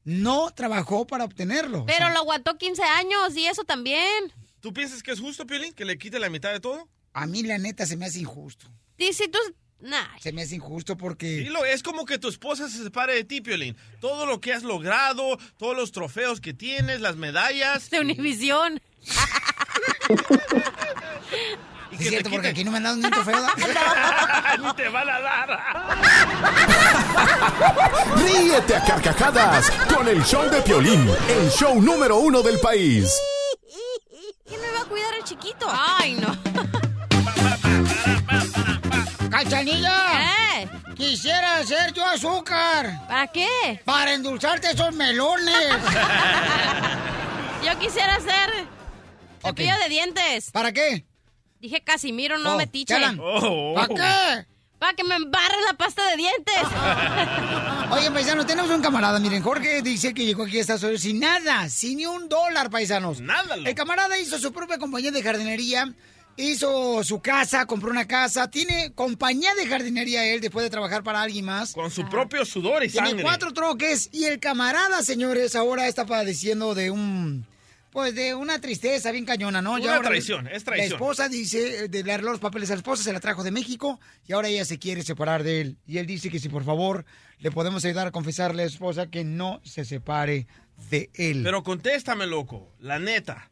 no 0.03 0.49
trabajó 0.51 1.05
para 1.05 1.23
obtenerlo. 1.25 1.85
Pero 1.85 2.09
lo 2.09 2.19
aguantó 2.19 2.57
15 2.57 2.81
años 2.83 3.35
y 3.35 3.45
eso 3.45 3.63
también. 3.63 4.33
¿Tú 4.61 4.73
piensas 4.73 5.01
que 5.01 5.11
es 5.11 5.19
justo, 5.19 5.47
Piolín, 5.47 5.73
que 5.73 5.85
le 5.85 5.97
quite 5.97 6.19
la 6.19 6.29
mitad 6.29 6.51
de 6.51 6.59
todo? 6.59 6.87
A 7.13 7.25
mí, 7.25 7.41
la 7.41 7.57
neta, 7.57 7.87
se 7.87 7.97
me 7.97 8.05
hace 8.05 8.19
injusto. 8.19 8.67
Dice 8.95 9.27
tú, 9.27 9.39
nah. 9.79 10.05
Se 10.19 10.31
me 10.31 10.43
hace 10.43 10.53
injusto 10.55 10.95
porque... 10.95 11.25
Dilo, 11.25 11.65
es 11.65 11.81
como 11.81 12.05
que 12.05 12.19
tu 12.19 12.29
esposa 12.29 12.69
se 12.69 12.83
separe 12.83 13.15
de 13.15 13.23
ti, 13.23 13.41
Piolín. 13.41 13.75
Todo 13.99 14.27
lo 14.27 14.39
que 14.39 14.53
has 14.53 14.61
logrado, 14.61 15.39
todos 15.57 15.75
los 15.75 15.91
trofeos 15.91 16.39
que 16.39 16.53
tienes, 16.53 17.01
las 17.01 17.15
medallas. 17.15 17.89
De 17.89 17.99
Univisión. 18.01 18.79
Es 21.91 22.07
cierto, 22.07 22.29
porque 22.29 22.49
aquí 22.49 22.63
no 22.63 22.69
me 22.69 22.77
han 22.77 22.83
dado 22.83 22.97
ni 22.97 23.05
un 23.05 23.11
trofeo. 23.11 23.35
Ni 24.63 24.73
te 24.75 24.89
van 24.89 25.09
a 25.09 25.19
dar. 25.19 25.59
Ríete 28.23 28.75
a 28.75 28.85
carcajadas 28.85 29.71
con 29.93 30.07
el 30.07 30.23
show 30.23 30.47
de 30.51 30.61
Piolín, 30.61 31.09
el 31.27 31.49
show 31.49 31.81
número 31.81 32.17
uno 32.17 32.43
del 32.43 32.59
país. 32.59 33.11
¿Quién 34.51 34.59
me 34.61 34.69
va 34.71 34.81
a 34.81 34.85
cuidar 34.85 35.13
el 35.17 35.23
chiquito? 35.23 35.65
Ay, 35.71 36.15
no. 36.15 36.37
¡Cachanilla! 39.29 40.59
¿Eh? 40.59 40.69
Quisiera 40.97 41.63
ser 41.63 41.93
yo 41.93 42.05
azúcar. 42.05 43.07
¿Para 43.07 43.27
qué? 43.27 43.81
Para 43.85 44.13
endulzarte 44.13 44.71
esos 44.71 44.93
melones. 44.93 45.55
Yo 47.65 47.79
quisiera 47.79 48.19
ser 48.19 48.67
cepillo 49.41 49.73
de 49.83 49.87
dientes. 49.87 50.51
¿Para 50.51 50.73
qué? 50.73 51.05
Dije 51.61 51.81
Casimiro, 51.81 52.37
no 52.37 52.55
Oh, 52.55 52.57
metiche. 52.57 52.93
Chalan. 52.93 53.17
¿Para 53.73 53.87
qué? 53.87 54.47
Para 54.81 54.95
que 54.95 55.03
me 55.03 55.13
embarre 55.13 55.57
la 55.67 55.73
pasta 55.75 56.01
de 56.09 56.17
dientes. 56.17 56.55
Oye, 57.91 58.09
paisano, 58.09 58.43
tenemos 58.47 58.71
un 58.71 58.81
camarada. 58.81 59.19
Miren, 59.19 59.43
Jorge 59.43 59.83
dice 59.83 60.11
que 60.11 60.25
llegó 60.25 60.41
aquí 60.45 60.57
a 60.57 60.61
Estados 60.61 60.81
Unidos 60.81 61.01
sin 61.01 61.19
nada, 61.19 61.69
sin 61.69 61.97
ni 61.97 62.07
un 62.07 62.27
dólar, 62.27 62.71
paisanos. 62.71 63.21
Nada. 63.21 63.57
El 63.63 63.75
camarada 63.75 64.17
hizo 64.17 64.39
su 64.39 64.51
propia 64.51 64.79
compañía 64.79 65.11
de 65.11 65.21
jardinería, 65.21 65.93
hizo 66.35 67.03
su 67.03 67.21
casa, 67.21 67.67
compró 67.67 67.91
una 67.91 68.07
casa, 68.07 68.49
tiene 68.49 68.91
compañía 68.95 69.53
de 69.53 69.67
jardinería 69.67 70.25
él 70.25 70.41
después 70.41 70.63
de 70.63 70.71
trabajar 70.71 71.03
para 71.03 71.21
alguien 71.21 71.45
más. 71.45 71.73
Con 71.73 71.91
su 71.91 72.09
propio 72.09 72.43
sudor 72.43 72.83
y 72.83 72.89
Tiene 72.89 73.09
sangre. 73.09 73.23
cuatro 73.23 73.53
troques 73.53 74.09
y 74.11 74.23
el 74.23 74.39
camarada, 74.39 75.03
señores, 75.03 75.55
ahora 75.55 75.87
está 75.87 76.07
padeciendo 76.07 76.73
de 76.73 76.89
un 76.89 77.45
pues 77.91 78.15
de 78.15 78.33
una 78.33 78.59
tristeza 78.59 79.11
bien 79.11 79.25
cañona, 79.25 79.61
¿no? 79.61 79.73
Una 79.73 79.95
ahora 79.95 80.09
traición, 80.09 80.47
es 80.47 80.63
traición. 80.63 80.89
La 80.89 80.95
esposa 80.95 81.29
dice 81.29 81.85
eh, 81.85 81.87
de 81.89 82.03
darle 82.03 82.29
los 82.29 82.39
papeles 82.39 82.69
a 82.71 82.73
la 82.73 82.77
esposa, 82.77 83.03
se 83.03 83.13
la 83.13 83.19
trajo 83.19 83.43
de 83.43 83.51
México 83.51 83.99
y 84.25 84.33
ahora 84.33 84.47
ella 84.47 84.65
se 84.65 84.79
quiere 84.79 85.03
separar 85.03 85.43
de 85.43 85.61
él. 85.61 85.77
Y 85.85 85.97
él 85.97 86.05
dice 86.05 86.29
que 86.29 86.39
si 86.39 86.49
por 86.49 86.63
favor 86.63 87.05
le 87.39 87.51
podemos 87.51 87.83
ayudar 87.85 88.07
a 88.07 88.11
confesarle 88.11 88.63
a 88.63 88.65
la 88.65 88.71
esposa 88.71 89.07
que 89.07 89.23
no 89.23 89.59
se 89.63 89.83
separe 89.85 90.47
de 90.89 91.09
él. 91.13 91.41
Pero 91.43 91.63
contéstame, 91.63 92.27
loco, 92.27 92.73
la 92.79 92.99
neta. 92.99 93.51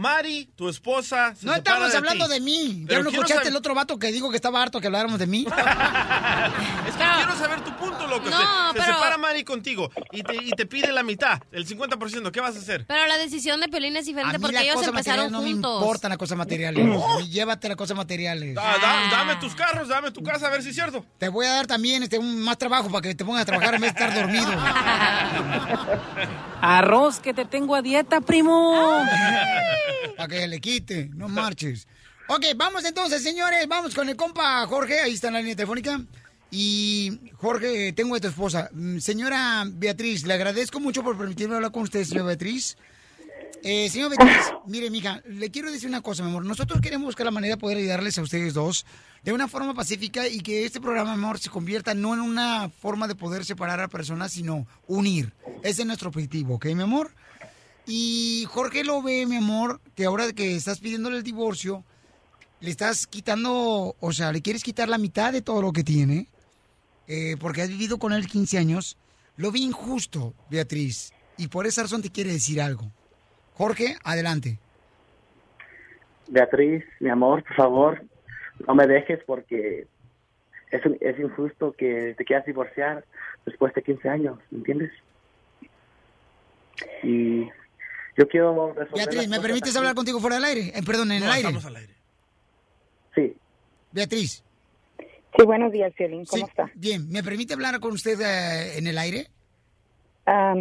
Mari, 0.00 0.48
tu 0.56 0.66
esposa, 0.70 1.34
se 1.34 1.44
no 1.44 1.54
estamos 1.54 1.90
de 1.92 1.98
hablando 1.98 2.24
ti. 2.26 2.32
de 2.32 2.40
mí. 2.40 2.86
¿Ya 2.88 3.00
no 3.02 3.10
escuchaste 3.10 3.48
el 3.50 3.56
otro 3.56 3.74
vato 3.74 3.98
que 3.98 4.10
dijo 4.10 4.30
que 4.30 4.36
estaba 4.36 4.62
harto 4.62 4.80
que 4.80 4.86
habláramos 4.86 5.18
de 5.18 5.26
mí? 5.26 5.44
Es 6.88 6.96
que 6.96 7.04
quiero 7.16 7.36
saber 7.36 7.60
tu 7.62 7.76
punto, 7.76 8.06
loco. 8.06 8.28
No, 8.30 8.72
se, 8.72 8.78
se 8.78 8.84
pero- 8.84 8.94
separa 8.96 9.18
Mari 9.18 9.44
contigo 9.44 9.90
y 10.10 10.22
te, 10.22 10.36
y 10.36 10.50
te 10.52 10.64
pide 10.66 10.90
la 10.92 11.02
mitad, 11.02 11.38
el 11.52 11.66
50%. 11.68 12.30
¿Qué 12.32 12.40
vas 12.40 12.56
a 12.56 12.60
hacer? 12.60 12.86
Pero 12.86 13.06
la 13.06 13.18
decisión 13.18 13.60
de 13.60 13.68
Piolín 13.68 13.94
es 13.96 14.04
A 14.04 14.06
diferente 14.06 14.38
mí 14.38 14.42
porque 14.42 14.54
la 14.56 14.62
ellos 14.62 14.76
cosa 14.76 14.88
empezaron 14.88 15.24
material 15.26 15.32
no 15.32 15.42
me 15.46 15.52
juntos. 15.52 15.80
importa 15.82 16.08
la 16.08 16.16
cosa 16.16 16.34
materiales. 16.34 16.82
A 16.84 16.88
mí 17.18 17.28
Llévate 17.30 17.68
las 17.68 17.76
cosas 17.76 17.96
materiales. 17.96 18.54
Da- 18.54 18.78
da- 18.78 19.08
dame 19.10 19.36
tus 19.36 19.54
carros, 19.54 19.88
dame 19.88 20.10
tu 20.12 20.22
casa, 20.22 20.46
a 20.46 20.50
ver 20.50 20.62
si 20.62 20.70
es 20.70 20.74
cierto. 20.74 21.04
Te 21.18 21.28
voy 21.28 21.44
a 21.46 21.52
dar 21.52 21.66
también 21.66 22.02
este, 22.02 22.18
un, 22.18 22.40
más 22.42 22.56
trabajo 22.58 22.88
para 22.90 23.02
que 23.02 23.14
te 23.14 23.24
pongas 23.24 23.42
a 23.42 23.44
trabajar 23.44 23.74
en 23.74 23.82
vez 23.82 23.94
de 23.94 24.00
estar 24.04 24.18
dormido. 24.18 24.50
Arroz 26.62 27.20
que 27.20 27.32
te 27.34 27.44
tengo 27.44 27.74
a 27.74 27.82
dieta, 27.82 28.20
primo. 28.20 29.04
Para 30.16 30.28
que 30.28 30.48
le 30.48 30.60
quite, 30.60 31.10
no 31.14 31.28
marches. 31.28 31.86
Ok, 32.28 32.44
vamos 32.56 32.84
entonces, 32.84 33.22
señores. 33.22 33.66
Vamos 33.66 33.94
con 33.94 34.08
el 34.08 34.16
compa 34.16 34.66
Jorge. 34.66 35.00
Ahí 35.00 35.14
está 35.14 35.28
en 35.28 35.34
la 35.34 35.40
línea 35.40 35.56
telefónica. 35.56 36.00
Y 36.50 37.18
Jorge, 37.36 37.92
tengo 37.92 38.14
a 38.16 38.20
tu 38.20 38.28
esposa. 38.28 38.70
Mm, 38.72 38.98
Señora 38.98 39.64
Beatriz, 39.66 40.24
le 40.24 40.34
agradezco 40.34 40.80
mucho 40.80 41.02
por 41.02 41.16
permitirme 41.16 41.56
hablar 41.56 41.70
con 41.70 41.82
usted, 41.84 42.04
señora 42.04 42.26
Beatriz. 42.26 42.76
Eh, 43.62 43.88
señora 43.88 44.16
Beatriz, 44.16 44.52
mire, 44.66 44.90
mija, 44.90 45.22
le 45.26 45.50
quiero 45.50 45.70
decir 45.70 45.88
una 45.88 46.00
cosa, 46.00 46.22
mi 46.22 46.30
amor. 46.30 46.44
Nosotros 46.44 46.80
queremos 46.80 47.06
buscar 47.06 47.26
la 47.26 47.30
manera 47.30 47.54
de 47.54 47.60
poder 47.60 47.78
ayudarles 47.78 48.18
a 48.18 48.22
ustedes 48.22 48.54
dos 48.54 48.86
de 49.22 49.32
una 49.32 49.48
forma 49.48 49.74
pacífica 49.74 50.26
y 50.26 50.40
que 50.40 50.64
este 50.64 50.80
programa, 50.80 51.14
mi 51.16 51.22
amor, 51.22 51.38
se 51.38 51.50
convierta 51.50 51.94
no 51.94 52.14
en 52.14 52.20
una 52.20 52.68
forma 52.68 53.06
de 53.06 53.14
poder 53.14 53.44
separar 53.44 53.80
a 53.80 53.88
personas, 53.88 54.32
sino 54.32 54.66
unir. 54.88 55.32
Ese 55.62 55.82
es 55.82 55.86
nuestro 55.86 56.08
objetivo, 56.08 56.54
¿ok, 56.54 56.66
mi 56.66 56.82
amor? 56.82 57.12
Y 57.92 58.44
Jorge 58.48 58.84
lo 58.84 59.02
ve, 59.02 59.26
mi 59.26 59.38
amor, 59.38 59.80
que 59.96 60.04
ahora 60.04 60.32
que 60.32 60.54
estás 60.54 60.78
pidiéndole 60.78 61.16
el 61.16 61.24
divorcio, 61.24 61.82
le 62.60 62.70
estás 62.70 63.08
quitando, 63.08 63.96
o 63.98 64.12
sea, 64.12 64.30
le 64.30 64.42
quieres 64.42 64.62
quitar 64.62 64.88
la 64.88 64.96
mitad 64.96 65.32
de 65.32 65.42
todo 65.42 65.60
lo 65.60 65.72
que 65.72 65.82
tiene, 65.82 66.28
eh, 67.08 67.34
porque 67.40 67.62
has 67.62 67.68
vivido 67.68 67.98
con 67.98 68.12
él 68.12 68.28
15 68.28 68.58
años. 68.58 68.96
Lo 69.36 69.50
vi 69.50 69.64
injusto, 69.64 70.34
Beatriz, 70.48 71.12
y 71.36 71.48
por 71.48 71.66
esa 71.66 71.82
razón 71.82 72.00
te 72.00 72.10
quiere 72.10 72.30
decir 72.30 72.60
algo. 72.60 72.92
Jorge, 73.54 73.96
adelante. 74.04 74.60
Beatriz, 76.28 76.84
mi 77.00 77.10
amor, 77.10 77.42
por 77.42 77.56
favor, 77.56 78.04
no 78.68 78.74
me 78.76 78.86
dejes 78.86 79.18
porque 79.26 79.88
es, 80.70 80.82
es 81.00 81.18
injusto 81.18 81.72
que 81.72 82.14
te 82.16 82.24
quieras 82.24 82.46
divorciar 82.46 83.04
después 83.44 83.74
de 83.74 83.82
15 83.82 84.08
años, 84.08 84.38
¿me 84.52 84.58
entiendes? 84.58 84.92
Y 87.02 87.50
yo 88.20 88.28
quiero 88.28 88.74
resolver 88.74 89.06
Beatriz, 89.06 89.28
¿me 89.28 89.40
permites 89.40 89.74
hablar 89.76 89.94
contigo 89.94 90.20
fuera 90.20 90.36
del 90.36 90.44
aire? 90.44 90.72
Eh, 90.74 90.82
perdón, 90.84 91.10
en 91.12 91.20
No, 91.20 91.26
el 91.26 91.32
aire. 91.32 91.48
estamos 91.48 91.64
al 91.64 91.76
aire. 91.76 91.94
Sí. 93.14 93.34
Beatriz. 93.92 94.44
Sí, 95.36 95.44
buenos 95.46 95.72
días, 95.72 95.92
Violín. 95.98 96.26
¿Cómo 96.26 96.44
Sí, 96.44 96.50
está? 96.50 96.70
Bien, 96.74 97.08
¿me 97.10 97.22
permite 97.22 97.54
hablar 97.54 97.80
con 97.80 97.92
usted 97.92 98.20
eh, 98.20 98.78
en 98.78 98.86
el 98.86 98.98
aire? 98.98 99.28
Ah, 100.26 100.54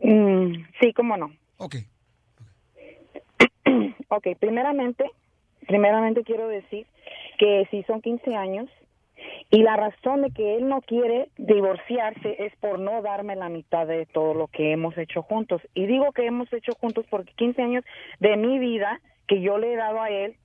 mm, 0.00 0.52
sí, 0.80 0.92
cómo 0.94 1.16
no. 1.16 1.30
Ok. 1.58 1.76
ok, 4.08 4.26
primeramente, 4.40 5.04
primeramente 5.66 6.24
quiero 6.24 6.48
decir 6.48 6.86
que 7.38 7.68
si 7.70 7.82
son 7.84 8.00
15 8.00 8.34
años 8.34 8.68
y 9.50 9.62
la 9.62 9.76
razón 9.76 10.22
de 10.22 10.30
que 10.30 10.56
él 10.56 10.68
no 10.68 10.80
quiere 10.80 11.28
divorciarse 11.36 12.36
es 12.44 12.54
por 12.56 12.78
no 12.78 13.00
darme 13.02 13.36
la 13.36 13.48
mitad 13.48 13.86
de 13.86 14.06
todo 14.06 14.34
lo 14.34 14.48
que 14.48 14.72
hemos 14.72 14.96
hecho 14.98 15.22
juntos. 15.22 15.62
Y 15.74 15.86
digo 15.86 16.12
que 16.12 16.26
hemos 16.26 16.52
hecho 16.52 16.72
juntos 16.80 17.06
porque 17.08 17.32
15 17.36 17.62
años 17.62 17.84
de 18.18 18.36
mi 18.36 18.58
vida 18.58 19.00
que 19.28 19.40
yo 19.40 19.58
le 19.58 19.72
he 19.72 19.76
dado 19.76 20.00
a 20.00 20.10
él, 20.10 20.36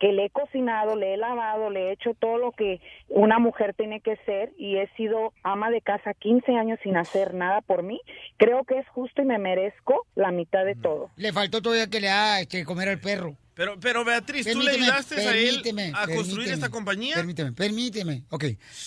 que 0.00 0.12
le 0.12 0.24
he 0.24 0.30
cocinado, 0.30 0.96
le 0.96 1.14
he 1.14 1.16
lavado, 1.18 1.70
le 1.70 1.88
he 1.88 1.92
hecho 1.92 2.14
todo 2.14 2.38
lo 2.38 2.52
que 2.52 2.80
una 3.08 3.38
mujer 3.38 3.74
tiene 3.74 4.00
que 4.00 4.16
ser 4.24 4.50
y 4.58 4.76
he 4.76 4.88
sido 4.96 5.32
ama 5.44 5.70
de 5.70 5.82
casa 5.82 6.14
15 6.14 6.52
años 6.56 6.78
sin 6.82 6.96
hacer 6.96 7.34
nada 7.34 7.60
por 7.60 7.82
mí, 7.82 8.00
creo 8.38 8.64
que 8.64 8.78
es 8.78 8.88
justo 8.88 9.22
y 9.22 9.26
me 9.26 9.38
merezco 9.38 10.06
la 10.16 10.32
mitad 10.32 10.64
de 10.64 10.74
todo. 10.74 11.10
Le 11.16 11.32
faltó 11.32 11.60
todavía 11.60 11.86
que 11.88 12.00
le 12.00 12.08
haga 12.08 12.40
este, 12.40 12.64
comer 12.64 12.88
al 12.88 12.98
perro. 12.98 13.36
Pero, 13.54 13.78
pero 13.78 14.04
Beatriz, 14.06 14.50
¿tú 14.50 14.60
le 14.60 14.70
Permíteme, 14.70 14.86
ayudaste 14.86 15.14
a 15.16 15.36
él 15.36 15.92
a 15.94 16.06
construir 16.06 16.48
esta 16.48 16.70
compañía? 16.70 17.16
Permíteme, 17.16 17.52
permíteme. 17.52 18.22
Ok. 18.30 18.44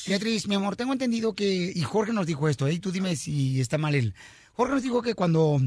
Beatriz, 0.08 0.48
mi 0.48 0.56
amor, 0.56 0.76
tengo 0.76 0.94
entendido 0.94 1.36
que, 1.36 1.72
y 1.76 1.82
Jorge 1.82 2.12
nos 2.12 2.26
dijo 2.26 2.50
esto, 2.50 2.66
¿eh? 2.66 2.74
y 2.74 2.80
tú 2.80 2.92
dime 2.92 3.16
si 3.16 3.62
está 3.62 3.78
mal 3.78 3.94
él. 3.94 4.16
Jorge 4.54 4.74
nos 4.74 4.82
dijo 4.82 5.04
que 5.04 5.14
cuando 5.14 5.60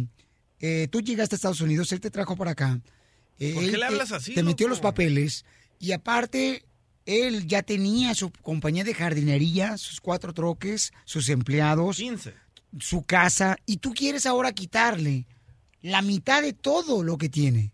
eh, 0.58 0.88
tú 0.90 1.02
llegaste 1.02 1.34
a 1.34 1.36
Estados 1.36 1.60
Unidos, 1.60 1.92
él 1.92 2.00
te 2.00 2.10
trajo 2.10 2.36
para 2.36 2.50
acá. 2.50 2.80
¿Por 3.38 3.64
qué 3.64 3.72
le 3.72 3.78
te- 3.78 3.84
hablas 3.84 4.12
así, 4.12 4.34
Te 4.34 4.42
metió 4.42 4.68
los 4.68 4.80
papeles 4.80 5.44
y 5.78 5.92
aparte, 5.92 6.64
él 7.04 7.46
ya 7.46 7.62
tenía 7.62 8.14
su 8.14 8.30
compañía 8.32 8.82
de 8.84 8.94
jardinería, 8.94 9.76
sus 9.78 10.00
cuatro 10.00 10.32
troques, 10.32 10.92
sus 11.04 11.28
empleados, 11.28 11.96
15. 11.96 12.34
su 12.80 13.04
casa, 13.04 13.56
y 13.66 13.76
tú 13.78 13.92
quieres 13.94 14.26
ahora 14.26 14.52
quitarle 14.52 15.26
la 15.82 16.02
mitad 16.02 16.42
de 16.42 16.52
todo 16.52 17.02
lo 17.02 17.16
que 17.18 17.28
tiene. 17.28 17.72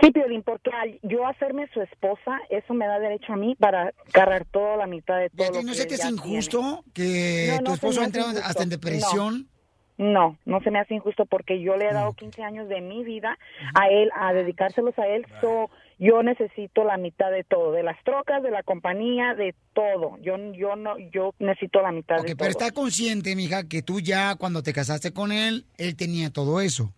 Sí, 0.00 0.12
Piolín, 0.12 0.44
porque 0.44 0.70
al 0.70 1.00
yo 1.02 1.26
hacerme 1.26 1.68
su 1.74 1.80
esposa, 1.82 2.38
eso 2.50 2.72
me 2.72 2.86
da 2.86 3.00
derecho 3.00 3.32
a 3.32 3.36
mí 3.36 3.56
para 3.58 3.92
cargar 4.12 4.44
toda 4.44 4.76
la 4.76 4.86
mitad 4.86 5.18
de 5.18 5.28
todo 5.30 5.38
Beatriz, 5.38 5.56
lo 5.56 5.62
¿no 5.64 5.72
que 5.72 5.78
se 5.78 5.86
te 5.86 5.96
ya 5.96 6.08
injusto 6.10 6.84
que. 6.94 7.48
No, 7.50 7.58
tu 7.58 7.64
no 7.64 7.74
esposo 7.74 8.00
ha 8.02 8.04
entrado 8.04 8.28
hasta 8.44 8.62
en 8.62 8.68
depresión? 8.68 9.48
No, 9.50 9.57
no, 9.98 10.38
no 10.46 10.60
se 10.60 10.70
me 10.70 10.78
hace 10.78 10.94
injusto 10.94 11.26
porque 11.26 11.60
yo 11.60 11.76
le 11.76 11.88
he 11.88 11.92
dado 11.92 12.12
15 12.12 12.42
años 12.42 12.68
de 12.68 12.80
mi 12.80 13.02
vida 13.04 13.36
a 13.74 13.88
él, 13.88 14.10
a 14.14 14.32
dedicárselos 14.32 14.96
a 14.98 15.06
él. 15.08 15.26
So, 15.40 15.70
yo 15.98 16.22
necesito 16.22 16.84
la 16.84 16.96
mitad 16.96 17.32
de 17.32 17.42
todo, 17.42 17.72
de 17.72 17.82
las 17.82 18.02
trocas, 18.04 18.42
de 18.42 18.52
la 18.52 18.62
compañía, 18.62 19.34
de 19.34 19.56
todo. 19.74 20.16
Yo, 20.22 20.36
yo 20.52 20.76
no, 20.76 20.96
yo 21.12 21.34
necesito 21.40 21.82
la 21.82 21.90
mitad 21.90 22.18
de 22.18 22.28
todo. 22.28 22.36
pero 22.36 22.50
está 22.50 22.70
consciente, 22.70 23.34
mija, 23.34 23.68
que 23.68 23.82
tú 23.82 23.98
ya 24.00 24.36
cuando 24.36 24.62
te 24.62 24.72
casaste 24.72 25.12
con 25.12 25.32
él, 25.32 25.64
él 25.76 25.96
tenía 25.96 26.30
todo 26.30 26.60
eso. 26.60 26.92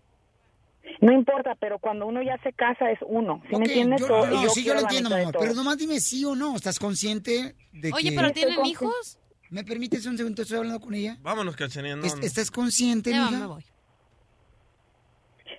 No 1.01 1.13
importa, 1.13 1.57
pero 1.59 1.79
cuando 1.79 2.07
uno 2.07 2.21
ya 2.23 2.37
se 2.43 2.53
casa 2.53 2.91
es 2.91 2.99
uno. 3.07 3.43
¿Sí 3.49 3.57
me 3.57 3.65
entiendes? 3.65 4.01
yo, 4.01 4.07
So, 4.07 4.27
no, 4.27 4.43
yo 4.43 4.51
sí, 4.51 4.65
yo 4.65 4.75
lo 4.75 4.81
entiendo, 4.81 5.09
mamá, 5.09 5.33
todo. 5.33 5.41
pero 5.43 5.55
nomás 5.55 5.79
dime 5.79 5.99
sí 6.01 6.23
o 6.27 6.37
no. 6.37 6.57
¿Estás 6.57 6.79
consciente 6.79 7.55
de 7.73 7.93
Oye, 7.93 8.11
que... 8.11 8.17
pero 8.17 8.33
¿tienen 8.33 8.67
hijos? 8.67 9.20
¿Me 9.51 9.65
permites 9.65 10.07
un 10.07 10.17
segundo? 10.17 10.43
Estoy 10.43 10.59
hablando 10.59 10.81
con 10.81 10.95
ella. 10.95 11.17
Vámonos. 11.23 11.57
No, 11.59 11.67
¿Es- 12.07 12.17
no. 12.17 12.23
¿Estás 12.23 12.51
consciente, 12.51 13.11
Ya, 13.11 13.27
mija? 13.27 13.39
me 13.41 13.47
voy. 13.47 13.65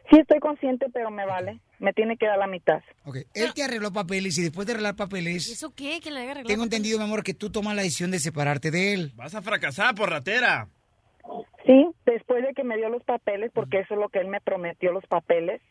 Sí, 0.09 0.19
estoy 0.19 0.39
consciente, 0.39 0.87
pero 0.93 1.09
me 1.11 1.25
vale. 1.25 1.59
Me 1.79 1.93
tiene 1.93 2.15
que 2.17 2.25
dar 2.27 2.37
la 2.37 2.47
mitad. 2.47 2.81
Ok, 3.05 3.17
él 3.33 3.53
te 3.53 3.63
arregló 3.63 3.91
papeles 3.91 4.37
y 4.37 4.43
después 4.43 4.67
de 4.67 4.73
arreglar 4.73 4.93
¿Y 4.93 4.97
papeles, 4.97 5.49
¿Eso 5.49 5.73
qué? 5.73 5.99
¿Que 6.01 6.11
le 6.11 6.19
arreglar? 6.21 6.45
tengo 6.45 6.63
entendido, 6.63 6.97
mi 6.99 7.05
amor, 7.05 7.23
que 7.23 7.33
tú 7.33 7.49
tomas 7.49 7.75
la 7.75 7.81
decisión 7.81 8.11
de 8.11 8.19
separarte 8.19 8.71
de 8.71 8.93
él. 8.93 9.11
Vas 9.15 9.33
a 9.35 9.41
fracasar 9.41 9.95
por 9.95 10.09
ratera. 10.09 10.67
Sí, 11.65 11.87
después 12.05 12.43
de 12.43 12.53
que 12.53 12.63
me 12.63 12.75
dio 12.77 12.89
los 12.89 13.03
papeles, 13.03 13.51
porque 13.53 13.79
eso 13.79 13.93
es 13.93 13.99
lo 13.99 14.09
que 14.09 14.19
él 14.19 14.27
me 14.27 14.41
prometió, 14.41 14.91
los 14.91 15.05
papeles. 15.07 15.61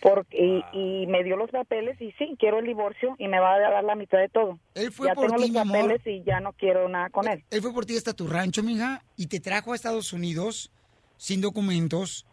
Porque, 0.00 0.36
y, 0.72 1.02
y 1.02 1.06
me 1.06 1.24
dio 1.24 1.36
los 1.36 1.50
papeles 1.50 2.00
y 2.00 2.12
sí, 2.12 2.36
quiero 2.38 2.58
el 2.58 2.66
divorcio 2.66 3.16
y 3.18 3.28
me 3.28 3.40
va 3.40 3.54
a 3.54 3.58
dar 3.58 3.82
la 3.84 3.94
mitad 3.94 4.18
de 4.18 4.28
todo. 4.28 4.58
Él 4.74 4.92
fue 4.92 5.08
ya 5.08 5.14
por 5.14 5.26
tengo 5.26 5.42
ti, 5.42 5.48
los 5.52 5.56
amor. 5.56 5.80
papeles 5.80 6.06
y 6.06 6.22
ya 6.22 6.40
no 6.40 6.52
quiero 6.52 6.88
nada 6.88 7.08
con 7.10 7.26
él. 7.28 7.42
Él 7.50 7.62
fue 7.62 7.72
por 7.72 7.86
ti 7.86 7.96
hasta 7.96 8.12
tu 8.12 8.26
rancho, 8.28 8.62
mija, 8.62 9.02
y 9.16 9.26
te 9.28 9.40
trajo 9.40 9.72
a 9.72 9.74
Estados 9.74 10.12
Unidos 10.12 10.70
sin 11.16 11.40
documentos. 11.40 12.26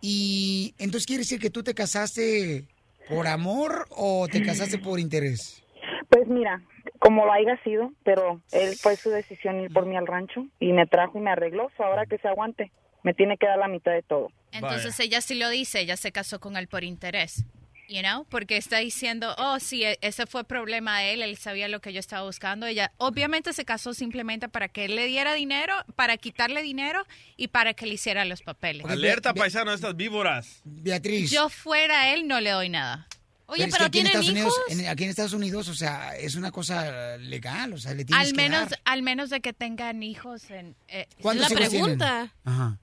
Y 0.00 0.74
entonces 0.78 1.06
quiere 1.06 1.20
decir 1.20 1.40
que 1.40 1.50
tú 1.50 1.62
te 1.62 1.74
casaste 1.74 2.64
por 3.08 3.26
amor 3.26 3.86
o 3.90 4.28
te 4.28 4.42
casaste 4.42 4.78
por 4.78 5.00
interés. 5.00 5.64
Pues 6.10 6.28
mira, 6.28 6.62
como 6.98 7.24
lo 7.24 7.32
haya 7.32 7.56
sido, 7.64 7.92
pero 8.04 8.40
él 8.52 8.74
fue 8.76 8.96
su 8.96 9.10
decisión 9.10 9.60
ir 9.60 9.72
por 9.72 9.86
mí 9.86 9.96
al 9.96 10.06
rancho 10.06 10.46
y 10.60 10.72
me 10.72 10.86
trajo 10.86 11.18
y 11.18 11.22
me 11.22 11.30
arregló. 11.30 11.70
So, 11.76 11.84
ahora 11.84 12.06
que 12.06 12.18
se 12.18 12.28
aguante, 12.28 12.70
me 13.06 13.14
tiene 13.14 13.36
que 13.38 13.46
dar 13.46 13.56
la 13.58 13.68
mitad 13.68 13.92
de 13.92 14.02
todo. 14.02 14.32
Entonces 14.50 14.98
ella 14.98 15.20
sí 15.20 15.36
lo 15.36 15.48
dice, 15.48 15.80
ella 15.80 15.96
se 15.96 16.10
casó 16.10 16.40
con 16.40 16.56
él 16.56 16.66
por 16.66 16.82
interés. 16.82 17.44
You 17.88 18.00
know, 18.00 18.24
porque 18.28 18.56
está 18.56 18.78
diciendo, 18.78 19.32
oh, 19.38 19.60
sí, 19.60 19.84
e- 19.84 19.96
ese 20.00 20.26
fue 20.26 20.42
problema 20.42 20.98
de 20.98 21.12
él, 21.12 21.22
él 21.22 21.36
sabía 21.36 21.68
lo 21.68 21.80
que 21.80 21.92
yo 21.92 22.00
estaba 22.00 22.24
buscando. 22.26 22.66
Ella 22.66 22.90
obviamente 22.96 23.52
se 23.52 23.64
casó 23.64 23.94
simplemente 23.94 24.48
para 24.48 24.66
que 24.66 24.86
él 24.86 24.96
le 24.96 25.06
diera 25.06 25.34
dinero, 25.34 25.72
para 25.94 26.16
quitarle 26.16 26.62
dinero 26.62 27.06
y 27.36 27.46
para 27.46 27.74
que 27.74 27.86
le 27.86 27.94
hiciera 27.94 28.24
los 28.24 28.42
papeles. 28.42 28.84
Alerta, 28.86 29.32
paisano, 29.34 29.72
estas 29.72 29.94
víboras. 29.94 30.62
Beatriz. 30.64 31.30
Yo 31.30 31.48
fuera 31.48 32.12
él 32.12 32.26
no 32.26 32.40
le 32.40 32.50
doy 32.50 32.70
nada. 32.70 33.06
Oye, 33.48 33.68
pero, 33.70 33.76
que 33.78 33.84
aquí 33.84 33.98
en 34.00 34.06
¿tienen 34.06 34.20
Estados 34.22 34.36
hijos? 34.36 34.58
Unidos, 34.66 34.84
en- 34.84 34.88
aquí 34.90 35.04
en 35.04 35.10
Estados 35.10 35.32
Unidos, 35.32 35.68
o 35.68 35.74
sea, 35.74 36.16
es 36.16 36.34
una 36.34 36.50
cosa 36.50 37.16
legal, 37.18 37.72
o 37.72 37.78
sea, 37.78 37.94
le 37.94 38.04
tienes 38.04 38.26
Al 38.26 38.32
que 38.32 38.36
menos, 38.42 38.70
dar. 38.70 38.80
al 38.84 39.02
menos 39.02 39.30
de 39.30 39.40
que 39.40 39.52
tengan 39.52 40.02
hijos. 40.02 40.50
En, 40.50 40.74
eh, 40.88 41.06
¿Cuántos 41.22 41.46
es 41.46 41.52
la 41.52 41.60
hijos 41.60 41.70
tienen? 41.70 41.98
pregunta. 41.98 42.34
Ajá. 42.44 42.78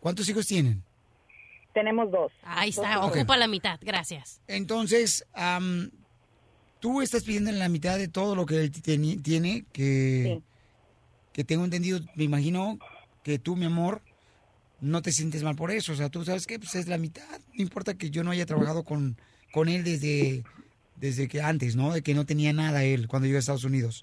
¿Cuántos 0.00 0.28
hijos 0.28 0.46
tienen? 0.46 0.82
tenemos 1.76 2.10
dos. 2.10 2.32
Ahí 2.42 2.70
está, 2.70 3.04
ocupa 3.04 3.36
la 3.36 3.48
mitad, 3.48 3.78
gracias. 3.82 4.40
Entonces, 4.48 5.26
am, 5.34 5.90
tú 6.80 7.02
estás 7.02 7.24
pidiendo 7.24 7.52
la 7.52 7.68
mitad 7.68 7.98
de 7.98 8.08
todo 8.08 8.34
lo 8.34 8.46
que 8.46 8.62
él 8.62 8.72
tiene, 8.72 9.66
que, 9.74 10.40
que 11.34 11.44
tengo 11.44 11.66
entendido, 11.66 12.00
me 12.14 12.24
imagino 12.24 12.78
que 13.22 13.38
tú, 13.38 13.56
mi 13.56 13.66
amor, 13.66 14.00
no 14.80 15.02
te 15.02 15.12
sientes 15.12 15.42
mal 15.42 15.54
por 15.54 15.70
eso. 15.70 15.92
O 15.92 15.96
sea, 15.96 16.08
tú 16.08 16.24
sabes 16.24 16.46
que 16.46 16.58
pues, 16.58 16.74
es 16.76 16.88
la 16.88 16.96
mitad. 16.96 17.28
No 17.52 17.62
importa 17.62 17.92
que 17.92 18.08
yo 18.08 18.24
no 18.24 18.30
haya 18.30 18.46
trabajado 18.46 18.82
con, 18.82 19.18
con 19.52 19.68
él 19.68 19.84
desde, 19.84 20.44
desde 20.94 21.28
que 21.28 21.42
antes, 21.42 21.76
¿no? 21.76 21.92
De 21.92 22.00
que 22.00 22.14
no 22.14 22.24
tenía 22.24 22.54
nada 22.54 22.84
él 22.84 23.06
cuando 23.06 23.26
llegó 23.26 23.36
a 23.36 23.40
Estados 23.40 23.64
Unidos. 23.64 24.02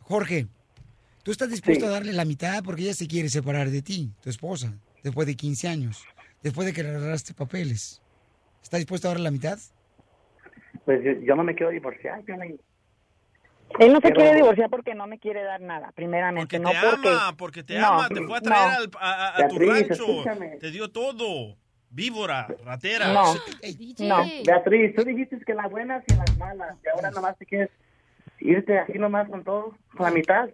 Jorge, 0.00 0.48
¿tú 1.24 1.32
estás 1.32 1.50
dispuesto 1.50 1.84
Sí. 1.86 1.90
a 1.90 1.94
darle 1.94 2.12
la 2.12 2.24
mitad 2.24 2.62
porque 2.62 2.82
ella 2.82 2.94
se 2.94 3.08
quiere 3.08 3.28
separar 3.28 3.70
de 3.70 3.82
ti, 3.82 4.12
tu 4.22 4.30
esposa, 4.30 4.72
después 5.02 5.26
de 5.26 5.34
15 5.34 5.66
años, 5.66 6.04
después 6.42 6.66
de 6.66 6.72
que 6.72 6.84
le 6.84 6.90
agarraste 6.90 7.34
papeles? 7.34 8.00
¿Estás 8.62 8.78
dispuesto 8.78 9.08
a 9.08 9.10
darle 9.10 9.24
la 9.24 9.30
mitad? 9.32 9.58
Pues 10.84 11.00
yo, 11.24 11.34
no 11.34 11.42
me 11.42 11.54
quiero 11.56 11.72
divorciar, 11.72 12.22
yo 12.26 12.36
no- 12.36 12.44
Él 12.44 13.92
no 13.92 13.96
se 13.96 14.02
Pero- 14.02 14.14
quiere 14.16 14.36
divorciar 14.36 14.70
porque 14.70 14.94
no 14.94 15.06
me 15.08 15.18
quiere 15.18 15.42
dar 15.42 15.60
nada, 15.60 15.90
primeramente. 15.96 16.58
Porque 16.60 16.60
no 16.60 16.70
te 16.70 16.86
porque... 16.96 17.08
ama, 17.08 17.36
porque 17.36 17.62
te 17.64 17.78
No, 17.78 17.86
ama, 17.86 18.08
te 18.08 18.22
fue 18.22 18.38
a 18.38 18.40
traer 18.40 18.68
no. 18.68 18.76
al- 18.78 18.90
a, 19.00 19.12
a- 19.26 19.44
a 19.44 19.48
tu 19.48 19.58
Beatriz, 19.58 19.88
rancho, 19.88 20.04
escúchame. 20.04 20.48
te 20.60 20.70
dio 20.70 20.90
todo, 20.92 21.56
víbora, 21.90 22.46
ratera. 22.64 23.12
No, 23.12 23.34
no. 23.34 24.24
Beatriz, 24.46 24.94
tú 24.94 25.02
dijiste 25.04 25.38
que 25.44 25.54
las 25.54 25.70
buenas 25.70 26.04
y 26.06 26.14
las 26.14 26.36
malas, 26.38 26.76
y 26.84 26.88
ahora 26.88 27.10
nomás 27.10 27.36
te 27.38 27.46
quieres 27.46 27.70
irte 28.38 28.78
así 28.78 28.92
nomás 28.98 29.28
con 29.28 29.42
todo, 29.42 29.76
con 29.96 30.06
la 30.06 30.12
mitad. 30.12 30.48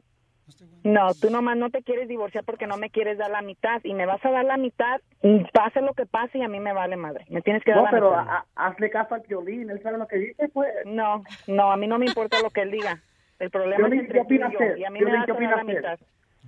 No, 0.84 1.14
tú 1.14 1.30
nomás 1.30 1.56
no 1.56 1.70
te 1.70 1.82
quieres 1.82 2.08
divorciar 2.08 2.44
porque 2.44 2.66
no 2.66 2.76
me 2.76 2.90
quieres 2.90 3.18
dar 3.18 3.30
la 3.30 3.42
mitad 3.42 3.80
y 3.84 3.94
me 3.94 4.06
vas 4.06 4.24
a 4.24 4.30
dar 4.30 4.44
la 4.44 4.56
mitad, 4.56 5.00
y 5.22 5.44
pase 5.52 5.80
lo 5.80 5.94
que 5.94 6.06
pase 6.06 6.38
y 6.38 6.42
a 6.42 6.48
mí 6.48 6.58
me 6.60 6.72
vale 6.72 6.96
madre. 6.96 7.24
Me 7.28 7.42
tienes 7.42 7.62
que 7.64 7.70
dar 7.72 7.80
No, 7.80 7.84
la 7.84 7.90
pero 7.90 8.10
mitad. 8.10 8.28
ha- 8.28 8.46
hazle 8.66 8.90
caso 8.90 9.14
al 9.14 9.22
violín, 9.28 9.70
él 9.70 9.80
sabe 9.82 9.98
lo 9.98 10.06
que 10.08 10.16
dice, 10.16 10.48
pues. 10.52 10.68
No, 10.86 11.22
no, 11.46 11.70
a 11.72 11.76
mí 11.76 11.86
no 11.86 11.98
me 11.98 12.06
importa 12.06 12.40
lo 12.42 12.50
que 12.50 12.62
él 12.62 12.70
diga. 12.70 13.02
El 13.38 13.50
problema 13.50 13.86
es 13.88 13.92
entre 13.94 14.06
¿qué 14.06 14.12
tú 14.12 14.34
y 14.34 14.36
opinas 14.42 14.52
yo, 14.52 14.76
y 14.76 14.84
a 14.84 14.90
mí 14.90 15.00
me 15.00 15.12
vas 15.16 15.26
¿qué 15.26 15.32
a 15.32 15.34
dar 15.34 15.56
la 15.58 15.64
mitad. 15.64 15.98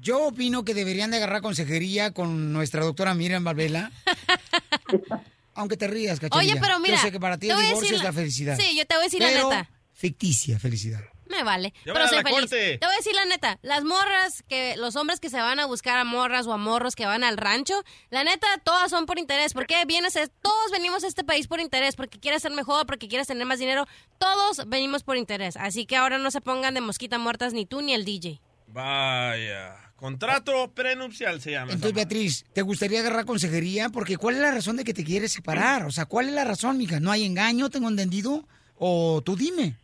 Yo 0.00 0.26
opino 0.28 0.64
que 0.64 0.72
deberían 0.74 1.10
de 1.10 1.18
agarrar 1.18 1.42
consejería 1.42 2.12
con 2.12 2.52
nuestra 2.52 2.82
doctora 2.82 3.14
Miriam 3.14 3.44
Valvela. 3.44 3.90
Aunque 5.54 5.76
te 5.76 5.86
rías, 5.86 6.18
cachanilla. 6.18 6.52
Oye, 6.54 6.60
pero 6.62 6.78
mira, 6.80 6.94
Yo 6.96 7.02
sé 7.02 7.12
que 7.12 7.20
para 7.20 7.36
ti 7.38 7.46
el 7.50 7.52
a 7.52 7.56
divorcio 7.56 7.80
decir 7.82 7.94
es 7.96 8.02
la- 8.04 8.12
felicidad. 8.12 8.56
Sí, 8.56 8.76
yo 8.76 8.86
te 8.86 8.94
voy 8.94 9.02
a 9.02 9.04
decir 9.04 9.20
la 9.20 9.30
neta. 9.30 9.68
ficticia 9.92 10.58
felicidad. 10.58 11.00
Me 11.32 11.42
vale. 11.42 11.72
Pero 11.84 11.98
a 11.98 12.06
soy 12.08 12.18
la 12.18 12.22
feliz. 12.22 12.40
corte. 12.40 12.78
Te 12.78 12.86
voy 12.86 12.94
a 12.94 12.96
decir 12.98 13.14
la 13.14 13.24
neta. 13.24 13.58
Las 13.62 13.82
morras, 13.84 14.44
que 14.48 14.76
los 14.76 14.94
hombres 14.96 15.18
que 15.18 15.30
se 15.30 15.38
van 15.40 15.58
a 15.58 15.66
buscar 15.66 15.98
a 15.98 16.04
morras 16.04 16.46
o 16.46 16.52
a 16.52 16.56
morros 16.58 16.94
que 16.94 17.06
van 17.06 17.24
al 17.24 17.36
rancho, 17.38 17.74
la 18.10 18.22
neta, 18.24 18.46
todas 18.64 18.90
son 18.90 19.06
por 19.06 19.18
interés. 19.18 19.54
Porque 19.54 19.84
vienes, 19.86 20.16
a- 20.16 20.26
todos 20.28 20.70
venimos 20.70 21.04
a 21.04 21.06
este 21.08 21.24
país 21.24 21.48
por 21.48 21.60
interés, 21.60 21.96
porque 21.96 22.20
quieres 22.20 22.42
ser 22.42 22.52
mejor, 22.52 22.86
porque 22.86 23.08
quieres 23.08 23.26
tener 23.26 23.46
más 23.46 23.58
dinero. 23.58 23.86
Todos 24.18 24.68
venimos 24.68 25.02
por 25.02 25.16
interés. 25.16 25.56
Así 25.56 25.86
que 25.86 25.96
ahora 25.96 26.18
no 26.18 26.30
se 26.30 26.40
pongan 26.40 26.74
de 26.74 26.80
mosquita 26.82 27.18
muertas 27.18 27.52
ni 27.54 27.64
tú 27.66 27.80
ni 27.80 27.94
el 27.94 28.04
DJ. 28.04 28.40
Vaya, 28.68 29.76
contrato 29.96 30.72
prenupcial 30.74 31.40
se 31.40 31.52
llama. 31.52 31.72
Entonces, 31.72 31.94
Beatriz, 31.94 32.44
¿te 32.52 32.62
gustaría 32.62 33.00
agarrar 33.00 33.24
consejería? 33.24 33.88
Porque 33.90 34.16
¿cuál 34.16 34.34
es 34.36 34.40
la 34.40 34.50
razón 34.50 34.76
de 34.76 34.84
que 34.84 34.94
te 34.94 35.04
quieres 35.04 35.32
separar? 35.32 35.84
O 35.84 35.90
sea, 35.90 36.06
¿cuál 36.06 36.28
es 36.28 36.34
la 36.34 36.44
razón, 36.44 36.78
mija? 36.78 36.98
¿No 37.00 37.10
hay 37.12 37.24
engaño, 37.24 37.70
tengo 37.70 37.88
entendido? 37.88 38.48
O 38.76 39.22
tú 39.24 39.36
dime. 39.36 39.76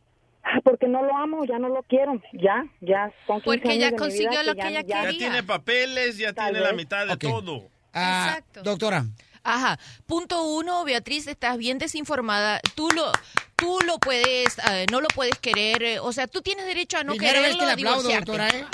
Porque 0.64 0.88
no 0.88 1.02
lo 1.02 1.16
amo, 1.16 1.44
ya 1.44 1.58
no 1.58 1.68
lo 1.68 1.82
quiero, 1.82 2.20
ya, 2.32 2.64
ya 2.80 3.12
son 3.26 3.40
15 3.40 3.44
Porque 3.44 3.68
años 3.70 3.78
ya 3.80 3.86
de 3.86 3.92
mi 3.92 3.98
consiguió 3.98 4.30
vida 4.30 4.42
lo 4.44 4.54
que 4.54 4.68
ella 4.68 4.80
ya- 4.82 5.04
Ya 5.04 5.10
tiene 5.10 5.42
papeles, 5.42 6.18
ya 6.18 6.32
tiene 6.32 6.60
la 6.60 6.72
mitad 6.72 7.06
de 7.06 7.16
todo. 7.16 7.68
Ah, 7.92 8.26
Exacto. 8.28 8.62
Doctora, 8.62 9.04
Ajá. 9.44 9.78
Punto 10.06 10.42
uno, 10.44 10.84
Beatriz, 10.84 11.26
estás 11.26 11.56
bien 11.56 11.78
desinformada. 11.78 12.60
Tú 12.74 12.88
lo, 12.90 13.10
tú 13.56 13.78
lo 13.86 13.98
puedes, 13.98 14.58
eh, 14.70 14.84
no 14.90 15.00
lo 15.00 15.08
puedes 15.08 15.38
querer. 15.38 15.82
eh, 15.82 16.00
o 16.00 16.12
sea, 16.12 16.26
tú 16.26 16.42
tienes 16.42 16.66
derecho 16.66 16.98
a 16.98 17.04
no 17.04 17.12
Primera 17.14 17.40
vez 17.40 17.56
quererlo, 17.56 17.60
que 17.60 17.66
le 17.66 17.72
aplaudo, 17.72 18.08
doctora, 18.10 18.48
¿eh? 18.50 18.64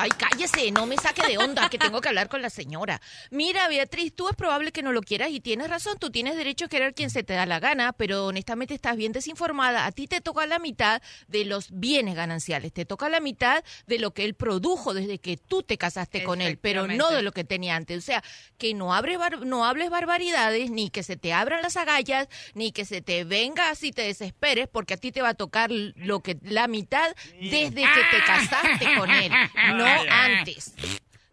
Ay, 0.00 0.10
cállese, 0.10 0.70
no 0.70 0.86
me 0.86 0.96
saque 0.96 1.26
de 1.26 1.38
onda, 1.38 1.68
que 1.68 1.76
tengo 1.76 2.00
que 2.00 2.08
hablar 2.08 2.28
con 2.28 2.40
la 2.40 2.50
señora. 2.50 3.00
Mira, 3.32 3.66
Beatriz, 3.66 4.14
tú 4.14 4.28
es 4.28 4.36
probable 4.36 4.70
que 4.70 4.80
no 4.82 4.92
lo 4.92 5.00
quieras 5.02 5.30
y 5.30 5.40
tienes 5.40 5.68
razón, 5.68 5.98
tú 5.98 6.10
tienes 6.10 6.36
derecho 6.36 6.66
a 6.66 6.68
querer 6.68 6.94
quien 6.94 7.10
se 7.10 7.24
te 7.24 7.32
da 7.32 7.46
la 7.46 7.58
gana, 7.58 7.92
pero 7.92 8.26
honestamente 8.26 8.74
estás 8.74 8.96
bien 8.96 9.10
desinformada. 9.10 9.86
A 9.86 9.90
ti 9.92 10.06
te 10.06 10.20
toca 10.20 10.46
la 10.46 10.60
mitad 10.60 11.02
de 11.26 11.44
los 11.44 11.68
bienes 11.72 12.14
gananciales, 12.14 12.72
te 12.72 12.84
toca 12.84 13.08
la 13.08 13.18
mitad 13.18 13.64
de 13.88 13.98
lo 13.98 14.12
que 14.12 14.24
él 14.24 14.34
produjo 14.34 14.94
desde 14.94 15.18
que 15.18 15.36
tú 15.36 15.64
te 15.64 15.76
casaste 15.76 16.22
con 16.22 16.40
él, 16.40 16.58
pero 16.58 16.82
no 16.96 17.10
de 17.16 17.22
lo 17.22 17.32
que 17.32 17.42
tenía 17.42 17.74
antes. 17.74 17.98
O 17.98 18.00
sea, 18.00 18.22
que 18.56 18.74
no, 18.74 18.94
abre 18.94 19.16
bar- 19.16 19.44
no 19.44 19.64
hables 19.64 19.90
barbaridades, 19.90 20.70
ni 20.70 20.90
que 20.90 21.02
se 21.02 21.16
te 21.16 21.32
abran 21.32 21.60
las 21.60 21.76
agallas, 21.76 22.28
ni 22.54 22.70
que 22.70 22.84
se 22.84 23.02
te 23.02 23.24
venga 23.24 23.68
así 23.70 23.90
te 23.90 24.02
desesperes, 24.02 24.68
porque 24.68 24.94
a 24.94 24.96
ti 24.96 25.10
te 25.10 25.22
va 25.22 25.30
a 25.30 25.34
tocar 25.34 25.70
lo 25.72 26.20
que 26.20 26.38
la 26.42 26.68
mitad 26.68 27.14
desde 27.40 27.82
que 27.82 28.04
te 28.12 28.24
casaste 28.24 28.94
con 28.96 29.10
él, 29.10 29.32
no 29.76 29.87
antes. 30.10 30.74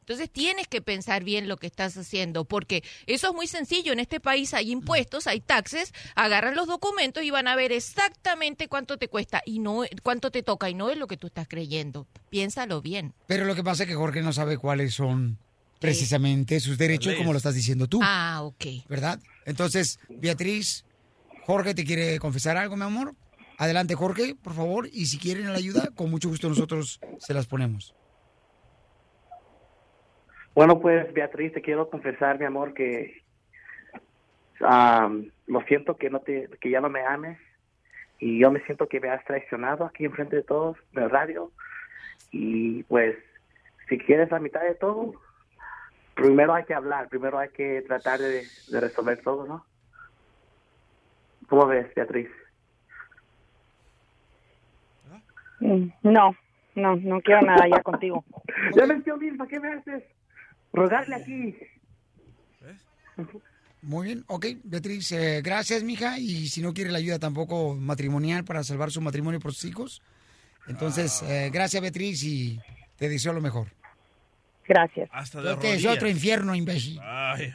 Entonces 0.05 0.29
tienes 0.29 0.67
que 0.67 0.81
pensar 0.83 1.23
bien 1.23 1.47
lo 1.47 1.57
que 1.57 1.65
estás 1.65 1.97
haciendo, 1.97 2.45
porque 2.45 2.83
eso 3.07 3.29
es 3.29 3.33
muy 3.33 3.47
sencillo. 3.47 3.91
En 3.91 3.99
este 3.99 4.19
país 4.19 4.53
hay 4.53 4.71
impuestos, 4.71 5.25
hay 5.25 5.41
taxes, 5.41 5.93
agarran 6.13 6.53
los 6.53 6.67
documentos 6.67 7.23
y 7.23 7.31
van 7.31 7.47
a 7.47 7.55
ver 7.55 7.71
exactamente 7.71 8.67
cuánto 8.67 8.99
te 8.99 9.07
cuesta 9.07 9.41
y 9.47 9.57
no 9.57 9.81
cuánto 10.03 10.29
te 10.29 10.43
toca 10.43 10.69
y 10.69 10.75
no 10.75 10.91
es 10.91 10.97
lo 10.97 11.07
que 11.07 11.17
tú 11.17 11.25
estás 11.25 11.47
creyendo. 11.47 12.05
Piénsalo 12.29 12.83
bien. 12.83 13.15
pero 13.25 13.45
lo 13.45 13.55
que 13.55 13.63
pasa 13.63 13.81
es 13.83 13.89
que 13.89 13.95
Jorge 13.95 14.21
no 14.21 14.31
sabe 14.31 14.59
cuáles 14.59 14.93
son 14.93 15.39
precisamente 15.79 16.59
sus 16.59 16.77
derechos, 16.77 17.15
como 17.15 17.33
lo 17.33 17.37
estás 17.37 17.55
diciendo 17.55 17.87
tú. 17.87 17.99
Ah, 18.03 18.41
ok. 18.43 18.87
¿Verdad? 18.87 19.19
Entonces, 19.45 19.99
Beatriz, 20.09 20.85
Jorge 21.45 21.73
te 21.73 21.83
quiere 21.83 22.19
confesar 22.19 22.57
algo, 22.57 22.75
mi 22.75 22.83
amor. 22.83 23.15
Adelante, 23.57 23.95
Jorge, 23.95 24.35
por 24.35 24.53
favor. 24.53 24.87
Y 24.91 25.07
si 25.07 25.17
quieren 25.17 25.51
la 25.51 25.57
ayuda, 25.57 25.89
con 25.95 26.11
mucho 26.11 26.29
gusto 26.29 26.47
nosotros 26.47 26.99
se 27.19 27.33
las 27.33 27.47
ponemos. 27.47 27.95
Bueno, 30.55 30.79
pues 30.79 31.11
Beatriz, 31.13 31.51
te 31.51 31.61
quiero 31.61 31.89
confesar, 31.89 32.39
mi 32.39 32.45
amor, 32.45 32.73
que 32.73 33.23
lo 34.59 35.61
siento 35.67 35.97
que 35.97 36.09
no 36.09 36.21
te, 36.21 36.49
que 36.61 36.69
ya 36.69 36.79
no 36.79 36.89
me 36.89 37.05
ames 37.05 37.37
y 38.19 38.39
yo 38.39 38.49
me 38.51 38.61
siento 38.61 38.87
que 38.87 39.01
me 39.01 39.09
has 39.09 39.23
traicionado 39.25 39.83
aquí 39.83 40.05
enfrente 40.05 40.37
de 40.37 40.43
todos 40.43 40.77
en 40.93 41.03
el 41.03 41.09
radio 41.09 41.51
y 42.31 42.83
pues 42.83 43.17
si 43.89 43.97
quieres 43.97 44.31
la 44.31 44.39
mitad 44.39 44.61
de 44.61 44.75
todo, 44.75 45.13
primero 46.15 46.53
hay 46.53 46.63
que 46.63 46.73
hablar, 46.73 47.09
primero 47.09 47.37
hay 47.37 47.49
que 47.49 47.81
tratar 47.81 48.21
de, 48.21 48.49
de 48.67 48.79
resolver 48.79 49.21
todo, 49.23 49.45
¿no? 49.45 49.65
¿Cómo 51.49 51.67
ves, 51.67 51.93
Beatriz? 51.93 52.29
Mm, 55.59 55.87
No, 56.01 56.33
no, 56.75 56.95
no 56.95 57.21
quiero 57.21 57.41
nada 57.41 57.67
ya 57.67 57.83
contigo. 57.83 58.23
Ya 58.75 58.87
Piolín, 59.03 59.37
¿para 59.37 59.49
qué 59.49 59.59
me 59.59 59.73
haces 59.73 60.14
rogarle 60.75 61.15
aquí? 61.15 61.55
Muy 63.81 64.07
bien, 64.07 64.23
ok, 64.27 64.45
Beatriz, 64.63 65.11
eh, 65.11 65.41
gracias, 65.43 65.83
mija. 65.83 66.17
Y 66.17 66.47
si 66.47 66.61
no 66.61 66.73
quiere 66.73 66.91
la 66.91 66.97
ayuda 66.97 67.19
tampoco 67.19 67.75
matrimonial 67.75 68.43
para 68.43 68.63
salvar 68.63 68.91
su 68.91 68.99
matrimonio 68.99 69.39
por 69.39 69.53
sus 69.53 69.65
hijos, 69.65 70.01
entonces, 70.67 71.21
eh, 71.23 71.49
gracias, 71.53 71.81
Beatriz, 71.81 72.23
y 72.23 72.59
te 72.97 73.07
deseo 73.09 73.33
lo 73.33 73.41
mejor. 73.41 73.67
Gracias. 74.67 75.07
Hasta 75.13 75.41
de 75.41 75.49
Yo 75.49 75.57
te 75.59 75.67
deseo 75.67 75.73
rodillas. 75.75 75.95
otro 75.97 76.09
infierno, 76.09 76.55
imbécil. 76.55 76.99
Ay. 77.03 77.53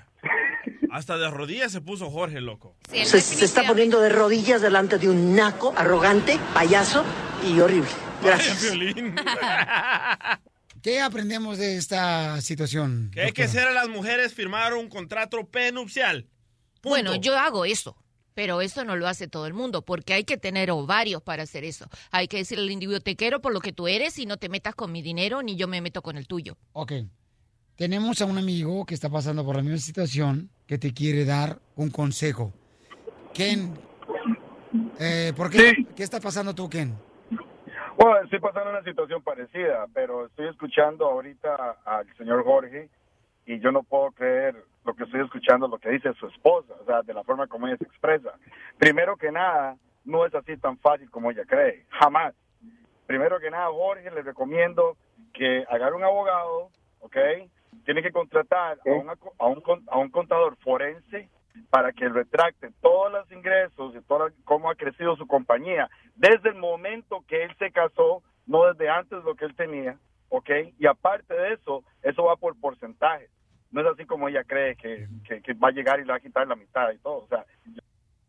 Hasta 0.92 1.18
de 1.18 1.28
rodillas 1.30 1.72
se 1.72 1.80
puso 1.80 2.10
Jorge, 2.10 2.40
loco. 2.40 2.74
Se, 2.92 3.20
se 3.20 3.44
está 3.44 3.64
poniendo 3.66 4.01
de 4.01 4.10
rodillas 4.10 4.62
delante 4.62 4.98
de 4.98 5.09
un 5.09 5.34
naco, 5.34 5.74
arrogante, 5.76 6.38
payaso 6.55 7.05
y 7.44 7.59
horrible. 7.59 7.90
Gracias. 8.22 8.70
Ay. 8.70 8.94
¿Qué 10.82 11.01
aprendemos 11.01 11.59
de 11.59 11.77
esta 11.77 12.40
situación? 12.40 13.11
Que 13.12 13.23
hay 13.23 13.32
que 13.32 13.44
hacer 13.44 13.69
a 13.69 13.73
las 13.73 13.89
mujeres 13.89 14.32
firmar 14.32 14.74
un 14.74 14.89
contrato 14.89 15.47
prenupcial. 15.47 16.27
Bueno, 16.82 17.15
yo 17.16 17.36
hago 17.36 17.66
eso, 17.66 17.97
pero 18.32 18.62
eso 18.62 18.85
no 18.85 18.97
lo 18.97 19.07
hace 19.07 19.28
todo 19.28 19.47
el 19.47 19.52
mundo, 19.52 19.85
porque 19.85 20.15
hay 20.15 20.24
que 20.24 20.39
tener 20.39 20.70
ovarios 20.70 21.23
para 21.23 21.43
hacer 21.43 21.65
eso. 21.65 21.89
Hay 22.11 22.28
que 22.28 22.39
decirle 22.39 22.65
al 22.65 22.70
individuo, 22.70 23.01
te 23.01 23.16
quiero 23.16 23.43
por 23.43 23.52
lo 23.52 23.61
que 23.61 23.73
tú 23.73 23.89
eres 23.89 24.19
y 24.19 24.24
no 24.24 24.39
te 24.39 24.48
metas 24.48 24.74
con 24.74 24.90
mi 24.90 25.02
dinero 25.02 25.43
ni 25.43 25.57
yo 25.57 25.69
me 25.69 25.82
meto 25.82 26.01
con 26.01 26.16
el 26.16 26.27
tuyo. 26.27 26.57
Ok. 26.73 26.93
Tenemos 27.77 28.20
a 28.23 28.27
un 28.27 28.39
amigo 28.39 28.86
que 28.86 28.94
está 28.94 29.11
pasando 29.11 29.44
por 29.44 29.57
la 29.57 29.62
misma 29.62 29.78
situación 29.78 30.51
que 30.66 30.78
te 30.78 30.94
quiere 30.94 31.24
dar 31.24 31.61
un 31.77 31.90
consejo. 31.90 32.55
Ken, 33.35 33.74
eh, 34.98 35.32
¿por 35.36 35.51
qué? 35.51 35.86
¿Qué 35.94 36.02
está 36.02 36.20
pasando 36.20 36.55
tú, 36.55 36.69
Ken? 36.69 36.94
Bueno, 38.02 38.22
estoy 38.22 38.39
pasando 38.39 38.70
una 38.70 38.82
situación 38.82 39.22
parecida, 39.22 39.86
pero 39.93 40.24
estoy 40.24 40.48
escuchando 40.48 41.05
ahorita 41.05 41.77
al 41.85 42.06
señor 42.16 42.43
Jorge 42.44 42.89
y 43.44 43.60
yo 43.60 43.70
no 43.72 43.82
puedo 43.82 44.10
creer 44.12 44.56
lo 44.86 44.94
que 44.94 45.05
estoy 45.05 45.20
escuchando, 45.20 45.68
lo 45.68 45.77
que 45.77 45.90
dice 45.90 46.14
su 46.14 46.27
esposa, 46.28 46.72
o 46.81 46.85
sea, 46.86 47.02
de 47.02 47.12
la 47.12 47.22
forma 47.24 47.47
como 47.47 47.66
ella 47.66 47.77
se 47.77 47.85
expresa. 47.85 48.32
Primero 48.78 49.18
que 49.18 49.31
nada, 49.31 49.77
no 50.06 50.24
es 50.24 50.35
así 50.35 50.56
tan 50.56 50.78
fácil 50.78 51.10
como 51.10 51.31
ella 51.31 51.44
cree, 51.47 51.85
jamás. 51.90 52.35
Primero 53.06 53.39
que 53.39 53.51
nada, 53.51 53.68
Jorge, 53.68 54.10
le 54.10 54.22
recomiendo 54.22 54.97
que 55.35 55.66
agarre 55.68 55.94
un 55.94 56.05
abogado, 56.05 56.70
¿ok? 57.01 57.16
tiene 57.85 58.02
que 58.02 58.12
contratar 58.12 58.78
a, 58.78 58.90
una 58.93 59.12
a 59.39 59.47
un, 59.47 59.62
a 59.89 59.98
un 59.98 60.09
contador 60.09 60.56
forense 60.56 61.28
para 61.68 61.93
que 61.93 62.09
retracte 62.09 62.70
todos 62.81 63.12
los 63.12 63.31
ingresos 63.31 63.94
y 63.94 64.01
todo 64.02 64.31
cómo 64.44 64.70
ha 64.70 64.74
crecido 64.74 65.16
su 65.16 65.27
compañía 65.27 65.90
desde 66.20 66.51
el 66.51 66.56
momento 66.56 67.24
que 67.26 67.44
él 67.44 67.56
se 67.59 67.72
casó, 67.72 68.22
no 68.47 68.66
desde 68.66 68.88
antes 68.90 69.24
lo 69.24 69.34
que 69.34 69.47
él 69.47 69.55
tenía, 69.56 69.97
¿ok? 70.28 70.51
Y 70.78 70.86
aparte 70.86 71.32
de 71.34 71.55
eso, 71.55 71.82
eso 72.02 72.24
va 72.24 72.36
por 72.36 72.55
porcentaje. 72.60 73.28
No 73.70 73.80
es 73.80 73.86
así 73.86 74.05
como 74.05 74.28
ella 74.28 74.44
cree 74.44 74.76
que, 74.76 75.09
que, 75.26 75.40
que 75.40 75.55
va 75.55 75.68
a 75.68 75.72
llegar 75.72 75.98
y 75.98 76.02
le 76.05 76.10
va 76.12 76.16
a 76.16 76.20
quitar 76.20 76.47
la 76.47 76.56
mitad 76.56 76.90
y 76.92 76.98
todo. 76.98 77.24
O 77.24 77.28
sea, 77.28 77.44
yo- 77.66 77.80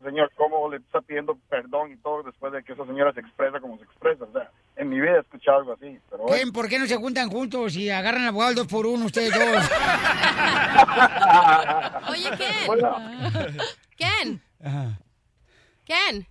señor, 0.02 0.30
¿cómo 0.36 0.68
le 0.70 0.78
está 0.78 1.00
pidiendo 1.00 1.36
perdón 1.50 1.92
y 1.92 1.96
todo 1.96 2.22
después 2.22 2.52
de 2.52 2.62
que 2.64 2.72
esa 2.72 2.86
señora 2.86 3.12
se 3.12 3.20
expresa 3.20 3.60
como 3.60 3.76
se 3.78 3.84
expresa? 3.84 4.24
O 4.24 4.32
sea, 4.32 4.50
en 4.76 4.88
mi 4.88 4.98
vida 5.00 5.16
he 5.16 5.20
escuchado 5.20 5.58
algo 5.58 5.72
así. 5.74 5.98
Pero 6.10 6.22
bueno. 6.22 6.36
Ken, 6.36 6.52
¿por 6.52 6.68
qué 6.68 6.78
no 6.78 6.86
se 6.86 6.96
juntan 6.96 7.28
juntos 7.28 7.76
y 7.76 7.90
agarran 7.90 8.22
al 8.22 8.28
abogado 8.28 8.54
dos 8.54 8.66
por 8.68 8.86
uno 8.86 9.04
ustedes 9.06 9.32
dos? 9.34 9.42
Oye, 12.10 12.30
Ken. 12.36 12.68
Ken. 13.96 14.40
Ken. 15.84 16.26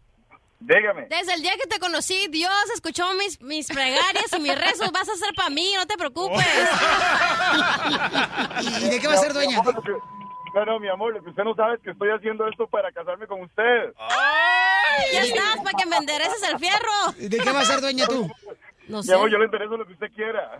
Dígame. 0.61 1.07
Desde 1.09 1.33
el 1.33 1.41
día 1.41 1.53
que 1.57 1.67
te 1.67 1.79
conocí, 1.79 2.27
Dios 2.29 2.51
escuchó 2.75 3.11
mis, 3.15 3.41
mis 3.41 3.67
plegarias 3.67 4.31
y 4.37 4.39
mis 4.39 4.55
rezos. 4.57 4.91
Vas 4.91 5.09
a 5.09 5.15
ser 5.15 5.33
para 5.35 5.49
mí, 5.49 5.73
no 5.75 5.85
te 5.87 5.97
preocupes. 5.97 6.45
¿Y 8.61 8.89
de 8.89 8.99
qué 8.99 9.07
va 9.07 9.13
a 9.13 9.17
ser, 9.17 9.33
doña? 9.33 9.61
No, 10.53 10.65
no, 10.65 10.79
mi 10.79 10.89
amor, 10.89 11.13
lo 11.13 11.23
que 11.23 11.29
usted 11.29 11.43
no 11.43 11.55
sabe 11.55 11.75
es 11.75 11.81
que 11.81 11.91
estoy 11.91 12.09
haciendo 12.09 12.45
esto 12.47 12.67
para 12.67 12.91
casarme 12.91 13.25
con 13.25 13.41
usted. 13.41 13.93
Ya 15.13 15.21
estás, 15.21 15.57
para 15.63 15.77
que 15.77 15.85
me 15.87 15.97
endereces 15.97 16.43
el 16.43 16.59
fierro. 16.59 17.13
¿De 17.17 17.37
qué 17.39 17.51
va 17.51 17.61
a 17.61 17.65
ser, 17.65 17.81
doña, 17.81 18.05
tú? 18.05 18.29
No 18.87 18.97
Mi 18.97 19.03
sé. 19.03 19.13
amor, 19.13 19.31
yo 19.31 19.37
le 19.37 19.45
intereso 19.45 19.77
lo 19.77 19.87
que 19.87 19.93
usted 19.93 20.11
quiera. 20.13 20.59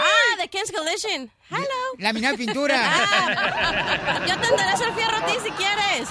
Ah, 0.00 0.36
de 0.38 0.48
Ken's 0.48 0.72
Collision. 0.72 1.30
Hello. 1.50 1.64
Laminado 1.98 2.36
de 2.36 2.46
pintura. 2.46 2.74
Ah, 2.78 4.20
yo 4.26 4.38
te 4.38 4.46
enderezo 4.48 4.84
el 4.84 4.92
fierro 4.92 5.16
a 5.16 5.26
ti 5.26 5.32
si 5.42 5.50
quieres. 5.52 6.08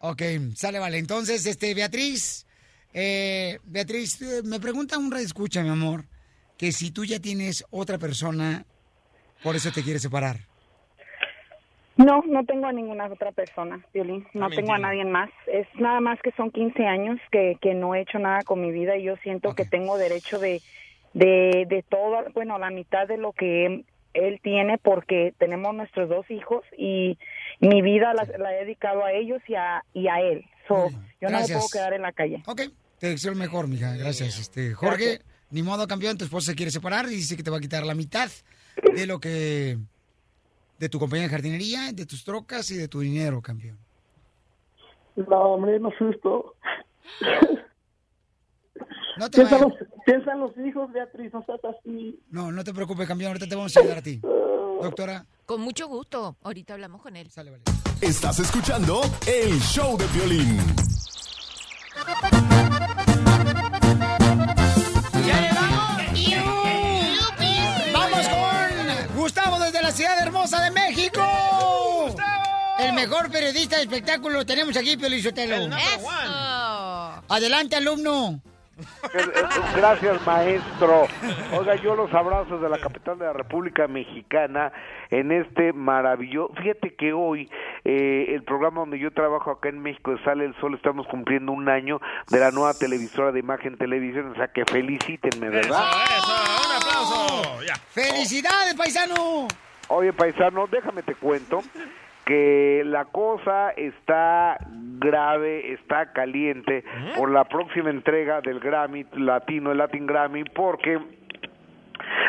Ok, 0.00 0.22
sale, 0.54 0.78
vale. 0.78 0.98
Entonces, 0.98 1.44
este, 1.46 1.74
Beatriz, 1.74 2.46
eh, 2.94 3.58
Beatriz, 3.64 4.20
eh, 4.22 4.42
me 4.44 4.60
pregunta 4.60 4.98
un 4.98 5.12
escucha, 5.16 5.62
mi 5.62 5.70
amor, 5.70 6.04
que 6.56 6.72
si 6.72 6.90
tú 6.90 7.04
ya 7.04 7.20
tienes 7.20 7.64
otra 7.70 7.98
persona, 7.98 8.64
por 9.42 9.56
eso 9.56 9.70
te 9.72 9.82
quieres 9.82 10.02
separar. 10.02 10.36
No, 11.96 12.22
no 12.28 12.44
tengo 12.44 12.66
a 12.66 12.72
ninguna 12.72 13.06
otra 13.06 13.32
persona, 13.32 13.84
Violín. 13.92 14.24
No 14.32 14.46
Ah, 14.46 14.50
tengo 14.54 14.72
a 14.72 14.78
nadie 14.78 15.04
más. 15.04 15.30
Es 15.48 15.66
nada 15.80 15.98
más 16.00 16.20
que 16.22 16.30
son 16.32 16.52
15 16.52 16.86
años 16.86 17.18
que, 17.32 17.56
que 17.60 17.74
no 17.74 17.92
he 17.94 18.02
hecho 18.02 18.20
nada 18.20 18.42
con 18.44 18.60
mi 18.60 18.70
vida 18.70 18.96
y 18.96 19.02
yo 19.02 19.16
siento 19.16 19.56
que 19.56 19.64
tengo 19.64 19.98
derecho 19.98 20.38
de, 20.38 20.62
de, 21.12 21.66
de 21.68 21.84
todo, 21.88 22.24
bueno, 22.34 22.56
la 22.60 22.70
mitad 22.70 23.08
de 23.08 23.16
lo 23.16 23.32
que 23.32 23.84
él 24.14 24.40
tiene 24.42 24.78
porque 24.78 25.34
tenemos 25.38 25.74
nuestros 25.74 26.08
dos 26.08 26.30
hijos 26.30 26.64
y 26.76 27.18
mi 27.60 27.82
vida 27.82 28.14
la, 28.14 28.24
la 28.38 28.54
he 28.54 28.64
dedicado 28.64 29.04
a 29.04 29.12
ellos 29.12 29.40
y 29.48 29.54
a, 29.54 29.84
y 29.92 30.08
a 30.08 30.20
él. 30.20 30.44
So, 30.66 30.88
yo 31.20 31.28
no 31.28 31.40
me 31.40 31.46
puedo 31.46 31.68
quedar 31.72 31.92
en 31.94 32.02
la 32.02 32.12
calle. 32.12 32.42
Ok, 32.46 32.62
te 32.98 33.08
deseo 33.08 33.34
mejor, 33.34 33.68
mija. 33.68 33.96
Gracias. 33.96 34.38
Este, 34.38 34.74
Jorge, 34.74 35.04
Gracias. 35.04 35.26
ni 35.50 35.62
modo, 35.62 35.86
campeón, 35.86 36.18
tu 36.18 36.24
esposa 36.24 36.52
se 36.52 36.56
quiere 36.56 36.70
separar 36.70 37.06
y 37.06 37.16
dice 37.16 37.36
que 37.36 37.42
te 37.42 37.50
va 37.50 37.56
a 37.56 37.60
quitar 37.60 37.84
la 37.84 37.94
mitad 37.94 38.28
de 38.94 39.06
lo 39.06 39.18
que... 39.18 39.78
de 40.78 40.88
tu 40.88 40.98
compañía 40.98 41.24
de 41.24 41.30
jardinería, 41.30 41.92
de 41.92 42.06
tus 42.06 42.24
trocas 42.24 42.70
y 42.70 42.76
de 42.76 42.88
tu 42.88 43.00
dinero, 43.00 43.40
campeón. 43.40 43.78
No, 45.16 45.54
hombre, 45.54 45.80
no 45.80 45.90
susto. 45.98 46.54
No 49.18 49.28
te 49.30 49.38
piensa, 49.38 49.58
vayas. 49.58 49.78
los, 49.80 49.88
piensa 50.04 50.32
en 50.32 50.40
los 50.40 50.52
hijos, 50.58 50.92
Beatriz, 50.92 51.32
no 51.32 51.44
seas 51.44 51.60
así. 51.64 52.20
No, 52.30 52.52
no 52.52 52.62
te 52.62 52.72
preocupes, 52.72 53.06
campeón. 53.08 53.28
Ahorita 53.30 53.48
te 53.48 53.56
vamos 53.56 53.76
a 53.76 53.80
ayudar 53.80 53.98
a 53.98 54.02
ti. 54.02 54.20
Doctora. 54.82 55.26
Con 55.44 55.60
mucho 55.60 55.88
gusto. 55.88 56.36
Ahorita 56.42 56.74
hablamos 56.74 57.02
con 57.02 57.16
él. 57.16 57.28
Estás 58.00 58.38
escuchando 58.38 59.00
el 59.26 59.58
show 59.60 59.98
de 59.98 60.06
violín. 60.08 60.58
¡Vamos 67.92 68.28
con 68.28 69.16
Gustavo 69.16 69.58
desde 69.58 69.82
la 69.82 69.90
ciudad 69.90 70.22
hermosa 70.22 70.62
de 70.62 70.70
México! 70.70 71.20
El 72.78 72.92
mejor 72.92 73.30
periodista 73.32 73.76
de 73.76 73.82
espectáculo 73.82 74.46
tenemos 74.46 74.76
aquí, 74.76 74.96
Pelizotelo. 74.96 75.74
Adelante, 77.28 77.74
alumno. 77.74 78.40
Gracias, 79.76 80.26
maestro. 80.26 81.06
Oiga, 81.58 81.74
yo 81.76 81.94
los 81.96 82.12
abrazos 82.14 82.60
de 82.60 82.68
la 82.68 82.78
capital 82.78 83.18
de 83.18 83.26
la 83.26 83.32
República 83.32 83.88
Mexicana 83.88 84.72
en 85.10 85.32
este 85.32 85.72
maravilloso. 85.72 86.54
Fíjate 86.54 86.94
que 86.94 87.12
hoy 87.12 87.50
eh, 87.84 88.26
el 88.28 88.42
programa 88.44 88.80
donde 88.80 88.98
yo 88.98 89.10
trabajo 89.12 89.50
acá 89.50 89.68
en 89.68 89.80
México, 89.80 90.14
Sale 90.24 90.44
el 90.44 90.54
Sol, 90.60 90.74
estamos 90.74 91.06
cumpliendo 91.06 91.52
un 91.52 91.68
año 91.68 92.00
de 92.30 92.38
la 92.38 92.50
nueva 92.50 92.74
televisora 92.74 93.32
de 93.32 93.40
Imagen 93.40 93.76
Televisión, 93.76 94.32
o 94.32 94.34
sea 94.34 94.48
que 94.48 94.64
felicítenme, 94.64 95.48
¿verdad? 95.48 95.80
un 95.80 96.76
aplauso. 96.76 97.62
Ya. 97.62 97.74
¡Felicidades, 97.74 98.74
paisano! 98.74 99.48
Oye, 99.88 100.12
paisano, 100.12 100.66
déjame 100.66 101.02
te 101.02 101.14
cuento 101.14 101.62
que 102.28 102.82
la 102.84 103.06
cosa 103.06 103.70
está 103.70 104.58
grave, 104.98 105.72
está 105.72 106.12
caliente 106.12 106.84
por 107.16 107.30
la 107.30 107.44
próxima 107.44 107.88
entrega 107.88 108.42
del 108.42 108.60
Grammy 108.60 109.06
Latino, 109.14 109.72
el 109.72 109.78
Latin 109.78 110.06
Grammy, 110.06 110.44
porque 110.44 110.98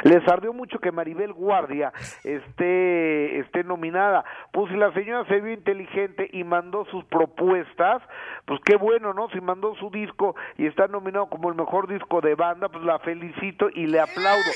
les 0.05 0.25
ardió 0.29 0.53
mucho 0.53 0.79
que 0.79 0.93
Maribel 0.93 1.33
Guardia 1.33 1.91
esté, 2.23 3.39
esté 3.39 3.65
nominada. 3.65 4.23
Pues 4.53 4.71
si 4.71 4.77
la 4.77 4.93
señora 4.93 5.27
se 5.27 5.41
vio 5.41 5.51
inteligente 5.51 6.29
y 6.31 6.45
mandó 6.45 6.85
sus 6.85 7.03
propuestas, 7.03 8.01
pues 8.45 8.61
qué 8.63 8.77
bueno, 8.77 9.13
¿no? 9.13 9.27
Si 9.31 9.41
mandó 9.41 9.75
su 9.75 9.89
disco 9.89 10.33
y 10.57 10.65
está 10.65 10.87
nominado 10.87 11.25
como 11.25 11.49
el 11.49 11.55
mejor 11.55 11.89
disco 11.89 12.21
de 12.21 12.35
banda, 12.35 12.69
pues 12.69 12.85
la 12.85 12.99
felicito 12.99 13.67
y 13.69 13.87
le 13.87 13.99
aplaudo. 13.99 14.51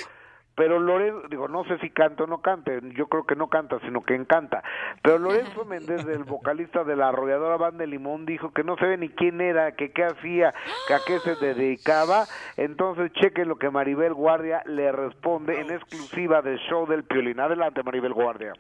Pero 0.56 0.80
Lorenzo, 0.80 1.28
digo, 1.30 1.48
no 1.48 1.64
sé 1.66 1.80
si 1.80 1.90
canta 1.90 2.26
o 2.26 2.28
no 2.28 2.42
cante, 2.42 2.80
yo 2.96 3.08
creo 3.08 3.26
que 3.26 3.36
no 3.36 3.48
canta, 3.48 3.80
sino 3.80 4.02
que 4.02 4.14
encanta. 4.14 4.64
Pero 5.02 5.18
Lorenzo 5.18 5.66
Méndez, 5.70 6.06
el 6.06 6.24
vocalista 6.24 6.84
de 6.84 6.96
la 6.96 7.10
arrolladora 7.10 7.58
banda 7.58 7.80
de 7.80 7.88
Limón, 7.88 8.26
dijo 8.26 8.52
que 8.52 8.64
no 8.64 8.78
sabe 8.78 8.98
ni 8.98 9.10
quién 9.10 9.42
era, 9.42 9.72
que 9.72 9.92
qué 9.92 10.06
hacía, 10.06 10.54
que 10.88 10.94
a 10.94 11.00
qué 11.06 11.20
se 11.20 11.36
dedicaba. 11.36 12.26
Entonces, 12.58 13.12
chequen 13.14 13.48
lo 13.48 13.58
que 13.58 13.70
Maribel 13.70 14.14
Guardia 14.14 14.62
le 14.66 14.92
responde 14.92 15.60
en 15.60 15.72
exclusiva 15.72 16.42
del 16.42 16.60
show 16.70 16.86
del 16.86 17.04
Piolín. 17.04 17.40
Adelante, 17.40 17.82
Maribel 17.82 18.14
Guardia. 18.14 18.54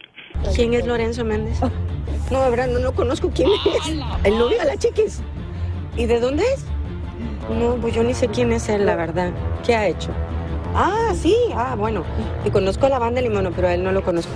¿Quién 0.55 0.73
es 0.73 0.87
Lorenzo 0.87 1.23
Méndez? 1.23 1.59
No, 2.31 2.49
no, 2.49 2.79
no 2.79 2.91
conozco 2.93 3.29
quién 3.33 3.49
es. 3.49 3.87
El 4.23 4.39
novio 4.39 4.57
de 4.57 4.65
la 4.65 4.77
chiquis. 4.77 5.21
¿Y 5.95 6.07
de 6.07 6.19
dónde 6.19 6.43
es? 6.43 6.65
No, 7.49 7.75
pues 7.75 7.93
yo 7.93 8.03
ni 8.03 8.13
sé 8.13 8.27
quién 8.29 8.51
es 8.51 8.67
él, 8.69 8.85
la 8.85 8.95
verdad. 8.95 9.31
¿Qué 9.63 9.75
ha 9.75 9.87
hecho? 9.87 10.11
Ah, 10.75 11.13
sí, 11.15 11.35
ah, 11.55 11.75
bueno. 11.77 12.03
Y 12.45 12.49
conozco 12.49 12.87
a 12.87 12.89
la 12.89 12.99
banda 12.99 13.21
Limono, 13.21 13.51
pero 13.51 13.67
a 13.67 13.73
él 13.73 13.83
no 13.83 13.91
lo 13.91 14.03
conozco. 14.03 14.31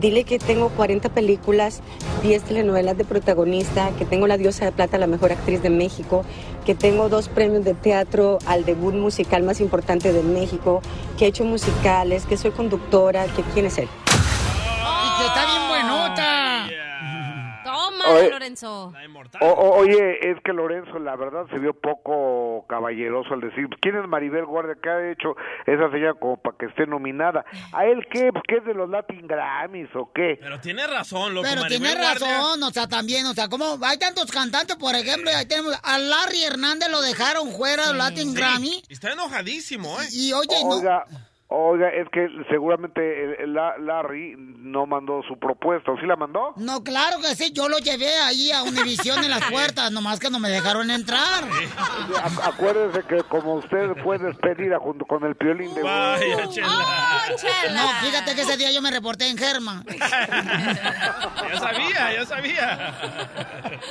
Dile 0.00 0.24
que 0.24 0.38
tengo 0.38 0.68
40 0.70 1.08
películas, 1.08 1.80
10 2.22 2.42
telenovelas 2.44 2.96
de 2.96 3.04
protagonista, 3.04 3.90
que 3.98 4.04
tengo 4.04 4.26
la 4.28 4.36
diosa 4.36 4.64
de 4.64 4.72
plata, 4.72 4.96
la 4.96 5.08
mejor 5.08 5.32
actriz 5.32 5.60
de 5.60 5.70
México, 5.70 6.24
que 6.64 6.74
tengo 6.76 7.08
dos 7.08 7.28
premios 7.28 7.64
de 7.64 7.74
teatro 7.74 8.38
al 8.46 8.64
debut 8.64 8.94
musical 8.94 9.42
más 9.42 9.60
importante 9.60 10.12
de 10.12 10.22
México, 10.22 10.82
que 11.18 11.24
he 11.24 11.28
hecho 11.28 11.44
musicales, 11.44 12.26
que 12.26 12.36
soy 12.36 12.52
conductora, 12.52 13.26
que 13.26 13.42
quién 13.54 13.66
es 13.66 13.78
él. 13.78 13.88
Y 14.06 15.18
que 15.18 15.26
está 15.26 15.46
bien 15.46 15.67
Oye. 18.14 18.30
Lorenzo. 18.30 18.92
O- 19.40 19.46
o- 19.46 19.76
oye, 19.78 20.30
es 20.30 20.36
que 20.44 20.52
Lorenzo, 20.52 20.98
la 20.98 21.16
verdad, 21.16 21.46
se 21.50 21.58
vio 21.58 21.74
poco 21.74 22.66
caballeroso 22.68 23.34
al 23.34 23.40
decir, 23.40 23.66
¿quién 23.80 23.96
es 23.96 24.08
Maribel 24.08 24.44
Guardia? 24.46 24.76
¿Qué 24.82 24.88
ha 24.90 25.10
hecho 25.10 25.34
esa 25.66 25.90
señora 25.90 26.14
como 26.14 26.36
para 26.36 26.56
que 26.58 26.66
esté 26.66 26.86
nominada? 26.86 27.44
¿A 27.72 27.86
él 27.86 28.06
qué? 28.10 28.30
Pues, 28.32 28.42
¿Qué 28.48 28.56
es 28.58 28.64
de 28.64 28.74
los 28.74 28.88
Latin 28.88 29.26
Grammys 29.26 29.88
o 29.94 30.10
qué? 30.14 30.38
Pero 30.40 30.60
tiene 30.60 30.86
razón, 30.86 31.34
loco. 31.34 31.46
Pero 31.48 31.62
Maribel 31.62 31.82
tiene 31.88 32.00
Guardia. 32.02 32.38
razón, 32.38 32.62
o 32.62 32.70
sea, 32.70 32.86
también, 32.88 33.26
o 33.26 33.34
sea, 33.34 33.48
como 33.48 33.78
hay 33.82 33.98
tantos 33.98 34.30
cantantes, 34.30 34.76
por 34.76 34.94
ejemplo, 34.94 35.30
ahí 35.34 35.46
tenemos 35.46 35.78
a 35.82 35.98
Larry 35.98 36.44
Hernández 36.44 36.88
lo 36.90 37.00
dejaron 37.02 37.50
fuera 37.52 37.88
del 37.88 37.98
Latin 37.98 38.30
Sí, 38.30 38.36
Grammy. 38.36 38.82
Está 38.88 39.12
enojadísimo, 39.12 40.00
¿eh? 40.00 40.06
Y 40.12 40.32
oye, 40.32 40.56
no, 40.64 40.80
Oiga, 41.50 41.88
es 41.88 42.06
que 42.10 42.28
seguramente 42.50 43.00
el- 43.24 43.36
el 43.40 43.54
La- 43.54 43.78
Larry 43.78 44.34
no 44.36 44.84
mandó 44.84 45.22
su 45.26 45.38
propuesta, 45.38 45.90
¿o 45.92 45.98
sí 45.98 46.04
la 46.04 46.14
mandó? 46.14 46.52
no, 46.56 46.84
claro 46.84 47.16
que 47.22 47.34
sí, 47.36 47.52
yo 47.54 47.70
lo 47.70 47.78
llevé 47.78 48.12
ahí 48.18 48.52
a 48.52 48.62
Univisión 48.64 49.24
en 49.24 49.30
las 49.30 49.40
puertas, 49.50 49.90
nomás 49.90 50.20
que 50.20 50.28
no 50.28 50.38
me 50.40 50.50
dejaron 50.50 50.90
entrar. 50.90 51.44
Ac- 51.44 52.48
acuérdese 52.48 53.02
que 53.08 53.22
como 53.22 53.54
usted 53.54 53.92
fue 54.02 54.18
despedida 54.18 54.78
junto 54.78 55.06
con 55.06 55.24
el 55.24 55.36
piolín 55.36 55.72
de... 55.74 55.82
Vaya, 55.82 56.48
chela. 56.50 56.68
No, 57.74 57.88
fíjate 58.06 58.34
que 58.34 58.42
ese 58.42 58.56
día 58.58 58.70
yo 58.70 58.82
me 58.82 58.90
reporté 58.90 59.28
en 59.30 59.38
Germa. 59.38 59.82
Ya 61.48 61.56
sabía, 61.60 62.12
ya 62.12 62.26
sabía. 62.26 62.92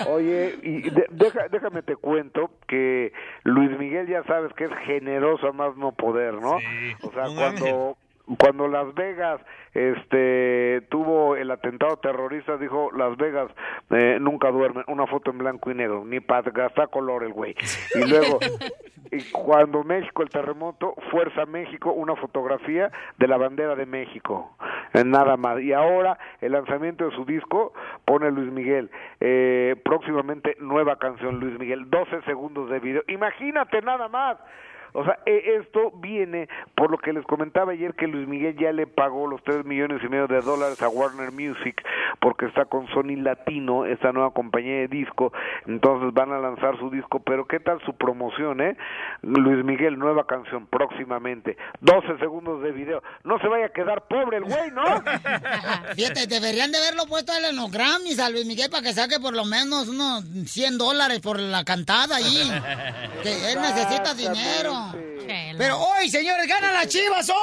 Oye, 0.07 0.59
y 0.61 0.81
de- 0.89 1.07
deja- 1.09 1.47
déjame 1.49 1.81
te 1.81 1.95
cuento 1.95 2.51
que 2.67 3.11
Luis 3.43 3.71
Miguel 3.79 4.07
ya 4.07 4.23
sabes 4.25 4.53
que 4.53 4.65
es 4.65 4.71
generoso 4.85 5.47
a 5.47 5.51
más 5.53 5.75
no 5.75 5.91
poder, 5.93 6.35
¿no? 6.35 6.57
o 7.01 7.11
sea, 7.11 7.23
cuando 7.51 7.97
cuando 8.37 8.67
Las 8.67 8.93
Vegas 8.93 9.39
este 9.73 10.81
tuvo 10.89 11.35
el 11.35 11.49
atentado 11.51 11.97
terrorista 11.97 12.57
dijo 12.57 12.89
Las 12.91 13.15
Vegas 13.15 13.49
eh, 13.91 14.17
nunca 14.19 14.51
duerme 14.51 14.83
una 14.87 15.07
foto 15.07 15.31
en 15.31 15.37
blanco 15.37 15.71
y 15.71 15.75
negro 15.75 16.03
ni 16.05 16.19
para 16.19 16.49
gastar 16.51 16.89
color 16.89 17.23
el 17.23 17.31
güey. 17.31 17.55
Y 17.95 18.09
luego 18.09 18.39
y 19.11 19.23
cuando 19.31 19.83
México 19.83 20.23
el 20.23 20.29
terremoto 20.29 20.95
Fuerza 21.09 21.45
México 21.45 21.93
una 21.93 22.15
fotografía 22.15 22.91
de 23.17 23.27
la 23.27 23.37
bandera 23.37 23.75
de 23.75 23.85
México 23.85 24.57
eh, 24.93 25.03
nada 25.05 25.37
más. 25.37 25.61
Y 25.61 25.71
ahora 25.71 26.17
el 26.41 26.51
lanzamiento 26.51 27.05
de 27.05 27.15
su 27.15 27.23
disco 27.23 27.73
pone 28.03 28.29
Luis 28.31 28.51
Miguel 28.51 28.89
eh, 29.21 29.75
próximamente 29.85 30.57
nueva 30.59 30.97
canción 30.97 31.39
Luis 31.39 31.57
Miguel 31.59 31.89
12 31.89 32.23
segundos 32.23 32.69
de 32.69 32.79
video. 32.79 33.03
Imagínate 33.07 33.81
nada 33.81 34.09
más 34.09 34.37
o 34.97 35.03
sea, 35.03 35.19
e- 35.27 35.59
esto 35.61 35.91
viene 35.91 36.49
por 36.75 36.89
lo 36.89 36.97
que 36.97 37.13
les 37.13 37.23
comentaba 37.25 37.71
ayer 37.73 37.93
que 37.93 38.07
Luis 38.07 38.27
Miguel 38.27 38.57
ya 38.57 38.71
le 38.71 38.87
pagó 38.87 39.27
los 39.27 39.43
tres 39.43 39.63
millones 39.63 40.01
y 40.03 40.09
medio 40.09 40.25
de 40.25 40.41
dólares 40.41 40.81
a 40.81 40.89
Warner 40.89 41.31
Music 41.31 41.83
porque 42.19 42.47
está 42.47 42.65
con 42.65 42.87
Sony 42.87 43.15
Latino, 43.15 43.85
esta 43.85 44.11
nueva 44.11 44.31
compañía 44.31 44.79
de 44.79 44.87
disco, 44.87 45.31
entonces 45.67 46.11
van 46.15 46.31
a 46.31 46.39
lanzar 46.39 46.79
su 46.79 46.89
disco, 46.89 47.19
pero 47.19 47.45
¿qué 47.45 47.59
tal 47.59 47.79
su 47.85 47.93
promoción, 47.93 48.59
eh? 48.59 48.75
Luis 49.21 49.63
Miguel, 49.63 49.99
nueva 49.99 50.25
canción 50.25 50.65
próximamente, 50.65 51.57
12 51.81 52.17
segundos 52.17 52.63
de 52.63 52.71
video, 52.71 53.03
no 53.23 53.37
se 53.37 53.47
vaya 53.47 53.67
a 53.67 53.69
quedar 53.69 54.07
pobre 54.07 54.37
el 54.37 54.45
güey, 54.45 54.71
¿no? 54.71 54.83
Fíjate, 55.95 56.25
deberían 56.25 56.71
de 56.71 56.79
haberlo 56.79 57.05
puesto 57.07 57.33
en 57.33 57.55
los 57.55 57.71
Grammys 57.71 58.19
a 58.19 58.31
Luis 58.31 58.47
Miguel 58.47 58.71
para 58.71 58.81
que 58.81 58.93
saque 58.93 59.19
por 59.19 59.35
lo 59.35 59.45
menos 59.45 59.89
unos 59.89 60.23
100 60.23 60.79
dólares 60.79 61.19
por 61.19 61.39
la 61.39 61.63
cantada 61.63 62.15
ahí. 62.15 62.51
Que 63.23 63.51
él 63.51 63.59
necesita 63.59 64.13
dinero. 64.13 64.86
Pero 65.57 65.77
hoy, 65.79 66.09
señores, 66.09 66.47
ganan 66.47 66.73
las 66.73 66.87
chivas, 66.87 67.29
hoy. 67.29 67.35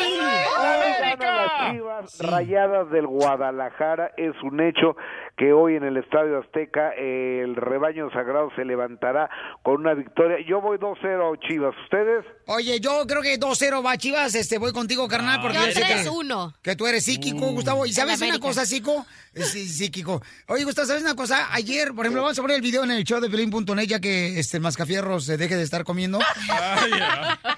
Hoy 0.00 1.16
ganan 1.18 1.36
las 1.36 1.72
Chivas 1.72 2.18
Rayadas 2.20 2.90
del 2.90 3.06
Guadalajara. 3.06 4.12
Es 4.16 4.34
un 4.42 4.60
hecho 4.60 4.96
que 5.36 5.52
hoy 5.52 5.74
en 5.74 5.82
el 5.82 5.96
Estadio 5.96 6.38
Azteca 6.38 6.90
el 6.92 7.56
rebaño 7.56 8.08
sagrado 8.12 8.50
se 8.54 8.64
levantará 8.64 9.28
con 9.62 9.80
una 9.80 9.94
victoria. 9.94 10.36
Yo 10.46 10.60
voy 10.60 10.78
2-0 10.78 11.38
Chivas. 11.48 11.74
¿Ustedes? 11.84 12.24
Oye, 12.46 12.78
yo 12.78 13.04
creo 13.08 13.20
que 13.20 13.38
2-0 13.40 13.84
va 13.84 13.96
Chivas. 13.96 14.34
Este, 14.36 14.58
voy 14.58 14.72
contigo, 14.72 15.08
carnal, 15.08 15.40
porque 15.42 15.58
Yo 15.58 15.66
yo 15.66 15.72
sé 15.72 15.80
que, 15.82 16.08
3-1. 16.08 16.54
que 16.62 16.76
tú 16.76 16.86
eres 16.86 17.04
psíquico, 17.04 17.50
Mm. 17.50 17.54
Gustavo. 17.54 17.84
¿Y 17.86 17.92
sabes 17.92 18.20
una 18.22 18.38
cosa, 18.38 18.64
psico? 18.64 19.04
Eh, 19.34 19.42
Sí, 19.42 19.66
psíquico. 19.68 20.22
Oye, 20.46 20.62
Gustavo, 20.64 20.86
¿sabes 20.86 21.02
una 21.02 21.16
cosa? 21.16 21.48
Ayer, 21.52 21.88
por 21.92 22.04
ejemplo, 22.06 22.22
vamos 22.22 22.38
a 22.38 22.42
poner 22.42 22.56
el 22.56 22.62
video 22.62 22.84
en 22.84 22.92
el 22.92 23.02
show 23.04 23.20
de 23.20 23.28
Pelín.net 23.28 23.86
ya 23.86 23.98
que 24.00 24.38
este, 24.38 24.58
el 24.58 24.62
mascafierro 24.62 25.18
se 25.18 25.36
deje 25.36 25.56
de 25.56 25.62
estar 25.64 25.82
comiendo. 25.82 26.20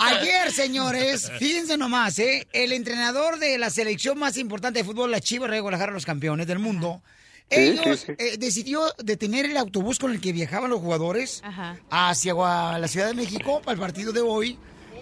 Ayer, 0.00 0.50
señores, 0.52 1.30
fíjense 1.38 1.76
nomás, 1.76 2.18
¿eh? 2.18 2.46
El 2.52 2.72
entrenador 2.72 3.38
de 3.38 3.58
la 3.58 3.70
selección 3.70 4.18
más 4.18 4.36
importante 4.36 4.78
de 4.80 4.84
fútbol, 4.84 5.10
la 5.10 5.20
Chivas 5.20 5.50
de 5.50 5.60
Guadalajara, 5.60 5.92
los 5.92 6.06
campeones 6.06 6.46
del 6.46 6.58
mundo, 6.58 7.02
ellos 7.50 8.00
sí, 8.00 8.06
sí. 8.06 8.12
eh, 8.18 8.36
decidió 8.38 8.82
detener 8.98 9.46
el 9.46 9.56
autobús 9.56 9.98
con 9.98 10.10
el 10.12 10.20
que 10.20 10.32
viajaban 10.32 10.70
los 10.70 10.80
jugadores 10.80 11.40
Ajá. 11.44 11.76
hacia 11.90 12.34
la 12.34 12.88
Ciudad 12.88 13.06
de 13.08 13.14
México 13.14 13.60
para 13.60 13.74
el 13.74 13.80
partido 13.80 14.12
de 14.12 14.20
hoy 14.20 14.58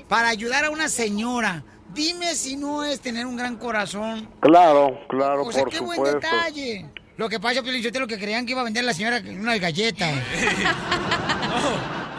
para 0.09 0.29
ayudar 0.29 0.65
a 0.65 0.71
una 0.71 0.89
señora. 0.89 1.65
Dime 1.95 2.35
si 2.35 2.57
no 2.57 2.85
es 2.85 3.01
tener 3.01 3.27
un 3.27 3.37
gran 3.37 3.57
corazón. 3.57 4.29
Claro, 4.41 4.99
claro, 5.09 5.45
O 5.45 5.53
sea, 5.53 5.63
por 5.63 5.73
qué 5.73 5.81
buen 5.81 6.03
detalle. 6.03 6.91
Lo 7.17 7.29
que 7.29 7.39
pasa, 7.39 7.63
Pio 7.63 8.01
lo 8.01 8.07
que 8.07 8.19
creían 8.19 8.45
que 8.45 8.53
iba 8.53 8.61
a 8.61 8.65
vender 8.65 8.85
la 8.85 8.93
señora 8.93 9.23
unas 9.25 9.61
galletas. 9.61 10.15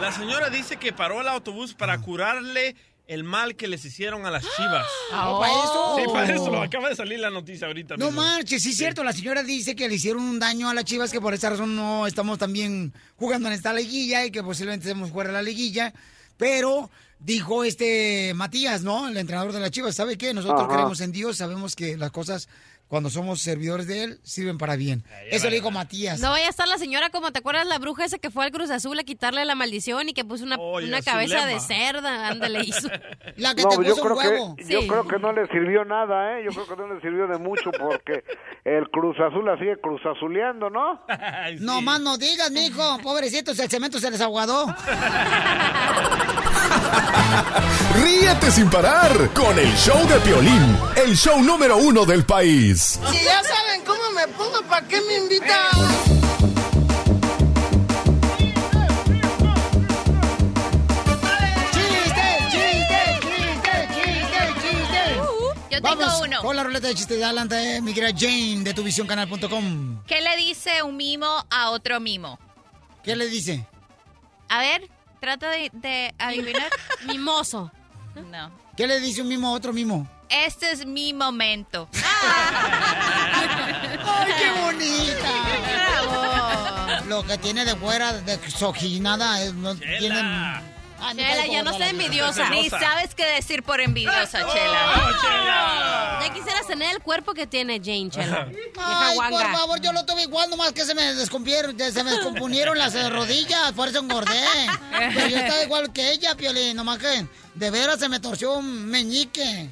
La 0.00 0.12
señora 0.12 0.50
dice 0.50 0.76
que 0.76 0.92
paró 0.92 1.22
el 1.22 1.28
autobús 1.28 1.72
para 1.72 1.98
curarle 1.98 2.76
el 3.06 3.22
mal 3.24 3.54
que 3.56 3.68
les 3.68 3.84
hicieron 3.84 4.26
a 4.26 4.30
las 4.30 4.44
chivas. 4.56 4.86
Ah, 5.12 5.38
¿para 5.38 5.52
eso? 5.52 5.96
Sí, 5.96 6.02
para 6.12 6.34
eso. 6.34 6.62
Acaba 6.62 6.88
de 6.88 6.96
salir 6.96 7.20
la 7.20 7.30
noticia 7.30 7.68
ahorita. 7.68 7.96
No 7.96 8.06
mismo. 8.06 8.22
marches, 8.22 8.62
sí 8.62 8.70
es 8.70 8.76
cierto. 8.76 9.04
La 9.04 9.12
señora 9.12 9.42
dice 9.44 9.76
que 9.76 9.88
le 9.88 9.94
hicieron 9.94 10.22
un 10.22 10.38
daño 10.40 10.68
a 10.68 10.74
las 10.74 10.84
chivas, 10.84 11.12
que 11.12 11.20
por 11.20 11.32
esa 11.32 11.50
razón 11.50 11.76
no 11.76 12.06
estamos 12.06 12.38
también 12.38 12.92
jugando 13.14 13.46
en 13.48 13.54
esta 13.54 13.72
liguilla 13.72 14.24
y 14.26 14.30
que 14.32 14.42
posiblemente 14.42 14.88
estemos 14.88 15.10
fuera 15.12 15.28
de 15.28 15.34
la 15.34 15.42
liguilla. 15.42 15.94
Pero 16.36 16.90
dijo 17.20 17.64
este 17.64 18.34
Matías, 18.34 18.82
¿no? 18.82 19.08
El 19.08 19.16
entrenador 19.16 19.52
de 19.52 19.60
las 19.60 19.70
chivas, 19.70 19.94
¿sabe 19.94 20.18
qué? 20.18 20.34
Nosotros 20.34 20.62
Ajá. 20.62 20.72
creemos 20.74 21.00
en 21.00 21.12
Dios, 21.12 21.36
sabemos 21.36 21.76
que 21.76 21.96
las 21.96 22.10
cosas, 22.10 22.48
cuando 22.88 23.10
somos 23.10 23.40
servidores 23.40 23.86
de 23.86 24.04
Él, 24.04 24.20
sirven 24.22 24.58
para 24.58 24.76
bien. 24.76 25.02
Eso 25.30 25.48
le 25.50 25.56
dijo 25.56 25.70
Matías. 25.70 26.20
No 26.20 26.30
vaya 26.30 26.46
a 26.46 26.50
estar 26.50 26.68
la 26.68 26.78
señora 26.78 27.10
como 27.10 27.32
te 27.32 27.40
acuerdas 27.40 27.66
la 27.66 27.78
bruja 27.78 28.04
esa 28.04 28.18
que 28.18 28.30
fue 28.30 28.44
al 28.44 28.52
Cruz 28.52 28.70
Azul 28.70 28.98
a 28.98 29.02
quitarle 29.04 29.44
la 29.44 29.54
maldición 29.56 30.08
y 30.08 30.14
que 30.14 30.24
puso 30.24 30.44
una, 30.44 30.56
Oye, 30.56 30.86
una 30.86 31.02
cabeza 31.02 31.46
de 31.46 31.58
cerda, 31.60 32.28
ándale 32.28 32.60
hizo. 32.64 32.88
La 33.36 33.54
que 33.54 33.62
No, 33.62 33.68
te 33.70 33.76
yo 33.76 33.94
puso 33.96 34.02
creo 34.02 34.12
un 34.12 34.18
huevo. 34.18 34.56
que 34.56 34.64
yo 34.66 34.86
creo 34.86 35.08
que 35.08 35.18
no 35.18 35.32
le 35.32 35.46
sirvió 35.48 35.84
nada, 35.84 36.38
¿eh? 36.38 36.44
Yo 36.44 36.50
creo 36.52 36.66
que 36.66 36.76
no 36.82 36.94
le 36.94 37.00
sirvió 37.00 37.26
de 37.26 37.38
mucho 37.38 37.70
porque 37.72 38.24
el 38.64 38.88
Cruz 38.90 39.16
Azul 39.20 39.44
la 39.44 39.58
sigue 39.58 39.76
Cruz 39.80 40.00
Azuleando, 40.06 40.70
¿no? 40.70 41.02
Ay, 41.08 41.58
sí. 41.58 41.64
No 41.64 41.80
más 41.82 42.00
no 42.00 42.16
digas, 42.18 42.50
mijo. 42.52 42.98
Pobrecitos, 43.02 43.58
el 43.58 43.68
cemento 43.68 43.98
se 43.98 44.10
les 44.10 44.20
aguadó. 44.20 44.66
Ríete 48.02 48.50
sin 48.50 48.68
parar 48.70 49.30
con 49.34 49.58
el 49.58 49.72
show 49.76 50.06
de 50.08 50.18
Piolín, 50.20 50.78
el 50.96 51.16
show 51.16 51.40
número 51.42 51.76
uno 51.76 52.04
del 52.04 52.24
país. 52.24 52.98
Si 53.10 53.24
ya 53.24 53.42
saben 53.42 53.82
cómo 53.84 54.10
me 54.14 54.26
pongo, 54.28 54.62
¿para 54.68 54.86
qué 54.86 55.00
me 55.02 55.16
invitan? 55.18 55.70
¡Chiste, 61.72 62.26
chiste, 62.50 63.00
chiste, 63.20 63.88
chiste, 63.94 64.40
chiste! 64.62 65.16
Yo 65.70 65.82
tengo 65.82 65.96
Vamos 65.96 66.20
uno. 66.22 66.40
con 66.42 66.56
la 66.56 66.64
ruleta 66.64 66.88
de 66.88 66.94
chistes. 66.94 67.22
Adelante, 67.22 67.80
mi 67.82 67.92
querida 67.94 68.12
Jane, 68.16 68.62
de 68.64 68.74
tuvisioncanal.com. 68.74 70.02
¿Qué 70.06 70.20
le 70.20 70.36
dice 70.36 70.82
un 70.82 70.96
mimo 70.96 71.44
a 71.50 71.70
otro 71.70 72.00
mimo? 72.00 72.38
¿Qué 73.02 73.14
le 73.16 73.26
dice? 73.26 73.66
A 74.48 74.58
ver, 74.60 74.88
trata 75.20 75.50
de, 75.50 75.70
de 75.72 76.14
adivinar. 76.18 76.70
Mimoso. 77.06 77.70
No. 78.30 78.50
¿Qué 78.76 78.86
le 78.86 79.00
dice 79.00 79.22
un 79.22 79.28
mimo 79.28 79.48
a 79.48 79.52
otro 79.52 79.72
mimo? 79.72 80.06
Este 80.28 80.70
es 80.72 80.84
mi 80.86 81.12
momento. 81.12 81.88
¡Ay, 84.04 84.32
qué 84.38 84.50
bonita! 84.60 85.32
Lo 87.08 87.24
que 87.24 87.38
tiene 87.38 87.64
de 87.64 87.76
fuera 87.76 88.12
de 88.12 88.50
sojinada 88.50 89.40
es, 89.42 89.54
no 89.54 89.74
tiene... 89.76 90.20
Ah, 90.98 91.12
Chela, 91.14 91.46
ya 91.46 91.62
no 91.62 91.70
gorda 91.70 91.78
sea 91.78 91.86
la 91.86 91.92
vida. 91.92 92.04
envidiosa. 92.04 92.50
Ni 92.50 92.70
sabes 92.70 93.14
qué 93.14 93.24
decir 93.26 93.62
por 93.62 93.80
envidiosa, 93.80 94.40
Chela. 94.52 94.94
¡Oh, 94.96 95.20
Chela! 95.22 96.18
Ya 96.22 96.32
quisieras 96.32 96.66
tener 96.66 96.94
el 96.96 97.02
cuerpo 97.02 97.34
que 97.34 97.46
tiene 97.46 97.78
Jane, 97.82 98.10
Chela. 98.10 98.48
Ay, 98.78 99.18
por 99.30 99.52
favor, 99.52 99.80
yo 99.80 99.92
lo 99.92 100.04
tuve 100.04 100.22
igual, 100.22 100.48
nomás 100.50 100.72
que 100.72 100.84
se 100.84 100.94
me 100.94 101.14
descompieron, 101.14 101.78
se 101.78 102.02
me 102.02 102.10
descomponieron 102.10 102.78
las 102.78 102.94
rodillas, 103.12 103.72
por 103.72 103.88
eso 103.88 103.98
engordé. 104.00 104.42
Pero 105.14 105.28
yo 105.28 105.36
estaba 105.36 105.62
igual 105.62 105.92
que 105.92 106.10
ella, 106.12 106.34
Piolín, 106.34 106.76
nomás 106.76 106.98
que 106.98 107.26
de 107.56 107.70
veras 107.70 107.98
se 107.98 108.08
me 108.08 108.20
torció 108.20 108.52
un 108.54 108.86
meñique. 108.86 109.70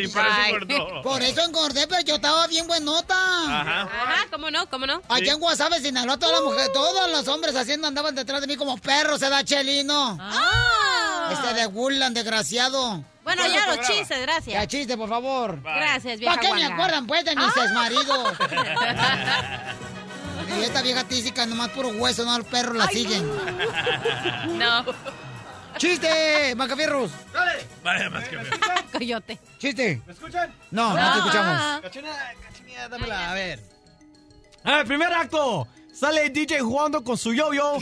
y 0.00 0.08
por 0.08 0.26
eso 0.26 0.40
engordó. 0.48 1.02
Por 1.02 1.22
eso 1.22 1.42
engordé, 1.42 1.86
pero 1.86 2.00
yo 2.02 2.14
estaba 2.16 2.46
bien 2.46 2.66
buenota. 2.66 3.14
Ajá. 3.14 3.82
Ajá, 3.82 4.26
¿cómo 4.30 4.50
no? 4.50 4.68
¿Cómo 4.70 4.86
no? 4.86 5.02
Allá 5.08 5.32
en 5.32 5.38
Guasave, 5.38 5.80
Sinaloa, 5.80 6.18
todas 6.18 6.34
las 6.36 6.42
mujeres, 6.42 6.72
todos 6.72 7.10
los 7.10 7.28
hombres 7.28 7.54
haciendo 7.56 7.86
andaban 7.88 8.14
detrás 8.14 8.40
de 8.40 8.46
mí 8.46 8.56
como 8.56 8.76
perros, 8.78 9.20
se 9.20 9.28
da 9.28 9.44
chelino. 9.44 10.16
Ah. 10.20 11.30
Este 11.32 11.54
de 11.54 11.66
Woodland, 11.66 12.14
desgraciado. 12.16 13.04
Bueno, 13.22 13.42
ya 13.46 13.66
los 13.68 13.86
chistes, 13.86 14.08
Ya 14.08 14.18
gracias. 14.22 14.66
chiste, 14.68 14.96
por 14.96 15.08
favor. 15.08 15.60
Gracias, 15.62 16.18
vieja 16.18 16.34
¿Para 16.34 16.48
qué 16.48 16.54
me 16.54 16.64
acuerdan, 16.64 17.06
pues, 17.06 17.24
de 17.24 17.36
mis 17.36 17.46
Ah. 17.56 17.62
exmaridos? 17.64 18.28
Y 20.58 20.64
esta 20.64 20.82
vieja 20.82 21.04
tísica, 21.04 21.46
nomás 21.46 21.70
puro 21.70 21.88
hueso, 21.90 22.24
no, 22.24 22.36
los 22.36 22.46
perros 22.46 22.76
la 22.76 22.86
siguen. 22.88 23.26
No. 24.58 24.84
¡Chiste, 25.82 26.54
Macafierros! 26.54 27.10
Vaya 27.82 28.08
más 28.08 28.28
que 28.28 28.36
ver. 28.36 28.46
Coyote. 28.92 29.36
¡Chiste! 29.58 30.00
¿Me 30.06 30.12
escuchan? 30.12 30.54
No, 30.70 30.90
no 30.96 31.12
te 31.12 31.18
escuchamos. 31.18 31.80
Cachina, 31.80 32.10
cachinilla, 32.40 32.88
dámela, 32.88 33.30
a 33.32 33.34
ver. 33.34 33.60
A 34.62 34.76
ver, 34.76 34.86
primer 34.86 35.12
acto. 35.12 35.66
Sale 35.92 36.26
el 36.26 36.32
DJ 36.32 36.60
jugando 36.60 37.02
con 37.02 37.18
su 37.18 37.34
yo-yo 37.34 37.78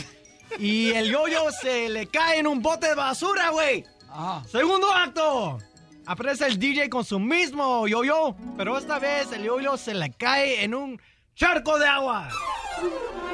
y 0.59 0.93
el 0.93 1.10
yo-yo 1.10 1.52
se 1.52 1.90
le 1.90 2.06
cae 2.06 2.39
en 2.39 2.47
un 2.47 2.62
bote 2.62 2.89
de 2.89 2.94
basura, 2.94 3.51
güey. 3.51 3.85
Ajá. 4.09 4.44
Segundo 4.48 4.90
acto. 4.90 5.59
Aparece 6.06 6.47
el 6.47 6.59
DJ 6.59 6.89
con 6.89 7.05
su 7.05 7.20
mismo 7.20 7.86
yo-yo, 7.86 8.35
pero 8.56 8.78
esta 8.78 8.98
vez 8.98 9.31
el 9.32 9.43
yo-yo 9.43 9.77
se 9.77 9.93
le 9.93 10.10
cae 10.12 10.64
en 10.64 10.74
un 10.74 10.98
charco 11.35 11.78
de 11.78 11.86
agua. 11.86 12.31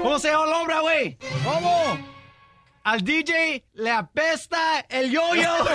¿Cómo 0.02 0.18
se 0.18 0.32
llama 0.32 0.46
la 0.46 0.58
obra, 0.58 0.80
güey? 0.80 1.16
¿Cómo? 1.44 2.15
Al 2.86 3.02
DJ 3.02 3.64
le 3.74 3.90
apesta 3.90 4.86
el 4.88 5.10
yo-yo. 5.10 5.50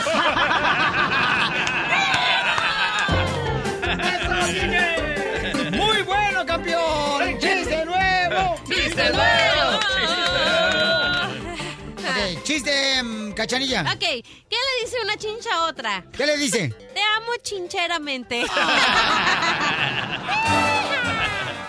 ¡Muy 5.73 6.01
bueno, 6.03 6.45
campeón! 6.45 7.37
¡Chiste 7.37 7.83
nuevo! 7.83 8.55
¡Chiste 8.65 9.09
nuevo! 9.11 9.79
Ok, 11.97 12.43
chiste, 12.43 13.03
mm, 13.03 13.33
Cachanilla. 13.33 13.81
Ok, 13.81 13.99
¿qué 13.99 14.23
le 14.49 14.85
dice 14.85 14.95
una 15.03 15.17
chincha 15.17 15.49
a 15.53 15.65
otra? 15.65 16.05
¿Qué 16.15 16.25
le 16.25 16.37
dice? 16.37 16.69
Te 16.69 17.01
amo 17.17 17.31
chincheramente. 17.43 18.45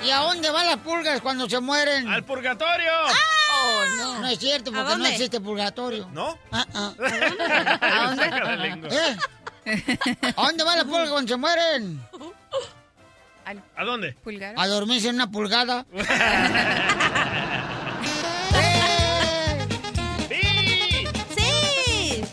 ¿Y 0.05 0.11
a 0.11 0.19
dónde 0.19 0.51
van 0.51 0.67
las 0.67 0.79
pulgas 0.79 1.21
cuando 1.21 1.49
se 1.49 1.61
mueren? 1.61 2.09
¡Al 2.09 2.25
purgatorio! 2.25 2.91
Oh, 3.55 3.83
no. 3.99 4.19
No 4.21 4.29
es 4.29 4.39
cierto, 4.39 4.71
¿A 4.71 4.75
porque 4.75 4.85
no 4.85 4.91
dónde? 4.91 5.11
existe 5.11 5.41
purgatorio. 5.41 6.09
¿No? 6.13 6.37
Ah, 6.51 6.67
ah. 6.75 6.93
¿A 7.81 8.05
dónde? 8.07 8.31
La 8.31 8.57
lengua. 8.57 8.89
¿Eh? 8.91 9.17
¿A 10.37 10.43
dónde 10.43 10.65
van 10.65 10.77
las 10.79 10.85
pulgas 10.87 11.11
cuando 11.11 11.29
se 11.29 11.37
mueren? 11.37 12.03
¿A 13.77 13.85
dónde? 13.85 14.13
¿Pulgar? 14.25 14.55
A 14.57 14.67
dormirse 14.67 15.09
en 15.09 15.17
una 15.17 15.31
pulgada. 15.31 15.85
¡Sí! 21.37 22.25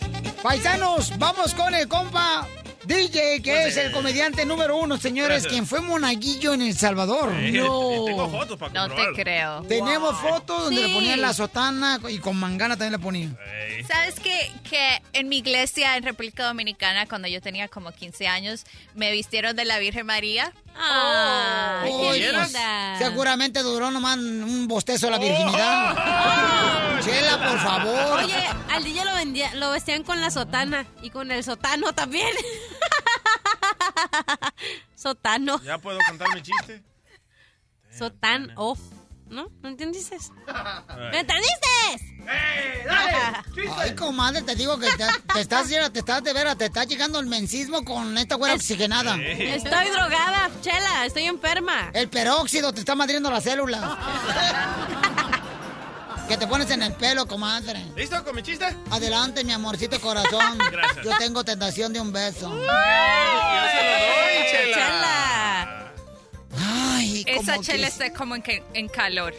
Paisanos, 0.41 1.17
vamos 1.17 1.53
con 1.53 1.73
el 1.75 1.87
compa 1.87 2.47
DJ, 2.89 3.41
que 3.43 3.67
es 3.67 3.77
el 3.77 3.91
comediante 3.91 4.45
número 4.47 4.75
uno, 4.77 4.97
señores, 4.97 5.29
Gracias. 5.43 5.53
quien 5.53 5.67
fue 5.67 5.79
monaguillo 5.79 6.53
en 6.55 6.63
El 6.63 6.75
Salvador. 6.75 7.31
Eh, 7.35 7.51
Tengo 7.53 8.29
fotos 8.31 8.57
para 8.57 8.73
No 8.73 8.89
te 8.95 9.13
creo. 9.13 9.61
Tenemos 9.63 10.19
fotos 10.19 10.63
donde 10.63 10.81
Sí. 10.81 10.87
le 10.87 10.93
ponían 10.95 11.21
la 11.21 11.31
sotana 11.33 11.99
y 12.09 12.17
con 12.17 12.35
mangana 12.35 12.75
también 12.75 12.93
le 12.93 12.99
ponían. 12.99 13.37
¿Sabes 13.87 14.15
qué? 14.19 14.51
Que 14.67 15.01
en 15.13 15.29
mi 15.29 15.37
iglesia 15.37 15.97
en 15.97 16.03
República 16.03 16.45
Dominicana, 16.47 17.05
cuando 17.05 17.27
yo 17.27 17.41
tenía 17.41 17.67
como 17.67 17.91
15 17.91 18.27
años, 18.27 18.65
me 18.95 19.11
vistieron 19.11 19.55
de 19.55 19.65
la 19.65 19.77
Virgen 19.77 20.07
María. 20.07 20.51
Ah, 20.75 21.83
Uy, 21.85 22.19
qué 22.19 22.29
pues, 22.33 22.45
linda. 22.47 22.95
seguramente 22.97 23.61
duró 23.61 23.91
nomás 23.91 24.17
un 24.17 24.67
bostezo 24.67 25.09
la 25.11 25.19
virginidad. 25.19 25.95
Chela, 27.03 27.37
por 27.49 27.59
favor. 27.59 28.23
Oye, 28.23 28.35
al 28.71 28.83
DJ 28.83 29.05
lo, 29.05 29.13
vendía, 29.13 29.53
lo 29.55 29.71
vestían 29.71 30.03
con 30.03 30.19
la 30.21 30.31
sotana 30.31 30.85
y 31.03 31.09
con 31.11 31.31
el 31.31 31.43
sotano 31.43 31.93
también. 31.93 32.27
Sotano. 34.95 35.61
¿Ya 35.63 35.77
puedo 35.77 35.99
contar 36.07 36.27
mi 36.33 36.41
chiste? 36.41 36.83
Sotan 37.97 38.51
off. 38.55 38.79
¿No? 39.27 39.47
¿No 39.61 39.69
entendiste? 39.69 40.17
¿Me 41.11 41.19
entendiste? 41.19 41.67
Ay, 43.77 43.95
comadre, 43.95 44.41
te 44.41 44.55
digo 44.55 44.79
que 44.79 44.87
te, 44.87 45.05
te 45.33 45.41
estás, 45.41 45.67
te 45.67 45.99
estás 45.99 46.23
de 46.23 46.33
veras, 46.33 46.57
te 46.57 46.65
está 46.65 46.83
llegando 46.83 47.19
el 47.19 47.27
mensismo 47.27 47.85
con 47.85 48.17
esta 48.17 48.35
güera 48.35 48.55
oxigenada. 48.55 49.17
Estoy 49.17 49.89
drogada, 49.89 50.49
Chela, 50.61 51.05
estoy 51.05 51.25
enferma. 51.25 51.91
El 51.93 52.09
peróxido 52.09 52.73
te 52.73 52.79
está 52.79 52.95
madriendo 52.95 53.29
las 53.29 53.43
células. 53.43 53.81
Que 56.29 56.37
te 56.37 56.47
pones 56.47 56.69
en 56.71 56.83
el 56.83 56.93
pelo, 56.93 57.25
comadre. 57.27 57.83
¿Listo 57.95 58.23
con 58.23 58.35
mi 58.35 58.43
chiste? 58.43 58.65
Adelante, 58.91 59.43
mi 59.43 59.51
amorcito 59.51 59.99
corazón. 59.99 60.57
Gracias. 60.71 61.03
Yo 61.05 61.11
tengo 61.17 61.43
tentación 61.43 61.91
de 61.91 61.99
un 61.99 62.11
beso. 62.13 62.49
Yo 62.49 62.61
se 62.61 63.83
lo 63.83 63.93
doy, 64.05 64.51
Chela. 64.51 64.77
Chela. 64.77 65.93
Ay, 66.61 67.23
Esa 67.25 67.53
como 67.53 67.63
chela 67.63 67.87
que- 67.87 67.87
está 68.05 68.13
como 68.13 68.35
en, 68.35 68.41
que- 68.43 68.63
en 68.73 68.87
calor. 68.87 69.33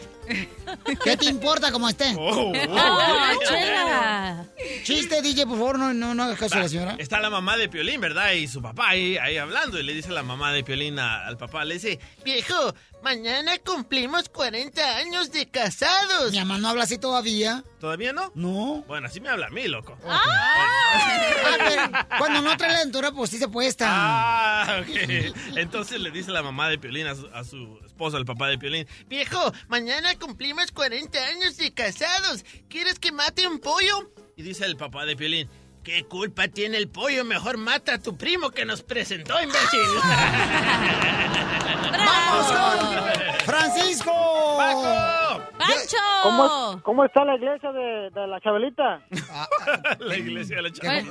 ¿Qué 1.03 1.17
te 1.17 1.25
importa 1.25 1.71
cómo 1.71 1.89
esté? 1.89 2.13
Oh, 2.17 2.51
oh. 2.51 2.53
Ah, 2.77 3.33
Chela. 3.47 4.45
Chiste, 4.83 5.21
DJ, 5.21 5.45
por 5.45 5.57
favor, 5.57 5.79
no, 5.79 5.93
no, 5.93 6.13
no 6.13 6.23
hagas 6.23 6.39
caso 6.39 6.55
a 6.55 6.59
la 6.59 6.69
señora. 6.69 6.95
Está 6.99 7.19
la 7.19 7.29
mamá 7.29 7.57
de 7.57 7.67
Piolín, 7.69 7.99
¿verdad? 8.01 8.31
Y 8.33 8.47
su 8.47 8.61
papá 8.61 8.89
ahí, 8.89 9.17
ahí 9.17 9.37
hablando. 9.37 9.79
Y 9.79 9.83
le 9.83 9.93
dice 9.93 10.09
la 10.11 10.23
mamá 10.23 10.51
de 10.53 10.63
Piolín 10.63 10.99
a- 10.99 11.25
al 11.25 11.37
papá, 11.37 11.63
le 11.65 11.75
dice, 11.75 11.99
viejo, 12.23 12.73
mañana 13.03 13.57
cumplimos 13.59 14.29
40 14.29 14.97
años 14.97 15.31
de 15.31 15.49
casados. 15.49 16.31
Mi 16.31 16.39
mamá 16.39 16.57
no 16.57 16.69
habla 16.69 16.83
así 16.83 16.97
todavía. 16.97 17.63
¿Todavía 17.79 18.13
no? 18.13 18.31
No. 18.35 18.83
Bueno, 18.87 19.07
así 19.07 19.19
me 19.19 19.29
habla 19.29 19.47
a 19.47 19.49
mí, 19.49 19.67
loco. 19.67 19.97
Ah, 20.05 21.57
pero 21.57 22.17
cuando 22.17 22.41
no 22.41 22.55
trae 22.57 22.71
la 22.71 22.79
dentura, 22.79 23.11
pues 23.11 23.29
sí 23.29 23.37
se 23.37 23.47
puesta. 23.47 23.85
Ah, 23.89 24.81
ok. 24.81 25.57
Entonces 25.57 25.99
le 25.99 26.11
dice 26.11 26.31
la 26.31 26.43
mamá 26.43 26.69
de 26.69 26.77
Piolín 26.77 27.07
a 27.07 27.15
su, 27.15 27.27
a 27.27 27.43
su 27.43 27.79
esposo, 27.85 28.17
el 28.17 28.25
papá 28.25 28.47
de 28.47 28.57
Piolín, 28.57 28.87
viejo, 29.07 29.53
mañana 29.67 30.17
cumplimos 30.17 30.71
40 30.71 31.17
años 31.27 31.57
de 31.57 31.73
casados. 31.73 32.45
¿Quieres 32.69 32.99
que 32.99 33.11
mate 33.11 33.47
un 33.47 33.59
pollo? 33.59 34.11
Y 34.35 34.43
dice 34.43 34.65
el 34.65 34.77
papá 34.77 35.05
de 35.05 35.15
Piolín, 35.15 35.49
¿qué 35.83 36.03
culpa 36.05 36.47
tiene 36.47 36.77
el 36.77 36.87
pollo? 36.89 37.23
Mejor 37.25 37.57
mata 37.57 37.95
a 37.95 37.99
tu 37.99 38.15
primo 38.17 38.51
que 38.51 38.65
nos 38.65 38.83
presentó, 38.83 39.41
imbécil. 39.41 39.79
¡Vamos 41.91 42.51
con 42.51 43.35
Francisco! 43.45 44.11
¡Paco! 44.57 45.43
¡Pancho! 45.57 45.97
¿Cómo, 46.23 46.81
¿Cómo 46.83 47.05
está 47.05 47.25
la 47.25 47.35
iglesia 47.35 47.71
de, 47.71 48.09
de 48.11 48.27
la 48.27 48.39
Chabelita? 48.41 49.01
la 49.99 50.17
iglesia 50.17 50.57
de 50.57 50.61
la 50.63 50.69
¿Qué- 50.71 51.05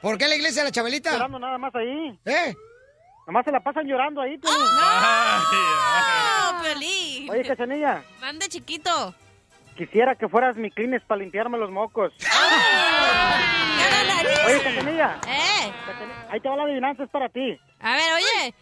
¿Por 0.00 0.18
qué 0.18 0.28
la 0.28 0.36
iglesia 0.36 0.62
de 0.62 0.68
la 0.68 0.72
Chabelita? 0.72 1.12
Llorando 1.12 1.38
nada 1.38 1.58
más 1.58 1.74
ahí. 1.74 2.18
¿Eh? 2.24 2.54
Nomás 3.26 3.44
se 3.44 3.50
la 3.50 3.60
pasan 3.60 3.86
llorando 3.86 4.20
ahí, 4.20 4.38
Piolín. 4.38 4.58
¡No, 4.60 6.62
Piolín! 6.62 7.30
Oye, 7.30 7.42
Cachanilla, 7.44 8.04
Mande 8.20 8.48
chiquito. 8.48 9.14
Quisiera 9.76 10.14
que 10.16 10.28
fueras 10.28 10.56
mi 10.56 10.70
clines 10.70 11.02
para 11.06 11.20
limpiarme 11.20 11.58
los 11.58 11.70
mocos. 11.70 12.12
¡Ya 12.18 14.04
la 14.04 14.14
nariz! 14.14 14.38
Oye, 14.46 14.62
Cachanilla, 14.62 15.20
¡Eh! 15.28 15.72
ahí 16.30 16.40
te 16.40 16.48
va 16.48 16.56
la 16.56 16.62
adivinanza, 16.64 17.04
es 17.04 17.10
para 17.10 17.28
ti. 17.28 17.58
A 17.80 17.92
ver, 17.94 18.12
oye. 18.14 18.54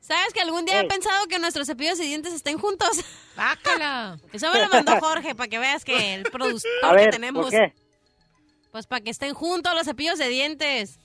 ¿Sabes 0.00 0.32
que 0.32 0.40
algún 0.40 0.64
día 0.64 0.80
he 0.80 0.84
pensado 0.86 1.26
que 1.26 1.38
nuestros 1.38 1.66
cepillos 1.66 1.98
de 1.98 2.04
dientes 2.04 2.32
estén 2.32 2.56
juntos? 2.58 3.04
Bácala. 3.36 4.16
Eso 4.32 4.50
me 4.52 4.60
lo 4.60 4.68
mandó 4.68 4.92
Jorge, 5.00 5.34
para 5.34 5.48
que 5.48 5.58
veas 5.58 5.84
que 5.84 6.14
el 6.14 6.22
productor 6.24 6.70
A 6.84 6.96
que 6.96 7.08
tenemos. 7.08 7.42
¿por 7.42 7.50
qué? 7.52 7.72
Pues 8.70 8.86
para 8.86 9.00
que 9.02 9.10
estén 9.10 9.34
juntos 9.34 9.74
los 9.74 9.84
cepillos 9.84 10.18
de 10.18 10.28
dientes. 10.28 10.98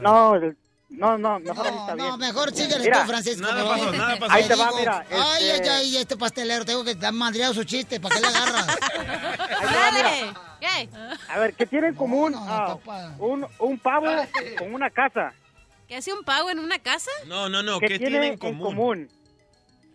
No, 0.00 0.34
el- 0.36 0.56
no, 0.90 1.16
no, 1.18 1.38
mejor 1.40 1.72
No, 1.72 1.80
está 1.80 1.94
no, 1.96 2.04
bien. 2.04 2.18
mejor 2.18 2.54
síguele 2.54 2.84
Mira, 2.84 3.02
tú, 3.02 3.08
Francisco. 3.08 3.42
Nada 3.42 3.68
pasó, 3.68 3.92
nada 3.92 4.18
pasó. 4.18 4.32
Ahí 4.32 4.48
te 4.48 4.54
va, 4.56 4.70
mira, 4.78 5.04
Ay, 5.10 5.16
ay, 5.20 5.50
este- 5.50 5.70
ay, 5.70 5.96
este 5.96 6.16
pastelero, 6.16 6.64
tengo 6.64 6.84
que 6.84 6.94
dar 6.94 7.12
madreado 7.12 7.54
su 7.54 7.64
chiste, 7.64 8.00
¿para 8.00 8.14
qué 8.16 8.20
le 8.22 8.26
agarras? 8.36 8.66
¡Dale! 9.62 10.32
¿Qué? 10.60 10.88
A 11.28 11.38
ver, 11.38 11.54
¿qué 11.54 11.66
tiene 11.66 11.88
en 11.88 11.94
común 11.94 12.32
No, 12.32 12.40
no, 12.44 12.52
ah, 12.52 12.66
papá. 12.78 13.14
un, 13.18 13.46
un 13.60 13.78
pavo 13.78 14.06
con 14.58 14.74
una 14.74 14.90
casa? 14.90 15.32
¿Que 15.88 15.96
hace 15.96 16.12
un 16.12 16.22
pavo 16.22 16.50
en 16.50 16.58
una 16.58 16.78
casa? 16.78 17.10
No, 17.26 17.48
no, 17.48 17.62
no, 17.62 17.80
¿Qué 17.80 17.88
¿qué 17.88 17.98
tiene 17.98 18.10
tienen 18.20 18.22
en 18.24 18.32
en 18.34 18.38
común? 18.38 18.62
común? 18.74 19.08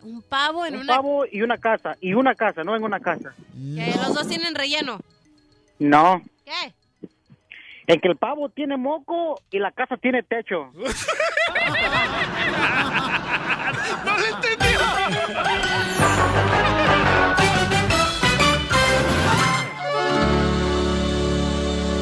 Un 0.02 0.22
pavo 0.22 0.66
en 0.66 0.76
Un 0.76 0.82
una... 0.82 0.96
pavo 0.98 1.26
y 1.32 1.42
una 1.42 1.58
casa. 1.58 1.96
Y 2.02 2.14
una 2.14 2.36
casa, 2.36 2.64
no 2.64 2.76
en 2.76 2.84
una 2.84 3.00
casa. 3.00 3.34
Que 3.54 3.94
los 3.96 4.14
dos 4.14 4.28
tienen 4.28 4.54
relleno. 4.56 5.00
No. 5.80 6.22
¿Qué? 6.44 6.74
En 7.88 8.00
que 8.00 8.08
el 8.08 8.18
pavo 8.18 8.50
tiene 8.50 8.78
moco 8.78 9.40
y 9.52 9.60
la 9.60 9.72
casa 9.72 9.96
tiene 9.98 10.24
techo. 10.24 10.72
¡No 14.06 14.18
lo 14.18 14.26
entendió! 14.26 14.80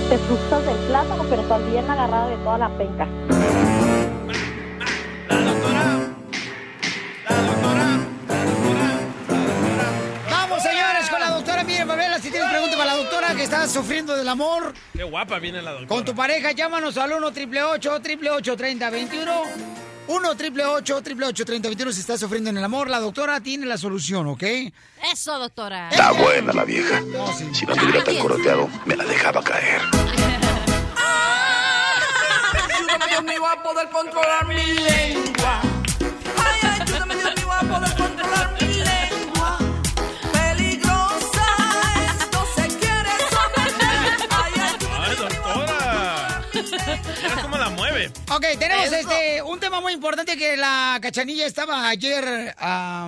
Te 0.09 0.17
frustras 0.19 0.65
del 0.65 0.77
plátano, 0.87 1.25
pero 1.29 1.41
estás 1.41 1.69
bien 1.69 1.89
agarrado 1.89 2.29
de 2.29 2.37
toda 2.37 2.57
la 2.59 2.69
penca. 2.69 3.07
Pavela. 11.85 12.19
Si 12.19 12.29
tienes 12.31 12.49
preguntas 12.49 12.77
para 12.77 12.91
la 12.91 12.97
doctora 12.97 13.35
que 13.35 13.43
está 13.43 13.67
sufriendo 13.67 14.15
del 14.15 14.27
amor 14.29 14.73
Qué 14.93 15.03
guapa 15.03 15.39
viene 15.39 15.61
la 15.61 15.71
doctora. 15.71 15.87
con 15.89 16.05
tu 16.05 16.15
pareja, 16.15 16.51
llámanos 16.51 16.97
al 16.97 17.11
1 17.13 17.27
888 17.27 18.55
3021 18.57 19.31
1 20.05 20.29
888 20.29 21.45
3021 21.45 21.91
si 21.93 21.99
estás 22.01 22.19
sufriendo 22.19 22.49
en 22.49 22.57
el 22.57 22.63
amor. 22.63 22.89
La 22.89 22.99
doctora 22.99 23.39
tiene 23.39 23.65
la 23.65 23.77
solución, 23.77 24.27
¿ok? 24.27 24.43
Eso, 25.13 25.39
doctora. 25.39 25.89
Está 25.89 26.11
buena 26.11 26.51
la 26.53 26.65
vieja. 26.65 26.99
No, 27.01 27.27
sí. 27.37 27.47
Si 27.53 27.65
no 27.65 27.73
estuviera 27.73 28.03
tan 28.03 28.17
coroteado, 28.17 28.69
me 28.85 28.95
la 28.95 29.05
dejaba 29.05 29.41
caer. 29.43 29.81
Ayúdame, 32.75 33.07
Dios 33.09 33.23
mío, 33.23 33.45
a 33.47 33.63
poder 33.63 33.89
controlar 33.89 34.45
mi 34.47 34.55
lengua. 34.55 35.61
Ok, 48.31 48.45
tenemos 48.59 48.85
Eso. 48.87 48.95
este 48.95 49.41
un 49.41 49.59
tema 49.59 49.81
muy 49.81 49.93
importante 49.93 50.37
que 50.37 50.57
la 50.57 50.99
cachanilla 51.01 51.45
estaba 51.45 51.87
ayer 51.89 52.55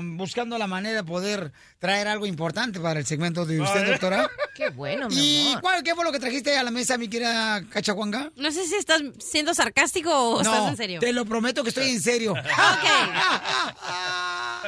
buscando 0.02 0.58
la 0.58 0.68
manera 0.68 0.98
de 0.98 1.04
poder 1.04 1.52
traer 1.80 2.08
algo 2.08 2.26
importante 2.26 2.80
para 2.80 3.00
el 3.00 3.06
segmento 3.06 3.46
de 3.46 3.62
usted, 3.62 3.86
doctora. 3.86 4.30
Qué 4.56 4.70
bueno, 4.70 5.08
mi 5.10 5.16
¿Y 5.16 5.48
amor. 5.50 5.62
cuál, 5.62 5.84
qué 5.84 5.94
fue 5.96 6.06
lo 6.06 6.12
que 6.12 6.20
trajiste 6.20 6.58
a 6.58 6.64
la 6.64 6.72
mesa, 6.72 6.98
mi 6.98 7.10
querida 7.10 7.62
Cachacuanga? 7.70 8.32
No 8.38 8.52
sé 8.52 8.66
si 8.66 8.76
estás 8.76 9.02
siendo 9.20 9.54
sarcástico 9.54 10.12
o 10.12 10.42
estás 10.42 10.70
en 10.70 10.78
serio. 10.78 11.00
te 11.02 11.12
lo 11.12 11.26
prometo 11.26 11.62
que 11.64 11.70
estoy 11.70 11.90
en 11.90 12.02
serio. 12.02 12.34
Ok. 12.46 12.46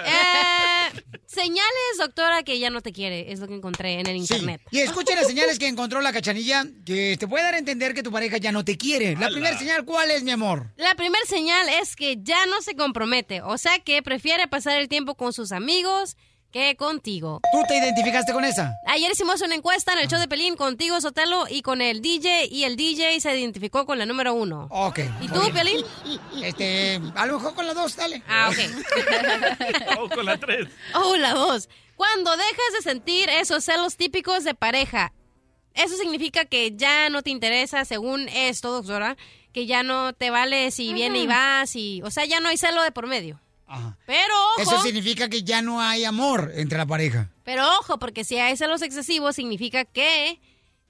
Eh, 0.06 1.02
señales, 1.26 1.64
doctora, 1.98 2.44
que 2.44 2.60
ya 2.60 2.70
no 2.70 2.82
te 2.82 2.92
quiere, 2.92 3.32
es 3.32 3.40
lo 3.40 3.48
que 3.48 3.56
encontré 3.56 4.00
en 4.00 4.06
el 4.08 4.16
internet. 4.16 4.62
Y 4.70 4.80
escuchen 4.80 5.16
las 5.16 5.26
señales 5.26 5.58
que 5.58 5.68
encontró 5.68 6.02
la 6.02 6.14
cachanilla 6.14 6.66
que 6.86 7.18
te 7.20 7.28
puede 7.28 7.44
dar 7.44 7.56
a 7.56 7.58
entender 7.58 7.96
que 7.96 8.04
tu 8.04 8.12
pareja 8.12 8.38
ya 8.38 8.52
no 8.52 8.64
te 8.64 8.78
quiere. 8.78 9.16
La 9.16 9.30
primera 9.30 9.58
señal, 9.58 9.86
¿cuál 9.86 10.12
es, 10.12 10.17
mi 10.24 10.32
amor? 10.32 10.72
La 10.78 10.96
primera 10.96 11.26
señal 11.26 11.68
es 11.70 11.96
que 11.96 12.18
ya 12.22 12.46
no 12.48 12.62
se 12.62 12.76
compromete, 12.76 13.42
o 13.42 13.58
sea 13.58 13.80
que 13.80 14.02
prefiere 14.02 14.48
pasar 14.48 14.78
el 14.80 14.88
tiempo 14.90 15.16
con 15.16 15.34
sus 15.34 15.52
amigos 15.52 16.18
que 16.52 16.76
contigo. 16.78 17.42
¿Tú 17.52 17.60
te 17.68 17.78
identificaste 17.78 18.32
con 18.32 18.46
esa? 18.46 18.74
Ayer 18.86 19.12
hicimos 19.12 19.42
una 19.42 19.56
encuesta 19.56 19.94
en 19.94 20.00
el 20.00 20.08
show 20.08 20.20
de 20.20 20.28
Pelín 20.28 20.56
contigo, 20.56 21.00
Sotelo, 21.02 21.46
y 21.50 21.62
con 21.62 21.82
el 21.82 22.02
DJ, 22.02 22.48
y 22.50 22.64
el 22.64 22.78
DJ 22.78 23.20
se 23.20 23.38
identificó 23.38 23.86
con 23.86 24.00
la 24.00 24.06
número 24.06 24.34
uno. 24.34 24.68
Ok. 24.72 25.00
¿Y 25.22 25.28
tú, 25.28 25.42
Pelín? 25.54 25.86
Este, 26.42 27.02
a 27.16 27.26
lo 27.26 27.34
mejor 27.34 27.54
con 27.54 27.68
la 27.68 27.74
dos, 27.74 27.96
dale. 27.96 28.24
Ah, 28.28 28.50
ok. 28.50 30.00
O 30.00 30.10
con 30.10 30.26
la 30.26 30.38
tres. 30.38 30.68
Oh, 30.96 31.16
la 31.18 31.34
dos. 31.34 31.70
Cuando 31.96 32.32
dejas 32.38 32.74
de 32.78 32.82
sentir 32.82 33.30
esos 33.30 33.64
celos 33.66 33.98
típicos 33.98 34.44
de 34.44 34.54
pareja, 34.54 35.14
eso 35.74 35.98
significa 35.98 36.46
que 36.46 36.76
ya 36.76 37.10
no 37.10 37.24
te 37.24 37.30
interesa, 37.30 37.86
según 37.86 38.30
esto, 38.30 38.72
doctora, 38.72 39.18
que 39.58 39.66
ya 39.66 39.82
no 39.82 40.14
te 40.14 40.30
vale 40.30 40.70
si 40.70 40.94
viene 40.94 41.18
y 41.18 41.26
vas, 41.26 41.76
y, 41.76 42.00
o 42.04 42.12
sea, 42.12 42.26
ya 42.26 42.40
no 42.40 42.48
hay 42.50 42.58
celo 42.58 42.84
de 42.84 42.92
por 42.92 43.08
medio. 43.08 43.42
Pero 44.06 44.36
ojo, 44.54 44.62
Eso 44.62 44.82
significa 44.84 45.30
que 45.30 45.42
ya 45.42 45.64
no 45.64 45.82
hay 45.82 46.06
amor 46.06 46.52
entre 46.54 46.78
la 46.78 46.86
pareja. 46.86 47.32
pero 47.44 47.68
ojo, 47.80 47.98
porque 47.98 48.24
si 48.24 48.38
hay 48.38 48.56
celos 48.56 48.84
excesivos, 48.84 49.36
significa 49.36 49.84
que 49.84 50.40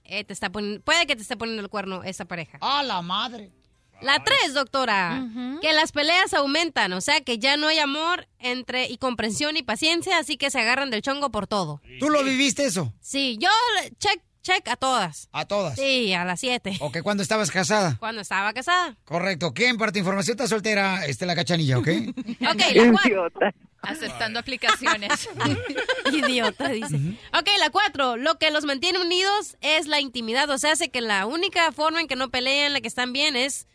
eh, 0.04 0.26
te 0.26 0.34
está 0.34 0.50
poniendo, 0.50 0.82
puede 0.82 1.08
que 1.08 1.16
te 1.16 1.22
esté 1.22 1.38
poniendo 1.38 1.64
el 1.64 1.70
cuerno 1.70 2.04
esa 2.04 2.26
pareja. 2.26 2.58
¡A 2.60 2.84
la 2.84 3.02
madre! 3.02 3.54
La 4.02 4.22
tres, 4.22 4.54
doctora, 4.54 5.26
que 5.62 5.72
las 5.72 5.94
peleas 5.94 6.34
aumentan, 6.34 6.92
o 6.92 7.00
sea 7.00 7.22
que 7.22 7.40
ya 7.40 7.56
no 7.56 7.68
hay 7.70 7.80
amor 7.80 8.28
entre 8.38 8.90
y 8.90 8.98
comprensión 8.98 9.56
y 9.56 9.64
paciencia, 9.64 10.18
así 10.20 10.36
que 10.36 10.52
se 10.52 10.60
agarran 10.60 10.92
del 10.92 11.02
chongo 11.02 11.32
por 11.32 11.48
todo. 11.48 11.82
¿Tú 12.02 12.10
lo 12.10 12.22
viviste 12.24 12.66
eso? 12.66 12.94
Sí, 13.00 13.38
yo 13.40 13.50
le- 13.82 13.92
check, 13.96 14.22
check 14.48 14.68
a 14.70 14.78
todas. 14.78 15.28
¿A 15.34 15.46
todas? 15.46 15.76
Sí, 15.76 16.14
a 16.14 16.24
las 16.24 16.40
siete. 16.40 16.78
¿O 16.80 16.90
que 16.92 17.02
cuando 17.02 17.22
estabas 17.22 17.52
casada? 17.52 17.98
Cuando 18.00 18.22
estaba 18.22 18.54
casada. 18.54 18.96
Correcto. 19.04 19.54
¿Quién 19.54 19.78
para 19.78 19.92
tu 19.92 20.00
información 20.00 20.36
está 20.36 20.48
soltera? 20.48 21.06
Este, 21.06 21.26
la 21.26 21.36
cachanilla, 21.36 21.78
¿ok? 21.78 21.88
Ok, 22.50 22.62
la 22.74 22.92
cuatro. 22.92 23.30
Aceptando 23.82 24.40
aplicaciones. 24.40 25.30
Idiota, 26.14 26.70
dice. 26.70 26.96
Ok, 27.38 27.50
la 27.60 27.70
cuatro. 27.72 28.16
Lo 28.16 28.38
que 28.38 28.50
los 28.52 28.64
mantiene 28.64 29.00
unidos 29.00 29.58
es 29.62 29.88
la 29.88 30.00
intimidad. 30.00 30.50
O 30.50 30.58
sea, 30.58 30.72
hace 30.72 30.90
que 30.90 31.02
la 31.02 31.26
única 31.26 31.72
forma 31.74 32.00
en 32.00 32.08
que 32.08 32.16
no 32.16 32.30
pelean, 32.30 32.74
la 32.74 32.80
que 32.82 32.88
están 32.88 33.12
bien, 33.12 33.36
es 33.36 33.68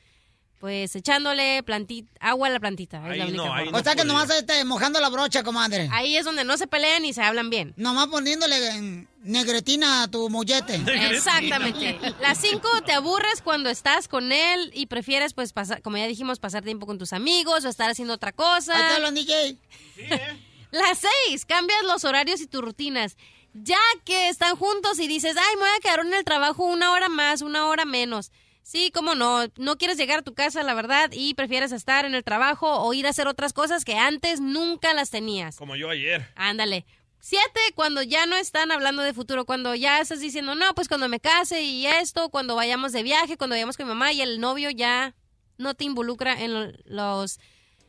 pues 0.63 0.95
echándole 0.95 1.61
planti- 1.65 2.07
agua 2.21 2.47
a 2.47 2.51
la 2.53 2.61
plantita. 2.61 2.99
Es 2.99 3.19
la 3.19 3.25
Ahí 3.25 3.31
única 3.31 3.37
no, 3.37 3.53
ahí 3.53 3.65
forma. 3.65 3.81
O 3.81 3.83
sea 3.83 3.97
que 3.97 4.05
nomás 4.05 4.31
este, 4.31 4.65
mojando 4.65 5.01
la 5.01 5.09
brocha, 5.09 5.43
comadre. 5.43 5.89
Ahí 5.91 6.17
es 6.17 6.25
donde 6.25 6.45
no 6.45 6.57
se 6.57 6.69
pelean 6.69 7.05
y 7.05 7.13
se 7.13 7.21
hablan 7.21 7.51
bien. 7.51 7.75
Nomás 7.77 8.07
poniéndole 8.07 8.57
eh, 8.69 9.07
negretina 9.25 10.05
a 10.05 10.09
tu 10.09 10.31
mollete. 10.31 10.77
Exactamente. 11.11 11.99
Las 12.21 12.39
cinco, 12.39 12.69
te 12.87 12.93
aburres 12.93 13.43
cuando 13.43 13.71
estás 13.71 14.07
con 14.07 14.31
él 14.31 14.71
y 14.73 14.87
prefieres, 14.87 15.35
pues, 15.35 15.53
pasar, 15.53 15.83
como 15.83 15.97
ya 15.97 16.07
dijimos, 16.07 16.39
pasar 16.39 16.63
tiempo 16.63 16.87
con 16.87 16.97
tus 16.97 17.13
amigos 17.13 17.65
o 17.65 17.69
estar 17.69 17.91
haciendo 17.91 18.15
otra 18.15 18.31
cosa. 18.31 18.77
Ahí 18.77 18.95
hablan, 18.95 19.17
DJ. 19.17 19.57
Las 20.71 21.01
seis, 21.27 21.45
cambias 21.45 21.83
los 21.83 22.05
horarios 22.05 22.41
y 22.41 22.47
tus 22.47 22.63
rutinas. 22.63 23.17
Ya 23.53 23.81
que 24.05 24.29
están 24.29 24.55
juntos 24.55 25.01
y 25.01 25.09
dices, 25.09 25.35
ay, 25.37 25.57
me 25.57 25.63
voy 25.63 25.71
a 25.77 25.81
quedar 25.81 26.07
en 26.07 26.15
el 26.15 26.25
trabajo 26.25 26.65
una 26.65 26.93
hora 26.93 27.09
más, 27.09 27.43
una 27.43 27.67
hora 27.67 27.85
menos. 27.85 28.31
Sí, 28.63 28.91
cómo 28.95 29.15
no, 29.15 29.45
no 29.57 29.77
quieres 29.77 29.97
llegar 29.99 30.21
a 30.21 30.23
tu 30.23 30.35
casa, 30.35 30.63
la 30.63 30.75
verdad, 30.75 31.11
y 31.13 31.35
prefieres 31.35 31.73
estar 31.73 32.05
en 32.05 32.15
el 32.15 32.23
trabajo 32.25 32.81
o 32.81 32.95
ir 32.95 33.07
a 33.07 33.11
hacer 33.11 33.27
otras 33.27 33.53
cosas 33.53 33.85
que 33.85 33.97
antes 33.97 34.41
nunca 34.41 34.95
las 34.95 35.11
tenías. 35.11 35.57
Como 35.57 35.77
yo 35.77 35.91
ayer. 35.91 36.29
Ándale. 36.37 36.87
Siete, 37.19 37.61
cuando 37.75 38.03
ya 38.03 38.27
no 38.27 38.37
están 38.37 38.73
hablando 38.73 39.03
de 39.03 39.15
futuro, 39.15 39.45
cuando 39.45 39.75
ya 39.75 40.01
estás 40.01 40.21
diciendo, 40.21 40.55
no, 40.55 40.75
pues 40.75 40.89
cuando 40.89 41.09
me 41.09 41.21
case 41.21 41.63
y 41.63 41.87
esto, 41.87 42.31
cuando 42.31 42.57
vayamos 42.57 42.93
de 42.93 43.03
viaje, 43.03 43.37
cuando 43.37 43.55
vayamos 43.55 43.77
con 43.77 43.87
mi 43.87 43.91
mamá 43.91 44.13
y 44.13 44.23
el 44.23 44.41
novio 44.41 44.71
ya 44.71 45.15
no 45.59 45.75
te 45.75 45.85
involucra 45.85 46.41
en 46.43 46.53
lo- 46.55 46.73
los, 46.85 47.39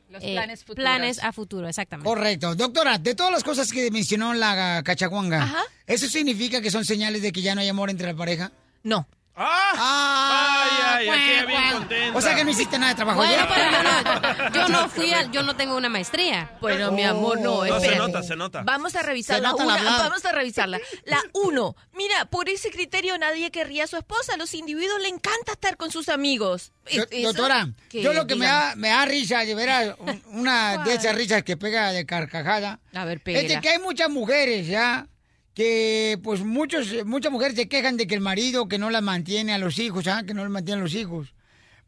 Los 0.10 0.24
eh, 0.24 0.34
planes 0.34 0.60
futuros. 0.64 0.84
planes 0.84 1.24
a 1.24 1.32
futuro, 1.32 1.68
exactamente. 1.68 2.08
Correcto. 2.08 2.54
Doctora, 2.56 3.00
de 3.00 3.16
todas 3.16 3.32
las 3.32 3.44
cosas 3.44 3.72
que 3.72 3.90
mencionó 3.90 4.34
la 4.36 4.82
cachaguanga, 4.86 5.52
¿eso 5.88 6.08
significa 6.08 6.62
que 6.62 6.70
son 6.70 6.86
señales 6.86 7.22
de 7.24 7.32
que 7.32 7.42
ya 7.42 7.56
no 7.56 7.62
hay 7.62 7.70
amor 7.70 7.90
entre 7.90 8.06
la 8.08 8.16
pareja? 8.16 8.52
No. 8.84 9.08
¡Ah! 9.36 10.94
Vaya, 10.96 11.04
ya 11.06 11.26
queda 11.26 11.46
bien 11.46 11.72
contenta. 11.74 12.18
O 12.18 12.22
sea 12.22 12.36
que 12.36 12.44
no 12.44 12.52
hiciste 12.52 12.78
nada 12.78 12.92
de 12.92 12.96
trabajo 12.96 13.18
Bueno, 13.18 13.48
pero 13.50 13.72
yo 13.72 13.82
no, 13.84 14.52
yo 14.54 14.68
no 14.70 14.90
fui, 14.96 15.12
al- 15.12 15.32
yo 15.32 15.44
no 15.44 15.56
tengo 15.56 15.76
una 15.76 15.90
maestría. 15.90 16.52
Bueno, 16.62 16.92
mi 16.92 17.04
amor, 17.04 17.40
no, 17.40 17.64
No, 17.66 17.80
se 17.80 17.88
espérate. 17.88 17.98
nota, 17.98 18.24
se 18.24 18.36
nota. 18.36 18.62
Vamos 18.64 18.96
a 18.96 19.02
revisar 19.02 19.38
Se 19.38 19.42
la 19.42 19.54
una, 19.56 19.76
vamos 19.84 20.24
a 20.26 20.32
revisarla. 20.32 20.80
La 21.06 21.20
uno, 21.34 21.76
mira, 21.94 22.26
por 22.26 22.48
ese 22.50 22.70
criterio 22.70 23.18
nadie 23.18 23.50
querría 23.52 23.86
a 23.86 23.88
su 23.88 23.98
esposa. 23.98 24.34
A 24.34 24.38
los 24.38 24.54
individuos 24.54 25.02
le 25.02 25.10
encanta 25.10 25.54
estar 25.54 25.78
con 25.78 25.92
sus 25.92 26.10
amigos. 26.10 26.72
Do- 26.94 27.04
Eso- 27.10 27.28
Doctora, 27.34 27.70
yo 27.92 28.14
lo 28.14 28.28
que 28.28 28.36
me 28.36 28.46
da, 28.46 28.76
me 28.76 28.90
da 28.90 29.06
risa, 29.06 29.40
de 29.46 29.56
veras, 29.56 29.96
un- 30.00 30.22
una 30.28 30.78
de 30.84 30.94
esas 30.96 31.16
risas 31.16 31.44
que 31.44 31.58
pega 31.58 31.92
de 31.92 32.06
carcajada, 32.06 32.80
A 32.94 33.06
ver, 33.06 33.22
es 33.26 33.48
de 33.50 33.62
que 33.62 33.70
hay 33.70 33.80
muchas 33.80 34.10
mujeres, 34.10 34.68
¿ya? 34.68 35.08
Que, 35.54 36.20
pues, 36.24 36.42
muchos, 36.42 37.06
muchas 37.06 37.32
mujeres 37.32 37.56
se 37.56 37.68
quejan 37.68 37.98
de 37.98 38.08
que 38.08 38.16
el 38.16 38.22
marido 38.22 38.68
que 38.68 38.80
no 38.80 38.90
las 38.90 39.04
mantiene 39.04 39.54
a 39.54 39.60
los 39.60 39.78
hijos, 39.78 40.08
¿ah? 40.08 40.24
Que 40.26 40.34
no 40.34 40.44
les 40.44 40.52
mantiene 40.52 40.82
a 40.82 40.84
los 40.84 40.96
hijos. 40.96 41.34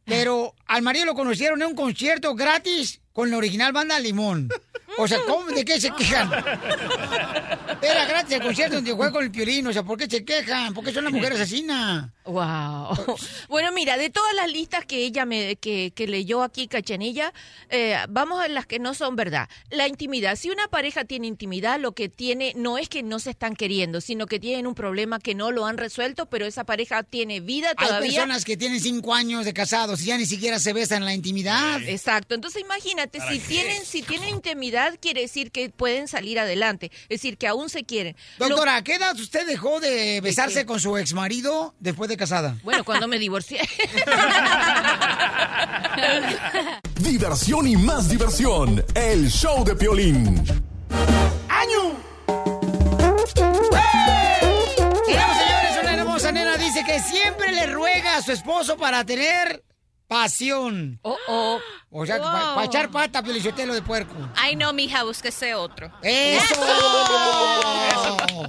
Pero 0.06 0.54
al 0.68 0.84
marido 0.84 1.06
lo 1.06 1.16
conocieron 1.16 1.62
en 1.62 1.70
un 1.70 1.76
concierto 1.76 2.36
gratis 2.36 3.02
con 3.12 3.32
la 3.32 3.38
original 3.38 3.74
banda 3.74 4.00
Limón. 4.00 4.50
O 4.98 5.08
sea, 5.08 5.20
¿cómo, 5.28 5.48
¿de 5.48 5.66
qué 5.66 5.80
se 5.80 5.92
quejan? 5.92 6.32
Era 7.82 8.06
gratis 8.06 8.36
el 8.36 8.42
concierto 8.42 8.76
donde 8.76 8.92
juega 8.92 9.12
con 9.12 9.24
el 9.24 9.32
piolín. 9.32 9.68
O 9.68 9.74
sea, 9.74 9.84
¿por 9.84 9.98
qué 9.98 10.08
se 10.08 10.24
quejan? 10.24 10.74
¿Por 10.74 10.84
qué 10.84 10.94
son 10.94 11.04
las 11.04 11.14
mujeres 11.14 11.40
asesinas? 11.40 12.10
Wow. 12.26 12.96
Bueno, 13.50 13.72
mira, 13.72 13.98
de 13.98 14.10
todas 14.10 14.34
las 14.36 14.50
listas 14.52 14.86
que 14.86 15.06
ella 15.06 15.26
me 15.26 15.58
que, 15.58 15.92
que 15.96 16.08
leyó 16.08 16.44
aquí 16.44 16.68
Cachanilla, 16.68 17.34
eh, 17.70 17.98
vamos 18.10 18.42
a 18.44 18.48
las 18.48 18.66
que 18.66 18.80
no 18.80 18.94
son 18.94 19.16
verdad. 19.16 19.48
La 19.70 19.88
intimidad. 19.88 20.36
Si 20.36 20.50
una 20.50 20.68
pareja 20.68 21.06
tiene 21.06 21.28
intimidad, 21.28 21.80
lo 21.80 21.94
que 21.94 22.10
tiene 22.10 22.54
no 22.56 22.78
es 22.78 22.90
que 22.90 23.04
no 23.04 23.20
se 23.20 23.32
están 23.32 23.56
queriendo, 23.56 24.02
sino 24.02 24.26
que 24.26 24.40
tienen 24.40 24.66
un 24.68 24.76
problema 24.76 25.20
que 25.20 25.36
no 25.36 25.52
lo 25.52 25.66
han 25.66 25.78
resuelto, 25.78 26.26
pero 26.28 26.46
esa 26.46 26.64
pareja 26.64 27.04
tiene 27.04 27.40
vida 27.40 27.70
Hay 27.78 27.88
todavía. 27.88 28.12
personas 28.12 28.46
que 28.46 28.58
tienen 28.58 28.80
cinco 28.80 29.14
años 29.14 29.46
de 29.46 29.54
casados 29.54 30.02
y 30.02 30.06
ya 30.06 30.18
ni 30.18 30.26
siquiera 30.26 30.60
se 30.60 30.74
besan 30.74 31.00
en 31.00 31.06
la 31.06 31.14
intimidad. 31.14 31.82
Exacto. 31.84 32.34
Entonces 32.36 32.62
imagínate, 32.62 33.20
si 33.30 33.40
tienen, 33.40 33.86
si 33.86 34.02
tienen 34.02 34.30
intimidad, 34.30 34.85
quiere 35.00 35.22
decir 35.22 35.52
que 35.52 35.70
pueden 35.70 36.08
salir 36.08 36.40
adelante. 36.40 36.92
Es 37.04 37.22
decir, 37.22 37.38
que 37.38 37.48
aún 37.48 37.70
se 37.70 37.84
quieren. 37.84 38.16
Lo- 38.38 38.50
Doctora, 38.50 38.78
¿a 38.78 38.84
qué 38.84 38.96
edad 38.96 39.16
usted 39.20 39.46
dejó 39.48 39.80
de 39.80 40.22
besarse 40.22 40.66
con 40.66 40.80
su 40.80 40.98
exmarido 40.98 41.74
después 41.80 42.10
de 42.10 42.18
casada? 42.18 42.58
bueno, 42.64 42.84
cuando 42.84 43.08
me 43.08 43.20
divorcié. 43.20 43.62
Diversión 47.00 47.68
y 47.68 47.76
más 47.76 48.10
diversión. 48.10 48.84
El 48.94 49.30
show 49.30 49.64
de 49.64 49.76
Piolín. 49.76 50.44
¡Año! 51.50 51.96
Tenemos, 55.06 55.38
señores, 55.38 55.78
una 55.82 55.94
hermosa 55.94 56.32
nena 56.32 56.58
dice 56.58 56.84
que 56.86 57.00
siempre 57.00 57.52
le 57.52 57.68
ruega 57.68 58.18
a 58.18 58.22
su 58.22 58.32
esposo 58.32 58.78
para 58.78 59.04
tener 59.06 59.64
pasión. 60.08 61.00
Oh, 61.02 61.18
oh. 61.28 61.60
O 61.92 62.06
sea, 62.06 62.20
para 62.20 62.66
echar 62.66 62.92
pata, 62.92 63.24
piolichotelo 63.24 63.74
de 63.74 63.82
puerco. 63.82 64.14
Ay, 64.36 64.56
no, 64.56 64.72
mija, 64.74 65.04
búsquese 65.04 65.56
otro. 65.56 65.92
¡Eso! 66.02 66.56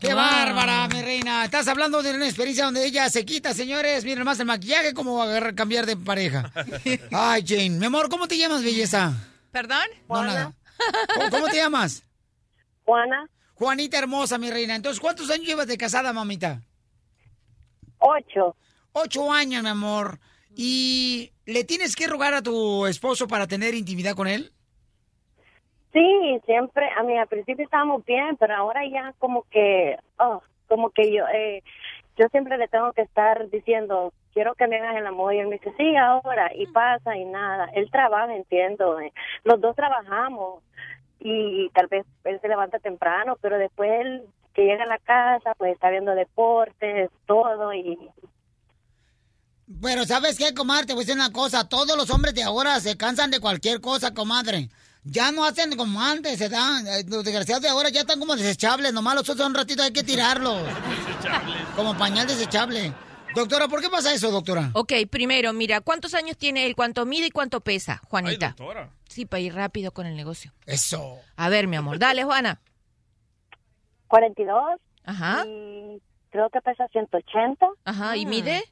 ¡Qué 0.00 0.12
bárbara, 0.12 0.88
mi 0.88 1.02
reina! 1.02 1.44
Estás 1.44 1.68
hablando 1.68 2.02
de 2.02 2.14
una 2.14 2.26
experiencia 2.26 2.64
donde 2.64 2.84
ella 2.84 3.08
se 3.08 3.24
quita, 3.24 3.54
señores. 3.54 4.04
Miren 4.04 4.24
más 4.24 4.40
el 4.40 4.46
maquillaje, 4.46 4.94
cómo 4.94 5.22
agarrar, 5.22 5.54
cambiar 5.54 5.86
de 5.86 5.96
pareja. 5.96 6.52
Ay, 7.12 7.44
Jane. 7.46 7.70
Mi 7.70 7.86
amor, 7.86 8.08
¿cómo 8.08 8.28
te 8.28 8.36
llamas, 8.36 8.62
belleza? 8.62 9.12
¿Perdón? 9.52 9.86
No, 10.08 10.24
nada. 10.24 10.52
¿Cómo, 11.14 11.30
cómo 11.30 11.46
te 11.46 11.56
llamas? 11.56 12.02
Juana. 12.84 13.28
Juanita 13.54 13.98
hermosa, 13.98 14.38
mi 14.38 14.50
reina. 14.50 14.74
Entonces, 14.74 15.00
¿cuántos 15.00 15.30
años 15.30 15.46
llevas 15.46 15.66
de 15.66 15.78
casada, 15.78 16.12
mamita? 16.12 16.60
Ocho. 17.98 18.54
Ocho 18.92 19.32
años, 19.32 19.62
mi 19.62 19.70
amor. 19.70 20.20
¿Y 20.58 21.32
le 21.44 21.64
tienes 21.64 21.94
que 21.94 22.06
rogar 22.06 22.32
a 22.32 22.40
tu 22.40 22.86
esposo 22.86 23.28
para 23.28 23.46
tener 23.46 23.74
intimidad 23.74 24.16
con 24.16 24.26
él? 24.26 24.52
Sí, 25.92 26.40
siempre, 26.46 26.88
a 26.96 27.02
mí 27.02 27.16
al 27.18 27.26
principio 27.26 27.64
estábamos 27.64 28.04
bien, 28.06 28.36
pero 28.38 28.54
ahora 28.54 28.80
ya 28.88 29.12
como 29.18 29.42
que, 29.50 29.98
oh, 30.18 30.42
como 30.66 30.90
que 30.90 31.12
yo, 31.12 31.24
eh, 31.28 31.62
yo 32.16 32.28
siempre 32.28 32.56
le 32.56 32.68
tengo 32.68 32.92
que 32.94 33.02
estar 33.02 33.50
diciendo, 33.50 34.14
quiero 34.32 34.54
que 34.54 34.66
me 34.66 34.76
hagas 34.76 34.96
el 34.96 35.06
amor, 35.06 35.34
y 35.34 35.40
él 35.40 35.48
me 35.48 35.56
dice, 35.56 35.74
sí, 35.76 35.94
ahora, 35.94 36.50
y 36.54 36.66
pasa, 36.66 37.16
y 37.16 37.26
nada. 37.26 37.68
Él 37.74 37.90
trabaja, 37.90 38.34
entiendo, 38.34 38.98
eh. 38.98 39.12
los 39.44 39.60
dos 39.60 39.76
trabajamos, 39.76 40.62
y 41.20 41.68
tal 41.74 41.88
vez 41.88 42.06
él 42.24 42.40
se 42.40 42.48
levanta 42.48 42.78
temprano, 42.78 43.36
pero 43.42 43.58
después 43.58 43.90
él 44.00 44.22
que 44.54 44.64
llega 44.64 44.84
a 44.84 44.86
la 44.86 44.98
casa, 44.98 45.54
pues 45.58 45.74
está 45.74 45.90
viendo 45.90 46.14
deportes, 46.14 47.10
todo, 47.26 47.74
y 47.74 47.98
Pero 49.82 50.04
¿sabes 50.04 50.38
qué, 50.38 50.54
comadre? 50.54 50.86
Te 50.86 50.92
voy 50.92 51.02
a 51.02 51.06
decir 51.06 51.16
una 51.20 51.32
cosa. 51.32 51.68
Todos 51.68 51.96
los 51.96 52.10
hombres 52.10 52.34
de 52.34 52.42
ahora 52.44 52.78
se 52.80 52.96
cansan 52.96 53.30
de 53.30 53.40
cualquier 53.40 53.80
cosa, 53.80 54.14
comadre. 54.14 54.68
Ya 55.02 55.30
no 55.32 55.44
hacen 55.44 55.76
como 55.76 56.00
antes, 56.00 56.38
se 56.38 56.48
dan. 56.48 56.86
eh, 56.86 57.04
Los 57.08 57.24
desgraciados 57.24 57.62
de 57.62 57.68
ahora 57.68 57.88
ya 57.90 58.00
están 58.00 58.18
como 58.20 58.36
desechables. 58.36 58.92
Nomás 58.92 59.14
los 59.16 59.28
otros 59.28 59.46
un 59.46 59.54
ratito 59.54 59.82
hay 59.82 59.92
que 59.92 60.02
tirarlos. 60.04 60.62
Como 61.74 61.96
pañal 61.96 62.26
desechable. 62.26 62.92
Doctora, 63.34 63.68
¿por 63.68 63.80
qué 63.82 63.88
pasa 63.90 64.14
eso, 64.14 64.30
doctora? 64.30 64.70
Ok, 64.72 64.92
primero, 65.10 65.52
mira, 65.52 65.80
¿cuántos 65.82 66.14
años 66.14 66.36
tiene 66.38 66.64
él? 66.66 66.74
¿Cuánto 66.74 67.04
mide 67.04 67.26
y 67.26 67.30
cuánto 67.30 67.60
pesa, 67.60 68.00
Juanita? 68.08 68.54
doctora. 68.56 68.90
Sí, 69.08 69.26
para 69.26 69.40
ir 69.40 69.54
rápido 69.54 69.90
con 69.92 70.06
el 70.06 70.16
negocio. 70.16 70.52
Eso. 70.64 71.18
A 71.36 71.48
ver, 71.50 71.66
mi 71.66 71.76
amor, 71.76 71.98
dale, 71.98 72.24
Juana. 72.24 72.60
42. 74.08 74.80
Ajá. 75.04 75.44
Y 75.46 76.00
creo 76.30 76.48
que 76.50 76.60
pesa 76.60 76.86
180. 76.92 77.66
Ajá, 77.84 78.16
¿y 78.16 78.24
mide? 78.26 78.64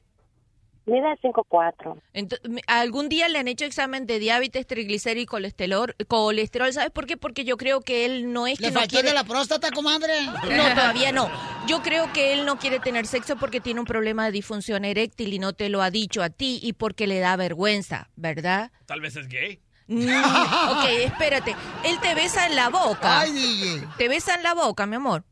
Mide 0.87 1.17
5'4". 1.21 1.99
Ento- 2.13 2.37
me- 2.47 2.61
¿Algún 2.67 3.09
día 3.09 3.27
le 3.27 3.39
han 3.39 3.47
hecho 3.47 3.65
examen 3.65 4.05
de 4.05 4.19
diabetes, 4.19 4.67
triglicéridos 4.67 5.23
y 5.23 5.25
colesterol? 5.25 5.95
colesterol? 6.07 6.71
¿Sabes 6.73 6.91
por 6.91 7.07
qué? 7.07 7.17
Porque 7.17 7.43
yo 7.43 7.57
creo 7.57 7.81
que 7.81 8.05
él 8.05 8.31
no 8.31 8.45
es 8.45 8.59
que 8.59 8.65
¿Le 8.65 8.71
no 8.71 8.79
faltó 8.81 8.91
quiere... 8.91 9.07
de 9.09 9.13
la 9.15 9.23
próstata, 9.23 9.71
comadre? 9.71 10.13
No, 10.25 10.69
todavía 10.75 11.11
no. 11.11 11.27
Yo 11.67 11.81
creo 11.81 12.13
que 12.13 12.33
él 12.33 12.45
no 12.45 12.59
quiere 12.59 12.79
tener 12.79 13.07
sexo 13.07 13.35
porque 13.35 13.59
tiene 13.61 13.79
un 13.79 13.87
problema 13.87 14.25
de 14.25 14.31
disfunción 14.31 14.85
eréctil 14.85 15.33
y 15.33 15.39
no 15.39 15.53
te 15.53 15.69
lo 15.69 15.81
ha 15.81 15.89
dicho 15.89 16.21
a 16.21 16.29
ti 16.29 16.59
y 16.61 16.73
porque 16.73 17.07
le 17.07 17.19
da 17.19 17.35
vergüenza, 17.35 18.09
¿verdad? 18.15 18.71
Tal 18.85 19.01
vez 19.01 19.15
es 19.15 19.27
gay. 19.27 19.59
Mm, 19.87 20.07
ok, 20.07 20.85
espérate. 21.03 21.55
Él 21.83 21.99
te 21.99 22.13
besa 22.15 22.45
en 22.45 22.55
la 22.55 22.69
boca. 22.69 23.21
Ay. 23.21 23.81
Te 23.97 24.07
besa 24.07 24.35
en 24.35 24.43
la 24.43 24.53
boca, 24.53 24.85
mi 24.85 24.95
amor. 24.97 25.23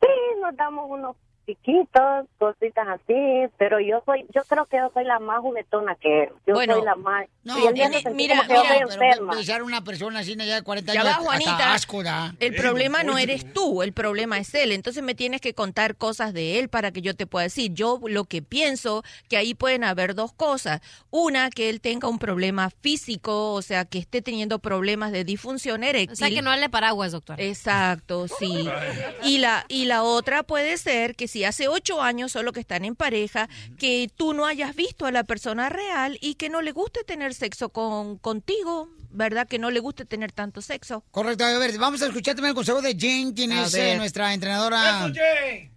Sí, 0.00 0.08
nos 0.40 0.56
damos 0.56 0.86
unos 0.88 1.16
piquitos, 1.44 2.26
cositas 2.38 2.86
así, 2.88 3.48
pero 3.58 3.80
yo 3.80 4.02
soy, 4.06 4.24
yo 4.34 4.42
creo 4.44 4.66
que 4.66 4.76
yo 4.78 4.90
soy 4.94 5.04
la 5.04 5.18
más 5.18 5.40
juguetona 5.40 5.94
que 5.96 6.24
él. 6.24 6.28
Yo 6.46 6.54
Bueno, 6.54 6.74
soy 6.76 6.84
la 6.84 6.94
más. 6.96 7.26
No, 7.44 7.58
y 7.58 7.66
él 7.66 7.74
tiene- 7.74 8.02
mira, 8.14 8.36
como 8.36 8.48
que 8.48 8.54
yo 8.54 8.62
mira, 8.62 8.74
estoy 8.88 8.98
Pero 9.46 9.64
a 9.64 9.66
una 9.66 9.82
persona 9.82 10.20
así 10.20 10.36
ya 10.36 10.54
de 10.56 10.62
40 10.62 10.92
Ya 10.94 11.00
años 11.00 11.12
va, 11.12 11.16
hasta 11.16 11.24
Juanita. 11.26 11.74
asco 11.74 12.02
da. 12.02 12.34
El 12.40 12.54
problema 12.54 13.02
no 13.02 13.18
eres 13.18 13.52
tú, 13.52 13.82
el 13.82 13.92
problema 13.92 14.38
es 14.38 14.54
él. 14.54 14.72
Entonces 14.72 15.02
me 15.02 15.14
tienes 15.14 15.40
que 15.40 15.54
contar 15.54 15.96
cosas 15.96 16.32
de 16.32 16.58
él 16.58 16.68
para 16.68 16.92
que 16.92 17.02
yo 17.02 17.14
te 17.16 17.26
pueda 17.26 17.44
decir. 17.44 17.72
Yo 17.74 17.98
lo 18.06 18.24
que 18.24 18.42
pienso 18.42 19.02
que 19.28 19.36
ahí 19.36 19.54
pueden 19.54 19.84
haber 19.84 20.14
dos 20.14 20.32
cosas. 20.32 20.80
Una, 21.10 21.50
que 21.50 21.68
él 21.68 21.80
tenga 21.80 22.08
un 22.08 22.18
problema 22.18 22.70
físico, 22.70 23.52
o 23.52 23.62
sea, 23.62 23.84
que 23.84 23.98
esté 23.98 24.22
teniendo 24.22 24.58
problemas 24.60 25.12
de 25.12 25.24
disfunción 25.24 25.82
eréctil. 25.84 26.12
O 26.12 26.16
sea, 26.16 26.30
que 26.30 26.42
no 26.42 26.50
hable 26.50 26.68
paraguas, 26.68 27.12
doctor. 27.12 27.40
Exacto, 27.40 28.26
sí. 28.28 28.68
Y 29.24 29.38
la, 29.38 29.64
y 29.68 29.86
la 29.86 30.02
otra 30.04 30.42
puede 30.42 30.76
ser 30.78 31.14
que 31.16 31.28
si 31.32 31.44
hace 31.44 31.66
ocho 31.68 32.02
años 32.02 32.32
solo 32.32 32.52
que 32.52 32.60
están 32.60 32.84
en 32.84 32.94
pareja, 32.94 33.48
que 33.78 34.10
tú 34.14 34.34
no 34.34 34.44
hayas 34.46 34.76
visto 34.76 35.06
a 35.06 35.10
la 35.12 35.24
persona 35.24 35.68
real 35.70 36.18
y 36.20 36.34
que 36.34 36.48
no 36.50 36.60
le 36.60 36.72
guste 36.72 37.04
tener 37.04 37.32
sexo 37.32 37.70
con, 37.70 38.18
contigo, 38.18 38.88
¿verdad? 39.10 39.48
Que 39.48 39.58
no 39.58 39.70
le 39.70 39.80
guste 39.80 40.04
tener 40.04 40.30
tanto 40.32 40.60
sexo. 40.60 41.04
Correcto, 41.10 41.44
a 41.44 41.58
ver, 41.58 41.78
vamos 41.78 42.02
a 42.02 42.06
escuchar 42.06 42.34
también 42.34 42.50
el 42.50 42.54
consejo 42.54 42.82
de 42.82 42.94
Jane, 42.98 43.32
quien 43.34 43.52
A 43.52 43.64
es 43.64 43.74
eh, 43.74 43.96
nuestra 43.96 44.34
entrenadora 44.34 45.10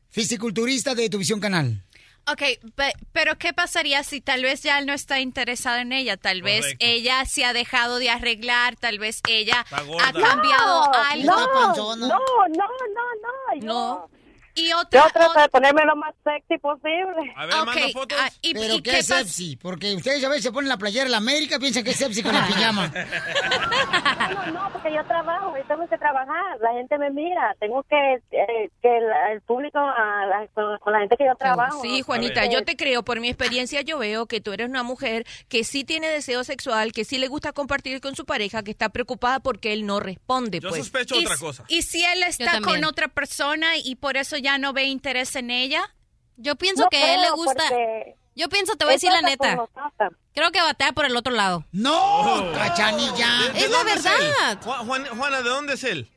fisiculturista 0.09 0.93
de 0.95 1.09
tu 1.09 1.17
visión 1.19 1.39
canal. 1.39 1.81
Ok, 2.27 2.41
pe- 2.75 2.93
pero 3.11 3.37
¿qué 3.37 3.53
pasaría 3.53 4.03
si 4.03 4.19
tal 4.19 4.41
vez 4.41 4.63
ya 4.63 4.79
él 4.79 4.87
no 4.87 4.93
está 4.93 5.19
interesado 5.19 5.77
en 5.77 5.91
ella? 5.91 6.17
Tal 6.17 6.41
vez 6.41 6.61
Correcto. 6.61 6.85
ella 6.85 7.23
se 7.25 7.45
ha 7.45 7.53
dejado 7.53 7.99
de 7.99 8.09
arreglar, 8.09 8.75
tal 8.77 8.97
vez 8.97 9.21
ella 9.29 9.63
ha 9.69 10.11
cambiado 10.11 10.85
No, 10.87 10.93
algo. 11.11 11.95
no, 11.95 11.95
no, 11.95 12.07
no, 12.07 12.47
no, 12.49 12.67
no, 13.61 13.61
No. 13.61 14.09
Y 14.55 14.69
Yo 14.69 14.79
otra, 14.79 15.07
trato 15.13 15.39
de 15.39 15.49
ponerme 15.49 15.83
lo 15.85 15.95
más 15.97 16.13
sexy 16.23 16.57
posible. 16.59 17.33
A 17.35 17.45
ver, 17.45 17.55
manda 17.57 17.71
Ok, 17.73 17.91
fotos. 17.93 18.17
ah, 18.21 18.29
y- 18.41 18.53
Pero 18.53 18.75
y 18.75 18.81
qué, 18.81 18.91
qué 18.91 18.97
es 18.99 19.07
sepsi, 19.07 19.57
porque 19.57 19.93
ustedes 19.95 20.23
a 20.23 20.29
veces 20.29 20.43
se 20.43 20.51
ponen 20.53 20.69
la 20.69 20.77
playera 20.77 21.03
de 21.05 21.09
la 21.11 21.17
América, 21.17 21.59
piensan 21.59 21.83
que 21.83 21.91
es 21.91 21.97
sepsi 21.97 22.23
con 22.23 22.33
el 22.35 22.43
pijama. 22.47 22.91
No, 24.33 24.51
no, 24.53 24.69
porque 24.71 24.93
yo 24.93 25.03
trabajo, 25.05 25.55
yo 25.57 25.63
tengo 25.65 25.87
que 25.87 25.97
trabajar, 25.97 26.57
la 26.61 26.73
gente 26.73 26.97
me 26.97 27.09
mira, 27.11 27.55
tengo 27.59 27.83
que 27.83 27.95
eh, 28.31 28.69
que 28.81 28.99
la- 29.01 29.31
el 29.33 29.41
público, 29.41 29.77
a 29.77 30.25
la- 30.25 30.47
con, 30.53 30.77
con 30.79 30.93
la 30.93 30.99
gente 30.99 31.17
que 31.17 31.25
yo 31.25 31.35
trabajo. 31.35 31.81
Sí, 31.81 32.01
Juanita, 32.01 32.45
yo 32.45 32.63
te 32.63 32.75
creo, 32.75 33.03
por 33.03 33.19
mi 33.19 33.27
experiencia 33.29 33.81
yo 33.81 33.97
veo 33.99 34.25
que 34.25 34.41
tú 34.41 34.53
eres 34.53 34.69
una 34.69 34.83
mujer 34.83 35.25
que 35.49 35.63
sí 35.63 35.83
tiene 35.83 36.07
deseo 36.07 36.43
sexual, 36.43 36.91
que 36.93 37.03
sí 37.05 37.17
le 37.17 37.27
gusta 37.27 37.51
compartir 37.53 37.99
con 38.01 38.15
su 38.15 38.25
pareja, 38.25 38.63
que 38.63 38.71
está 38.71 38.89
preocupada 38.89 39.39
porque 39.39 39.73
él 39.73 39.85
no 39.85 39.99
responde. 39.99 40.59
Yo 40.59 40.69
pues. 40.69 40.81
sospecho 40.83 41.15
y, 41.19 41.25
otra 41.25 41.37
cosa. 41.37 41.63
y 41.67 41.81
si 41.81 42.03
él 42.03 42.23
está 42.23 42.61
con 42.61 42.83
otra 42.85 43.07
persona 43.07 43.77
y 43.77 43.95
por 43.95 44.17
eso 44.17 44.37
ya 44.45 44.57
no 44.59 44.71
ve 44.73 44.83
interés 44.83 45.35
en 45.35 45.49
ella. 45.49 45.81
Yo 46.37 46.55
pienso 46.55 46.83
No 46.83 46.89
que 46.89 46.97
a 46.97 47.15
él 47.15 47.21
le 47.21 47.31
gusta. 47.31 47.63
porque 47.67 48.15
Yo 48.35 48.47
pienso, 48.49 48.75
te 48.75 48.85
voy 48.85 48.93
a 48.93 48.95
decir 48.97 49.11
la 49.11 49.21
neta. 49.21 49.57
Creo 50.33 50.51
que 50.51 50.61
batea 50.61 50.91
por 50.91 51.05
el 51.05 51.15
otro 51.17 51.33
lado. 51.33 51.65
¡No! 51.71 52.51
¡Cachanilla! 52.53 53.27
¿De- 53.47 53.53
de 53.53 53.59
Es 53.65 53.69
la 53.71 53.83
verdad. 53.83 54.61
Juan- 54.85 55.05
Juana, 55.07 55.41
¿de 55.41 55.49
dónde 55.49 55.73
es 55.73 55.83
él? 55.83 56.09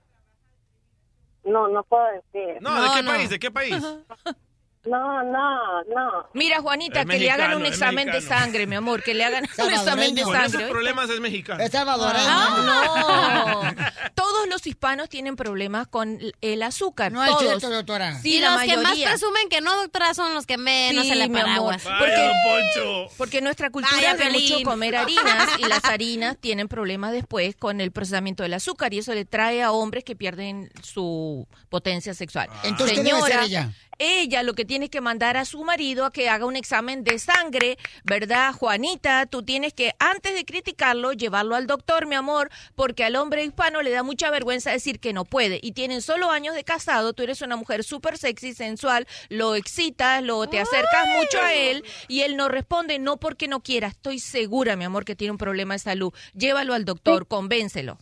No, 1.44 1.68
no 1.68 1.82
puedo 1.84 2.04
decir. 2.08 2.60
No, 2.60 2.82
¿de 2.82 2.88
qué 3.00 3.04
país? 3.08 3.30
¿De 3.30 3.38
qué 3.38 3.50
país? 3.50 3.74
No, 4.84 5.22
no, 5.22 5.82
no. 5.84 6.28
Mira, 6.34 6.60
Juanita, 6.60 7.00
Es 7.00 7.06
que 7.06 7.18
le 7.18 7.30
hagan 7.30 7.54
un 7.56 7.66
examen 7.66 8.10
de 8.10 8.20
sangre, 8.20 8.66
mi 8.66 8.76
amor, 8.76 9.02
que 9.02 9.12
le 9.14 9.24
hagan 9.24 9.44
un 9.58 9.70
examen 9.72 10.14
de. 10.14 10.22
Con 10.22 10.32
sangre. 10.32 10.46
esos 10.48 10.56
¿oíste? 10.60 10.70
problemas 10.72 11.10
es 11.10 11.20
mexicano. 11.20 11.62
Es 11.62 11.70
salvadoreño. 11.72 12.24
Ah, 12.26 13.72
no. 13.74 13.84
Todos 14.14 14.48
los 14.48 14.66
hispanos 14.66 15.08
tienen 15.08 15.36
problemas 15.36 15.88
con 15.88 16.18
el 16.40 16.62
azúcar. 16.62 17.12
No 17.12 17.22
es 17.22 17.30
todos. 17.30 17.42
cierto, 17.42 17.70
doctora. 17.70 18.20
Sí, 18.20 18.36
y 18.36 18.40
la 18.40 18.52
los 18.54 18.62
que 18.62 18.76
más 18.76 18.82
mayoría. 18.84 19.08
presumen 19.10 19.48
que 19.48 19.60
no, 19.60 19.76
doctora, 19.76 20.14
son 20.14 20.34
los 20.34 20.46
que 20.46 20.58
menos 20.58 21.04
Sí, 21.04 21.10
se 21.10 21.16
le 21.16 21.28
mi 21.28 21.38
amor. 21.38 21.44
paraguas. 21.76 21.84
Vaya, 21.84 21.98
Porque- 21.98 22.32
Poncho. 22.74 23.14
Porque 23.18 23.40
nuestra 23.40 23.70
cultura 23.70 24.12
es 24.12 24.32
mucho 24.32 24.62
comer 24.64 24.96
harinas 24.96 25.48
y 25.58 25.64
las 25.66 25.84
harinas 25.84 26.36
tienen 26.40 26.68
problemas 26.68 27.12
después 27.12 27.56
con 27.56 27.80
el 27.80 27.92
procesamiento 27.92 28.42
del 28.42 28.54
azúcar 28.54 28.94
y 28.94 28.98
eso 28.98 29.12
le 29.14 29.24
trae 29.24 29.62
a 29.62 29.72
hombres 29.72 30.04
que 30.04 30.16
pierden 30.16 30.70
su 30.82 31.46
potencia 31.68 32.14
sexual. 32.14 32.48
Entonces, 32.64 32.96
¿qué 32.98 33.04
debe 33.04 33.18
hacer 33.18 33.40
ella? 33.44 33.72
Ella 34.00 34.44
lo 34.44 34.54
que 34.54 34.64
tiene 34.68 34.90
que 34.90 35.00
mandar 35.00 35.36
a 35.36 35.44
su 35.44 35.64
marido 35.64 36.04
a 36.04 36.12
que 36.12 36.28
haga 36.28 36.46
un 36.46 36.54
examen 36.54 37.02
de 37.02 37.18
sangre, 37.18 37.78
¿verdad, 38.04 38.52
Juanita? 38.52 39.26
Tú 39.26 39.42
tienes 39.42 39.72
que, 39.72 39.94
antes 39.98 40.34
de 40.34 40.44
criticarlo, 40.44 41.12
llevarlo 41.12 41.56
al 41.56 41.66
doctor, 41.66 42.06
mi 42.06 42.14
amor, 42.14 42.50
porque 42.76 43.02
al 43.02 43.16
hombre 43.16 43.42
hispano 43.42 43.82
le 43.82 43.90
da 43.90 44.04
mucha 44.04 44.30
vergüenza 44.30 44.70
decir 44.70 45.00
que 45.00 45.12
no 45.12 45.24
puede. 45.24 45.58
Y 45.62 45.72
tienen 45.72 46.02
solo 46.02 46.30
años 46.30 46.54
de 46.54 46.62
casado, 46.62 47.14
tú 47.14 47.24
eres 47.24 47.42
una 47.42 47.56
mujer 47.56 47.82
súper 47.82 48.18
sexy, 48.18 48.54
sensual, 48.54 49.08
lo 49.30 49.56
excitas, 49.56 50.22
lo, 50.22 50.46
te 50.46 50.60
acercas 50.60 51.08
mucho 51.16 51.40
a 51.40 51.54
él 51.54 51.84
y 52.06 52.20
él 52.20 52.36
no 52.36 52.48
responde, 52.48 52.98
no 52.98 53.16
porque 53.16 53.48
no 53.48 53.60
quiera. 53.60 53.88
Estoy 53.88 54.20
segura, 54.20 54.76
mi 54.76 54.84
amor, 54.84 55.04
que 55.04 55.16
tiene 55.16 55.32
un 55.32 55.38
problema 55.38 55.74
de 55.74 55.80
salud. 55.80 56.12
Llévalo 56.34 56.74
al 56.74 56.84
doctor, 56.84 57.26
convéncelo. 57.26 57.98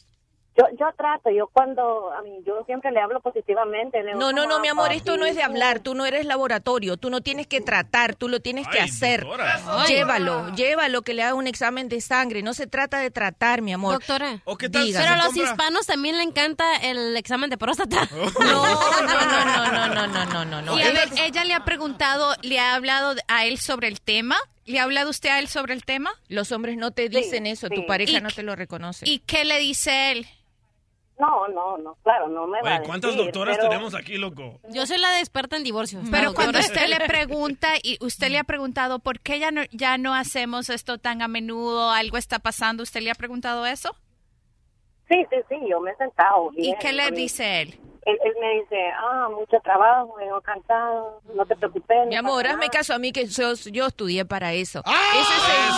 Yo, 0.57 0.65
yo 0.79 0.87
trato, 0.97 1.29
yo 1.31 1.49
cuando, 1.53 2.11
a 2.13 2.23
mí, 2.23 2.31
yo 2.47 2.63
siempre 2.65 2.91
le 2.91 3.01
hablo 3.01 3.21
positivamente. 3.21 4.03
le 4.03 4.15
No, 4.15 4.33
no, 4.33 4.45
no, 4.45 4.49
"¿Cómo 4.53 4.61
mi 4.61 4.69
amor, 4.69 4.91
esto 4.93 5.17
no 5.19 5.27
es 5.27 5.35
de 5.35 5.43
papi?" 5.43 5.53
hablar, 5.53 5.81
tú 5.81 5.95
no 5.95 6.07
eres 6.07 6.25
laboratorio, 6.25 6.97
tú 6.97 7.11
no 7.11 7.21
tienes 7.21 7.47
que 7.47 7.61
tratar, 7.61 8.15
tú 8.15 8.29
lo 8.31 8.41
tienes 8.41 8.67
que 8.69 8.79
Ay, 8.81 8.89
hacer. 8.89 9.21
doctora. 9.21 9.61
Ay. 9.67 9.89
Llévalo, 9.95 10.55
llévalo, 10.55 11.03
que 11.03 11.13
le 11.13 11.23
haga 11.23 11.35
un 11.35 11.47
examen 11.47 11.91
de 11.91 12.01
sangre, 12.01 12.43
no 12.43 12.55
se 12.55 12.67
trata 12.67 13.01
de 13.01 13.11
tratar, 13.11 13.61
mi 13.61 13.75
amor. 13.75 13.93
Doctora. 13.95 14.41
¿O 14.45 14.57
qué 14.57 14.71
tal 14.71 14.89
Pero 14.93 15.09
a 15.13 15.17
los 15.17 15.27
compra- 15.27 15.43
hispanos 15.51 15.87
también 15.87 16.17
le 16.17 16.23
encanta 16.23 16.65
el 16.77 17.17
examen 17.17 17.51
de 17.51 17.59
próstata. 17.59 18.09
No, 18.47 18.65
no, 18.65 19.03
no, 19.03 19.27
no, 19.27 19.73
no, 19.73 19.89
no, 19.89 20.07
no, 20.07 20.25
no, 20.27 20.45
no, 20.45 20.63
no. 20.63 20.79
y 20.79 20.83
a 20.83 20.93
ver, 20.93 21.09
ella 21.19 21.45
le 21.45 21.53
ha 21.55 21.65
preguntado, 21.65 22.35
le 22.43 22.59
ha 22.61 22.75
hablado 22.75 23.15
a 23.29 23.45
él 23.45 23.59
sobre 23.59 23.89
el 23.89 24.01
tema. 24.01 24.37
¿Le 24.65 24.81
ha 24.81 24.83
hablado 24.83 25.11
usted 25.11 25.29
a 25.31 25.39
él 25.39 25.47
sobre 25.49 25.75
el 25.75 25.85
tema? 25.85 26.11
Los 26.29 26.51
hombres 26.51 26.77
no 26.77 26.91
te 26.91 27.09
dicen 27.09 27.47
eso, 27.47 27.69
tu 27.69 27.87
pareja 27.87 28.19
¿Y 28.19 28.21
no 28.21 28.31
te 28.31 28.43
lo 28.43 28.57
reconoce. 28.57 29.09
¿Y 29.09 29.21
qué 29.21 29.45
le 29.45 29.59
dice 29.61 30.11
él? 30.11 30.27
No, 31.19 31.49
no, 31.49 31.79
no, 31.79 31.95
claro, 32.03 32.29
no 32.29 32.47
me 32.47 32.61
va 32.61 32.69
Oye, 32.69 32.75
a 32.75 32.83
¿cuántas 32.83 33.13
decir, 33.13 33.25
doctoras 33.25 33.57
pero- 33.57 33.71
tenemos 33.71 33.95
aquí, 33.95 34.19
loco? 34.19 34.61
Yo 34.69 34.85
soy 34.87 34.99
la 34.99 35.11
de 35.13 35.21
experta 35.21 35.57
en 35.57 35.65
divorcios. 35.65 36.05
Pero 36.11 36.35
cuando 36.35 36.59
usted 36.59 36.89
le 36.89 37.01
pregunta 37.07 37.69
y 37.83 37.97
usted 38.05 38.29
le 38.29 38.39
ha 38.39 38.45
preguntado 38.45 38.99
por 38.99 39.21
qué 39.21 39.39
ya 39.39 39.51
no, 39.51 39.63
ya 39.73 39.97
no 39.97 40.15
hacemos 40.15 40.69
esto 40.69 40.99
tan 40.99 41.23
a 41.23 41.29
menudo, 41.29 41.91
algo 41.91 42.19
está 42.19 42.39
pasando, 42.39 42.83
¿usted 42.83 43.01
le 43.01 43.11
ha 43.11 43.15
preguntado 43.15 43.65
eso? 43.65 43.97
Sí, 45.09 45.25
sí, 45.31 45.37
sí, 45.49 45.57
yo 45.71 45.81
me 45.81 45.93
he 45.93 45.97
sentado. 45.97 46.51
¿Y 46.57 46.75
qué 46.81 46.93
le 46.93 47.11
dice 47.13 47.63
él? 47.63 47.79
Él, 48.07 48.17
él 48.25 48.33
me 48.41 48.61
dice, 48.61 48.77
ah, 48.97 49.29
mucho 49.31 49.59
trabajo, 49.65 50.15
vengo 50.17 50.41
cansado, 50.41 51.21
no 51.35 51.45
te 51.45 51.57
preocupes. 51.57 51.97
no 52.05 52.07
Mi 52.07 52.15
amor, 52.17 52.47
hazme 52.47 52.67
nada". 52.67 52.71
caso 52.71 52.95
a 52.95 52.99
mí 52.99 53.11
que 53.13 53.27
yo, 53.27 53.53
yo 53.73 53.87
estudié 53.87 54.25
para 54.25 54.53
eso. 54.53 54.81
¡Ah! 54.87 54.95
Ese 55.13 55.35
es 55.35 55.49
el- 55.53 55.73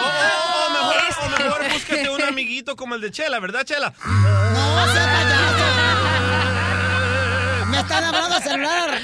O, 0.00 0.06
o- 0.06 0.66
o 0.66 0.70
mejor, 0.70 0.96
o 1.22 1.28
mejor 1.44 1.60
búsquete 1.72 2.08
un 2.08 2.22
amiguito 2.22 2.76
como 2.76 2.94
el 2.94 3.00
de 3.02 3.10
Chela, 3.10 3.38
¿verdad, 3.40 3.64
Chela? 3.64 3.92
¡No, 4.06 4.86
sea 4.86 5.04
payaso! 5.04 5.66
¡Me 7.70 7.78
están 7.80 8.04
hablando 8.04 8.36
celular! 8.40 8.98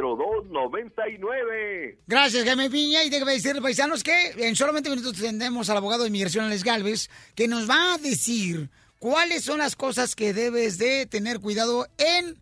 Gracias, 2.07 2.45
Jaime 2.45 2.69
Piña. 2.69 3.03
Y 3.03 3.09
déjame 3.09 3.33
decirle, 3.33 3.61
paisanos, 3.61 4.03
que 4.03 4.31
en 4.37 4.55
solamente 4.55 4.89
minutos 4.89 5.13
tendremos 5.13 5.69
al 5.69 5.77
abogado 5.77 6.03
de 6.03 6.09
inmigración, 6.09 6.45
Alex 6.45 6.63
Galvez, 6.63 7.09
que 7.35 7.47
nos 7.47 7.69
va 7.69 7.93
a 7.93 7.97
decir 7.97 8.69
cuáles 8.99 9.43
son 9.43 9.59
las 9.59 9.75
cosas 9.75 10.15
que 10.15 10.33
debes 10.33 10.77
de 10.77 11.05
tener 11.05 11.39
cuidado 11.39 11.87
en 11.97 12.39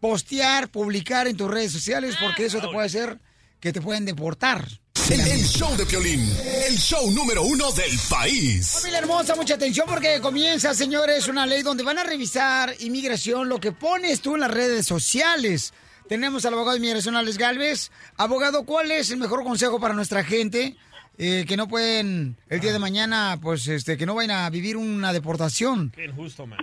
postear, 0.00 0.68
publicar 0.68 1.26
en 1.26 1.36
tus 1.36 1.50
redes 1.50 1.72
sociales, 1.72 2.16
porque 2.20 2.46
eso 2.46 2.60
te 2.60 2.68
puede 2.68 2.86
hacer 2.86 3.18
que 3.60 3.72
te 3.72 3.80
pueden 3.80 4.04
deportar. 4.04 4.66
El, 5.10 5.20
el 5.20 5.44
show 5.44 5.74
de 5.76 5.86
Piolín, 5.86 6.20
el 6.66 6.76
show 6.76 7.10
número 7.10 7.42
uno 7.42 7.72
del 7.72 7.98
país. 8.10 8.68
Familia 8.72 8.98
hermosa, 8.98 9.34
mucha 9.36 9.54
atención 9.54 9.86
porque 9.88 10.20
comienza, 10.20 10.74
señores, 10.74 11.28
una 11.28 11.46
ley 11.46 11.62
donde 11.62 11.82
van 11.82 11.98
a 11.98 12.04
revisar 12.04 12.74
inmigración, 12.80 13.48
lo 13.48 13.58
que 13.58 13.72
pones 13.72 14.20
tú 14.20 14.34
en 14.34 14.42
las 14.42 14.50
redes 14.50 14.86
sociales. 14.86 15.72
Tenemos 16.08 16.46
al 16.46 16.54
abogado 16.54 16.72
de 16.72 16.78
inmigración, 16.78 17.16
Alex 17.16 17.36
Galvez. 17.36 17.92
Abogado, 18.16 18.64
¿cuál 18.64 18.90
es 18.90 19.10
el 19.10 19.18
mejor 19.18 19.44
consejo 19.44 19.78
para 19.78 19.92
nuestra 19.92 20.24
gente 20.24 20.74
eh, 21.18 21.44
que 21.46 21.56
no 21.56 21.68
pueden 21.68 22.36
el 22.48 22.60
día 22.60 22.72
de 22.72 22.78
mañana, 22.78 23.38
pues, 23.42 23.68
este, 23.68 23.98
que 23.98 24.06
no 24.06 24.14
vayan 24.14 24.30
a 24.30 24.48
vivir 24.48 24.78
una 24.78 25.12
deportación? 25.12 25.90
Qué 25.94 26.06
injusto, 26.06 26.46
man. 26.46 26.58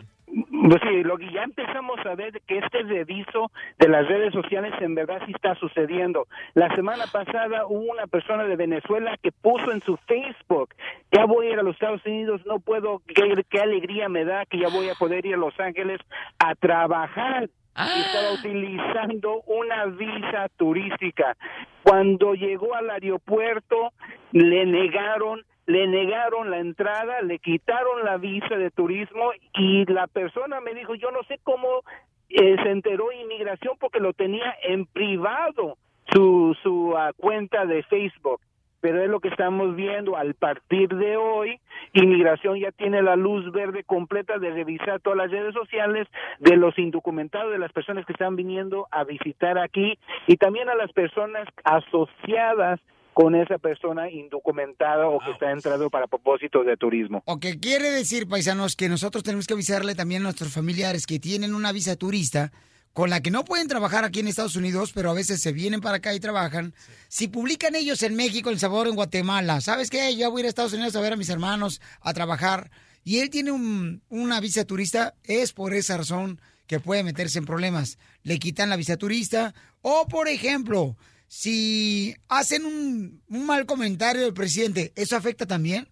Pues 0.67 0.81
sí, 0.81 1.03
lo 1.03 1.15
que 1.17 1.31
ya 1.31 1.43
empezamos 1.43 1.99
a 2.05 2.15
ver 2.15 2.41
que 2.47 2.57
este 2.57 2.81
reviso 2.81 3.51
de 3.77 3.87
las 3.87 4.07
redes 4.07 4.33
sociales 4.33 4.73
en 4.81 4.95
verdad 4.95 5.21
sí 5.27 5.31
está 5.35 5.53
sucediendo. 5.55 6.27
La 6.55 6.73
semana 6.73 7.05
pasada 7.11 7.67
hubo 7.67 7.91
una 7.91 8.07
persona 8.07 8.45
de 8.45 8.55
Venezuela 8.55 9.15
que 9.21 9.31
puso 9.31 9.71
en 9.71 9.81
su 9.81 9.95
Facebook, 10.07 10.73
ya 11.11 11.25
voy 11.25 11.47
a 11.47 11.51
ir 11.51 11.59
a 11.59 11.63
los 11.63 11.75
Estados 11.75 12.03
Unidos, 12.03 12.41
no 12.47 12.59
puedo, 12.59 13.03
qué, 13.05 13.45
qué 13.47 13.59
alegría 13.59 14.09
me 14.09 14.25
da 14.25 14.45
que 14.47 14.57
ya 14.57 14.69
voy 14.69 14.89
a 14.89 14.95
poder 14.95 15.23
ir 15.27 15.35
a 15.35 15.37
Los 15.37 15.57
Ángeles 15.59 15.99
a 16.39 16.55
trabajar. 16.55 17.47
Y 17.77 17.99
estaba 17.99 18.33
utilizando 18.33 19.41
una 19.47 19.85
visa 19.85 20.47
turística. 20.57 21.35
Cuando 21.83 22.33
llegó 22.33 22.73
al 22.73 22.89
aeropuerto, 22.89 23.91
le 24.31 24.65
negaron 24.65 25.43
le 25.67 25.87
negaron 25.87 26.51
la 26.51 26.59
entrada, 26.59 27.21
le 27.21 27.39
quitaron 27.39 28.05
la 28.05 28.17
visa 28.17 28.55
de 28.55 28.69
turismo 28.69 29.31
y 29.55 29.83
la 29.91 30.05
persona 30.05 30.61
me 30.61 30.75
dijo, 30.75 30.93
yo 30.93 31.09
no 31.09 31.23
sé 31.23 31.39
cómo 31.41 31.81
eh, 32.29 32.55
se 32.61 32.69
enteró 32.69 33.11
inmigración 33.11 33.75
porque 33.79 33.99
lo 33.99 34.13
tenía 34.13 34.55
en 34.61 34.85
privado 34.85 35.77
su, 36.13 36.55
su 36.61 36.93
ah, 36.95 37.13
cuenta 37.17 37.65
de 37.65 37.81
Facebook. 37.83 38.41
Pero 38.85 39.01
es 39.01 39.09
lo 39.09 39.19
que 39.19 39.29
estamos 39.29 39.75
viendo 39.75 40.15
al 40.15 40.35
partir 40.35 40.89
de 40.89 41.17
hoy. 41.17 41.59
Inmigración 41.93 42.59
ya 42.59 42.71
tiene 42.71 43.01
la 43.01 43.15
luz 43.15 43.51
verde 43.51 43.83
completa 43.83 44.37
de 44.37 44.51
revisar 44.51 44.99
todas 44.99 45.17
las 45.17 45.31
redes 45.31 45.55
sociales 45.55 46.07
de 46.37 46.55
los 46.55 46.77
indocumentados, 46.77 47.51
de 47.51 47.57
las 47.57 47.73
personas 47.73 48.05
que 48.05 48.13
están 48.13 48.35
viniendo 48.35 48.87
a 48.91 49.03
visitar 49.03 49.57
aquí 49.57 49.97
y 50.27 50.37
también 50.37 50.69
a 50.69 50.75
las 50.75 50.91
personas 50.91 51.47
asociadas 51.63 52.79
con 53.13 53.33
esa 53.33 53.57
persona 53.57 54.11
indocumentada 54.11 55.07
o 55.07 55.17
que 55.17 55.31
está 55.31 55.49
entrando 55.49 55.89
para 55.89 56.05
propósitos 56.05 56.63
de 56.67 56.77
turismo. 56.77 57.23
O 57.25 57.39
que 57.39 57.59
quiere 57.59 57.89
decir, 57.89 58.27
paisanos, 58.29 58.75
que 58.75 58.87
nosotros 58.87 59.23
tenemos 59.23 59.47
que 59.47 59.55
avisarle 59.55 59.95
también 59.95 60.21
a 60.21 60.25
nuestros 60.25 60.53
familiares 60.53 61.07
que 61.07 61.17
tienen 61.17 61.55
una 61.55 61.71
visa 61.71 61.95
turista 61.95 62.51
con 62.95 63.09
la 63.09 63.19
que 63.21 63.29
no 63.29 63.43
pueden 63.43 63.67
trabajar 63.67 64.05
aquí 64.05 64.21
en 64.21 64.29
Estados 64.29 64.55
Unidos, 64.55 64.91
pero 64.93 65.09
a 65.09 65.13
veces 65.13 65.41
se 65.41 65.51
vienen 65.51 65.81
para 65.81 65.97
acá 65.97 66.13
y 66.15 66.21
trabajan. 66.21 66.73
Si 67.09 67.27
publican 67.27 67.75
ellos 67.75 68.01
en 68.03 68.15
México, 68.15 68.49
El 68.49 68.57
Salvador, 68.57 68.87
en 68.87 68.95
Guatemala, 68.95 69.59
¿sabes 69.59 69.89
qué? 69.89 70.15
Yo 70.15 70.31
voy 70.31 70.39
a 70.39 70.43
ir 70.43 70.45
a 70.45 70.49
Estados 70.49 70.71
Unidos 70.71 70.95
a 70.95 71.01
ver 71.01 71.11
a 71.11 71.17
mis 71.17 71.27
hermanos, 71.27 71.81
a 71.99 72.13
trabajar, 72.13 72.71
y 73.03 73.17
él 73.19 73.29
tiene 73.29 73.51
un- 73.51 74.01
una 74.07 74.39
visa 74.39 74.63
turista, 74.63 75.13
es 75.25 75.51
por 75.51 75.73
esa 75.73 75.97
razón 75.97 76.39
que 76.67 76.79
puede 76.79 77.03
meterse 77.03 77.37
en 77.37 77.45
problemas. 77.45 77.97
Le 78.23 78.39
quitan 78.39 78.69
la 78.69 78.77
visa 78.77 78.95
turista, 78.95 79.53
o 79.81 80.07
por 80.07 80.29
ejemplo, 80.29 80.95
si 81.27 82.15
hacen 82.29 82.63
un, 82.65 83.21
un 83.27 83.45
mal 83.45 83.65
comentario 83.65 84.21
del 84.21 84.33
presidente, 84.33 84.93
¿eso 84.95 85.17
afecta 85.17 85.45
también? 85.45 85.89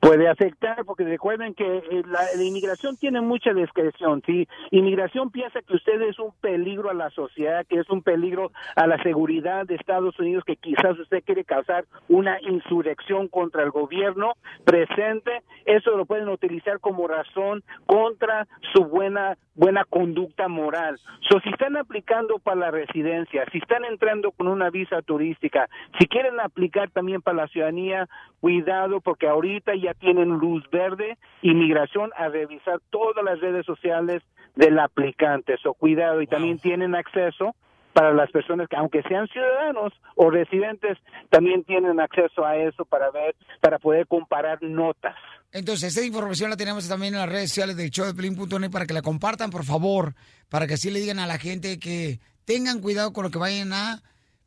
Puede 0.00 0.28
afectar, 0.28 0.84
porque 0.86 1.04
recuerden 1.04 1.54
que 1.54 1.76
eh, 1.76 2.02
la, 2.06 2.20
la 2.34 2.42
inmigración 2.42 2.96
tiene 2.96 3.20
mucha 3.20 3.52
discreción. 3.52 4.22
Si 4.24 4.48
inmigración 4.70 5.30
piensa 5.30 5.60
que 5.60 5.74
usted 5.74 6.00
es 6.02 6.18
un 6.18 6.32
peligro 6.40 6.88
a 6.88 6.94
la 6.94 7.10
sociedad, 7.10 7.66
que 7.66 7.78
es 7.78 7.90
un 7.90 8.02
peligro 8.02 8.50
a 8.76 8.86
la 8.86 9.02
seguridad 9.02 9.66
de 9.66 9.74
Estados 9.74 10.18
Unidos, 10.18 10.44
que 10.46 10.56
quizás 10.56 10.98
usted 10.98 11.22
quiere 11.24 11.44
causar 11.44 11.84
una 12.08 12.40
insurrección 12.40 13.28
contra 13.28 13.62
el 13.62 13.70
gobierno 13.70 14.32
presente, 14.64 15.42
eso 15.66 15.96
lo 15.96 16.06
pueden 16.06 16.28
utilizar 16.28 16.80
como 16.80 17.06
razón 17.06 17.62
contra 17.86 18.46
su 18.72 18.84
buena 18.84 19.36
buena 19.60 19.84
conducta 19.84 20.48
moral. 20.48 20.98
So, 21.28 21.38
si 21.40 21.50
están 21.50 21.76
aplicando 21.76 22.38
para 22.38 22.56
la 22.56 22.70
residencia, 22.70 23.44
si 23.52 23.58
están 23.58 23.84
entrando 23.84 24.30
con 24.30 24.48
una 24.48 24.70
visa 24.70 25.02
turística, 25.02 25.68
si 25.98 26.06
quieren 26.06 26.40
aplicar 26.40 26.90
también 26.90 27.20
para 27.20 27.36
la 27.36 27.48
ciudadanía, 27.48 28.08
cuidado 28.40 29.02
porque 29.02 29.28
ahorita 29.28 29.74
ya 29.74 29.89
tienen 29.94 30.28
luz 30.30 30.68
verde, 30.70 31.18
inmigración 31.42 32.10
a 32.16 32.28
revisar 32.28 32.80
todas 32.90 33.24
las 33.24 33.40
redes 33.40 33.66
sociales 33.66 34.22
del 34.56 34.78
aplicante. 34.78 35.56
So, 35.62 35.74
cuidado 35.74 36.22
y 36.22 36.26
también 36.26 36.58
tienen 36.58 36.94
acceso 36.94 37.54
para 37.92 38.12
las 38.12 38.30
personas 38.30 38.68
que 38.68 38.76
aunque 38.76 39.02
sean 39.02 39.26
ciudadanos 39.28 39.92
o 40.14 40.30
residentes 40.30 40.96
también 41.28 41.64
tienen 41.64 41.98
acceso 42.00 42.44
a 42.44 42.56
eso 42.56 42.84
para 42.84 43.10
ver 43.10 43.34
para 43.60 43.78
poder 43.78 44.06
comparar 44.06 44.62
notas. 44.62 45.16
Entonces, 45.52 45.96
esa 45.96 46.06
información 46.06 46.50
la 46.50 46.56
tenemos 46.56 46.88
también 46.88 47.14
en 47.14 47.20
las 47.20 47.28
redes 47.28 47.48
sociales 47.50 47.76
del 47.76 47.90
show 47.90 48.06
de 48.06 48.14
Pelín.net 48.14 48.70
para 48.70 48.86
que 48.86 48.94
la 48.94 49.02
compartan, 49.02 49.50
por 49.50 49.64
favor, 49.64 50.14
para 50.48 50.66
que 50.68 50.74
así 50.74 50.90
le 50.90 51.00
digan 51.00 51.18
a 51.18 51.26
la 51.26 51.38
gente 51.38 51.80
que 51.80 52.20
tengan 52.44 52.80
cuidado 52.80 53.12
con 53.12 53.24
lo 53.24 53.30
que 53.30 53.38
vayan 53.38 53.72
a 53.72 54.02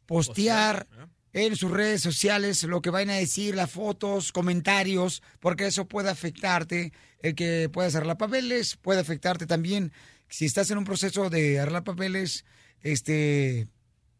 postear 0.06 0.88
en 1.34 1.55
sus 1.55 1.72
redes 1.72 2.01
sociales, 2.01 2.64
lo 2.64 2.81
que 2.81 2.91
vayan 2.91 3.10
a 3.10 3.15
decir, 3.19 3.55
las 3.55 3.72
fotos, 3.72 4.31
comentarios, 4.31 5.23
porque 5.39 5.65
eso 5.65 5.88
puede 5.88 6.10
afectarte, 6.10 6.93
el 7.19 7.35
que 7.35 7.69
puedas 7.73 7.95
arreglar 7.95 8.18
papeles, 8.18 8.77
puede 8.77 9.01
afectarte 9.01 9.47
también, 9.47 9.91
si 10.30 10.45
estás 10.45 10.69
en 10.72 10.77
un 10.77 10.85
proceso 10.85 11.30
de 11.30 11.60
arreglar 11.60 11.84
papeles, 11.84 12.45
este, 12.81 13.68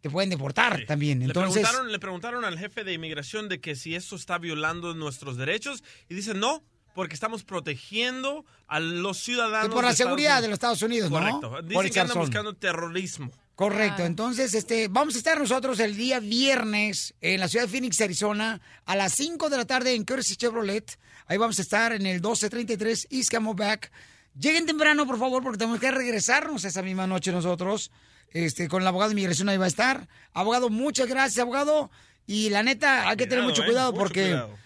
te 0.02 0.10
pueden 0.10 0.30
deportar 0.30 0.86
también. 0.86 1.20
Le, 1.20 1.26
Entonces, 1.26 1.62
preguntaron, 1.62 1.92
le 1.92 2.00
preguntaron 2.00 2.46
al 2.46 2.58
jefe 2.58 2.84
de 2.84 2.94
inmigración 2.94 3.48
de 3.48 3.62
que 3.62 3.76
si 3.76 3.96
eso 3.96 4.16
está 4.16 4.38
violando 4.38 4.94
nuestros 4.94 5.38
derechos 5.38 5.84
y 6.10 6.16
dice 6.16 6.34
no, 6.34 6.64
porque 6.94 7.14
estamos 7.14 7.44
protegiendo 7.44 8.46
a 8.68 8.80
los 8.80 9.18
ciudadanos. 9.18 9.74
por 9.74 9.84
la 9.84 9.92
de 9.92 9.96
seguridad 9.96 10.32
Unidos". 10.32 10.42
de 10.42 10.48
los 10.50 10.56
Estados 10.56 10.82
Unidos, 10.82 11.12
¿no? 11.12 11.18
Correcto. 11.18 11.50
Por 11.50 11.66
Dicen 11.66 11.94
que 11.94 12.00
andan 12.00 12.20
buscando 12.20 12.54
terrorismo. 12.56 13.32
Correcto, 13.56 14.04
entonces 14.04 14.56
este, 14.56 14.88
vamos 14.88 15.14
a 15.14 15.20
estar 15.20 15.38
nosotros 15.38 15.80
el 15.80 15.96
día 15.96 16.20
viernes 16.20 17.14
en 17.22 17.40
la 17.40 17.48
ciudad 17.48 17.66
de 17.66 17.72
Phoenix, 17.72 18.02
Arizona, 18.02 18.60
a 18.86 18.96
las 18.96 19.14
5 19.14 19.48
de 19.50 19.58
la 19.58 19.66
tarde 19.66 19.94
en 19.94 20.06
Courtesy 20.06 20.36
Chevrolet. 20.36 20.98
Ahí 21.28 21.38
vamos 21.38 21.60
a 21.60 21.62
estar 21.62 21.94
en 21.94 22.08
el 22.08 22.16
1233 22.16 23.08
East 23.12 23.30
Camelback. 23.30 23.92
Lleguen 24.40 24.66
temprano, 24.66 25.06
por 25.06 25.20
favor, 25.20 25.44
porque 25.44 25.60
tenemos 25.60 25.80
que 25.80 25.92
regresarnos 25.92 26.66
esa 26.66 26.82
misma 26.82 27.06
noche 27.06 27.32
nosotros. 27.32 27.92
Este, 28.32 28.68
con 28.68 28.82
el 28.82 28.88
abogado 28.88 29.10
de 29.10 29.14
inmigración 29.14 29.48
ahí 29.50 29.58
va 29.58 29.66
a 29.66 29.68
estar. 29.68 30.08
Abogado, 30.34 30.72
muchas 30.72 31.08
gracias, 31.08 31.40
abogado. 31.40 31.92
Y 32.26 32.50
la 32.50 32.64
neta, 32.64 33.08
hay 33.08 33.18
que 33.18 33.28
tener 33.28 33.44
Cuidado, 33.44 33.50
mucho 33.50 33.62
eh, 33.62 33.66
cuidado 33.66 33.92
mucho 33.92 34.04
porque 34.04 34.24
cuidado. 34.24 34.58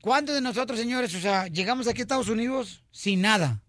¿cuántos 0.00 0.34
de 0.34 0.40
nosotros, 0.40 0.78
señores, 0.78 1.14
o 1.14 1.20
sea, 1.20 1.46
llegamos 1.48 1.86
aquí 1.88 2.00
a 2.00 2.02
Estados 2.02 2.28
Unidos 2.30 2.82
sin 2.90 3.20
nada? 3.20 3.60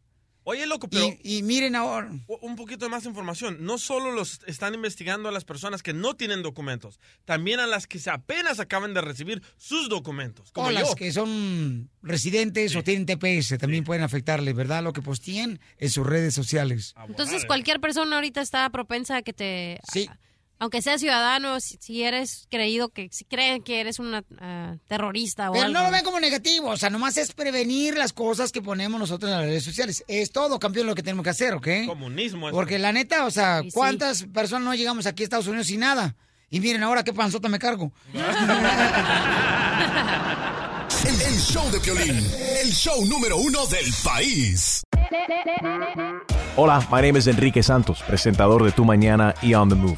Oye, 0.52 0.66
loco, 0.66 0.90
pero... 0.90 1.06
Y, 1.24 1.38
y 1.38 1.44
miren 1.44 1.78
ahora. 1.78 2.12
Un 2.28 2.56
poquito 2.58 2.84
de 2.84 2.90
más 2.90 3.06
información. 3.06 3.60
No 3.62 3.78
solo 3.78 4.12
los 4.12 4.42
están 4.48 4.74
investigando 4.74 5.30
a 5.30 5.32
las 5.32 5.46
personas 5.46 5.82
que 5.82 5.94
no 5.94 6.16
tienen 6.16 6.44
documentos, 6.44 7.00
también 7.24 7.62
a 7.62 7.68
las 7.68 7.88
que 7.88 8.00
se 8.00 8.10
apenas 8.10 8.60
acaban 8.60 8.94
de 8.94 9.00
recibir 9.00 9.42
sus 9.56 9.88
documentos. 9.88 10.52
Como 10.52 10.68
o 10.68 10.72
las 10.72 10.90
yo. 10.90 10.96
que 10.96 11.14
son 11.14 11.90
residentes 12.02 12.76
o 12.76 12.84
tienen 12.84 13.06
TPS 13.06 13.58
también 13.58 13.86
pueden 13.86 14.04
afectarle, 14.04 14.52
¿verdad? 14.52 14.84
Lo 14.84 14.92
que 14.92 15.02
posteen 15.02 15.62
en 15.78 15.90
sus 15.90 16.06
redes 16.06 16.34
sociales. 16.34 16.96
Entonces, 17.08 17.46
cualquier 17.46 17.80
persona 17.80 18.18
ahorita 18.18 18.42
está 18.42 18.70
propensa 18.72 19.18
a 19.18 19.22
que 19.22 19.32
te... 19.32 19.80
Sí. 19.90 20.10
Aunque 20.62 20.84
sea 20.84 21.00
ciudadano, 21.00 21.60
si, 21.60 21.78
si 21.82 22.04
eres 22.04 22.48
creído 22.52 22.90
que... 22.90 23.10
Si 23.12 23.26
creen 23.26 23.64
que 23.64 23.82
eres 23.82 23.98
una 23.98 24.24
ah, 24.40 24.76
terrorista 24.88 25.50
o 25.50 25.54
Pero 25.54 25.66
algo. 25.66 25.80
no 25.80 25.86
lo 25.86 25.92
ven 25.92 26.04
como 26.04 26.20
negativo, 26.20 26.70
o 26.70 26.78
sea, 26.78 26.92
nomás 26.92 27.18
es 27.18 27.32
prevenir 27.32 27.98
las 27.98 28.14
cosas 28.14 28.52
que 28.52 28.62
ponemos 28.62 29.00
nosotros 29.00 29.32
en 29.32 29.38
las 29.40 29.48
redes 29.48 29.64
sociales. 29.64 30.04
Es 30.08 30.32
todo, 30.32 30.60
campeón, 30.60 30.86
lo 30.86 30.94
que 30.94 31.02
tenemos 31.02 31.24
que 31.24 31.32
hacer, 31.32 31.56
¿ok? 31.56 31.68
Comunismo. 31.88 32.48
eso. 32.48 32.56
Porque 32.56 32.78
la 32.78 32.92
neta, 32.92 33.26
o 33.26 33.32
sea, 33.32 33.64
sí. 33.64 33.72
¿cuántas 33.74 34.26
personas 34.26 34.66
no 34.66 34.76
llegamos 34.76 35.08
aquí 35.08 35.24
a 35.24 35.26
Estados 35.26 35.48
Unidos 35.48 35.66
sin 35.66 35.80
nada? 35.80 36.16
Y 36.52 36.60
miren 36.60 36.84
ahora 36.84 37.04
qué 37.04 37.12
panzota 37.12 37.50
me 37.50 37.58
cargo. 37.58 37.92
El, 41.04 41.22
el 41.22 41.40
show 41.40 41.72
de 41.72 41.80
Piolín, 41.80 42.24
el 42.62 42.72
show 42.72 43.04
número 43.08 43.38
uno 43.38 43.66
del 43.66 43.92
país. 44.04 44.84
Hola, 46.56 46.86
my 46.92 47.02
name 47.02 47.18
is 47.18 47.26
Enrique 47.26 47.64
Santos, 47.64 48.04
presentador 48.06 48.64
de 48.64 48.72
Tu 48.72 48.86
Mañana 48.86 49.34
y 49.42 49.56
On 49.56 49.68
the 49.68 49.74
Move. 49.74 49.98